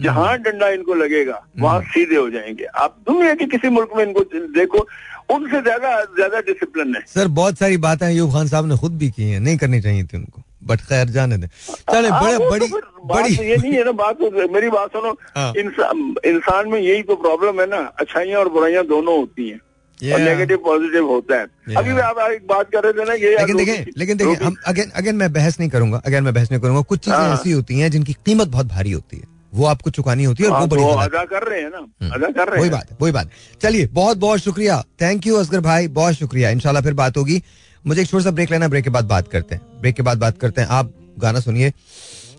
जहाँ 0.00 0.38
डंडा 0.38 0.68
इनको 0.68 0.94
लगेगा 0.94 1.46
वहाँ 1.58 1.78
हम्म। 1.78 1.90
सीधे 1.90 2.16
हो 2.16 2.30
जाएँगे। 2.30 2.64
आप 2.64 2.96
दुनिया 3.08 3.34
के 3.34 3.44
किसी 3.44 3.68
मुल्क 3.68 3.90
में 3.96 4.04
इनको 4.04 4.20
देखो 4.34 4.88
उनसे 5.30 5.60
ज़्यादा 5.62 5.90
ज़्यादा 6.16 6.40
डिसिप्लिन 6.42 6.94
है। 6.96 7.02
सर 7.08 7.28
बहुत 7.30 7.58
सारी 7.58 7.76
बातें 7.78 8.08
यूब 8.10 8.32
खान 8.32 8.48
साहब 8.48 8.66
ने 8.66 8.76
खुद 8.78 8.98
भी 8.98 9.10
की 9.10 9.22
हैं। 9.24 9.40
नहीं 9.40 9.56
करनी 9.58 9.80
चाहिए 9.80 10.04
थी 10.04 10.16
उनको। 10.16 10.42
बट 10.64 10.80
खैर 10.82 11.08
जाने 11.10 11.36
दें। 11.36 11.46
चले 11.92 12.10
बड़े 12.12 12.38
बड़ी 12.40 12.68
तो 12.68 12.80
बड़ी 13.06 13.34
ये 13.36 13.56
नहीं 13.56 13.72
है 13.72 13.84
ना 13.84 13.92
बात 13.94 14.16
तो 14.16 14.48
मेरी 14.52 14.68
बात 14.70 14.92
सुनो। 14.92 15.16
हाँ। 15.36 15.52
इंसान 15.58 16.14
इंसान 16.26 16.68
में 16.68 16.78
यही 16.80 17.02
तो 17.02 17.16
प्रॉब्लम 17.18 17.60
है 17.60 17.66
ना। 17.68 17.80
अच्छाइयाँ 18.00 18.40
और 18.40 18.48
बुराइयाँ 18.48 18.84
दोनों 18.86 19.18
होती 19.18 19.48
हैं। 19.48 19.60
नेगेटिव 20.00 20.56
पॉजिटिव 20.64 21.06
होता 21.06 21.36
है। 21.36 21.74
अभी 21.76 21.98
आप 22.00 22.18
एक 22.20 22.46
बात 22.46 22.70
कर 22.70 22.82
रहे 22.84 22.92
थे 22.92 23.04
ना 23.04 23.14
ये 23.14 23.36
लेकिन 23.36 23.56
देखें 23.56 23.92
लेकिन 23.98 24.16
देखें 24.16 24.44
हम 24.44 24.56
अगेन 24.66 24.90
अगेन 24.96 25.16
मैं 25.16 25.32
बहस 25.32 25.58
नहीं 25.60 25.70
करूँगा 25.70 26.02
अगेन 26.06 26.24
मैं 26.24 26.34
बहस 26.34 26.50
नहीं 26.50 26.60
करूँगा। 26.60 26.80
कुछ 26.82 27.00
चीज़ें 27.00 27.18
हाँ। 27.18 27.34
ऐसी 27.34 27.52
होती 27.52 27.78
हैं 27.78 27.90
जिनकी 27.90 28.12
कीमत 28.26 28.48
बहुत 28.48 28.66
भारी 28.66 28.92
होती 28.92 29.16
है। 29.16 29.30
वो 29.52 29.64
आपको 29.66 29.90
चुकानी 29.90 30.24
होती 30.24 30.42
है 30.42 30.48
और 30.48 30.54
वो 30.54 30.58
हाँ, 30.58 30.68
बड़ी 30.68 30.82
तो 30.82 30.88
अदा 30.90 31.24
कर 31.24 31.48
रहे 31.48 31.60
हैं 31.62 31.70
ना। 31.70 31.78
हम्म। 31.78 32.10
अदा 32.10 32.28
कर 32.28 32.48
रहे 32.48 32.54
हैं। 32.54 32.60
वही 32.60 32.70
बात 32.70 32.96
वही 33.00 33.12
बात। 33.12 33.30
चलिए 33.62 33.86
बहुत 33.92 34.18
बहुत 34.18 34.40
शुक्रिया। 34.40 34.80
थैंक 35.00 35.26
यू 35.26 35.36
असगर 35.36 35.60
भाई। 35.60 35.88
बहुत 35.98 36.14
शुक्रिया। 36.14 36.50
इंशाल्लाह 36.50 36.82
फिर 36.82 36.94
बात 36.94 37.16
होगी। 37.16 37.42
मुझे 37.84 38.00
एक 38.02 38.08
छोटा 38.08 38.24
सा 38.24 38.30
ब्रेक 38.30 38.50
लेना 38.50 38.68
ब्रेक 38.68 38.84
के 38.84 38.90
बाद 38.90 39.04
बात 39.06 39.28
करते 39.28 39.54
हैं। 39.54 39.80
ब्रेक 39.80 39.94
के 39.94 40.02
बाद 40.02 40.18
बात 40.18 40.38
करते 40.38 40.60
हैं। 40.60 40.68
आप 40.70 40.92
गाना 41.18 41.40
सुनिए। 41.40 41.72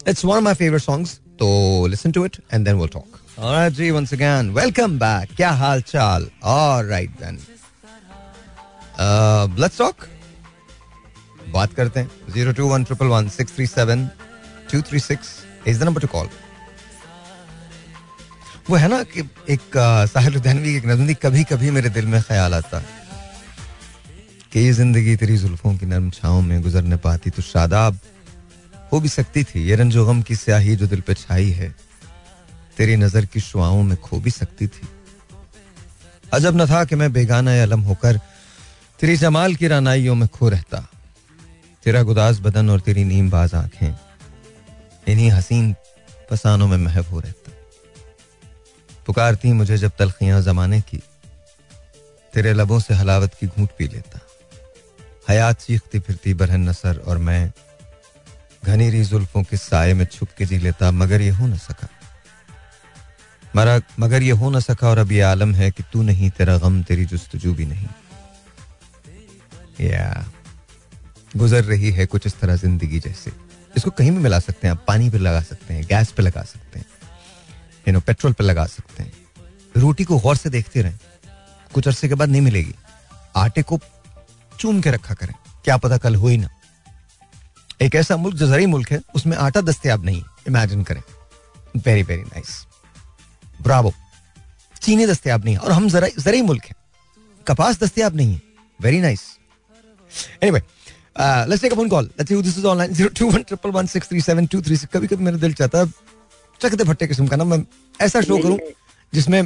It's 0.07 0.25
one 0.25 0.35
of 0.35 0.43
my 0.43 0.53
favourite 0.53 0.81
songs 0.81 1.19
तो 1.39 1.87
listen 1.87 2.11
to 2.11 2.25
it 2.25 2.37
and 2.53 2.65
then 2.65 2.75
will 2.75 2.87
talk 2.93 3.19
alright 3.39 3.73
ji 3.73 3.91
once 3.91 4.13
again 4.13 4.49
welcome 4.53 4.97
back 4.99 5.35
क्या 5.35 5.51
हाल 5.61 5.81
चाल 5.87 6.29
ऑलराइट 6.43 7.11
देन 7.21 7.39
लेट्स 9.59 9.77
टॉक 9.77 10.07
बात 11.53 11.73
करते 11.73 11.99
हैं। 11.99 12.09
Zero 12.33 12.51
two 12.53 12.67
one 12.67 12.83
triple 12.83 13.05
one 13.07 13.27
six 13.29 13.55
three 13.55 13.67
seven 13.67 14.07
two 14.71 14.81
three 14.81 14.99
six 14.99 15.35
is 15.67 15.79
the 15.79 15.83
number 15.83 16.01
to 16.01 16.07
call 16.07 16.27
वो 18.69 18.75
है 18.75 18.87
ना 18.87 19.01
कि 19.03 19.21
एक 19.49 19.75
साहिल 20.09 20.35
उद्यानवी 20.37 20.75
एक 20.75 20.85
नजम 20.85 21.13
कभी 21.21 21.43
कभी 21.43 21.71
मेरे 21.71 21.89
दिल 21.89 22.05
में 22.05 22.21
ख्याल 22.23 22.53
आता 22.53 22.79
कि 24.53 24.59
ये 24.59 24.71
ज़िंदगी 24.73 25.15
तेरी 25.15 25.37
जुल्फों 25.37 25.75
की 25.77 25.85
नरम 25.85 26.09
छाओं 26.09 26.41
में 26.41 26.61
गुजर 26.61 26.81
गुजरने 26.81 26.97
पाती 26.97 27.29
तो 27.29 27.41
शादाब 27.41 27.99
हो 28.91 28.99
भी 28.99 29.09
सकती 29.09 29.43
थी। 29.43 29.63
ये 29.67 29.75
रंजो 29.75 30.05
गम 30.05 30.21
की 30.21 30.35
स्याही 30.35 30.75
जो 30.75 30.87
दिल 30.87 31.01
पे 31.01 31.13
छाई 31.13 31.49
है, 31.51 31.69
तेरी 32.77 32.95
नज़र 32.95 33.25
की 33.25 33.39
शुआओं 33.39 33.81
में 33.83 33.97
खो 33.97 34.19
भी 34.19 34.31
सकती 34.31 34.67
थी। 34.67 34.87
अजब 36.33 36.61
न 36.61 36.65
था 36.67 36.83
कि 36.85 36.95
मैं 36.95 37.11
बेगाना 37.13 37.53
या 37.53 37.63
अलम 37.63 37.81
होकर 37.81 38.19
तेरी 38.99 39.15
जमाल 39.17 39.55
की 39.55 39.67
रानाइयों 39.67 40.15
में 40.15 40.27
खो 40.29 40.49
रहता। 40.49 40.85
तेरा 41.85 42.03
गुदास 42.03 42.39
बदन 42.39 42.69
और 42.69 42.79
तेरी 42.79 43.03
नीम 43.03 43.29
बाज 43.29 43.53
आँखें, 43.55 43.95
इन्हीं 45.07 45.31
हसीन 45.31 45.73
फसानों 46.31 46.67
में 46.67 46.77
महव 46.77 47.05
हो 47.05 47.19
रहता। 47.19 47.52
पुकारती 49.05 49.53
मुझे 49.53 49.77
जब 49.77 49.91
तलखियाँ 49.99 50.41
जमाने 50.41 50.81
की। 50.81 51.01
तेरे 52.33 52.53
लबों 52.53 52.79
से 52.79 52.93
हलावत 52.93 53.33
की 53.39 53.47
घूट 53.47 53.69
पी 53.77 53.87
लेता। 53.87 54.19
हयात 55.29 55.61
चीखती 55.61 55.99
फिरती 55.99 56.33
बरहन 56.33 56.69
नसर 56.69 56.97
और 56.97 57.17
मैं 57.17 57.51
घनीरी 58.65 59.03
जुल्फों 59.03 59.43
के 59.43 59.57
साय 59.57 59.93
में 59.93 60.05
छुप 60.05 60.29
के 60.37 60.45
जी 60.45 60.57
लेता, 60.57 60.91
मगर 60.91 61.21
ये 61.21 61.29
हो 61.29 61.47
न 61.47 61.57
सका। 61.57 61.89
मरा 63.55 63.81
मगर 63.99 64.23
ये 64.23 64.31
हो 64.31 64.49
न 64.49 64.59
सका 64.59 64.87
और 64.87 64.97
अब 64.97 65.11
ये 65.11 65.21
आलम 65.21 65.55
है 65.55 65.71
कि 65.71 65.83
तू 65.93 66.01
नहीं, 66.01 66.29
तेरा 66.29 66.57
गम, 66.57 66.83
तेरी 66.83 67.05
जुस्तजू 67.05 67.53
भी 67.53 67.65
नहीं। 67.65 67.87
या। 69.81 70.27
गुजर 71.37 71.63
रही 71.63 71.91
है 71.91 72.05
कुछ 72.05 72.27
इस 72.27 72.39
तरह 72.39 72.55
ज़िंदगी 72.55 72.99
जैसे। 72.99 73.31
इसको 73.77 73.91
कहीं 73.91 74.11
भी 74.11 74.17
मिला 74.17 74.39
सकते 74.39 74.67
हैं, 74.67 74.75
आप 74.75 74.85
पानी 74.87 75.09
पे 75.09 75.17
लगा 75.17 75.41
सकते 75.41 75.73
हैं, 75.73 75.85
गैस 75.85 76.11
पे 76.11 76.23
लगा 76.23 76.41
सकते 76.41 76.79
हैं। 76.79 76.85
यू 77.87 77.93
नो 77.93 77.99
पेट्रोल 77.99 78.33
पर 78.33 78.43
लगा 78.43 78.65
सकते 78.65 79.03
हैं। 79.03 79.13
रोटी 79.77 80.03
को 80.03 80.17
गौर 80.19 80.35
से 80.35 80.49
देखते 80.49 80.81
रहें। 80.81 80.99
कुछ 81.73 81.87
अरसे 81.87 82.07
के 82.07 82.15
बाद 82.15 82.29
नहीं 82.29 82.41
मिलेगी। 82.41 82.75
आटे 83.35 83.61
को 83.61 83.79
चूम 84.59 84.81
के 84.81 84.91
रखा 84.91 85.13
करें। 85.13 85.33
क्या 85.65 85.77
पता 85.77 85.97
कल 85.97 86.15
हो 86.15 86.27
ही 86.27 86.37
ना। 86.37 86.49
एक 87.81 87.95
ऐसा 87.95 88.17
मुल्क, 88.17 88.35
जो 88.35 88.47
जरी 88.47 88.65
मुल्क 88.65 88.91
है, 88.91 89.01
उसमें 89.15 89.37
आटा 89.37 89.61
दस्तियाब 89.61 90.05
नहीं। 90.05 90.23
इमेजिन 90.47 90.83
करें। 90.83 91.03
वेरी 91.77 92.03
वेरी 92.03 92.23
नाइस 92.23 92.65
ब्रावो 93.61 93.93
चीनी 94.81 95.07
दस्तियाब 95.07 95.45
नहीं 95.45 95.55
है। 95.55 95.61
और 95.61 95.71
हम 95.71 95.89
जरा, 95.89 96.07
जरी 96.19 96.41
मुल्क 96.41 96.63
है। 96.63 96.75
कपास 97.47 97.79
दस्तियाब 97.79 98.15
नहीं 98.15 98.33
है। 98.33 98.41
Very 98.81 99.01
nice 99.01 99.21
anyway 100.43 100.59
let's 101.49 101.61
take 101.61 101.71
a 101.71 101.75
phone 101.75 101.89
call 101.89 102.05
let's 102.05 102.31
this 102.31 102.57
is 102.57 102.65
online 102.65 102.93
02111637236 102.93 104.85
कभी 104.93 105.07
कभी 105.07 105.23
मेरा 105.23 105.37
दिल 105.37 105.53
चाहता 105.53 105.79
है 105.79 105.85
चकते 106.63 106.83
फट्टे 106.83 107.07
किस्म 107.07 107.27
का 107.27 107.35
ना 107.35 107.43
मैं 107.43 107.63
ऐसा 108.01 108.21
शो 108.21 108.37
करूँ 108.37 108.57
जिसमें 109.13 109.41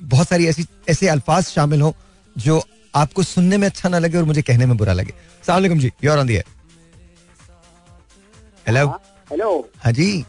बहुत 0.00 0.28
सारी 0.28 0.46
ऐसी 0.46 0.66
ऐसे 0.88 1.08
अल्फाज 1.08 1.44
शामिल 1.46 1.80
हों 1.82 1.92
जो 2.36 2.62
आपको 2.94 3.22
सुनने 3.22 3.56
में 3.56 3.66
अच्छा 3.68 3.88
ना 3.88 3.98
लगे 3.98 4.18
और 4.18 4.24
मुझे 4.24 4.42
कहने 4.42 4.66
में 4.66 4.76
बुरा 4.76 4.92
लगे। 4.92 5.12
सलाम 5.46 5.78
जी 5.78 5.90
you're 6.04 6.18
on 6.18 6.26
the 6.26 6.36
hello 8.68 8.86
hello 9.30 9.50
हाँ 9.84 9.92
जी। 9.92 10.24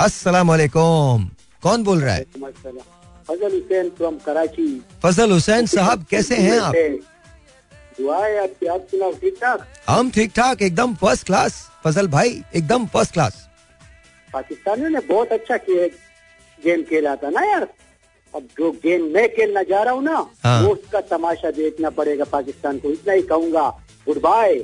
अस्सलाम 0.00 0.48
वालेकुम। 0.48 1.28
कौन 1.62 1.82
बोल 1.84 2.00
रहा 2.00 2.14
है? 2.14 2.24
फजल 3.28 3.52
हुसैन 3.54 3.90
फ्रॉम 3.96 4.16
कराची। 4.26 4.68
फजल 5.02 5.32
हुसैन 5.32 5.66
साहब 5.66 6.04
कैसे 6.10 6.36
हैं 6.36 6.58
आप? 6.60 6.74
दुआ 7.98 8.24
है 8.26 8.42
आपकी 8.42 8.66
आप 8.66 8.86
सुनाओ 8.90 9.12
ठीक 9.20 9.36
ठाक? 9.42 9.66
हम 9.88 10.10
ठीक 10.10 10.32
ठाक 10.36 10.62
एकदम 10.62 10.94
फ़र्स्ट 10.94 11.26
क्लास 11.26 11.66
फजल 11.84 12.08
भाई 12.08 12.42
एकदम 12.54 12.86
फ़र्स्ट 12.86 13.12
क्लास 13.12 13.45
पाकिस्तानियों 14.36 14.90
ने 14.90 15.00
बहुत 15.08 15.32
अच्छा 15.32 15.56
किया 15.66 15.86
गेम 16.58 16.82
खेला 16.90 17.14
था 17.16 17.30
ना 17.30 17.44
यार। 17.44 17.68
अब 18.34 18.48
जो 18.58 18.70
गेम 18.82 19.04
मैं 19.12 19.28
खेलना 19.34 19.62
जा 19.68 19.82
रहा 19.82 19.94
हूँ 19.94 20.02
ना 20.04 20.16
हाँ। 20.44 20.60
वो 20.62 20.72
उसका 20.72 21.00
तमाशा 21.10 21.50
देखना 21.58 21.90
पड़ेगा 21.98 22.24
पाकिस्तान 22.32 22.78
को। 22.78 22.90
इतना 22.92 23.12
ही 23.12 23.22
कहूँगा। 23.30 23.68
गुड 24.06 24.20
बाय 24.22 24.58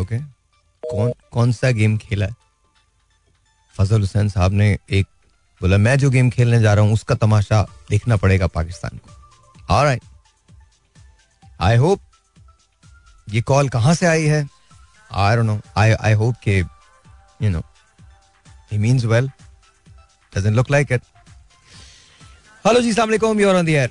ओके 0.00 0.18
कौन 0.82 1.12
कौन 1.32 1.52
सा 1.52 1.70
गेम 1.78 1.96
खेला? 1.98 2.26
फजल 3.74 4.00
हुसैन 4.00 4.28
साहब 4.28 4.52
ने 4.52 4.68
एक 4.90 5.06
बोला 5.60 5.76
मैं 5.78 5.96
जो 5.98 6.10
गेम 6.10 6.30
खेलने 6.30 6.60
जा 6.60 6.74
रहा 6.74 6.84
हूँ 6.84 6.92
उसका 6.94 7.14
तमाशा 7.16 7.62
देखना 7.90 8.16
पड़ेगा 8.16 8.46
पाकिस्तान 8.54 8.98
को। 8.98 9.74
ऑलराइट 9.74 10.02
आई 11.60 11.76
होप 11.76 12.00
ये 13.28 13.40
कॉल 13.42 13.68
कहाँ 13.68 13.94
से 13.94 14.06
आई 14.06 14.24
है? 14.24 14.46
I 15.10 15.36
don't 15.36 15.46
know 15.46 15.58
I 15.76 15.92
I 15.92 16.12
hope 16.14 16.34
के 16.44 16.58
you 16.58 17.50
know 17.50 17.62
means 18.70 19.04
well 19.06 19.30
doesn't 20.32 20.56
look 20.56 20.70
like 20.70 20.92
it 20.92 21.02
hello 22.64 22.80
जी 22.80 22.88
अस्सलाम 22.88 23.08
वालेकुम 23.08 23.40
you 23.40 23.48
are 23.48 23.56
on 23.56 23.66
the 23.66 23.68
air 23.68 23.90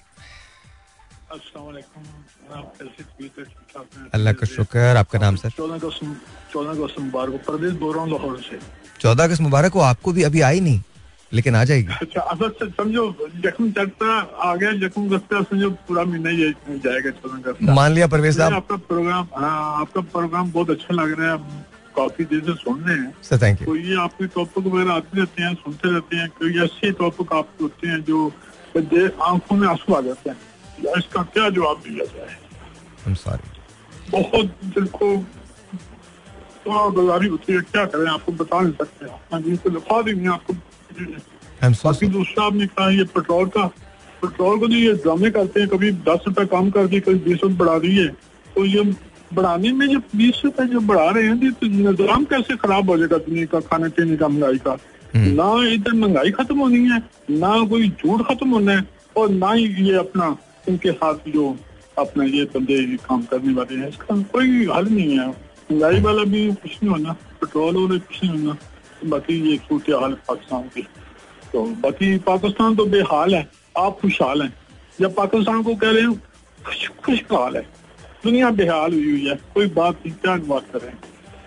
अल्लाह 4.14 4.34
का 4.34 4.48
शुक्र 4.48 4.96
आपका 4.98 5.20
नाम 5.20 5.36
सर 5.36 5.50
चौदह 5.58 6.70
अगस्त 6.70 7.00
मुबारक 7.00 7.50
बोल 7.52 7.94
रहा 7.94 8.04
हूँ 8.04 8.12
लाहौर 8.12 8.42
से 8.42 8.60
चौदह 9.00 9.24
अगस्त 9.24 9.42
मुबारक 9.42 9.78
आपको 9.86 10.14
भी 10.14 10.24
अभी 10.24 10.42
आई 10.42 10.60
नहीं 10.60 10.82
लेकिन 11.34 11.56
आ 11.56 11.64
जाएगी 11.64 11.94
अच्छा 12.02 12.22
असल 12.34 12.50
से 12.60 12.70
समझो 12.72 13.06
जख्म 13.44 13.72
चढ़ता 13.72 14.12
आ 14.44 14.54
गया 14.56 14.72
जख्म 14.84 15.18
समझो 15.34 15.70
पूरा 15.88 16.04
महीना 16.04 16.32
जाएगा 16.86 17.10
चौदह 17.12 17.36
अगस्त 17.38 17.62
मान 17.72 17.92
लिया 17.94 18.08
परवेज 18.08 18.38
साहब 18.38 18.54
आपका 18.54 18.76
प्रोग्राम 18.92 19.28
हाँ 19.36 19.82
आपका 19.82 20.02
प्रोग्राम 20.14 20.52
बहुत 20.52 20.70
अच्छा 20.70 20.94
लग 20.94 21.20
रहा 21.20 21.32
है 21.32 21.38
काफ़ी 21.98 22.26
देर 22.26 22.42
से 22.42 22.54
सुन 22.56 22.84
रहे 22.84 22.98
हैं। 22.98 23.14
सर 23.24 23.42
थैंक 23.42 23.62
यू 23.62 23.66
तो 23.66 23.76
ये 23.78 23.96
आपके 24.02 24.28
टॉपिक 24.36 24.66
वगैरह 24.66 24.94
आते 24.94 25.20
रहते 25.20 25.44
हैं 25.44 25.54
सुनते 25.56 25.92
रहते 25.92 26.18
हैं 26.18 26.28
कोई 26.40 26.60
ऐसे 26.64 26.92
टॉपिक 27.00 27.34
आप 27.34 27.48
होते 27.62 27.88
हैं 27.88 28.04
जो 28.04 28.28
आँखों 28.78 29.56
में 29.56 29.68
आँसू 29.68 29.94
आ 29.94 30.02
जाते 30.02 30.30
हैं। 30.30 30.38
इसका 30.98 31.22
क्या 31.34 31.50
जवाब 31.50 31.82
दिया 31.88 32.06
जाए? 32.06 32.36
बहुत 34.12 34.46
दिल 34.76 34.86
को 34.88 35.16
तो 36.66 36.90
गुजारी 36.92 37.28
होती 37.28 37.54
है। 37.54 37.60
क्या 37.62 37.86
करें? 37.86 38.10
आपको 38.12 38.32
बता 38.34 38.60
नहीं 38.62 38.74
सकते। 38.74 39.06
हाँ 39.32 39.42
जी 39.42 39.56
तो 39.58 39.70
लिखा 39.70 40.02
देंगे 40.02 40.30
आपको। 40.30 40.54
बाकी 41.60 42.08
दूसरा 42.08 42.46
आपने 42.46 42.68
कहा 42.68 42.90
ये 42.90 43.04
पेट्रोल 43.16 43.48
का। 43.50 43.66
पेट्रोल 44.22 44.60
को 44.60 44.68
जो 44.68 44.76
ये 44.76 44.94
ड्रामे 44.96 45.30
करते 45.32 45.60
हैं। 45.60 45.70
कभी 45.70 45.92
दस 46.06 46.24
रुपए 46.28 46.46
कम 46.46 46.70
कर 46.72 46.88
दिए 46.88 47.00
कभी 47.00 47.20
बीस 47.26 47.40
रुपए 47.44 47.56
बढ़ा 47.56 47.78
दिए। 47.80 48.08
तो 48.56 48.66
ये 48.66 48.84
बढ़ाने 49.34 49.72
में 49.72 49.88
जो 49.88 50.00
बीस 50.16 50.42
रुपए 50.46 50.66
जो 50.66 50.80
बढ़ा 50.82 51.10
रहे 51.10 51.24
हैं 51.24 51.52
तो 51.54 51.68
निज़ाम 51.68 52.24
कैसे 52.26 52.56
खराब 52.58 52.90
हो 52.90 52.98
जाएगा 52.98 53.18
दुनिया 53.26 53.46
का 53.46 53.60
खाने 53.62 53.90
पीने 53.90 54.18
का 54.18 54.28
महँगाई 54.28 54.58
का? 54.58 54.78
ना 55.16 55.48
इधर 55.74 55.94
महँगाई 55.94 56.32
खत्म 56.32 56.60
होनी 56.60 56.80
है 56.90 57.00
ना 57.32 57.52
कोई 57.70 57.90
झूठ 57.90 58.22
खत्म 58.28 58.50
होना 58.50 58.72
है 58.72 58.88
और 59.18 59.30
ना 59.32 59.52
ही 59.52 59.66
ये 59.88 59.96
अपना 59.98 60.36
इनके 60.70 60.92
साथ 60.92 61.30
जो 61.30 61.56
अपना 62.00 62.24
ये 62.26 62.44
बंदे 62.56 62.82
काम 63.06 63.22
करने 63.32 63.54
वाले 63.54 63.76
हैं 63.76 63.90
इसका 63.90 64.18
कोई 64.34 64.66
हल 64.68 64.88
नहीं 64.88 65.18
है। 65.20 65.28
महँगाई 65.28 66.02
वाला 66.02 66.24
भी 66.24 66.48
कुछ 66.54 66.78
नहीं 66.84 66.92
होना 66.92 67.14
पेट्रोल 67.42 67.76
वाला 67.76 67.98
कुछ 67.98 68.24
नहीं 68.24 68.32
होना 68.32 68.58
बाकी 69.06 69.40
ये 69.50 69.58
सूरत 69.58 69.90
हाल 70.02 70.14
पाकिस्तान 70.28 70.68
की। 70.76 70.82
तो 71.54 71.64
बाकी 71.84 72.18
पाकिस्तान 72.28 72.76
तो 72.76 72.86
बेहाल 72.86 73.36
है 73.36 73.48
आप 73.78 73.98
खुशहाल 74.02 74.42
हैं। 74.42 74.54
जब 75.02 75.16
पाकिस्तान 75.16 75.64
को 75.64 75.76
कह 75.76 75.92
रहे 75.92 76.04
हो 76.04 76.14
खुश 76.60 76.88
खुशहाल 77.06 77.58
है। 77.58 77.66
दुनिया 78.28 78.50
बेहाल 78.62 78.94
हुई 78.94 79.10
हुई 79.12 79.26
है। 79.28 79.36
कोई 79.54 79.68
बात 79.82 79.96
नहीं 80.06 80.14
क्या 80.24 80.36
बात 80.54 80.72
करें? 80.76 80.94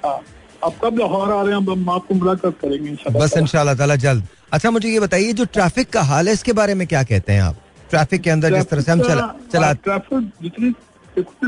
हाँ 0.04 0.18
आप 0.64 0.74
कब 0.84 0.98
लाहौर 0.98 1.32
आ 1.32 1.40
रहे 1.42 1.54
हैं 1.54 1.60
हम 1.60 1.90
आपको 1.90 2.14
मुलाकात 2.14 2.54
करेंगे 2.62 3.18
बस 3.18 3.36
इंशाल्लाह 3.38 3.74
ताला 3.74 3.96
जल्द। 4.04 4.26
अच्छा 4.52 4.70
मुझे 4.70 4.88
ये 4.88 5.00
बताइए 5.00 5.32
जो 5.32 5.44
ट्रैफ़िक 5.56 5.90
का 5.92 6.02
हाल 6.12 6.28
है 6.28 6.34
इसके 6.34 6.52
बारे 6.60 6.74
में 6.74 6.86
क्या 6.86 7.02
कहते 7.10 7.32
हैं 7.32 7.42
आप? 7.42 7.56
ट्रैफ़िक 7.90 8.20
के 8.22 8.30
अंदर 8.30 8.54
जिस 8.54 8.68
तरह 8.70 8.80
से 8.80 8.92
हम 8.92 9.00
चला 9.00 9.26
चला 9.52 9.72
ट्रैफ़िक 9.86 10.30
जितनी 10.42 10.72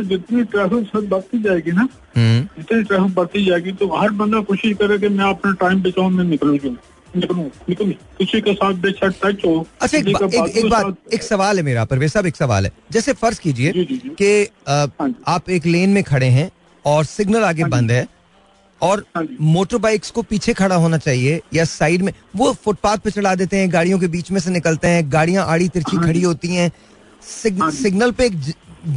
जितनी 0.05 0.43
ट्रैफ़िक 0.53 0.87
सब 0.93 1.09
बढ़ती 1.09 1.43
जाएगी 1.43 1.73
ना 1.73 1.89
हम्म, 2.17 2.41
जितनी 2.57 2.83
ट्रैफ़िक 2.83 3.15
बढ़ती 3.15 3.45
जाएगी 3.45 3.73
तो 3.73 3.89
हर 3.97 4.11
बंदा 4.23 4.41
कोशिश 4.49 4.77
करे 4.79 4.99
कि 4.99 5.09
मैं 5.19 5.25
अपना 5.25 5.53
टाइम 5.61 5.83
बचाऊं 5.83 6.11
में 6.11 6.25
निकलूं 6.25 6.57
क्यों? 6.59 6.73
निकलूं 6.73 6.73
निकलूं 6.73 6.92
किसी 7.17 8.41
के 8.41 8.53
साथ 8.55 8.83
टच 9.25 9.45
हो। 9.45 9.67
अच्छा 9.81 9.99
एक, 9.99 10.13
बा, 10.13 10.27
एक, 10.27 10.57
एक 10.57 10.69
बात 10.71 10.97
एक 11.15 11.23
सवाल 11.23 11.57
है 11.57 11.63
मेरा 11.63 11.85
परवेज 11.85 12.13
साहब 12.13 12.27
एक 12.27 12.37
सवाल 12.37 12.67
है। 12.67 12.73
जैसे 12.93 13.13
फ़र्ज़ 13.13 13.41
कीजिए। 13.41 13.73
कि 14.21 14.49
हाँ। 14.69 15.15
आप 15.29 15.51
एक 15.51 15.67
लेन 15.67 15.91
में 15.91 16.03
खड़े 16.05 16.27
हैं 16.27 16.51
और 16.85 17.05
सिग्नल 17.05 17.45
आगे 17.45 17.65
बंद 17.65 17.91
है 17.91 18.07
और 18.81 19.05
हाँ 19.17 19.27
मोटर 19.41 19.79
बाइक्स 19.79 20.11
को 20.11 20.23
पीछे 20.23 20.53
खड़ा 20.53 20.77
होना 20.77 20.99
चाहिए 20.99 21.41
या 21.55 21.65
साइड 21.65 22.03
में 22.03 22.13
वो 22.37 22.53
फुटपाथ 22.53 22.99
पे 22.99 23.11
चढ़ा 23.11 23.35
देते 23.35 23.57
हैं 23.57 23.73
गाड़ियों 23.73 23.99
के 23.99 24.07
बीच 24.09 24.31
में 24.31 24.41
से 24.41 24.51
निकलते 24.51 24.89
हैं 24.89 25.13
गाड़ियाँ 25.13 25.47
आड़ी 25.47 25.69
तिरछी 25.69 25.97
हाँ 25.97 26.07
खड़ी 26.07 26.23
होती 26.23 26.55
हैं 26.55 26.71
सिग, 27.23 27.61
हाँ 27.63 27.71
सिग्नल 27.71 28.11
पे 28.11 28.27
एक 28.27 28.41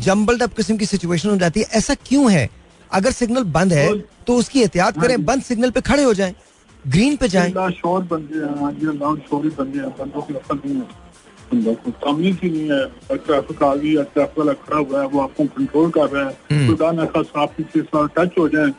जम्बल्ड 0.04 0.44
अप 0.44 0.54
किस्म 0.54 0.78
की 0.78 0.86
सिचुएशन 0.86 1.30
हो 1.30 1.36
जाती 1.38 1.60
है। 1.60 1.66
ऐसा 1.74 1.94
क्यों 2.08 2.32
है? 2.32 2.50
अगर 2.92 3.12
सिग्नल 3.12 3.44
बंद 3.44 3.74
है 3.74 3.88
तो 4.28 4.36
उसकी 4.38 4.62
एहतियात 4.62 4.98
हाँ 4.98 5.06
करें 5.08 5.26
बंद 5.26 5.42
सिग्नल 5.44 5.72
पे 5.72 5.82
खड़े 5.82 6.04
हो 6.04 6.14
जाएँ। 6.14 6.34
ग्रीन 6.88 7.16
पे 7.16 7.28
जाए। 7.28 7.52
शोर 7.72 8.02
बन 8.04 8.28
गया 8.32 9.16
शोर 9.28 9.44
ही 9.44 9.50
बंदों 9.50 10.22
की 10.22 10.34
नहीं 10.34 10.76
है। 10.76 11.76
को 11.76 12.12
नहीं 12.12 12.70
है। 12.70 12.86
ट्रैफ़िक 13.18 13.64
आ 13.64 13.76
गई 13.76 13.96
ट्रैफ़िक 13.96 14.40
वाला 14.40 14.54
खड़ा 14.54 14.78
हुआ 14.78 15.02
है 15.02 15.08
वो 15.08 15.20
आपको 15.20 15.44
कंट्रोल 15.46 15.90
कर 15.92 16.10
रहा 16.10 16.26
है। 16.26 16.68
खुदा 16.68 16.92
न 16.92 17.06
खास 17.06 17.32
आप 17.36 17.56
किसी 17.58 17.82
साथ 17.82 18.08
टच 18.18 18.32
हो 18.40 18.48
जाए 18.50 18.70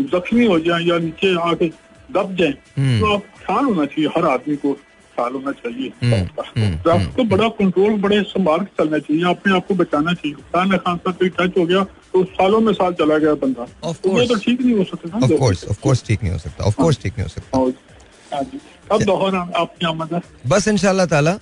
जख्मी 0.00 0.46
हो 0.46 0.58
जाए 0.58 0.82
या 0.82 0.98
नीचे 0.98 1.34
आके 1.40 1.68
दब 2.12 2.36
जाए 2.36 2.54
हम्म। 2.78 3.00
तो 3.00 3.14
आप 3.14 3.22
ख्याल 3.46 3.64
होना 3.64 3.84
चाहिए 3.84 4.10
हर 4.16 4.24
आदमी 4.24 4.56
को। 4.56 4.76
ख्याल 5.18 5.32
होना 5.34 5.52
चाहिए। 5.60 5.92
हम्म, 6.02 6.14
हम्म, 6.14 6.74
ट्रैफ़िक 6.82 7.14
को 7.16 7.24
बड़ा 7.36 7.48
कंट्रोल 7.60 8.00
बड़े 8.02 8.22
संभाल 8.32 8.64
के 8.64 8.82
चलना 8.82 8.98
चाहिए। 8.98 9.24
अपने 9.30 9.54
आप 9.56 9.66
को 9.68 9.74
बचाना 9.82 10.12
चाहिए। 10.14 10.34
खुदा 10.34 10.64
न 10.64 10.76
खास 10.86 10.98
कोई 11.08 11.28
टच 11.38 11.58
हो 11.58 11.66
गया 11.66 11.84
तो 12.12 12.24
सालों 12.34 12.60
में 12.60 12.72
साल 12.72 12.92
चला 13.00 13.18
गया 13.18 13.34
बंदा। 13.44 13.64
तो 13.92 14.18
ये 14.20 14.26
तो 14.26 14.34
ठीक 14.44 14.60
नहीं 14.60 14.76
हो 14.78 14.84
सकता 14.84 15.18
ऑफ़ 15.24 15.38
कोर्स 15.40 15.64
ऑफ़ 15.70 15.80
कोर्स 15.82 16.04
ठीक 16.06 16.22
नहीं 16.22 16.32
हो 16.32 16.38
सकता 16.38 16.64
ऑफ़ 16.64 16.76
कोर्स 16.76 17.02
ठीक 17.02 17.18
नहीं 17.18 17.24
हो 17.24 17.28
सकता। 17.28 17.58
हाँ। 17.58 18.42
कब 18.90 19.02
लाहौर 19.08 19.34
आ- 19.36 19.48
आपकी 19.60 19.86
आमद 19.86 20.12
है 20.14 20.20
बस 20.48 20.68
इंशाल्लाह 20.68 21.06
ताला 21.06 21.38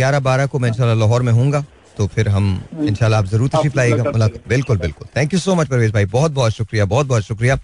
ग्यारह 0.00 0.20
बारह 0.20 0.46
को 0.46 0.58
मैं 0.58 0.68
इंशाल्लाह 0.68 0.96
लाहौर 0.98 1.22
में 1.22 1.32
हूँगा 1.32 1.64
तो 1.96 2.06
फिर 2.14 2.28
हम 2.28 2.44
इंशाल्लाह 2.82 3.20
आप 3.20 3.26
ज़रूर 3.26 3.48
तशरीफ़ 3.48 3.76
मुलाकात 4.08 4.48
बिल्कुल 4.48 4.78
बिल्कुल। 4.78 5.08
Thank 5.16 5.32
you 5.34 5.38
so 5.40 5.54
much 5.54 5.68
Parvez 5.68 5.92
भाई। 5.92 6.04
बहुत 6.14 6.32
बहुत 6.32 6.52
शुक्रिया 6.52 6.84
बहुत 6.92 7.06
बहुत 7.06 7.22
शुक्रिया। 7.24 7.58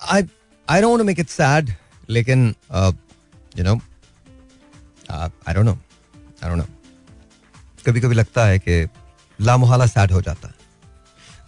I 0.00 0.22
I 0.68 0.80
don't 0.82 1.00
make 1.10 1.20
it 1.20 1.28
sad 1.30 1.72
लेकिन 2.10 2.46
you 3.58 3.64
know 3.64 3.74
I 5.10 5.54
don't 5.54 5.64
know 5.66 5.72
I 5.72 6.48
don't 6.48 6.58
know 6.58 6.66
कभी 7.86 8.00
कभी 8.00 8.14
लगता 8.14 8.44
है 8.46 8.58
कि 8.58 8.86
लामोहाला 9.38 9.86
सैड 9.86 10.12
हो 10.12 10.20
जाता 10.22 10.48
है। 10.48 10.54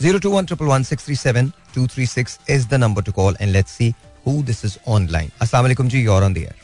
Zero 0.02 0.18
two 0.18 0.30
one 0.30 0.46
triple 0.46 0.64
one 0.64 0.82
six 0.82 1.04
three 1.04 1.16
seven 1.16 1.52
two 1.74 1.86
three 1.94 2.06
six 2.06 2.38
is 2.50 2.66
the 2.68 2.74
number 2.74 3.02
to 3.02 3.12
call 3.12 3.36
and 3.40 3.50
let's 3.52 3.72
see 3.72 3.92
who 4.26 4.42
this 4.42 4.64
is 4.64 4.76
online 4.88 5.30
अस्सलाम 5.42 5.64
वालेकुम 5.64 5.88
जी 5.88 6.02
you're 6.02 6.22
on 6.24 6.34
the 6.34 6.38
air 6.38 6.54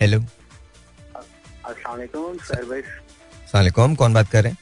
hello 0.00 0.20
अस्सलाम 1.66 2.36
सर 2.48 2.64
भाई 2.64 2.82
सलामकुम 3.52 3.94
कौन 3.94 4.14
बात 4.14 4.30
कर 4.30 4.42
रहे 4.42 4.52
हैं? 4.52 4.58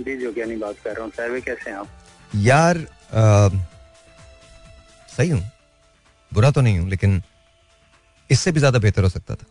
जी 0.00 0.16
जोगियानी 0.18 0.56
बात 0.56 0.76
कर 0.84 0.94
रहा 0.94 1.04
हूँ। 1.04 1.12
सर 1.16 1.30
भाई 1.30 1.40
कैसे 1.40 1.70
हैं 1.70 1.76
आप? 1.78 1.88
यार 2.34 2.76
अ, 2.76 3.48
सही 5.16 5.28
हूँ। 5.30 5.40
बुरा 6.32 6.50
तो 6.50 6.60
नहीं 6.60 6.78
हूँ 6.78 6.88
लेकिन 6.90 7.22
इससे 8.32 8.52
भी 8.52 8.60
ज़्यादा 8.60 8.78
बेहतर 8.78 9.02
हो 9.02 9.08
सकता 9.08 9.34
था। 9.34 9.46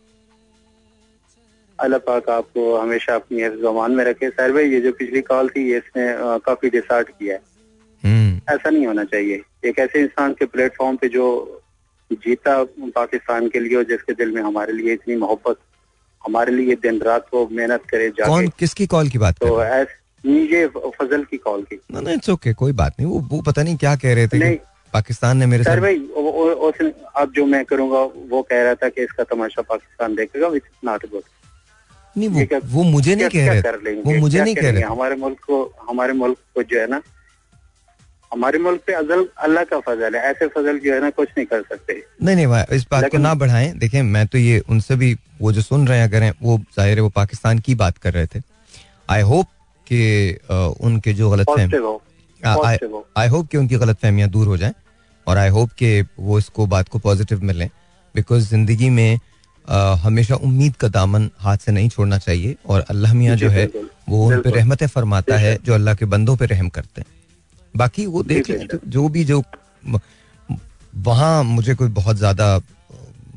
अल्लाह 1.78 1.98
पाक 2.06 2.28
आपको 2.30 2.76
हमेशा 2.78 3.14
अपनी 3.14 3.48
जमान 3.62 3.92
में 3.92 4.04
रखे। 4.04 4.28
सर 4.30 4.52
भाई 4.52 4.68
ये 4.70 4.80
जो 4.80 4.92
पिछली 4.98 5.20
कॉल 5.22 5.48
थी 5.48 5.68
ये 5.70 5.78
इसने 5.78 6.06
काफ़ी 6.46 6.70
डिसार्ट 6.70 7.08
किया 7.10 7.34
है। 7.34 7.40
हम्म। 8.02 8.54
ऐसा 8.54 8.70
नहीं 8.70 8.86
होना 8.86 9.04
चाहिए। 9.06 9.42
एक 9.64 9.78
ऐसे 9.78 10.00
इंसान 10.02 10.32
के 10.38 10.46
प्लेटफॉर्म 10.54 10.96
पे 10.96 11.08
जो 11.08 11.26
जीता 12.10 12.62
पाकिस्तान 12.94 13.48
के 13.48 13.60
लिए 13.60 13.76
और 13.76 13.84
जिसके 13.86 14.12
दिल 14.14 14.30
में 14.34 14.40
हमारे 14.42 14.72
लिए 14.72 14.92
इतनी 14.92 15.16
मोहब्बत 15.16 15.58
हमारे 16.24 16.52
लिए 16.52 16.74
दिन 16.82 17.00
रात 17.02 17.26
वो 17.34 17.46
मेहनत 17.52 17.82
करे 17.90 18.08
जाके 18.08 18.30
कौन 18.30 18.48
किसकी 18.58 18.86
कॉल 18.86 19.08
की 19.08 19.18
बात 19.18 19.38
तो 19.40 19.62
ऐस 19.64 19.88
नीचे 20.24 20.66
फजल 20.98 21.24
की 21.30 21.36
कॉल 21.38 21.62
की। 21.62 21.76
ना 21.92 22.00
ना 22.00 22.12
इट्स 22.12 22.30
ओके 22.30 22.52
कोई 22.54 22.72
बात 22.80 23.00
नहीं। 23.00 23.08
वो 23.10 23.20
वो 23.30 23.40
पता 23.42 23.62
नहीं 23.62 23.76
क्या 23.76 23.94
कह 23.96 24.14
रहे 24.14 24.26
थे 24.28 24.38
नहीं। 24.38 24.56
पाकिस्तान 24.92 25.36
ने 25.38 25.46
मेरे 25.46 25.64
सर 25.64 25.80
भाई 25.80 25.96
उसने 26.68 26.92
अब 27.22 27.32
जो 27.36 27.44
मैं 27.46 27.64
करूँगा 27.64 28.00
वो 28.32 28.42
कह 28.50 28.62
रहा 28.62 28.74
था 28.82 28.88
कि 28.88 29.02
इसका 29.02 29.24
तमाशा 29.34 29.62
पाकिस्तान 29.70 30.14
देखेगा 30.14 30.48
विच 30.56 30.62
नॉट 30.84 31.06
गुड 31.10 31.22
नहीं 32.16 32.28
वो 32.28 32.44
क्या- 32.46 32.62
वो 32.72 32.82
मुझे 32.82 33.14
नहीं 33.14 33.28
कह 33.28 33.50
रहे? 33.50 33.92
वो 34.02 34.14
मुझे 34.20 34.42
नहीं 34.42 34.54
कह 34.54 34.70
रहे 34.70 34.82
हमारे 34.82 35.14
मुल्क 35.16 35.38
को 35.46 35.64
हमारे 35.90 36.12
मुल्क 36.12 36.38
को 36.54 36.62
जो 36.62 36.80
है 36.80 36.86
ना 36.90 37.00
हमारे 38.32 38.58
मुल्क 38.58 38.80
पे 38.86 38.92
अजल 38.94 39.26
अल्लाह 39.46 39.64
का 39.70 39.78
फजल 39.86 40.14
है 40.16 40.20
ऐसे 40.30 40.46
फजल 40.52 40.78
जो 40.84 40.92
है 40.94 41.00
ना 41.00 41.08
कुछ 41.16 41.28
नहीं 41.38 41.46
कर 41.46 41.62
सकते। 41.62 41.94
नहीं 42.22 42.36
नहीं 42.36 42.46
भाई 42.46 42.76
इस 42.76 42.86
बात 42.90 43.10
को 43.12 43.18
ना 43.18 43.32
बढ़ाएँ। 43.42 43.72
देखें 43.78 44.00
मैं 44.02 44.26
तो 44.26 44.38
ये 44.38 44.58
उनसे 44.70 44.96
भी 44.96 45.16
वो 45.40 45.52
जो 45.52 45.60
सुन 45.62 45.86
रहे 45.88 45.98
हैं 45.98 46.08
अगर 46.08 46.32
वो 46.42 46.58
ज़ाहिर 46.76 46.96
है 46.96 47.02
वो 47.02 47.08
पाकिस्तान 47.16 47.58
की 47.66 47.74
बात 47.82 47.98
कर 47.98 48.12
रहे 48.12 48.26
थे। 48.26 48.40
आई 49.10 49.22
होप 49.30 49.46
कि 49.86 50.00
उनके 50.86 51.12
जो 51.12 51.30
गलत 51.30 51.50
फहम 51.50 53.02
आई 53.16 53.28
होप 53.28 53.48
कि 53.48 53.58
उनकी 53.58 53.76
गलत 53.76 53.98
फहमियाँ 54.02 54.28
दूर 54.28 54.46
हो 54.46 54.56
जाएँ। 54.56 54.72
और 55.26 55.38
आई 55.38 55.48
होप 55.48 55.70
कि 55.78 55.90
वो 56.18 56.38
इसको 56.38 56.66
बात 56.66 56.88
को 56.88 56.98
पॉजिटिव 56.98 57.42
में 57.42 57.54
लें 57.54 57.68
बिकॉज़ 58.14 58.48
ज़िंदगी 58.48 58.90
में 58.90 59.18
आ, 59.68 59.94
हमेशा 59.94 60.34
उम्मीद 60.36 60.76
का 60.76 60.88
दामन 60.88 61.30
हाथ 61.38 61.56
से 61.56 61.72
नहीं 61.72 61.88
छोड़ना 61.88 62.18
चाहिए 62.18 62.56
और 62.66 62.80
अल्लाह 62.90 63.14
मियाँ 63.14 63.36
जो 63.36 63.48
है 63.50 63.66
वो 64.08 64.26
उन 64.26 64.40
पर 64.42 64.50
रहमतें 64.54 64.86
फरमाता 64.86 65.36
है 65.38 65.56
जो 65.64 65.74
अल्लाह 65.74 65.94
के 65.94 66.04
बंदों 66.06 66.36
पर 66.36 66.48
रहम 66.48 66.68
करते 66.68 67.00
हैं। 67.00 67.06
बाकी 67.74 68.06
वो 68.06 68.22
देख 68.22 68.50
लें 68.50 68.66
जो 68.86 69.08
भी 69.08 69.24
जो 69.24 69.42
वहाँ 71.06 71.42
मुझे 71.44 71.74
कोई 71.74 71.88
बहुत 71.90 72.16
ज़्यादा 72.16 72.56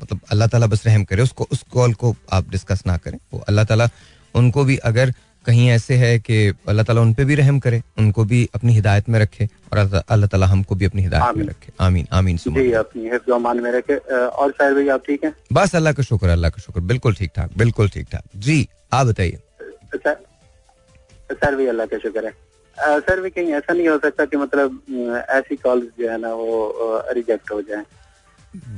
मतलब 0.00 0.20
अल्लाह 0.30 0.48
ताला 0.48 0.66
बस 0.66 0.86
रहम 0.86 1.04
करे 1.04 1.22
उसको 1.22 1.46
उस 1.50 1.64
कॉल 1.72 1.94
को 1.94 2.14
आप 2.32 2.50
डिस्कस 2.50 2.82
ना 2.86 2.96
करें। 2.96 3.18
वो 3.32 3.38
अल्लाह 3.48 3.64
ताला 3.64 3.88
उनको 4.34 4.64
भी 4.64 4.76
अगर 4.90 5.14
कहीं 5.46 5.68
ऐसे 5.70 5.94
है 5.96 6.18
कि 6.18 6.36
अल्लाह 6.68 6.84
ताला 6.84 7.00
उन 7.00 7.12
पे 7.14 7.24
भी 7.24 7.34
रहम 7.34 7.58
करे 7.58 7.82
उनको 7.98 8.24
भी 8.24 8.48
अपनी 8.54 8.72
हिदायत 8.74 9.08
में 9.08 9.18
रखे 9.20 9.48
और 9.72 9.78
अल्लाह 9.78 10.28
ताला 10.28 10.46
हमको 10.46 10.74
भी 10.74 10.84
अपनी 10.84 11.02
हिदायत 11.02 11.36
में 11.36 11.44
रखे। 11.46 11.72
आमीन 11.80 12.06
आमीन 12.12 12.36
जी 12.38 12.72
अपनी 12.74 13.60
में 13.60 13.70
रखे। 13.72 13.96
और 13.96 14.50
शायद 14.52 14.74
भाई 14.74 14.88
आप 14.88 15.02
ठीक 15.06 15.24
हैं? 15.24 15.32
बस 15.52 15.74
अल्लाह 15.76 15.92
का 15.92 16.02
शुक्र 16.02 16.28
अल्लाह 16.28 16.50
का 16.50 16.62
शुक्र। 16.62 16.80
बिल्कुल 16.92 17.14
ठीक 17.14 17.30
ठाक 17.36 17.50
बिल्कुल 17.58 17.88
ठीक 17.88 18.06
ठाक। 18.12 18.22
जी 18.36 18.68
आप 18.92 19.06
बताइए। 19.06 19.38
सर 21.32 21.54
भी 21.56 21.66
अल्लाह 21.66 21.86
का 21.86 21.98
शुक्र 21.98 22.24
है। 22.26 22.32
सर 23.00 23.20
भी 23.20 23.30
कहीं 23.30 23.52
ऐसा 23.54 23.72
नहीं 23.72 23.88
हो 23.88 23.98
सकता 23.98 24.24
कि 24.24 24.36
मतलब 24.36 25.24
ऐसी 25.30 25.56
कॉल 25.56 25.80
जो 26.00 26.10
है 26.10 26.18
ना 26.20 26.32
वो 26.34 26.56
रिजेक्ट 27.14 27.50
हो 27.52 27.60
जाए। 27.62 27.84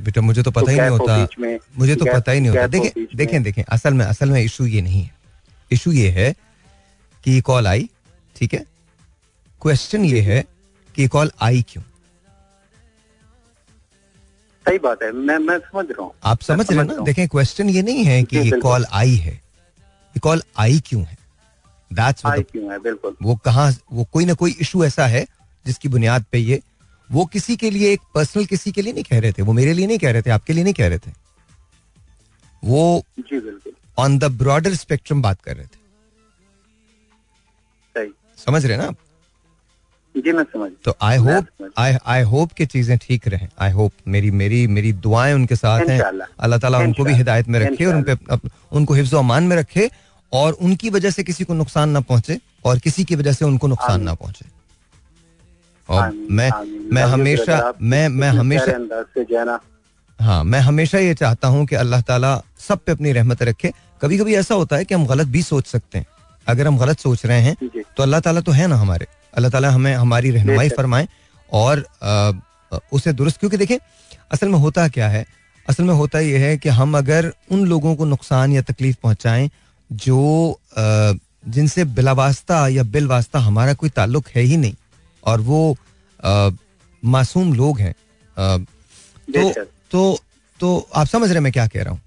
बेटा 0.03 0.21
मुझे 0.21 0.43
तो 0.43 0.51
पता 0.51 0.65
तो 0.65 0.71
ही 0.71 0.77
नहीं 0.77 0.89
होता। 0.89 1.57
मुझे 1.77 1.95
तो 1.95 2.05
पता 2.05 2.31
ही 2.31 2.39
नहीं 2.39 2.49
होता। 2.49 2.67
देखें 2.67 3.17
देखें 3.17 3.43
देखें 3.43 3.63
असल 3.63 3.93
में 3.93 4.05
असल 4.05 4.29
में 4.29 4.41
इशू 4.43 4.65
ये 4.65 4.81
नहीं 4.81 5.01
है। 5.03 5.11
इशू 5.71 5.91
ये 5.91 6.09
है 6.11 6.33
कि 7.23 7.31
ये 7.31 7.41
कॉल 7.41 7.67
आई 7.67 7.89
ठीक 8.35 8.53
है? 8.53 8.65
क्वेश्चन 9.61 10.05
ये 10.05 10.21
है 10.21 10.43
कि 10.95 11.07
कॉल 11.07 11.31
आई 11.41 11.61
क्यों? 11.69 11.83
सही 14.65 14.77
बात 14.79 15.03
है 15.03 15.11
मैं 15.11 15.37
मैं 15.39 15.57
समझ 15.59 15.85
रहा 15.85 16.03
हूँ। 16.03 16.11
आप 16.23 16.41
समझ 16.41 16.69
रहे 16.71 16.79
हैं 16.79 16.85
ना? 16.87 17.03
देखें 17.03 17.27
क्वेश्चन 17.27 17.69
ये 17.69 17.81
नहीं 17.81 18.03
है 18.05 18.23
कि 18.23 18.37
ये 18.37 18.59
कॉल 18.61 18.85
आई 18.91 19.15
है। 19.15 19.33
ये 19.33 20.19
कॉल 20.19 20.43
आई 20.57 20.79
क्यों 20.87 21.03
है? 21.03 21.17
दैट्स 21.91 22.21
क्यों 22.25 22.71
है 22.71 22.79
बिल्कुल। 22.79 23.15
वो 23.21 23.35
कहा 23.35 23.69
वो 23.91 24.03
कोई 24.13 24.25
ना 24.25 24.33
कोई 24.33 24.55
इशू 24.61 24.83
ऐसा 24.85 25.05
है 25.07 25.25
जिसकी 25.65 25.87
बुनियाद 25.89 26.25
पे 26.31 26.37
ये 26.37 26.61
वो 27.09 27.25
किसी 27.25 27.55
के 27.57 27.69
लिए 27.69 27.91
एक 27.93 28.01
पर्सनल 28.15 28.45
किसी 28.45 28.71
के 28.71 28.81
लिए 28.81 28.93
नहीं 28.93 29.03
कह 29.03 29.19
रहे 29.19 29.31
थे 29.31 29.41
वो 29.41 29.53
मेरे 29.53 29.73
लिए 29.73 29.87
नहीं 29.87 29.99
कह 29.99 30.11
रहे 30.11 30.21
थे 30.21 30.29
आपके 30.29 30.53
लिए 30.53 30.63
नहीं 30.63 30.73
कह 30.73 30.87
रहे 30.87 30.99
थे। 30.99 31.11
वो 32.63 33.03
बिल्कुल। 33.19 33.73
ऑन 33.97 34.17
द 34.19 34.23
ब्रॉडर 34.37 34.75
स्पेक्ट्रम 34.75 35.21
बात 35.21 35.41
कर 35.41 35.55
रहे 35.55 35.65
थे। 35.65 35.78
समझ 38.39 38.65
रहे 38.65 38.77
ना 38.77 38.83
आप? 38.85 38.95
जी 40.15 40.31
मैं 40.31 40.43
समझ 40.43 40.69
तो 40.85 40.93
I 41.01 41.17
hope 41.17 41.71
I 41.77 41.95
I 42.05 42.21
hope 42.29 42.51
कि 42.53 42.65
चीज़ें 42.65 42.97
ठीक 42.97 43.27
रहें। 43.27 43.47
आई 43.59 43.71
होप 43.71 43.91
मेरी 44.07 44.31
मेरी 44.33 44.65
मेरी 44.67 44.91
दुआएँ 45.05 45.33
उनके 45.33 45.55
साथ 45.55 45.89
हैं। 45.89 45.99
अल्लाह 45.99 46.59
ताला 46.59 46.79
उनको 46.79 47.03
भी 47.03 47.13
हिदायत 47.13 47.47
में 47.47 47.59
रखे 47.59 47.85
और 47.85 47.95
उन 47.95 48.03
पे 48.03 48.15
उनको 48.77 48.93
हिफ्ज 48.93 49.13
अमान 49.15 49.43
में 49.43 49.55
रखे 49.55 49.89
और 50.31 50.53
उनकी 50.61 50.89
वजह 50.89 51.11
से 51.11 51.23
किसी 51.23 51.43
को 51.43 51.53
नुकसान 51.53 51.89
ना 51.89 51.99
पहुँचे 52.09 52.39
और 52.65 52.79
किसी 52.79 53.03
की 53.03 53.15
वजह 53.15 53.33
से 53.33 53.45
उनको 53.45 53.67
नुकसान 53.67 54.01
ना 54.03 54.13
पहुँचे। 54.13 54.45
और 55.89 56.11
मैं 56.31 56.49
मैं 56.93 57.03
हमेशा 57.05 57.73
मैं 57.81 58.07
मैं 58.09 58.29
हमेशा 58.29 58.73
हाँ 60.19 60.43
मैं 60.43 60.59
हमेशा 60.59 60.99
ये 60.99 61.13
चाहता 61.15 61.47
हूँ 61.47 61.65
कि 61.65 61.75
अल्लाह 61.75 62.01
ताला 62.01 62.41
सब 62.59 62.79
पे 62.85 62.91
अपनी 62.91 63.11
रहमत 63.13 63.43
रखे। 63.43 63.71
कभी 64.01 64.17
कभी 64.17 64.35
ऐसा 64.35 64.55
होता 64.55 64.75
है 64.75 64.85
कि 64.85 64.95
हम 64.95 65.05
गलत 65.07 65.27
भी 65.27 65.41
सोच 65.43 65.67
सकते 65.67 65.97
हैं। 65.97 66.05
अगर 66.49 66.67
हम 66.67 66.77
गलत 66.77 66.99
सोच 66.99 67.25
रहे 67.25 67.41
हैं 67.41 67.55
तो 67.97 68.03
अल्लाह 68.03 68.19
ताला 68.19 68.41
तो 68.41 68.51
है 68.51 68.67
ना 68.67 68.75
हमारे। 68.77 69.07
अल्लाह 69.33 69.51
ताला 69.51 69.69
हमें 69.71 69.93
हमारी 69.95 70.31
रहनुमाई 70.31 70.69
फरमाए 70.69 71.07
और 71.49 71.85
आ, 72.03 72.31
उसे 72.93 73.13
दुरुस्त 73.13 73.39
क्योंकि 73.39 73.57
देखें 73.57 73.77
असल 74.31 74.49
में 74.49 74.57
होता 74.59 74.87
क्या 74.87 75.07
है? 75.09 75.25
असल 75.65 75.83
में 75.83 75.93
होता 75.93 76.19
यह 76.19 76.39
है 76.39 76.57
कि 76.57 76.69
हम 76.69 76.97
अगर 76.97 77.31
उन 77.51 77.65
लोगों 77.67 77.95
को 77.95 78.05
नुकसान 78.05 78.51
या 78.51 78.61
तकलीफ़ 78.63 78.97
पहुंचाएँ 79.03 79.49
जो 79.89 80.59
जिनसे 81.47 81.83
बिलावास्ता 81.97 82.67
या 82.67 82.83
बिल 82.93 83.07
वास्ता 83.07 83.39
हमारा 83.39 83.73
कोई 83.73 83.89
ताल्लुक 83.89 84.27
है 84.35 84.41
ही 84.41 84.57
नहीं 84.57 84.73
और 85.23 85.41
वो 85.41 85.61
मासूम 87.03 87.53
लोग 87.53 87.79
हैं 87.79 87.93
तो 88.37 89.51
तो 89.91 90.01
तो 90.59 90.87
आप 90.95 91.07
समझ 91.07 91.29
रहे 91.31 91.39
मैं 91.39 91.51
क्या 91.51 91.67
कह 91.67 91.83
रहा 91.83 91.93
हूँ। 91.93 92.01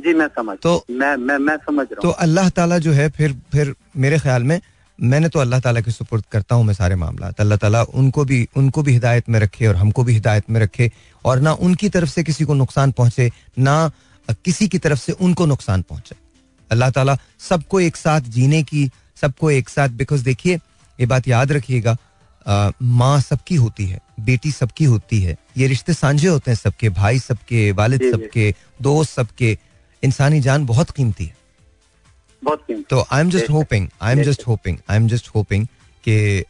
जी 0.00 0.14
मैं 0.14 0.28
समझ 0.36 0.56
तो 0.62 0.72
मैं 0.90 1.16
मैं 1.16 1.38
मैं 1.38 1.56
समझ 1.66 1.86
रहा 1.86 2.02
तो 2.02 2.10
अल्लाह 2.26 2.48
ताला 2.58 2.78
जो 2.78 2.92
है 2.92 3.08
फिर 3.16 3.36
फिर 3.52 3.74
मेरे 3.96 4.18
ख्याल 4.18 4.42
में 4.44 4.60
मैंने 4.98 5.28
तो 5.28 5.38
अल्लाह 5.40 5.60
ताला 5.60 5.80
के 5.80 5.90
सुपुर्द 5.90 6.24
करता 6.32 6.54
हूँ 6.54 6.64
मैं 6.64 6.74
सारे 6.74 6.94
मामला 6.96 7.32
अल्लाह 7.38 7.58
ताला 7.58 7.82
उनको 8.00 8.24
भी 8.24 8.46
उनको 8.56 8.82
भी 8.82 8.92
हिदायत 8.92 9.28
में 9.28 9.38
रखे 9.40 9.66
और 9.66 9.76
हमको 9.76 10.04
भी 10.04 10.12
हिदायत 10.14 10.50
में 10.50 10.60
रखे 10.60 10.90
और 11.24 11.40
ना 11.40 11.52
उनकी 11.66 11.88
तरफ़ 11.88 12.10
से 12.10 12.22
किसी 12.24 12.44
को 12.44 12.54
नुकसान 12.54 12.92
पहुँचे 12.92 13.30
ना 13.58 13.76
किसी 14.44 14.68
की 14.68 14.78
तरफ़ 14.78 14.98
से 15.00 15.12
उनको 15.20 15.46
नुकसान 15.46 15.82
पहुँचे। 15.82 16.16
अल्लाह 16.70 16.90
ताला 16.90 17.16
सबको 17.48 17.80
एक 17.80 17.96
साथ 17.96 18.28
जीने 18.34 18.62
की 18.62 18.90
सबको 19.20 19.50
एक 19.50 19.68
साथ 19.68 19.88
बिकॉज़ 20.02 20.24
देखिए 20.24 20.54
ये 20.98 21.06
बात 21.06 21.28
याद 21.28 21.52
रखिएगा 21.52 21.96
माँ 22.82 23.20
सबकी 23.20 23.56
होती 23.56 23.86
है 23.86 24.00
बेटी 24.20 24.50
सबकी 24.52 24.84
होती 24.84 25.20
है। 25.22 25.36
ये 25.56 25.66
रिश्ते 25.66 25.94
सांझे 25.94 26.28
होते 26.28 26.50
हैं 26.50 26.58
सबके 26.58 26.88
भाई 27.00 27.18
सबके 27.18 27.70
वालिद 27.72 28.02
सबके 28.12 28.54
दोस्त 28.82 29.12
सबके 29.12 29.56
इंसानी 30.02 30.40
जान 30.40 30.66
बहुत 30.66 30.90
कीमती 30.90 31.24
है। 31.24 31.36
बहुत 32.42 32.62
कीमती। 32.66 32.84
तो 32.90 33.04
I 33.12 33.20
am 33.20 33.30
just 33.30 33.50
hoping 33.50 33.88
I 34.02 34.12
am 34.12 34.22
just 34.22 34.46
hoping 34.46 34.78
I 34.90 34.96
am 34.96 35.08
just 35.08 35.28
hoping 35.34 35.66
कि 36.04 36.44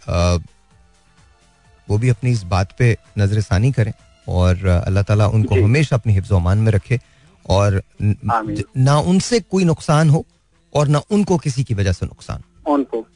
वो 1.88 1.98
भी 1.98 2.08
अपनी 2.08 2.30
इस 2.30 2.42
बात 2.46 2.74
पे 2.78 2.96
नज़र 3.18 3.40
षानी 3.42 3.72
करें 3.72 3.92
और 4.26 4.66
अल्लाह 4.66 5.02
ताला 5.02 5.26
उनको 5.28 5.62
हमेशा 5.62 5.96
अपनी 5.96 6.12
हिफ्ज 6.14 6.32
अमान 6.32 6.58
में 6.58 6.72
रखे 6.72 6.98
और 7.46 7.82
ना 8.02 8.98
उनसे 9.12 9.40
कोई 9.42 9.64
नुकसान 9.64 10.10
हो 10.10 10.24
और 10.72 10.88
ना 10.88 11.02
उनको 11.10 11.38
किसी 11.38 11.64
की 11.64 11.74
वजह 11.74 11.92
से 11.92 12.06
नुकसान 12.06 12.42
उनको 12.72 13.06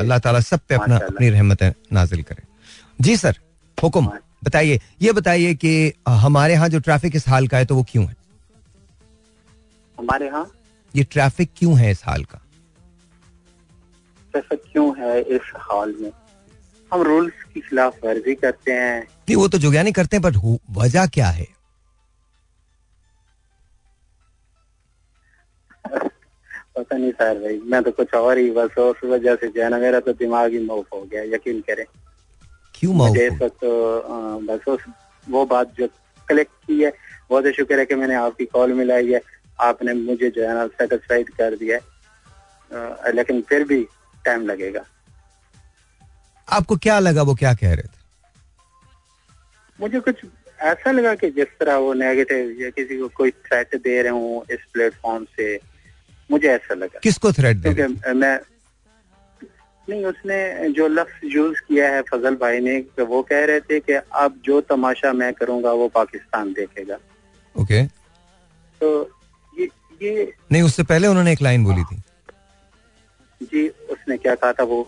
अल्लाह 0.00 0.18
ताला 0.18 0.40
सब 0.42 0.60
पे 0.68 0.74
अपना 0.74 0.96
अपनी 0.98 1.28
रहमत 1.30 1.62
नाजिल 1.92 2.22
करे। 2.22 2.42
जी 2.98 3.16
सर 3.16 3.38
हुक्म 3.78 4.10
बताइए 4.44 4.80
ये 5.02 5.12
बताइए 5.12 5.54
कि 5.54 5.92
हमारे 6.08 6.54
यहाँ 6.54 6.68
जो 6.68 6.78
ट्रैफ़िक 6.80 7.16
इस 7.16 7.28
हाल 7.28 7.46
का 7.48 7.58
है 7.58 7.64
तो 7.64 7.74
वो 7.76 7.82
क्यों 7.90 8.04
है? 8.06 8.14
हमारे 10.00 10.26
यहाँ? 10.26 10.50
ये 10.96 11.04
ट्रैफ़िक 11.04 11.50
क्यों 11.56 11.78
है 11.78 11.90
इस 11.90 12.02
हाल 12.04 12.24
का? 12.24 12.40
ट्रैफ़िक 14.32 14.62
क्यों 14.72 14.88
है 14.98 15.20
इस 15.20 15.52
हाल 15.56 15.94
में? 16.00 16.10
हम 16.92 17.02
रूल्स 17.02 17.42
की 17.54 17.60
खिलाफ 17.60 18.04
वर्जी 18.04 18.34
करते 18.34 18.72
हैं। 18.72 19.00
नहीं 19.00 19.36
वो 19.36 19.48
तो 19.48 19.58
जुगानी 19.58 19.92
करते 19.92 20.16
हैं 20.16 20.22
बट 20.22 20.36
वजह 20.76 21.06
क्या 21.06 21.28
है? 21.28 21.46
पता 26.76 26.96
नहीं 26.96 27.12
सर 27.12 27.38
भाई 27.38 27.58
मैं 27.64 27.82
तो 27.82 27.90
कुछ 27.90 28.14
और 28.14 28.38
ही 28.38 28.50
बस 28.50 28.78
उस 28.78 29.04
वजह 29.04 29.34
से 29.34 29.48
जो 29.48 29.62
है 29.62 29.68
ना 29.70 29.78
मेरा 29.78 30.00
तो 30.00 30.12
दिमाग 30.12 30.52
ही 30.52 30.58
मऊफ 30.66 30.86
हो 30.92 31.02
गया 31.02 31.22
यकीन 31.34 31.60
करें। 31.60 31.84
क्यों 32.74 32.94
मुझे 32.94 33.26
इस 33.26 33.42
वक्त 33.42 33.56
तो 33.56 33.70
बस 34.48 34.68
उस 34.68 34.80
वो 35.28 35.44
बात 35.46 35.74
जो 35.78 35.88
कलेक्ट 36.28 36.52
की 36.66 36.82
है 36.82 36.92
बहुत 37.30 37.44
शुक्र 37.46 37.78
है 37.78 37.86
कि 37.86 37.94
मैंने 37.94 38.14
आपकी 38.14 38.44
कॉल 38.44 38.72
मिलाई 38.72 39.12
है। 39.12 39.20
आपने 39.60 39.92
मुझे 39.94 40.30
जो 40.30 40.42
है 40.42 40.54
ना 40.54 40.66
सेटिस्फाइड 40.66 41.28
कर 41.30 41.56
दिया 41.56 41.76
है। 41.76 43.12
लेकिन 43.14 43.40
फिर 43.48 43.64
भी 43.64 43.82
टाइम 44.24 44.46
लगेगा। 44.46 44.84
आपको 46.48 46.76
क्या 46.76 46.98
लगा 46.98 47.22
वो 47.22 47.34
क्या 47.34 47.54
कह 47.54 47.74
रहे 47.74 47.82
थे? 47.82 47.98
मुझे 49.78 50.00
कुछ 50.00 50.16
ऐसा 50.60 50.90
लगा 50.90 51.14
कि 51.14 51.30
जिस 51.30 51.48
तरह 51.60 51.76
वो 51.76 51.92
नेगेटिव 51.94 52.50
या 52.60 52.70
किसी 52.70 52.98
को 52.98 53.08
कोई 53.08 53.30
थ्रेट 53.30 53.74
दे 53.76 54.00
रहे 54.02 54.12
हूँ 54.12 54.42
इस 54.50 54.64
प्लेटफॉर्म 54.72 55.24
से 55.36 55.58
मुझे 56.30 56.48
ऐसा 56.48 56.74
लगा। 56.74 56.98
किसको 57.02 57.32
थ्रेट 57.32 57.56
दे 57.56 57.74
क्योंकि 57.74 58.12
मैं 58.12 58.38
नहीं 59.88 60.04
उसने 60.04 60.68
जो 60.70 60.86
लफ्ज 60.88 61.20
यूज़ 61.24 61.60
किया 61.68 61.88
है 61.92 62.02
फजल 62.02 62.34
भाई 62.36 62.60
ने 62.60 62.80
तो 62.96 63.06
वो 63.06 63.22
कह 63.22 63.44
रहे 63.44 63.60
थे 63.60 63.78
कि 63.80 63.92
अब 63.92 64.40
जो 64.44 64.60
तमाशा 64.60 65.12
मैं 65.12 65.32
करूँगा 65.34 65.72
वो 65.72 65.88
पाकिस्तान 65.88 66.52
देखेगा। 66.52 66.94
Okay 66.94 67.82
okay. 67.82 67.94
तो 68.80 68.88
ये 70.00 70.32
नहीं 70.52 70.62
उससे 70.62 70.82
पहले 70.84 71.06
उन्होंने 71.06 71.32
एक 71.32 71.42
लाइन 71.42 71.64
बोली 71.64 71.82
थी। 71.84 71.96
जी 73.40 73.68
उसने 73.68 74.16
क्या 74.16 74.34
कहा 74.34 74.52
था 74.52 74.64
वो? 74.64 74.82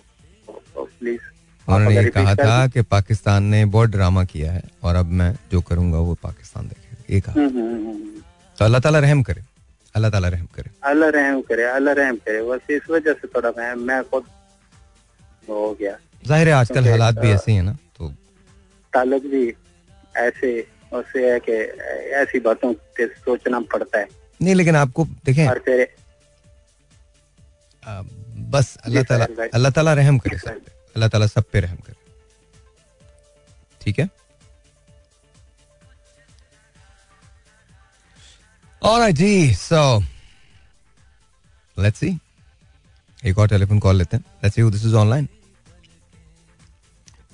प्लीज़ 0.79 1.21
उन्होंने 1.69 1.95
ये 1.97 2.11
कहा 2.11 2.35
था 2.35 2.67
कि 2.69 2.83
पाकिस्तान 2.91 3.43
ने 3.45 3.65
बहुत 3.75 3.91
ड्रामा 3.91 4.25
किया 4.25 4.53
है 4.53 4.63
और 4.83 4.97
अब 4.97 5.11
मैं 5.21 5.33
जो 5.53 5.61
करूँगा 5.69 5.99
वो 6.01 6.15
पाकिस्तान 6.23 6.69
देखेगा। 6.69 7.05
ये 7.11 7.21
कहा। 7.21 7.35
हम्म, 7.35 7.49
हम्म, 7.49 7.87
हम्म, 7.87 8.21
तो 8.59 8.65
अल्लाह 8.65 8.81
ताला 8.81 8.99
रहम 8.99 9.23
करे 9.23 9.43
अल्लाह 9.95 10.11
ताला 10.11 10.29
रहम 10.29 10.47
करे। 10.57 10.71
अल्लाह 10.91 11.09
रहम 11.17 11.41
करे 11.49 11.65
अल्लाह 11.71 11.95
रहम 11.95 12.17
करे। 12.27 12.43
बस 12.49 12.71
इस 12.71 12.91
वजह 12.91 13.13
से 13.13 13.29
थोड़ा 13.35 13.51
मैं 13.59 13.75
मैं 13.89 14.03
खुद 14.11 14.25
हो 15.49 15.77
गया। 15.81 15.97
ज़ाहिर 16.27 16.49
है 16.49 16.55
आजकल 16.55 16.89
हालात 16.89 17.19
भी 17.19 17.31
ऐसे 17.31 17.51
ही 17.51 17.57
है 17.57 17.63
ना 17.63 17.77
तो 17.99 18.09
ताल्लुक 18.93 19.23
भी 19.35 19.45
ऐसे 20.23 20.51
उससे 20.93 21.31
है 21.31 21.39
कि 21.41 21.53
ऐसी 22.23 22.41
बातों 22.41 22.73
पे 22.97 23.07
सोचना 23.07 23.61
पड़ता 23.73 23.99
है। 23.99 24.09
नहीं 24.43 24.55
लेकिन 24.55 24.77
आपको 24.77 25.05
देखें। 25.25 25.47
फिर 25.49 25.87
बस 28.53 28.77
अल्लाह 28.85 29.03
ताला 29.05 29.27
अल्लाह 29.55 29.73
ताला 29.73 29.93
रहम 29.95 30.19
करे 30.19 30.39
सब 30.39 30.55
पे 30.55 30.71
अल्लाह 30.95 31.09
ताला 31.09 31.27
सब 31.27 31.45
पे 31.53 31.61
रहम 31.61 31.77
करे। 31.77 31.97
ठीक 33.81 33.99
है? 33.99 34.09
और 38.83 39.11
जी 39.13 39.55
सो 39.55 39.83
लेट्स 41.77 41.99
सी 41.99 42.19
एक 43.23 43.39
और 43.39 43.49
टेलीफोन 43.49 43.79
कॉल 43.79 43.97
लेते 43.97 44.17
हैं। 44.17 44.25
Let's 44.43 44.55
see 44.57 44.71
this 44.71 44.85
is 44.87 44.95
online 44.97 45.29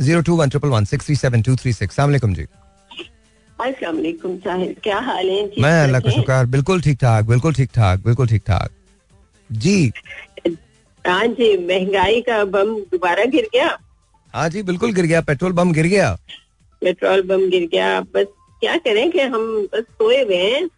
zero 0.01 0.21
two 0.23 0.37
one 0.37 0.49
triple 0.49 0.69
one 0.69 0.85
six 0.85 1.07
three 1.07 1.17
seven 1.17 1.43
two 1.43 1.57
three 1.57 1.73
six 1.73 1.97
सलामकुम 1.97 2.35
जी। 2.35 2.47
क्या 3.61 4.99
हाल 4.99 5.29
है 5.31 5.43
मैं 5.59 5.83
अल्लाह 5.83 6.01
का 6.01 6.11
शुक्र 6.11 6.45
बिल्कुल 6.47 6.81
ठीक 6.81 6.99
ठाक 6.99 7.25
बिल्कुल 7.25 7.55
ठीक 7.55 7.71
ठाक 7.75 8.01
बिल्कुल 8.05 8.27
ठीक 8.29 8.43
ठाक। 8.43 8.71
जी। 9.51 9.93
हाँ 11.05 11.27
जी 11.27 11.57
महँगाई 11.67 12.21
का 12.21 12.45
बम 12.45 12.75
दोबारा 12.93 13.25
गिर 13.25 13.49
गया? 13.55 13.79
हाँ 14.35 14.49
जी 14.49 14.63
बिल्कुल 14.63 14.93
गिर 14.93 15.07
गया 15.07 15.21
पेट्रोल 15.21 15.53
बम 15.53 15.73
गिर 15.73 15.87
गया। 15.87 16.13
पेट्रोल 16.83 17.23
बम 17.23 17.49
गिर 17.51 17.69
गया 17.73 18.01
बस 18.01 18.27
क्या 18.61 18.77
करें 18.77 19.11
कि 19.11 19.21
हम 19.21 19.69
बस 19.75 19.83
सोए 19.83 20.23
हुए 20.23 20.37
हैं। 20.37 20.69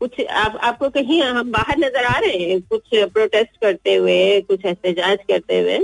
कुछ 0.00 0.20
आप 0.26 0.56
आपको 0.62 0.88
कहीं 0.90 1.22
हम 1.22 1.50
बाहर 1.52 1.78
नज़र 1.78 2.04
आ 2.04 2.18
रहे 2.18 2.50
हैं? 2.50 2.60
कुछ 2.60 2.82
प्रोटेस्ट 2.92 3.60
करते 3.60 3.94
हुए 3.94 4.40
कुछ 4.40 4.64
एहतजाज 4.64 5.18
करते 5.28 5.60
हुए? 5.60 5.78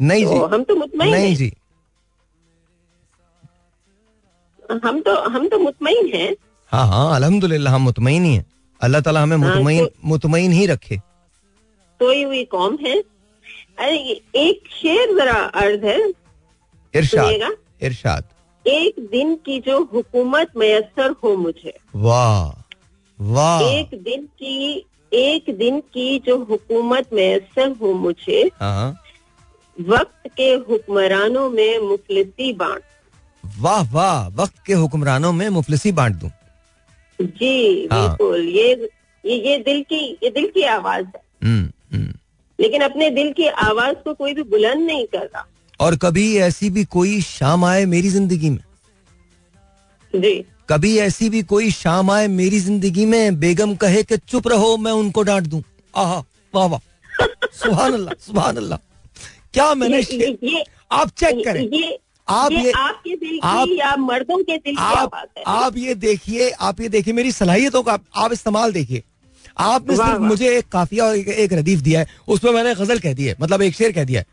नहीं 0.00 0.24
तो 0.24 0.32
जी। 0.32 0.54
हम 0.54 0.62
तो 0.62 0.76
मुतमिन 0.76 1.10
नहीं 1.10 1.34
जी। 1.36 1.52
हम 4.70 5.00
तो 5.00 5.14
हम 5.28 5.48
तो 5.48 5.58
मुतमिन 5.58 6.10
हैं। 6.14 6.36
हाँ 6.66 6.86
हाँ 6.88 7.16
अल्हम्दुलिल्लाह 7.16 7.74
हम 7.74 7.82
मुतमिन 7.82 8.24
ही 8.24 8.34
हैं। 8.34 8.46
अल्लाह 8.80 9.00
ताला 9.00 9.22
हमें 9.22 9.36
हाँ, 9.36 9.54
मुतमिन 9.54 9.86
तो, 9.86 9.92
मुतमिन 10.04 10.52
ही 10.52 10.66
रखे। 10.66 10.96
सोई 12.00 12.22
हुई 12.22 12.44
कौम 12.44 12.78
है। 12.86 12.98
अरे 13.78 13.98
एक 14.34 14.68
शेर 14.72 15.16
जरा 15.16 15.32
अर्ज़ 15.32 15.84
है। 15.84 16.12
इरशाद 16.94 17.56
इरशाद। 17.82 18.24
एक 18.66 19.08
दिन 19.10 19.34
की 19.34 19.60
जो 19.60 19.84
हुकूमत 19.84 20.50
मैसर 20.56 21.10
हो 21.10 21.36
मुझे। 21.36 21.76
वाह 21.96 22.62
वाह। 23.20 23.62
एक 23.62 23.86
दिन 23.94 24.22
की 24.22 24.84
एक 25.12 25.44
दिन 25.58 25.80
की 25.80 26.18
जो 26.18 26.38
हुकूमत 26.44 27.06
मैसर 27.12 27.76
हो 27.82 27.92
मुझे 27.92 28.50
हाँ। 28.60 28.96
वक्त 29.80 30.30
के 30.36 30.50
हुक्मरानों 30.68 31.50
में 31.50 31.78
मुफलिसी 31.78 32.52
बांट। 32.52 32.82
वाह 33.58 33.92
वाह 33.92 34.28
वक्त 34.28 34.54
के 34.66 34.72
हुक्मरानों 34.72 35.32
में 35.32 35.48
मुफलिसी 35.48 35.92
बांट 35.92 36.14
दूँ। 36.14 36.30
जी 37.20 37.88
हाँ। 37.92 38.08
बिल्कुल 38.08 38.40
ये 38.40 38.88
ये 39.26 39.50
ये 39.50 39.58
दिल 39.58 39.82
की 39.82 40.18
ये 40.22 40.30
दिल 40.30 40.46
की 40.46 40.62
आवाज़ 40.62 41.06
है। 41.06 41.22
हम्म, 41.44 41.96
हम्म। 41.96 42.12
लेकिन 42.60 42.82
अपने 42.82 43.10
दिल 43.10 43.32
की 43.32 43.46
आवाज़ 43.46 43.94
को 43.94 44.14
कोई 44.14 44.34
भी 44.34 44.42
बुलंद 44.42 44.86
नहीं 44.86 45.06
करता। 45.06 45.46
और 45.80 45.96
कभी 45.96 46.36
ऐसी 46.36 46.70
भी 46.70 46.84
कोई 46.84 47.20
शाम 47.20 47.64
आए 47.64 47.84
मेरी 47.86 48.08
ज़िंदगी 48.08 48.50
में? 48.50 48.64
जी। 50.16 50.44
कभी 50.68 50.98
ऐसी 50.98 51.28
भी 51.30 51.42
कोई 51.42 51.70
शाम 51.70 52.10
आए 52.10 52.28
मेरी 52.28 52.60
ज़िंदगी 52.60 53.06
में 53.06 53.40
बेगम 53.40 53.74
कहे 53.74 54.02
कि 54.02 54.16
चुप 54.16 54.48
रहो 54.48 54.76
मैं 54.76 54.92
उनको 54.92 55.22
डांट 55.22 55.46
दूँ। 55.46 55.62
आहा 55.96 56.24
वाह 56.54 56.66
वाह। 56.66 56.80
सुबह 57.52 57.84
अल्लाह 57.84 58.14
सुबह 58.26 58.42
अल्लाह। 58.42 58.78
क्या 59.54 59.74
मैंने 59.74 59.98
ये, 59.98 60.38
ये, 60.44 60.64
आप 60.92 61.08
चेक 61.08 61.44
करें। 61.44 61.68
ये, 61.68 61.98
आप 62.28 62.52
ये, 62.52 62.60
ये 62.60 62.72
आपके 62.72 63.14
दिल 63.16 63.38
आप, 63.42 63.68
या 63.70 63.94
मर्दों 63.96 64.38
के 64.38 64.56
दिल 64.56 64.76
आप, 64.78 64.98
की 64.98 65.06
बात 65.06 65.28
है। 65.38 65.44
आप 65.46 65.76
ये 65.76 65.94
देखिए 65.94 66.50
आप 66.50 66.80
ये 66.80 66.88
देखिए 66.88 67.14
मेरी 67.14 67.32
सलाहियतों 67.32 67.82
का 67.82 67.98
आप 68.16 68.32
इस्तेमाल 68.32 68.72
देखिए। 68.72 69.02
आपने 69.58 69.96
सिर्फ़ 69.96 70.20
मुझे 70.20 70.56
एक 70.58 70.68
काफिया 70.68 71.04
और 71.04 71.16
एक 71.16 71.28
एक 71.28 71.52
रदीफ 71.52 71.80
दिया 71.80 72.00
है 72.00 72.06
उस 72.28 72.40
पर 72.40 72.54
मैंने 72.54 72.74
गज़ल 72.74 72.98
कह 72.98 73.14
दी 73.14 73.24
है 73.24 73.34
मतलब 73.40 73.62
एक 73.62 73.74
शेर 73.74 73.92
कह 73.92 74.04
दिया 74.04 74.20
है। 74.20 74.26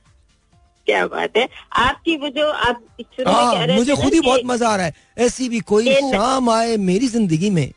क्या 0.88 1.06
बात 1.08 1.38
है। 1.38 1.48
आपकी 1.74 2.16
वो 2.18 2.30
जो 2.30 2.50
आप 2.50 2.82
आ, 3.28 3.32
हाँ, 3.32 3.68
मुझे 3.68 3.96
खुद 3.96 4.14
ही 4.14 4.20
बहुत 4.20 4.42
मज़ा 4.46 4.70
आ 4.70 4.76
रहा 4.76 4.86
है। 4.86 4.94
ऐसी 5.18 5.50
भी 5.50 5.60
कोई 5.60 5.94
शाम 6.12 6.50
आए 6.50 6.76
मेरी 6.78 7.08
ज़िंदगी 7.08 7.50
में 7.50 7.70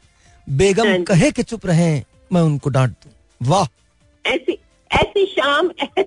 बेगम 0.46 0.88
हाँ 0.88 1.02
कहे 1.04 1.30
कि 1.30 1.42
चुप 1.42 1.66
रहे 1.66 1.90
मैं 2.32 2.40
उनको 2.40 2.70
डांट 2.70 2.90
दू। 2.90 3.48
वाह। 3.48 3.66
ऐसी 4.24 4.58
ऐसी 4.90 5.24
शाम 5.26 5.70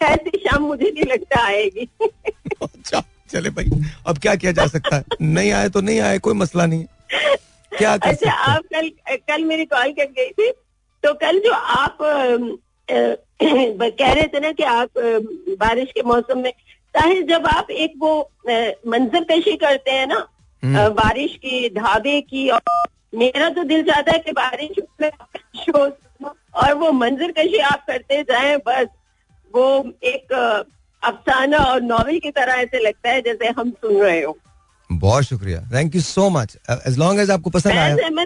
ऐसी 0.00 0.38
शाम 0.38 0.62
मुझे 0.62 0.90
नहीं 0.90 1.04
लगता 1.04 1.40
आएगी। 1.40 1.88
अच्छा। 2.62 3.02
चले 3.28 3.50
भाई 3.50 3.82
अब 4.06 4.18
क्या 4.18 4.34
किया 4.34 4.52
जा 4.52 4.66
सकता 4.66 4.96
है? 4.96 5.04
नहीं 5.22 5.50
आए 5.52 5.68
तो 5.68 5.80
नहीं 5.80 6.00
आए 6.00 6.18
कोई 6.18 6.34
मसला 6.34 6.66
नहीं 6.66 6.84
क्या 7.72 7.96
कर 7.96 8.08
अच्छा 8.08 8.32
आप 8.52 8.62
कल 8.74 8.88
कल 9.28 9.44
मेरी 9.44 9.64
कॉल 9.66 9.92
कर 9.92 10.10
गई 10.12 10.30
थी 10.30 10.50
तो 11.04 11.12
कल 11.16 11.38
जो 11.40 11.52
आप 11.52 11.98
कह 12.90 14.12
रहे 14.12 14.26
थे 14.26 14.40
ना 14.40 14.50
कि 14.52 14.62
आप 14.64 14.98
बारिश 15.58 15.90
के 15.94 16.02
मौसम 16.02 16.38
में 16.38 16.52
चाहे 16.94 17.20
जब 17.22 17.46
आप 17.46 17.70
एक 17.70 17.92
वो 17.98 18.12
मंजर 18.88 19.24
कशी 19.30 19.56
करते 19.56 19.90
हैं 19.90 20.06
ना 20.06 20.26
हम्म। 20.62 20.88
बारिश 20.94 21.34
की 21.36 21.68
ढाबे 21.70 22.20
की 22.20 22.48
और 22.48 22.60
मेरा 23.14 23.48
तो 23.50 23.64
दिल 23.64 23.82
चाहता 23.82 24.12
है 24.12 24.18
कि 24.18 24.32
बारिश 24.32 24.78
में 25.00 25.10
और 26.54 26.72
वो 26.74 26.90
मंजर 26.94 27.32
कशी 27.32 27.58
आप 27.66 27.84
करते 27.86 28.22
जाए 28.22 28.56
बस 28.66 28.86
वो 29.54 29.66
एक 30.04 30.34
अफसाना 31.02 31.58
और 31.58 31.82
नॉवल 31.82 32.18
की 32.18 32.30
तरह 32.30 32.52
ऐसे 32.52 32.78
लगता 32.78 33.10
है 33.10 33.20
जैसे 33.20 33.48
हम 33.48 33.70
सुन 33.70 33.96
रहे 33.96 34.22
हो। 34.22 34.38
बहुत 34.90 35.24
शुक्रिया। 35.24 35.60
Thank 35.74 35.94
you 35.94 36.00
so 36.00 36.28
much 36.30 36.56
as 36.70 36.98
long 36.98 37.20
as 37.20 37.30
आपको 37.30 37.50
पसंद 37.50 37.72
आया। 37.72 38.24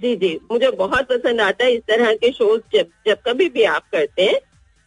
जी 0.00 0.14
जी 0.16 0.38
मुझे 0.52 0.70
बहुत 0.70 1.08
पसंद 1.08 1.40
आता 1.40 1.64
है 1.64 1.72
इस 1.72 1.80
तरह 1.88 2.12
के 2.14 2.30
शोज़ 2.32 2.60
जब 2.74 2.86
जब 3.06 3.18
कभी 3.26 3.48
भी 3.48 3.62
आप 3.62 3.82
करते 3.92 4.22
हैं। 4.22 4.38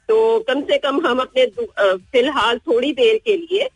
तो 0.10 0.40
कम 0.40 0.62
से 0.62 0.78
कम 0.78 1.06
हम 1.08 1.20
अपने 1.20 1.46
फ़िलहाल 1.86 2.58
थोड़ी 2.58 2.92
देर 2.94 3.18
के 3.26 3.36
लिए 3.38 3.70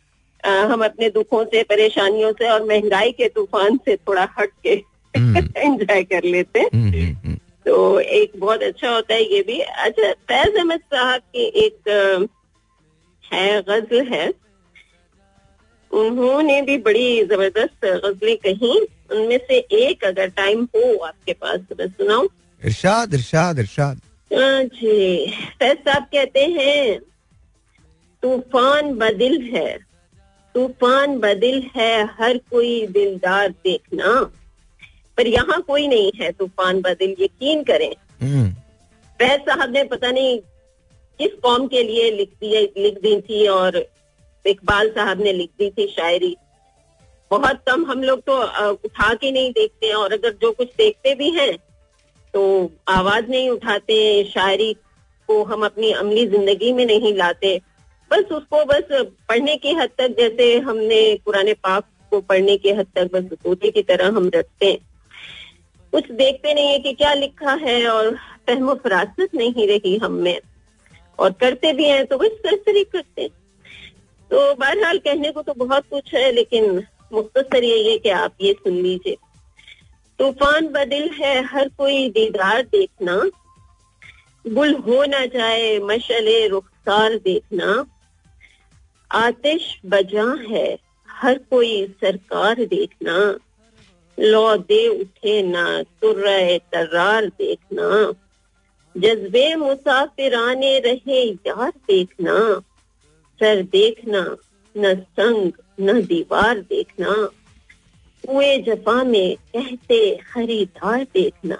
आ, 0.44 0.50
हम 0.50 0.84
अपने 0.84 1.08
दुखों 1.10 1.44
से 1.44 1.62
परेशानियों 1.62 2.32
से 2.32 2.48
और 2.48 2.64
महँगाई 2.64 3.12
के 3.12 3.28
तूफ़ान 3.28 3.76
से 3.76 3.96
थोड़ा 3.96 4.28
हट 4.38 4.50
के 4.62 4.72
एंजॉय 5.14 5.64
हम्म। 5.64 6.02
कर 6.12 6.24
लेते 6.24 6.60
हैं। 6.60 6.68
हम्म, 6.74 7.14
हम्म, 7.14 7.34
तो 7.66 8.00
एक 8.00 8.32
बहुत 8.36 8.62
अच्छा 8.62 8.90
होता 8.90 9.14
है 9.14 9.34
ये 9.34 9.42
भी। 9.42 9.58
अच्छा 9.60 10.12
फैज 10.12 10.56
अहमद 10.56 10.80
साहब 10.94 11.20
की 11.20 11.44
एक 11.64 12.28
है 13.32 13.62
गज़ल 13.62 14.06
है। 14.06 14.26
उन्होंने 15.90 16.60
भी 16.62 16.76
बड़ी 16.78 17.24
ज़बरदस्त 17.24 17.84
गजलें 17.84 18.36
कही। 18.36 18.78
उनमें 19.10 19.38
से 19.38 19.58
एक 19.58 20.04
अगर 20.04 20.28
टाइम 20.28 20.64
हो 20.74 20.96
आपके 20.98 21.32
पास 21.32 21.60
तो 21.60 21.76
मैं 21.78 21.88
सुनाऊं। 21.88 22.28
इरशाद 22.62 23.14
इरशाद 23.14 23.58
इरशाद। 23.58 24.00
जी। 24.30 25.30
फैज 25.58 25.78
साहब 25.78 26.02
कहते 26.04 26.40
हैं 26.40 26.98
तूफ़ान 28.22 28.92
बदिल 28.94 29.40
है। 29.54 29.76
तूफ़ान 30.54 31.18
बदिल 31.18 31.62
है 31.76 32.04
हर 32.20 32.38
कोई 32.50 32.86
दिलदार 32.86 33.48
देखना। 33.48 34.12
पर 35.18 35.26
यहाँ 35.26 35.60
कोई 35.62 35.86
नहीं 35.88 36.10
है 36.16 36.30
तूफ़ान 36.32 36.80
बदिल 36.80 37.16
यकीन 37.20 37.62
करें। 37.64 37.92
हम्म। 38.22 38.48
फैज 39.20 39.40
साहब 39.40 39.70
ने 39.70 39.84
पता 39.84 40.10
नहीं 40.10 40.38
किस 41.20 41.34
कौम 41.42 41.66
के 41.66 41.82
लिए 41.82 42.10
लिख 42.12 42.30
दी 42.40 42.48
लिख 42.78 42.98
दी 43.02 43.20
थी 43.20 43.46
और 43.48 43.76
इकबाल 44.44 44.88
साहब 44.90 45.20
ने 45.20 45.32
लिख 45.32 45.50
दी 45.58 45.70
थी 45.70 45.86
शायरी। 45.90 46.36
बहुत 47.30 47.62
कम 47.68 47.84
हम 47.84 48.02
लोग 48.02 48.20
तो 48.22 48.36
उठा 48.84 49.12
के 49.14 49.30
नहीं 49.30 49.50
देखते 49.52 49.86
हैं 49.86 49.94
और 49.94 50.12
अगर 50.12 50.32
जो 50.42 50.50
कुछ 50.52 50.68
देखते 50.78 51.14
भी 51.14 51.30
हैं 51.32 51.56
तो 52.34 52.42
आवाज़ 52.88 53.30
नहीं 53.30 53.48
उठाते 53.50 53.96
शायरी 54.24 54.72
को 55.28 55.42
हम 55.44 55.64
अपनी 55.64 55.90
अमली 55.94 56.26
ज़िंदगी 56.26 56.72
में 56.72 56.84
नहीं 56.86 57.14
लाते। 57.14 57.56
बस 58.10 58.32
उसको 58.32 58.64
बस 58.64 58.88
पढ़ने 59.28 59.56
की 59.56 59.72
हद 59.74 59.90
तक, 59.98 60.14
जैसे 60.18 60.58
हमने 60.58 60.98
पुराने 61.24 61.52
पाक 61.54 61.84
को 62.12 62.20
पढ़ने 62.22 62.56
की 62.56 62.70
हद 62.72 62.86
तक 62.96 63.10
बस 63.12 63.24
तोते 63.34 63.70
की 63.70 63.82
तरह 63.84 64.16
हम 64.16 64.30
रखते 64.34 64.66
हैं। 64.66 64.78
कुछ 65.92 66.10
देखते 66.12 66.54
नहीं 66.54 66.68
है 66.68 66.78
कि 66.78 66.92
क्या 66.94 67.12
लिखा 67.14 67.52
है 67.62 67.86
और 67.88 68.14
फहम 68.46 68.74
फरासत 68.76 69.34
नहीं 69.34 69.66
रही 69.68 69.96
हम 69.96 70.12
में। 70.18 70.38
और 71.18 71.32
करते 71.32 71.72
भी 71.72 71.84
हैं 71.84 72.04
तो 72.06 72.18
बस 72.18 72.38
सरसरी 72.46 72.84
करते 72.84 73.22
हैं 73.22 73.30
तो 74.30 74.54
बहरहाल 74.54 74.98
कहने 74.98 75.30
को 75.30 75.42
तो 75.42 75.54
बहुत 75.54 75.84
कुछ 75.90 76.14
है, 76.14 76.30
लेकिन 76.32 76.82
मुख्तर 77.12 77.64
यही 77.64 77.90
है 77.90 77.98
कि 77.98 78.08
आप 78.10 78.34
ये 78.40 78.52
सुन 78.52 78.74
लीजिए। 78.74 79.16
तूफ़ान 80.18 80.66
बदिल 80.68 81.08
है, 81.10 81.42
हर 81.44 81.68
कोई 81.68 82.08
दीदार 82.10 82.62
देखना। 82.62 83.16
गुल 84.44 84.74
हो 84.78 85.04
ना 85.04 85.24
जाए, 85.26 85.78
मशले 85.78 86.46
रुखसार 86.48 87.16
देखना। 87.18 87.84
आतिश 89.10 89.80
बजा 89.86 90.26
है, 90.50 90.78
हर 91.08 91.38
कोई 91.50 91.86
सरकार 92.00 92.64
देखना। 92.64 93.16
लौ 94.18 94.56
दे 94.56 94.86
उठे 94.90 95.42
ना 95.42 95.82
तुर्र 95.82 96.58
तर्रार 96.72 97.26
देखना। 97.28 97.88
जज्बे 98.96 99.54
मुसाफिराने 99.54 100.78
रहे 100.78 101.24
यार 101.24 101.70
देखना, 101.70 102.60
सर 103.40 103.62
देखना, 103.62 104.36
न 104.76 104.94
संग, 104.94 105.52
न 105.80 106.02
दीवार 106.02 106.58
देखना। 106.58 107.28
कुए 108.26 108.58
जफा 108.58 109.04
में 109.04 109.36
कहते 109.36 110.16
खरीदार 110.16 111.04
देखना। 111.04 111.56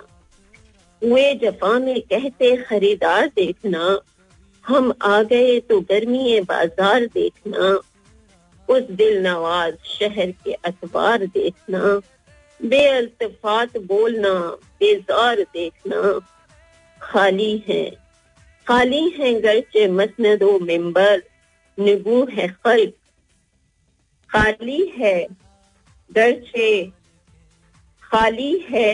कुए 1.03 1.35
जफा 1.35 1.79
में 1.79 2.01
कहते 2.01 2.57
खरीदार 2.57 3.27
देखना। 3.27 4.01
हम 4.67 4.93
आ 5.03 5.23
गए 5.23 5.61
तो 5.61 5.81
गर्मी 5.81 6.41
बाज़ार 6.41 7.07
देखना। 7.07 7.81
उस 8.69 8.83
दिल 8.83 9.27
नवाज़ 9.27 9.75
शहर 9.85 10.31
के 10.31 10.53
अखबार 10.53 11.27
देखना। 11.27 12.01
बेअल्तफात 12.63 13.77
बोलना, 13.77 14.33
बेजार 14.81 15.43
देखना। 15.43 16.19
खाली 17.07 17.65
है। 17.69 17.85
खाली 18.67 19.09
है 19.09 19.33
गर्चे 19.41 19.87
मसनदो 19.89 20.59
मेंबर। 20.59 21.23
निगू 21.79 22.25
है 22.27 22.47
खल्क। 22.49 22.95
खाली 24.31 24.81
है 24.97 25.27
गर्चे 26.11 26.71
खाली 28.03 28.53
है 28.71 28.91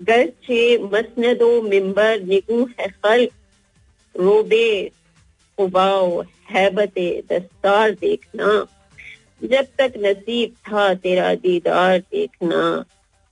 गर्चे 0.00 0.62
मसनदो 0.78 1.50
मिंबर। 1.62 2.20
निगू 2.22 2.64
है 2.80 2.88
खल्क। 2.88 3.30
रोबे 4.14 4.90
उबाओ 5.58 6.22
हैबत 6.50 6.98
दस्तार 7.32 7.90
देखना। 7.90 8.66
जब 9.44 9.66
तक 9.78 9.92
नसीब 9.98 10.54
था 10.68 10.94
तेरा 10.94 11.34
दीदार 11.34 11.98
देखना। 11.98 12.84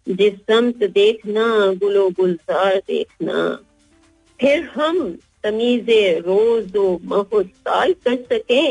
जिस 0.06 0.34
समत 0.50 0.90
देखना 0.90 1.44
गुलो 1.74 2.08
गुलजार 2.10 2.76
देखना। 2.88 3.38
फिर 4.40 4.68
हम 4.74 4.98
तमीजे 5.44 6.18
रोज 6.18 6.76
महो 7.04 7.42
साल 7.42 7.92
कर 8.06 8.16
सके। 8.32 8.64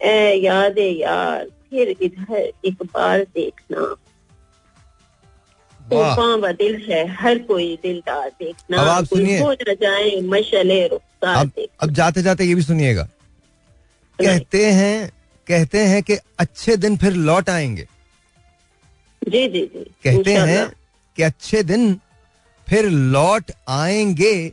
ए 0.00 0.34
याद 0.34 0.78
यार 0.78 1.44
फिर 1.70 1.88
इधर 2.02 2.52
एक 2.64 2.82
बार 2.84 3.22
देखना। 3.24 3.94
तूफ़ान 5.80 6.52
दिल 6.52 6.74
है 6.88 7.06
हर 7.14 7.38
कोई 7.38 7.76
दिलदार 7.82 8.28
देखना। 8.30 8.76
अब 8.76 8.88
आप 8.88 9.04
सुनिए। 9.04 9.38
हो 9.38 9.54
जाए 9.54 10.20
मशले 10.24 10.82
अब 10.84 11.50
अब 11.82 11.90
जाते 11.90 12.22
जाते 12.22 12.44
ये 12.44 12.54
भी 12.54 12.62
सुनिएगा। 12.62 13.08
कहते 14.18 14.64
हैं 14.70 15.10
कहते 15.46 15.78
हैं 15.84 16.02
कि 16.02 16.18
अच्छे 16.38 16.76
दिन 16.76 16.96
फिर 16.96 17.12
लौट 17.12 17.48
आएँगे। 17.50 17.86
जी 19.28 19.48
जी 19.48 19.60
जी 19.74 19.84
कहते 20.04 20.34
हैं 20.34 20.68
कि 21.16 21.22
अच्छे 21.22 21.62
दिन 21.72 21.94
फिर 22.68 22.88
लौट 23.16 23.50
आएँगे 23.68 24.52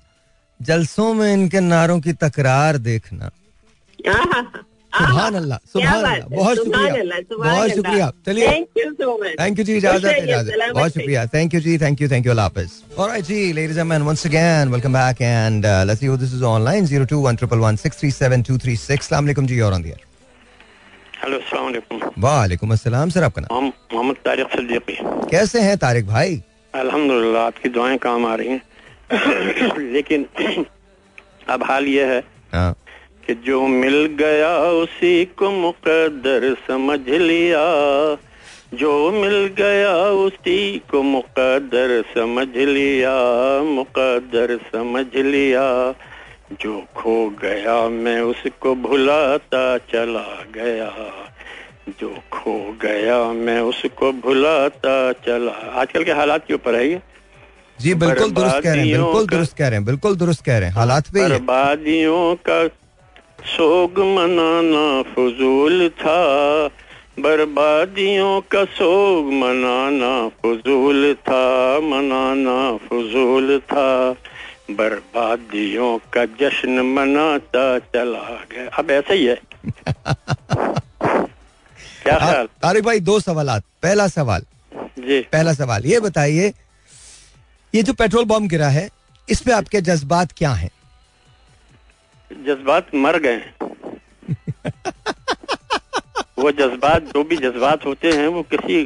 जलसों 0.60 1.14
में 1.14 1.34
इनके 1.34 1.60
नारों 1.60 2.00
की 2.00 2.14
तकरार 2.14 2.78
देखना। 2.78 3.30
सुभान 4.94 5.36
अल्लाह 5.36 5.58
सुभान 5.74 5.94
अल्लाह 5.94 6.28
बहुत 6.36 6.58
शुक्रिया 6.58 7.22
बहुत 7.32 7.70
शुक्रिया। 7.76 8.12
चलिए. 8.26 8.48
थैंक 8.48 9.60
यू 9.60 9.66
जी 9.66 9.76
इजाज़त 9.78 10.06
इजाज़त। 10.06 10.74
बहुत 10.74 10.92
शुक्रिया। 10.94 11.26
थैंक 11.34 11.54
यू 11.54 11.60
जी 11.62 11.78
थैंक 11.78 12.02
यू 12.02 12.10
थैंक 12.10 12.26
यू 12.26 12.32
अल्लाह 12.32 12.46
हाफिज। 12.46 12.70
Alright 12.98 13.26
ji 13.26 13.54
ladies 13.54 13.80
and 13.80 13.86
gentleman 13.86 14.02
once 14.08 14.26
again 14.28 14.70
welcome 14.72 14.94
back 14.94 15.22
and 15.22 15.66
let's 15.66 16.00
see 16.00 16.06
who 16.06 16.18
this 16.18 16.34
is 16.34 16.44
online 16.54 16.86
0211637236 16.88 19.00
अस्सलाम 19.00 19.24
वालेकुम 19.24 19.48
जी 19.48 19.60
और 19.60 19.74
ऑन 19.74 19.84
द 19.84 19.86
एयर 19.86 20.05
हेलो 21.26 21.38
अस्सलाम 21.38 22.22
वालेकुम 22.22 22.72
अस्सलाम 22.72 23.10
सर 23.10 23.24
आपका 23.24 23.42
नाम? 23.42 23.58
हम 23.58 23.72
मोहम्मद 23.94 24.16
तारिक 24.16 24.48
सिद्दीकी। 24.48 24.98
कैसे 25.32 25.60
हैं 25.60 25.78
तारिक 25.78 26.08
भाई? 26.08 26.44
अल्हम्दुलिल्लाह 26.76 27.44
आपकी 27.46 27.70
दुआएँ 27.70 27.98
काम 27.98 28.26
आ 28.26 28.36
रही 28.36 28.48
हैं। 28.48 28.62
लेकिन 29.94 30.26
अब 31.50 31.64
हाल 31.64 31.86
ये 31.86 32.06
है 32.06 32.24
हाँ। 32.54 32.76
कि 33.28 33.36
जो 33.36 33.68
मिल 33.68 34.06
गया 34.06 34.58
उसी 34.58 35.26
को 35.26 35.52
मुकद्दर 35.52 36.56
समझ 36.68 37.10
लिया। 37.10 37.66
जो 38.74 39.12
मिल 39.12 39.48
गया 39.58 39.96
उसी 39.96 40.82
को 40.92 41.04
मुकद्दर 41.04 42.02
समझ 42.02 42.48
लिया 42.48 43.16
मुकद्दर 43.64 44.58
समझ 44.58 45.06
लिया। 45.16 45.96
जो 46.52 46.84
खो 46.96 47.30
गया 47.30 47.90
मैं 47.90 48.22
उसको 48.22 48.76
भुलाता 48.76 49.78
चला 49.78 50.46
गया। 50.54 50.92
जो 51.90 52.18
खो 52.32 52.78
गया 52.82 53.34
मैं 53.34 53.60
उसको 53.62 54.12
भुलाता 54.12 55.12
चला। 55.14 55.52
आजकल 55.52 56.04
के 56.04 56.12
हालात 56.12 56.48
के 56.48 56.54
ऊपर 56.54 56.76
है 56.76 56.90
ये। 56.90 57.02
जी 57.82 57.94
बिल्कुल 57.94 58.32
दुरुस्त 58.32 58.60
कह 58.64 58.74
रहे 58.74 58.88
हैं 58.88 58.92
बिल्कुल 58.92 59.28
दुरुस्त 59.28 59.58
कह 59.58 59.68
रहे 59.68 59.78
हैं 59.78 59.86
बिल्कुल 59.86 60.16
दुरुस्त 60.16 60.46
कह 60.46 60.58
रहे 60.58 60.70
हैं। 60.70 60.76
हालात 60.76 61.08
पे 61.08 61.30
बर्बादियों 61.30 62.36
का 62.36 62.68
सोग 63.46 64.00
मनाना 64.00 65.02
फजूल 65.02 65.90
था। 65.90 66.68
बर्बादियों 67.20 68.42
का 68.42 68.66
सोग 68.66 69.34
मनाना 69.34 70.28
फजूल 70.28 71.14
था 71.14 71.80
मनाना 71.80 72.78
फजूल 72.78 73.60
था। 73.60 74.16
बर्बादियों 74.72 75.98
का 76.14 76.26
जश्न 76.40 76.80
मनाता 76.96 77.68
चला 77.80 78.44
गया। 78.52 78.68
अब 78.78 78.92
ऐसा 78.92 79.14
ही 79.14 79.26
है। 79.26 79.36
क्या 82.06 82.18
हाँ, 82.18 82.32
ख्याल 82.32 82.48
तारिक 82.62 82.84
भाई 82.84 83.00
दो 83.00 83.20
सवाल 83.20 83.60
पहला 83.84 84.08
सवाल। 84.08 84.46
जी। 85.00 85.20
पहला 85.32 85.54
सवाल 85.54 85.86
ये 85.86 86.00
बताइए 86.00 86.54
ये 87.74 87.84
जो 87.84 87.94
पेट्रोल 87.94 88.26
बम 88.26 88.48
गिरा 88.48 88.68
है 88.70 88.90
इस 89.28 89.42
पे 89.42 89.52
आपके 89.52 89.82
जज्बात 89.82 90.32
क्या 90.38 90.52
हैं? 90.54 90.70
जज्बात 92.32 92.88
मर 92.96 93.18
गए 93.20 93.38
वो 96.40 96.52
जज्बात 96.52 97.04
जो 97.14 97.24
भी 97.24 97.38
जज्बात 97.38 97.86
होते 97.86 98.12
हैं 98.12 98.28
वो 98.28 98.44
किसी 98.54 98.86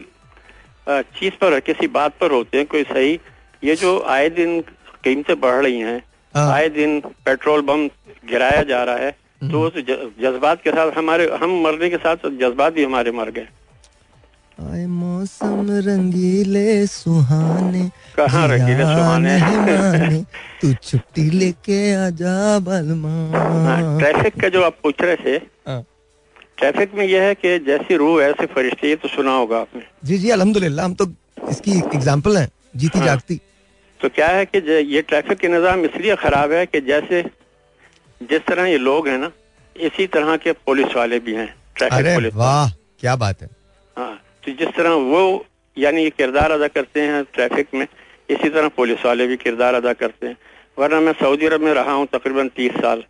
चीज़ 0.90 1.34
पर 1.34 1.60
किसी 1.60 1.88
बात 1.88 2.14
पर 2.22 2.32
होते 2.32 2.58
हैं 2.58 2.66
कोई 2.68 2.84
सही। 2.84 3.20
ये 3.64 3.76
जो 3.76 4.04
आए 4.08 4.30
दिन 4.30 4.64
कीमतें 5.04 5.40
बढ़ 5.40 5.62
रही 5.64 5.80
हैं 5.80 6.02
हाँ। 6.34 6.52
आए 6.54 6.70
दिन 6.70 7.00
पेट्रोल 7.26 7.62
बम 7.70 7.88
गिराया 8.30 8.64
जा 8.64 8.84
रहा 8.84 8.96
है 8.98 9.12
तो 9.44 9.62
उस 9.68 9.78
जज्बात 10.22 10.62
के 10.64 10.72
साथ 10.72 10.92
हमारे 10.98 11.30
हम 11.42 11.62
मरने 11.64 11.90
के 11.90 11.98
साथ 11.98 12.30
जज्बात 12.40 12.74
भी 12.74 12.84
हमारे 12.84 13.12
मर 13.20 13.30
गए 13.32 13.48
आए 14.60 14.86
मौसम 14.86 15.68
रंगीले 15.86 16.86
सुहाने 16.88 17.84
कहाँ 18.18 18.48
रंगीले 18.48 18.84
सुहाने? 18.86 20.24
तू 20.62 20.74
छुट्टी 20.84 21.30
लेके 21.30 21.80
आजा 21.96 22.32
हाँ, 22.32 22.60
बलमा 22.62 24.00
ट्रैफ़िक 24.00 24.40
का 24.42 24.50
जो 24.50 24.64
आप 24.64 24.78
पूछ 24.84 25.02
रहे 25.02 25.16
थे 25.16 25.36
हाँ। 25.68 25.82
ट्रैफ़िक 26.58 26.94
में 26.96 27.06
यह 27.06 27.24
है 27.24 27.36
कि 27.36 27.58
जैसी 27.66 27.96
रूह 27.98 28.22
ऐसे 28.24 28.46
फरिश्ते 28.56 28.90
ये 28.90 28.96
तो 28.96 29.08
सुना 29.08 29.36
होगा 29.38 29.60
आपने 29.60 29.82
जी 30.06 30.18
जी 30.18 30.30
अल्हम्दुलिल्लाह 30.30 30.86
हम 30.86 30.94
तो 30.94 31.08
इसकी 31.50 31.78
एग्जांपल 31.96 32.38
है 32.38 32.48
जीती 32.76 33.00
हाँ। 33.00 33.08
जागती 33.08 33.40
तो 34.00 34.10
क्या 34.10 34.28
है 34.28 34.46
कि 34.46 34.58
ये 34.86 35.02
ट्रैफ़िक 35.04 35.38
के 35.40 35.48
निज़ाम 35.48 35.86
इसलिए 35.86 36.16
खराब 36.18 36.52
है 36.52 36.66
कि 36.66 36.82
जैसे 36.82 37.22
जिस 38.22 38.46
तरह 38.48 38.66
ये 38.68 38.78
लोग 38.80 39.08
हैं 39.08 39.18
ना 39.18 39.32
इसी 39.76 40.08
तरह 40.08 40.36
के 40.38 40.52
पुलिस 40.66 40.96
वाले 40.96 41.20
भी 41.20 41.34
हैं 41.34 41.48
ट्रैफ़िक 41.76 42.00
अरे 42.00 42.16
पुलिस 42.16 42.34
वाह 42.36 42.70
क्या 43.00 43.16
बात 43.18 43.42
है। 43.42 43.50
हाँ 43.98 44.14
तो 44.46 44.52
जिस 44.54 44.76
तरह 44.78 44.94
वो 45.12 45.22
यानी 45.78 46.04
ये 46.04 46.10
किरदार 46.12 46.52
अदा 46.52 46.68
करते 46.70 47.02
हैं 47.02 47.24
ट्रैफ़िक 47.34 47.68
में 47.74 47.86
इसी 48.30 48.50
तरह 48.50 48.68
पुलिस 48.78 49.06
वाले 49.06 49.28
भी 49.28 49.38
किरदार 49.38 49.74
अदा 49.76 49.94
करते 49.94 50.28
हैं। 50.28 50.38
वरना 50.78 51.00
मैं 51.02 51.14
सऊदी 51.20 51.46
अरब 51.46 51.62
में 51.62 51.74
रहा 51.74 51.94
हूँ 51.94 52.08
तकरीबन 52.14 52.48
तीस 52.56 52.72
साल 52.82 53.04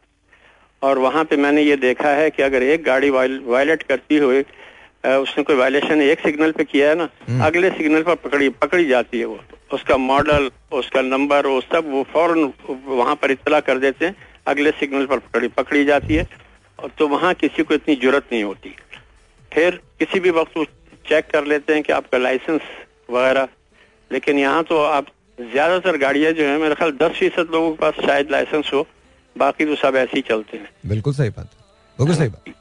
और 0.82 0.98
वहाँ 1.00 1.24
पे 1.26 1.38
मैंने 1.38 1.62
ये 1.62 1.76
देखा 1.78 2.10
है 2.16 2.30
कि 2.30 2.44
अगर 2.44 2.64
एक 2.66 2.84
गाड़ी 2.84 3.10
वायलेट 3.10 3.84
करती 3.84 4.18
हुई 4.18 4.42
उसने 5.18 5.44
कोई 5.44 5.56
वायलेशन 5.56 6.02
एक 6.02 6.20
सिग्नल 6.20 6.52
पे 6.52 6.64
किया 6.66 6.90
है 6.90 6.96
ना 6.96 7.10
अगले 7.46 7.70
सिग्नल 7.72 8.04
पर 8.04 8.16
पकड़ी 8.24 8.50
पकड़ी 8.62 8.86
जाती 8.88 9.20
है 9.20 9.26
वो। 9.26 9.40
उसका 9.72 9.98
मॉडल 9.98 10.50
उसका 10.74 11.02
नंबर 11.04 11.48
वो 11.48 11.60
सब 11.64 11.90
वो 11.92 12.04
फ़ौरन 12.14 12.54
वहाँ 12.88 13.16
पर 13.16 13.32
इतला 13.32 13.60
कर 13.62 13.78
देते 13.80 14.06
हैं। 14.06 14.16
अगले 14.48 14.72
सिग्नल 14.72 15.06
पर 15.06 15.20
पकड़ी 15.20 15.48
पकड़ी 15.58 15.84
जाती 15.86 16.16
है। 16.16 16.28
और 16.80 16.92
तो 16.98 17.08
वहाँ 17.08 17.34
किसी 17.36 17.64
को 17.64 17.74
इतनी 17.74 17.96
ज़रूरत 17.96 18.28
नहीं 18.32 18.44
होती। 18.44 18.76
फिर 19.52 19.80
किसी 20.00 20.20
भी 20.20 20.30
वक्त 20.32 20.58
वो 20.58 20.66
चेक 21.06 21.28
कर 21.32 21.46
लेते 21.46 21.74
हैं 21.74 21.84
कि 21.84 21.94
आपका 21.94 22.18
लाइसेंस 22.18 22.62
वगैरह। 23.12 23.48
लेकिन 24.12 24.40
यहाँ 24.40 24.64
तो 24.64 24.84
आप 24.84 25.06
ज़्यादातर 25.42 25.98
गाड़ियाँ 25.98 26.32
जो 26.34 26.44
है 26.44 26.58
मेरे 26.60 26.76
ख्याल 26.76 26.92
दस 27.02 27.12
फ़ीसद 27.20 27.50
लोगों 27.54 27.72
के 27.72 27.78
पास 27.78 28.06
शायद 28.06 28.32
लाइसेंस 28.32 28.72
हो। 28.74 28.86
बाकी 29.36 29.66
तो 29.66 29.76
सब 29.78 29.96
ऐसे 29.96 30.12
ही 30.16 30.22
चलते 30.30 30.58
हैं। 30.58 30.70
बिल्कुल 30.88 31.14
सही 31.14 31.30
बात 31.30 31.50
बिल्कुल 31.98 32.16
सही 32.16 32.28
बात 32.30 32.54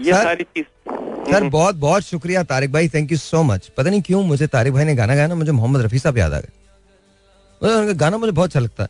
ये 0.00 0.12
सारी 0.14 0.44
चीज़ 0.46 0.66
सर, 0.90 1.48
बहुत 1.48 1.74
बहुत 1.74 2.02
शुक्रिया 2.02 2.42
तारिक 2.42 2.72
भाई 2.72 2.88
थैंक 2.88 3.12
यू 3.12 3.18
सो 3.18 3.42
मच 3.42 3.70
पता 3.76 3.90
नहीं 3.90 4.02
क्यों 4.02 4.22
मुझे 4.22 4.46
तारिक 4.46 4.72
भाई 4.72 4.84
ने 4.84 4.94
गाना 4.94 5.14
गाया 5.14 5.26
ना, 5.26 5.34
मुझे 5.34 5.52
मोहम्मद 5.52 5.80
रफी 5.80 5.98
साहब 5.98 6.18
याद 6.18 6.32
आ 6.32 6.40
गए। 6.40 6.48
उनका 7.62 7.92
गाना 7.92 8.18
मुझे 8.18 8.32
बहुत 8.32 8.48
अच्छा 8.48 8.60
लगता। 8.60 8.82
है 8.82 8.88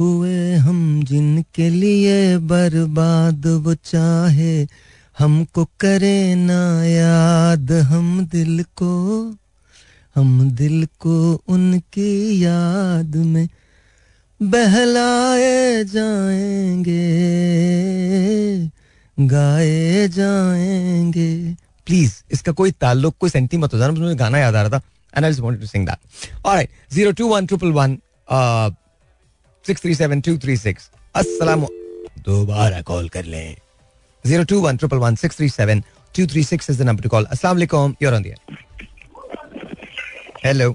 हुए 0.00 0.54
हम 0.54 1.02
जिनके 1.04 1.68
लिए 1.68 2.38
बर्बाद, 2.38 3.46
वो 3.46 3.74
चाहे 3.74 4.66
हमको 5.18 5.64
करे 5.64 6.34
ना 6.34 6.84
याद, 6.84 7.72
हम 7.72 8.26
दिल 8.26 8.62
को, 8.62 8.94
हम 10.16 10.50
दिल 10.50 10.88
को 11.00 11.42
उनकी 11.48 12.44
याद 12.44 13.16
में 13.16 13.48
बहलाए 14.42 15.84
जाएँगे। 15.84 17.04
गाए 19.18 20.08
जाएँगे। 20.08 21.54
प्लीज़ 21.86 22.14
इसका 22.32 22.52
कोई 22.52 22.70
ताल्लुक 22.70 23.16
कोई 23.20 23.30
सेंटी 23.30 23.56
मत 23.56 23.74
हो 23.74 23.78
जाना 23.78 23.92
मुझे 23.92 24.14
गाना 24.14 24.38
याद 24.38 24.54
आ 24.54 24.62
रहा 24.62 24.78
था 24.78 24.80
and 25.16 25.24
I 25.24 25.32
wanted 25.32 25.60
to 25.60 25.66
sing 25.66 25.86
that 25.88 26.46
alright 26.46 26.70
021 26.92 27.98
six 29.64 29.82
three 29.82 29.94
seven 29.94 30.20
two 30.20 30.36
three 30.38 30.56
six 30.56 30.90
अस्सलाम 31.14 31.66
दोबारा 32.24 32.80
कॉल 32.82 33.08
कर 33.08 33.24
लें। 33.24 33.56
Zero 34.24 34.44
two 34.44 34.60
one 34.60 34.76
triple 34.76 34.96
one 34.96 35.14
six 35.14 35.36
three 35.36 35.48
seven 35.48 35.80
two 36.14 36.26
three 36.26 36.44
six 36.44 36.70
is 36.70 36.82
the 36.82 36.86
number 36.86 37.02
to 37.02 37.08
call 37.08 37.24
अस्सलाम 37.24 37.56
वालेकुम 37.56 37.94
यूर 38.02 38.14
ऑन 38.14 38.22
द 38.22 38.34
हेलो 40.44 40.70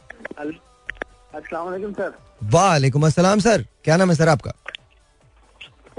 अस्सलाम 1.36 1.66
वालेकुम 1.66 1.94
sir 1.94 2.14
वालेकुम 2.54 3.06
अस्सलाम 3.06 3.40
सर 3.40 3.66
क्या 3.84 3.98
नाम 3.98 4.10
है 4.10 4.16
सर 4.16 4.30
आपका? 4.30 4.52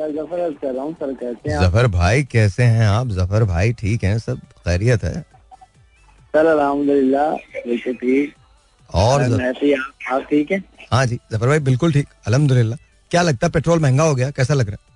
सर 0.01 0.13
ज़फ़र 0.13 0.53
कर 0.61 0.73
रहा 0.75 0.83
हूँ 0.83 0.93
सर 0.95 1.13
कहते 1.15 1.51
हैं 1.51 1.59
ज़फ़र 1.61 1.87
भाई 1.95 2.23
कैसे 2.25 2.63
हैं 2.65 2.87
आप? 2.89 3.09
ज़फ़र 3.09 3.45
भाई 3.45 3.73
ठीक 3.81 4.05
हैं 4.05 4.19
सब 4.19 4.39
खैरियत 4.67 5.03
है? 5.05 5.21
सर 6.35 6.47
अल्हम्दुलिल्लाह 6.47 7.35
बिल्कुल 7.67 7.95
ठीक 7.95 8.35
और 8.91 9.23
आप 10.11 10.23
ठीक 10.31 10.53
है? 10.53 10.63
हाँ 10.93 11.05
जी 11.07 11.19
ज़फ़र 11.33 11.47
भाई 11.49 11.59
बिल्कुल 11.67 11.93
ठीक 11.93 12.07
अल्हम्दुलिल्लाह। 12.27 12.79
क्या 13.11 13.23
लगता 13.23 13.47
है 13.47 13.51
पेट्रोल 13.53 13.79
महँगा 13.79 14.05
हो 14.05 14.15
गया? 14.15 14.31
कैसा 14.31 14.55
लग 14.55 14.69
रहा 14.69 14.73
है? 14.73 14.89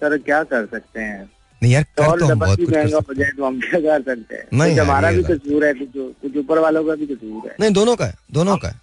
सर 0.00 0.16
क्या 0.18 0.42
कर 0.44 0.66
सकते 0.66 1.00
हैं? 1.00 1.30
नहीं 1.62 1.72
यार 1.72 1.82
कर 1.98 2.18
तो 2.20 2.26
हम 2.26 2.38
बहुत 2.38 2.58
कुछ 2.58 2.70
कर 2.70 2.76
महँगा 2.76 2.98
सकते 2.98 3.12
हो 3.12 3.14
जाए 3.14 3.30
तो 3.36 3.44
हम 3.46 3.60
क्या 3.60 3.80
कर 3.80 4.02
सकते 4.02 4.34
हैं? 4.34 4.46
नहीं 4.52 4.78
हमारा 4.78 5.10
भी 5.12 5.22
कसूर 5.24 5.64
है 5.64 5.72
कुछ 5.74 5.88
कुछ 6.22 6.36
ऊपर 6.36 6.58
वालों 6.58 6.84
का 6.84 6.94
भी 6.94 7.06
कसूर 7.06 7.50
है। 7.50 7.56
नहीं 7.60 7.72
दोनों 7.72 7.96
का 7.96 8.06
है 8.06 8.14
दोनों 8.32 8.56
का 8.56 8.68
है। 8.68 8.80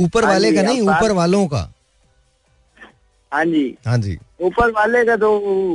ऊपर 0.00 0.24
हाँ 0.24 0.32
वाले 0.32 0.52
का 0.52 0.62
नहीं 0.62 0.80
ऊपर 0.82 1.12
वालों 1.12 1.46
का। 1.48 1.70
हाँ 3.34 3.44
जी। 3.44 3.76
हाँ 3.86 3.96
जी। 3.98 4.16
ऊपर 4.42 4.70
वाले 4.70 5.04
का 5.04 5.16
तो 5.16 5.30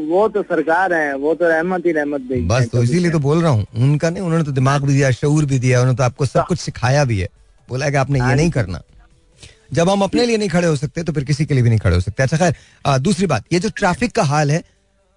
वो 0.10 0.28
तो 0.30 0.42
सरकार 0.44 0.94
है 0.94 1.16
वो 1.18 1.34
तो 1.36 1.48
रहमत 1.48 1.86
ही 1.86 1.92
रहमत 1.92 2.22
देगी। 2.22 2.46
बस 2.48 2.68
तो 2.72 2.84
इसीलिए 2.84 3.12
तो 3.12 3.20
बोल 3.20 3.42
रहा 3.42 3.52
हूँ 3.52 3.66
उनका 3.78 4.10
नहीं 4.10 4.24
उन्होंने 4.24 4.46
तो 4.46 4.52
दिमाग 4.52 4.84
भी 4.84 4.94
दिया 4.94 5.12
शऊर 5.12 5.46
भी 5.46 5.60
दिया 5.60 5.80
उन्होंने 5.80 5.98
तो 5.98 6.04
आपको 6.04 6.26
सब 6.26 6.46
कुछ 6.48 6.60
सिखाया 6.60 7.04
भी 7.06 7.20
है। 7.20 7.28
बोला 7.70 7.86
है 7.86 7.92
कि 7.92 7.98
आपने 7.98 8.20
हाँ 8.20 8.30
ये 8.30 8.36
नहीं 8.36 8.50
करना। 8.52 8.82
जब 9.74 9.90
हम 9.90 10.02
अपने 10.02 10.26
लिए 10.26 10.38
नहीं 10.38 10.50
खड़े 10.50 10.68
हो 10.68 10.76
सकते 10.76 11.04
तो 11.04 11.14
फिर 11.14 11.24
किसी 11.24 11.46
के 11.46 11.54
लिए 11.54 11.64
भी 11.64 11.70
नहीं 11.70 11.80
खड़े 11.80 11.96
हो 11.96 12.02
सकते। 12.02 12.24
अच्छा 12.24 12.38
खैर 12.38 13.00
दूसरी 13.00 13.26
बात 13.28 13.54
ये 13.54 13.60
जो 13.60 13.70
ट्रैफ़िक 13.78 14.12
का 14.12 14.24
हाल 14.26 14.52
है 14.52 14.64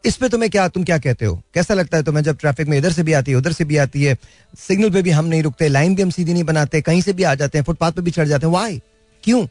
इस 0.04 0.16
पे 0.16 0.28
तुम्हें 0.28 0.50
क्या 0.50 0.66
तुम 0.68 0.84
क्या 0.84 0.98
कहते 0.98 1.26
हो? 1.26 1.34
कैसा 1.54 1.74
लगता 1.74 1.96
है 1.96 2.02
तुम्हें 2.02 2.22
जब 2.24 2.38
ट्रैफ़िक 2.38 2.68
में 2.68 2.76
इधर 2.78 2.92
से 2.92 3.02
भी 3.02 3.12
आती 3.12 3.30
है 3.30 3.36
उधर 3.38 3.52
से 3.52 3.64
भी 3.64 3.76
आती 3.76 4.02
है? 4.04 4.16
सिग्नल 4.58 4.90
पे 4.90 5.02
भी 5.02 5.10
हम 5.10 5.24
नहीं 5.24 5.42
रुकते 5.42 5.68
लाइन 5.68 5.94
भी 5.94 6.02
हम 6.02 6.10
सीधी 6.10 6.32
नहीं 6.32 6.44
बनाते 6.44 6.80
कहीं 6.82 7.02
से 7.02 7.12
भी 7.12 7.22
आ 7.22 7.34
जाते 7.34 7.58
हैं 7.58 7.64
फुटपाथ 7.64 7.92
पे 7.92 8.02
भी 8.02 8.10
चढ़ 8.10 8.28
जाते 8.28 8.46
हैं। 8.46 8.52
वाई 8.52 8.80
क्यों? 9.22 9.46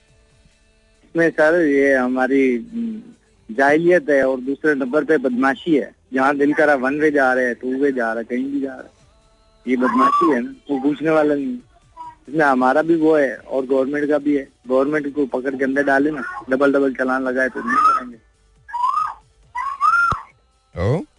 इसमें 1.12 1.30
सर 1.30 1.60
ये 1.62 1.94
हमारी 1.94 2.44
हम्म, 2.56 3.02
जाहिलियत 3.50 4.10
है 4.10 4.24
और 4.28 4.40
दूसरे 4.42 4.74
नंबर 4.76 5.04
पे 5.04 5.18
बदमाशी 5.20 5.76
है। 5.76 5.92
जहाँ 6.14 6.36
दिल 6.38 6.54
करा 6.54 6.76
वन 6.76 7.00
वे 7.00 7.10
जा 7.12 7.32
रहे 7.34 7.46
हैं 7.46 7.56
टू 7.56 7.74
वे 7.80 7.92
जा 7.92 8.12
रहा 8.12 8.20
है 8.20 8.24
कहीं 8.26 8.52
भी 8.52 8.60
जा 8.62 8.74
रहा 8.74 8.82
है। 8.82 8.90
ये 9.66 9.76
बदमाशी 9.78 10.32
है 10.32 10.40
ना 10.42 10.54
वो 10.70 10.80
पूछने 10.80 11.10
वाला 11.10 11.36
नहीं। 11.36 11.58
इसमें 12.30 12.46
हमारा 12.46 12.82
भी 12.82 12.96
वो 12.96 13.16
है 13.16 13.36
और 13.36 13.66
गवर्नमेंट 13.66 14.10
का 14.10 14.18
भी 14.18 14.36
है। 14.38 14.48
गवर्नमेंट 14.68 15.14
को 15.16 15.26
पकड़ 15.34 15.56
के 15.56 15.64
अंदर 15.64 15.84
डाले 15.84 16.12
ना 16.12 16.24
डबल 16.50 16.74
डबल 16.74 16.94
चलान 16.96 17.24
लगाए 17.24 17.50
तो 17.50 17.60
नहीं 17.60 17.78
करेंगे। 17.78 18.18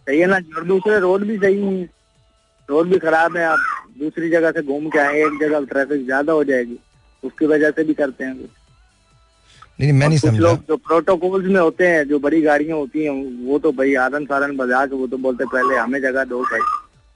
सही 0.06 0.18
है 0.20 0.26
ना? 0.26 0.36
और 0.56 0.64
दूसरे 0.64 0.98
रोड 1.00 1.24
भी 1.26 1.36
सही 1.38 1.60
नहीं 1.60 1.80
है। 1.80 1.88
रोड 2.68 2.88
भी 2.88 2.98
खराब 2.98 3.36
है 3.36 3.44
आप 3.44 3.58
दूसरी 3.98 4.30
जगह 4.30 4.50
से 4.50 4.62
घूम 4.62 4.88
के 4.90 4.98
आए 4.98 5.22
एक 5.26 5.38
जगह 5.40 5.64
ट्रैफ़िक 5.66 6.04
ज़्यादा 6.04 6.32
हो 6.32 6.44
जाएगी। 6.44 6.78
उसकी 7.22 7.46
वजह 7.46 7.70
से 7.70 7.84
भी 7.84 7.94
करते 7.94 8.24
हैं 8.24 8.36
कुछ। 8.38 8.50
नहीं 9.78 9.90
नहीं, 9.90 9.98
मैं 10.00 10.08
नहीं 10.08 10.18
समझा। 10.18 10.38
लोग 10.38 10.64
जो 10.68 10.76
प्रोटोकॉल्स 10.78 11.46
में 11.46 11.60
होते 11.60 11.86
हैं 11.88 12.06
जो 12.08 12.18
बड़ी 12.18 12.40
गाड़ियाँ 12.42 12.76
होती 12.78 13.04
हैं 13.04 13.10
वो 13.46 13.58
तो 13.58 13.72
भाई 13.72 13.94
आरन 14.02 14.24
सारन 14.24 14.56
बजा 14.56 14.84
के 14.86 14.96
वो 14.96 15.06
तो 15.06 15.16
बोलते 15.18 15.44
पहले 15.52 15.76
हमें 15.76 16.00
जगह 16.00 16.24
दो 16.24 16.42
भाई 16.42 16.60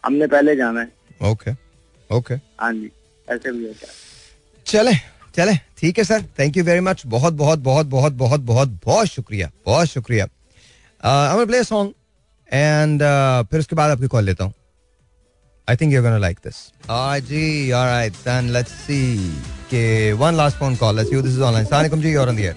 हमने 0.04 0.26
पहले 0.26 0.56
जाना 0.56 0.80
है। 0.80 1.30
ओके 1.30 1.50
ओके 2.10 2.34
हाँ 2.60 2.72
जी 2.72 2.90
ऐसे 3.28 3.52
भी 3.52 3.66
होता 3.66 3.86
है। 3.86 3.92
चले 4.66 4.94
चले 5.36 5.54
ठीक 5.78 5.98
है 5.98 6.04
sir. 6.04 6.22
Thank 6.38 6.56
you 6.56 6.64
very 6.64 6.80
much 6.80 7.02
बहुत 7.06 7.34
बहुत 7.34 7.58
बहुत 7.60 7.86
बहुत 7.86 8.12
बहुत 8.14 8.40
बहुत 8.42 8.78
बहुत 8.84 9.06
शुक्रिया 9.06 9.50
बहुत 9.66 9.86
शुक्रिया। 9.88 10.26
प्ले 11.46 11.62
सॉन्ग 11.64 11.92
एंड 12.48 13.02
फिर 13.50 13.60
उसके 13.60 13.76
बाद 13.76 13.90
आपकी 13.90 14.06
कॉल 14.08 14.24
लेता 14.24 14.44
हूँ। 14.44 14.52
I 15.68 15.76
think 15.76 15.92
you 15.92 16.02
gonna 16.02 16.18
like 16.18 16.38
this 16.46 16.56
ji 17.28 17.70
alright 17.72 18.12
then 18.28 18.50
let's 18.52 18.72
see 18.86 19.00
के 19.70 20.12
one 20.22 20.34
last 20.36 20.56
phone 20.58 20.76
call 20.76 20.96
let's 20.96 21.12
you 21.12 21.22
this 21.22 21.32
is 21.32 21.42
online 21.42 21.64
अस्सलाम 21.64 21.80
वालेकुम 21.80 22.00
जी 22.02 22.14
और 22.14 22.28
on 22.28 22.36
the 22.36 22.40
air 22.40 22.54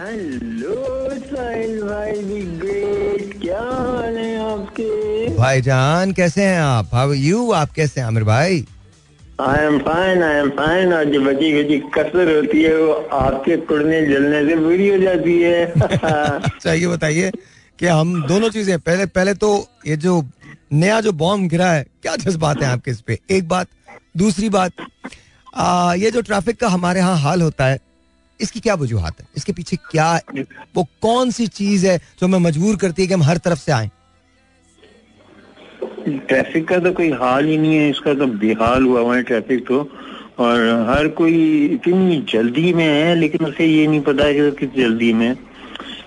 hello 0.00 0.74
Sahil 1.18 1.82
भाई 1.82 2.12
दी 2.22 2.40
ग्रेट 2.60 3.40
क्या 3.42 3.60
हाल 3.60 4.16
है 4.16 4.38
आपके? 4.52 5.28
भाईजान 5.36 6.12
कैसे 6.12 6.44
हैं 6.44 6.60
आप? 6.60 6.88
हाउ 6.94 7.12
यू 7.12 7.50
आप 7.52 7.72
कैसे 7.72 8.00
हैं 8.00 8.06
आमिर 8.06 8.24
भाई? 8.24 8.64
I 9.40 9.64
am 9.66 9.78
fine 9.78 10.22
I 10.22 10.36
am 10.36 10.50
fine 10.58 10.92
और 10.94 11.04
जो 11.12 11.20
बची 11.20 11.52
बची 11.54 11.78
कसर 11.98 12.34
होती 12.36 12.62
है 12.62 12.76
वो 12.76 12.92
आपके 13.20 13.56
कुड़ने 13.70 14.00
जलने 14.06 14.44
से 14.48 14.56
बुरी 14.56 14.88
हो 14.88 14.98
जाती 15.02 15.40
है। 15.42 15.64
अच्छा 15.80 16.72
ये 16.72 16.86
बताइए 16.86 17.30
कि 17.78 17.86
हम 17.86 18.22
दोनों 18.26 18.50
चीज़ें 18.50 18.78
पहले 18.80 19.06
पहले 19.16 19.34
तो 19.44 19.50
ये 19.86 19.96
जो 20.06 20.20
नया 20.72 21.00
जो 21.00 21.12
बॉम्ब 21.12 21.48
गिरा 21.50 21.70
है 21.70 21.84
क्या 22.02 22.16
जज्बात 22.16 22.62
है 22.62 22.68
आपके 22.68 22.90
इस 22.90 23.00
पे? 23.00 23.18
एक 23.30 23.48
बात 23.48 23.68
दूसरी 24.16 24.48
बात 24.48 24.72
आ, 25.52 25.94
ये 25.94 26.10
जो 26.10 26.20
ट्रैफ़िक 26.22 26.56
का 26.60 26.68
हमारे 26.68 27.00
यहाँ 27.00 27.16
हाल 27.20 27.42
होता 27.42 27.66
है 27.66 27.78
इसकी 28.40 28.60
क्या 28.60 28.74
वजूहत 28.74 29.20
है? 29.20 29.26
इसके 29.36 29.52
पीछे 29.52 29.76
क्या 29.90 30.14
वो 30.76 30.84
कौन 31.02 31.30
सी 31.30 31.46
चीज़ 31.48 31.86
है 31.86 31.96
जो 31.98 32.26
हमें 32.26 32.38
मजबूर 32.40 32.76
करती 32.76 33.02
है 33.02 33.08
कि 33.08 33.14
हम 33.14 33.22
हर 33.22 33.38
तरफ़ 33.38 33.58
से 33.58 33.72
आए? 33.72 33.90
ट्रैफ़िक 36.08 36.68
का 36.68 36.78
तो 36.78 36.92
कोई 36.92 37.10
हाल 37.12 37.44
ही 37.46 37.58
नहीं 37.58 37.76
है 37.76 37.88
इसका 37.90 38.14
तो 38.14 38.26
बेहाल 38.26 38.84
हुआ 38.84 39.00
हुआ 39.00 39.16
है 39.16 39.22
ट्रैफ़िक 39.22 39.66
तो। 39.66 39.80
और 40.38 40.60
हर 40.88 41.08
कोई 41.16 41.66
इतनी 41.66 42.20
जल्दी 42.28 42.72
में 42.74 42.84
है 42.84 43.14
लेकिन 43.14 43.46
उसे 43.46 43.66
ये 43.66 43.86
नहीं 43.86 44.00
पता 44.02 44.24
है 44.24 44.34
कि 44.34 44.50
किस 44.58 44.70
जल्दी 44.76 45.12
में 45.12 45.26
है। 45.26 45.34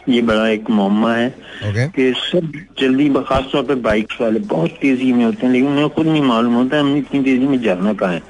ये 0.10 0.22
बड़ा 0.22 0.48
एक 0.48 0.70
मुअम्मा 0.70 1.14
है 1.14 1.28
ओके 1.70 1.88
कि 1.92 2.14
सब 2.18 2.52
जल्दी 2.80 3.10
खास 3.28 3.46
तौर 3.52 3.64
पर 3.66 3.76
बाइक्स 3.86 4.22
वाले 4.22 4.40
बहुत 4.52 4.72
तेज़ी 4.82 5.12
में 5.14 5.24
होते 5.26 5.46
हैं 5.46 5.54
लेकिन 5.54 5.70
उन्हें 5.70 5.90
खुद 5.96 6.08
नहीं 6.08 6.22
मालूम 6.24 6.54
होता 6.54 6.76
है 6.76 6.82
हमने 6.82 7.00
इतनी 7.00 7.22
तेज़ी 7.24 7.48
में 7.48 7.62
जाना 7.62 7.94
कहाँ 7.94 8.14
है। 8.14 8.22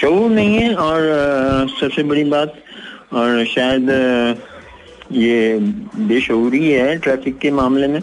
शऊर 0.00 0.30
नहीं 0.30 0.56
है 0.58 0.74
और 0.74 1.00
सबसे 1.80 2.02
बड़ी 2.10 2.24
बात 2.34 2.54
और 3.12 3.44
शायद 3.54 3.90
ये 5.12 5.58
बेशूरी 6.08 6.70
है 6.70 6.96
ट्रैफ़िक 6.98 7.38
के 7.38 7.50
मामले 7.50 7.86
में 7.88 8.00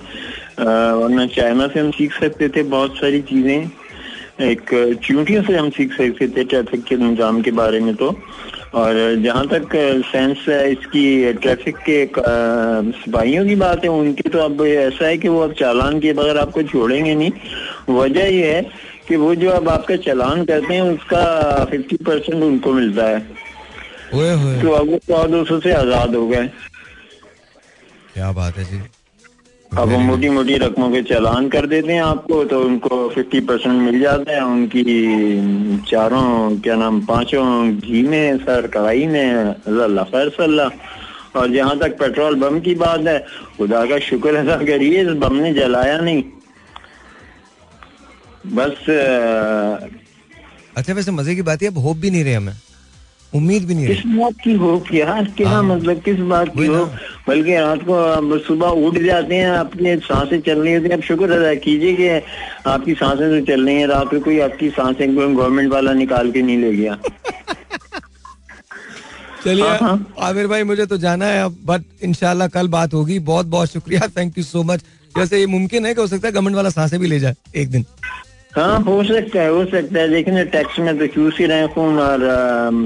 वरना 0.60 1.26
चाइना 1.36 1.68
से 1.68 1.80
हम 1.80 1.92
सीख 1.92 2.14
सकते 2.14 2.50
थे 2.50 2.64
बहुत 2.72 2.98
सारी 2.98 3.22
चीज़ें 3.30 3.70
एक 4.46 4.64
चूंटियों 5.04 5.44
से 5.44 5.56
हम 5.58 5.70
सीख 5.76 5.94
सकते 5.94 6.28
थे 6.28 6.44
ट्रैफ़िक 6.44 6.84
के 6.84 6.96
निज़ाम 6.98 7.42
के 7.42 7.52
बारे 7.60 7.80
में 7.80 7.94
तो। 7.96 8.10
और 8.76 8.98
जहाँ 9.24 9.46
तक 9.48 9.76
सेंस 10.06 10.46
है 10.50 10.72
इसकी 10.72 11.34
ट्रैफ़िक 11.34 11.78
के 11.90 12.00
सिपाहियों 13.00 13.46
की 13.46 13.56
बात 13.56 13.84
है 13.84 13.90
उनकी 13.90 14.30
तो 14.30 14.40
अब 14.40 14.62
ऐसा 14.66 15.08
है 15.08 15.18
कि 15.18 15.28
वो 15.28 15.40
अब 15.42 15.54
चालान 15.60 16.00
के 16.00 16.14
बगैर 16.14 16.38
आपको 16.38 16.64
छोड़ेंगे 16.64 17.16
नहीं। 17.16 17.32
वजह 17.90 18.28
ये 18.28 18.54
है 18.54 18.62
कि 19.08 19.16
वो 19.16 19.34
जो 19.36 19.50
अब 19.52 19.70
आपका 19.70 19.96
चालान 20.04 20.44
करते 20.46 20.74
हैं 20.74 20.82
उसका 20.84 21.24
फिफ्टी 21.66 21.98
परसेंट 22.06 22.44
उनको 22.44 22.74
मिलता 22.74 23.06
है। 23.06 23.20
होए। 24.14 24.62
तो 24.62 24.72
अब 24.72 24.90
वो 24.90 24.98
सौ 25.08 25.26
दो 25.28 25.44
सौ 25.46 25.60
से 25.60 25.72
आज़ाद 25.74 26.16
हो 26.16 26.28
गए। 26.28 26.48
क्या 28.14 28.32
बात 28.32 28.58
है 28.58 28.64
जी। 28.64 28.82
अब 29.76 29.90
वो 29.92 29.98
मोटी 30.00 30.30
मोटी 30.30 30.56
रकमों 30.58 30.90
के 30.92 31.02
चालान 31.04 31.48
कर 31.50 31.66
देते 31.68 31.94
हैं 31.94 32.02
आपको 32.02 32.44
तो 32.46 32.60
उनको 32.64 32.98
फिफ्टी 33.10 33.40
परसेंट 33.48 33.82
मिल 33.82 34.00
जाता 34.02 34.32
है। 34.32 34.44
उनकी 34.46 34.84
चारों 35.90 36.60
क्या 36.60 36.76
नाम 36.76 37.00
पाँचों 37.06 37.48
घी 37.72 38.02
में 38.04 38.38
सर 38.40 38.68
कढ़ाई 38.68 39.06
में 39.08 39.54
खैर 40.06 40.30
सल्लाह 40.38 40.70
और 41.40 41.52
जहाँ 41.54 41.78
तक 41.80 41.98
पेट्रोल 42.00 42.36
बम 42.40 42.60
की 42.60 42.76
बात 42.76 43.08
है 43.08 43.18
खुदा 43.58 43.86
का 43.86 44.00
शुक्र 44.00 44.36
अदा 44.36 44.58
करिए 44.66 45.02
इस 45.02 45.12
बम 45.20 45.36
ने 45.36 45.54
जलाया 45.54 45.98
नहीं। 46.00 46.24
बस 48.56 48.90
अच्छा 50.78 50.94
वैसे 50.94 51.12
मज़े 51.12 51.36
की 51.36 51.42
बात 51.42 51.62
है 51.62 51.68
अब 51.68 51.78
होप 51.78 51.98
भी 51.98 52.12
नहीं 52.12 52.24
रहे 52.24 52.34
हमें। 52.34 52.54
उम्मीद 53.36 53.66
भी 53.68 53.76
नहीं 53.76 53.88
किस 53.88 54.06
बात 54.08 54.34
की 54.44 54.54
हो 54.56 54.78
क्या 54.90 55.22
क्या 55.38 55.50
हाँ। 55.50 55.64
मतलब 55.64 56.02
किस 56.02 56.20
बात 56.30 56.50
की 56.50 56.66
हो? 56.66 56.86
बल्कि 57.28 57.56
रात 57.56 57.80
को 57.90 58.38
सुबह 58.40 58.68
उठ 58.88 58.98
जाते 59.04 59.36
हैं 59.36 59.50
अपने 59.50 59.96
साँसें 60.00 60.40
चल 60.42 60.60
रही 60.60 60.74
होती 60.74 60.90
हैं। 60.90 60.98
अब 60.98 61.04
शुक्र 61.04 61.32
अदा 61.32 61.54
कीजिए 61.66 61.94
कि 61.96 62.08
आपकी 62.70 62.94
साँसें 62.94 63.30
तो 63.30 63.46
चल 63.46 63.66
रही 63.66 63.76
हैं। 63.76 63.88
रात 63.88 64.10
को 64.12 64.20
कोई 64.20 64.40
आपकी 64.40 64.70
साँसें 64.72 65.16
गवर्नमेंट 65.18 65.72
वाला 65.72 65.94
निकाल 65.94 66.32
के 66.32 66.42
नहीं 66.42 66.58
ले 66.58 66.74
गया। 66.76 66.98
चलिए 69.46 69.64
हाँ, 69.64 69.78
हाँ। 69.78 70.14
आमिर 70.20 70.48
भाई 70.48 70.64
मुझे 70.64 70.86
तो 70.86 70.98
जाना 70.98 71.26
है 71.26 71.44
अब 71.46 71.58
बट 71.66 71.82
इंशाल्लाह 72.04 72.48
कल 72.48 72.68
बात 72.70 72.94
होगी। 72.94 73.20
बहुत 73.28 73.46
बहुत 73.48 73.72
शुक्रिया। 73.72 74.08
थैंक 74.18 74.38
यू 74.38 74.44
सो 74.44 74.64
मच 74.64 74.84
जैसे 75.16 75.40
ये 75.40 75.46
मुमकिन 75.48 75.86
है 75.86 75.94
कि 75.94 76.02
हो 76.02 76.08
सकता 76.08 76.28
है 76.28 76.32
गवर्नमेंट 76.34 76.56
वाला 76.56 76.70
साँसें 76.70 77.00
भी 77.00 77.08
ले 77.08 77.20
जाए 77.20 77.36
एक 77.56 77.70
दिन। 77.72 77.86
हाँ 78.56 78.80
हो 78.82 79.04
सकता 79.04 79.42
है 79.42 79.50
हो 79.50 79.64
सकता 79.66 80.00
है। 80.00 80.08
लेकिन 80.08 80.44
टैक्स 80.52 80.78
में 80.80 80.98
तो 80.98 81.08
चूस 81.08 81.38
ही 81.40 81.46
रहे 81.46 81.68
खून 81.68 81.98
और 82.00 82.20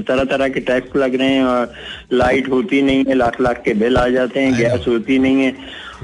तरह 0.08 0.24
तरह 0.30 0.48
के 0.48 0.60
टैक्स 0.60 0.96
लग 0.96 1.14
रहे 1.14 1.28
हैं 1.28 1.44
और 1.44 1.72
लाइट 2.12 2.48
होती 2.50 2.80
नहीं 2.82 3.04
है 3.08 3.14
लाख 3.14 3.40
लाख 3.40 3.62
के 3.64 3.74
बिल 3.74 3.96
आ 3.96 4.08
जाते 4.08 4.40
हैं 4.40 4.56
गैस 4.56 4.88
होती 4.88 5.18
नहीं 5.18 5.42
है 5.42 5.54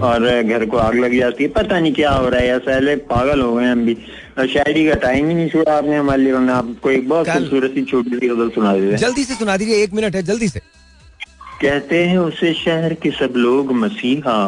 और 0.03 0.29
घर 0.43 0.65
को 0.67 0.77
आग 0.77 0.95
लग 0.95 1.19
जाती 1.19 1.45
है। 1.45 1.51
पता 1.51 1.79
नहीं 1.81 1.93
क्या 1.95 2.11
हो 2.11 2.29
रहा 2.29 2.41
है 2.41 2.57
ऐसा 2.57 2.95
पागल 3.11 3.41
हो 3.41 3.55
गए 3.55 3.65
हम 3.65 3.85
भी। 3.87 3.95
शायरी 4.53 4.87
का 4.89 4.95
टाइम 5.03 5.29
ही 5.29 5.35
नहीं 5.35 5.49
छोड़ा 5.49 5.77
आपने 5.77 5.97
हमारे 5.97 6.23
लिए 6.23 6.51
आपको 6.53 6.91
एक 6.91 7.09
बहुत 7.09 7.29
खूबसूरत 7.29 7.71
सी 7.75 7.85
छोटी 7.85 8.19
सी 8.19 8.29
गज़ल 8.29 8.51
सुना 8.55 8.75
दीजिए। 8.75 8.97
जल्दी 8.99 9.25
से 9.25 9.35
सुना 9.35 9.57
दीजिए 9.57 9.83
एक 9.83 9.95
मिनट 9.95 10.17
है 10.17 10.23
जल्दी 10.23 10.49
से। 10.49 10.61
कहते 11.61 12.05
हैं 12.05 12.19
उसे 12.19 12.53
शहर 12.55 12.95
के 13.03 13.11
सब 13.11 13.35
लोग 13.37 13.73
मसीहा। 13.75 14.39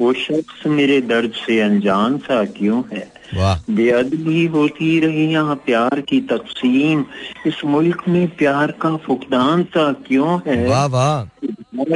वो 0.00 0.12
शख्स 0.22 0.66
मेरे 0.66 1.00
दर्द 1.08 1.32
से 1.36 1.60
अनजान 1.60 2.18
सा 2.18 2.44
क्यों 2.58 2.82
है? 2.92 3.06
बेअदबी 3.70 4.46
होती 4.46 5.00
रही 5.00 5.32
यहाँ 5.32 5.54
प्यार 5.54 6.00
की 6.00 6.20
तकसीम। 6.20 7.04
इस 7.46 7.64
मुल्क 7.64 8.02
में 8.08 8.36
प्यार 8.36 8.70
का 8.70 8.96
फुकदान 8.96 9.62
सा 9.62 9.92
क्यों 9.92 10.40
है? 10.46 10.68
वाह 10.68 10.86
वाह। 10.86 11.24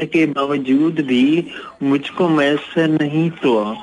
के 0.05 0.27
बावजूद 0.27 0.95
भी 0.95 1.47
मुझको 1.83 2.29
मैसर 2.29 2.89
नहीं 2.89 3.31
तो 3.31 3.77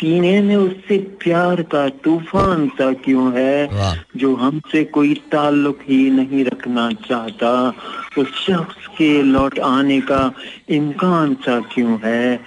सीने 0.00 0.42
में 0.42 0.56
उससे 0.56 0.98
प्यार 0.98 1.62
का 1.62 1.88
तूफ़ान 1.88 2.68
सा 2.68 2.92
क्यों 2.92 3.32
है? 3.38 3.68
जो 4.16 4.36
हमसे 4.36 4.84
कोई 4.84 5.14
ताल्लुक 5.32 5.78
ही 5.88 6.10
नहीं 6.10 6.44
रखना 6.44 6.92
चाहता। 6.92 7.74
उस 8.18 8.46
शख्स 8.46 8.86
के 8.98 9.22
लौट 9.22 9.58
आने 9.58 10.00
का 10.00 10.32
इम्कान 10.68 11.34
सा 11.34 11.60
क्यों 11.60 11.98
है? 12.04 12.40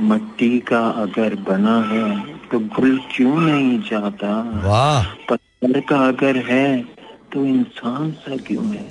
मट्टी 0.00 0.58
का 0.58 0.88
अगर 0.88 1.34
बना 1.34 1.82
है 1.82 2.31
तो 2.52 2.58
भूल 2.58 2.98
क्यों 3.14 3.36
नहीं 3.40 3.78
जाता? 3.82 4.30
वाह। 4.64 5.02
पत्थर 5.28 5.80
का 5.88 5.98
अगर 6.08 6.36
है 6.46 6.66
तो 7.32 7.44
इंसान 7.46 8.10
सा 8.22 8.36
क्यों 8.46 8.66
है? 8.66 8.84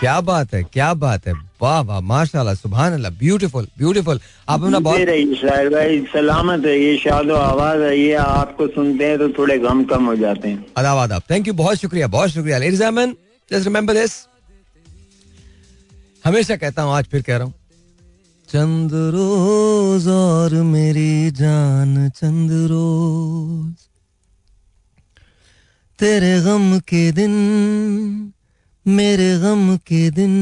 क्या 0.00 0.20
बात 0.22 0.54
है 0.54 0.62
क्या 0.64 0.92
बात 0.96 1.26
है। 1.26 1.32
वाह 1.62 1.80
वाह 1.82 2.00
माशाल्लाह 2.00 2.54
सुभान 2.54 2.92
अल्लाह 2.92 3.12
ब्यूटीफुल 3.18 3.66
ब्यूटीफुल 3.78 4.20
आप 4.48 4.62
अपना 4.62 4.78
बहुत 4.78 5.00
रही 5.00 5.24
भाई 5.68 6.00
सलामत 6.12 6.64
है 6.66 6.78
ये 6.78 6.96
शादो 6.98 7.34
आवाज़ 7.36 7.80
है 7.82 7.98
ये 7.98 8.14
आपको 8.22 8.66
सुनते 8.68 9.06
हैं 9.06 9.18
तो 9.18 9.28
थोड़े 9.38 9.58
गम 9.58 9.84
कम 9.90 10.06
हो 10.06 10.14
जाते 10.16 10.48
हैं। 10.48 10.64
अदाब 10.76 10.98
अदाब 10.98 11.22
थैंक 11.30 11.48
यू 11.48 11.54
बहुत 11.54 11.80
शुक्रिया 11.80 12.06
बहुत 12.16 12.30
शुक्रिया। 12.30 12.58
Ladies 12.58 12.82
and 12.82 13.14
just 13.50 13.66
remember 13.66 13.94
this 13.94 14.12
हमेशा 16.24 16.56
कहता 16.56 16.82
हूँ 16.82 16.92
आज 16.94 17.04
फिर 17.12 17.22
कह 17.22 17.36
रहा 17.36 17.44
हूँ 17.44 17.54
चंद 18.52 18.90
रोज 18.94 20.08
और 20.08 20.54
मेरी 20.54 21.30
जान 21.30 22.08
चंद 22.08 22.50
रोज। 22.52 23.74
तेरे 25.98 26.40
गम 26.40 26.78
के 26.78 27.12
दिन, 27.12 27.30
मेरे 28.86 29.38
गम 29.38 29.76
के 29.76 30.10
दिन, 30.10 30.34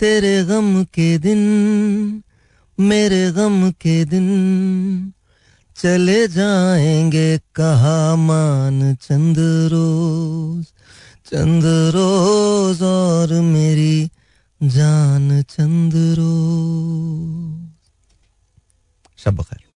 तेरे 0.00 0.44
गम 0.44 0.84
के 0.84 1.18
दिन, 1.18 1.38
मेरे 2.80 3.32
गम 3.32 3.70
के 3.70 4.04
दिन। 4.04 4.26
चले 5.76 6.28
जाएँगे 6.28 7.38
कहा 7.38 8.16
मान 8.16 8.94
चंद 8.94 9.36
रोज 9.38 10.64
चंद 11.26 11.64
रोज 11.64 12.82
और 12.82 13.40
मेरी 13.40 14.10
जान 14.62 15.42
चंद 15.50 15.94
रो 16.18 16.32
सब 19.18 19.40
खैर 19.42 19.71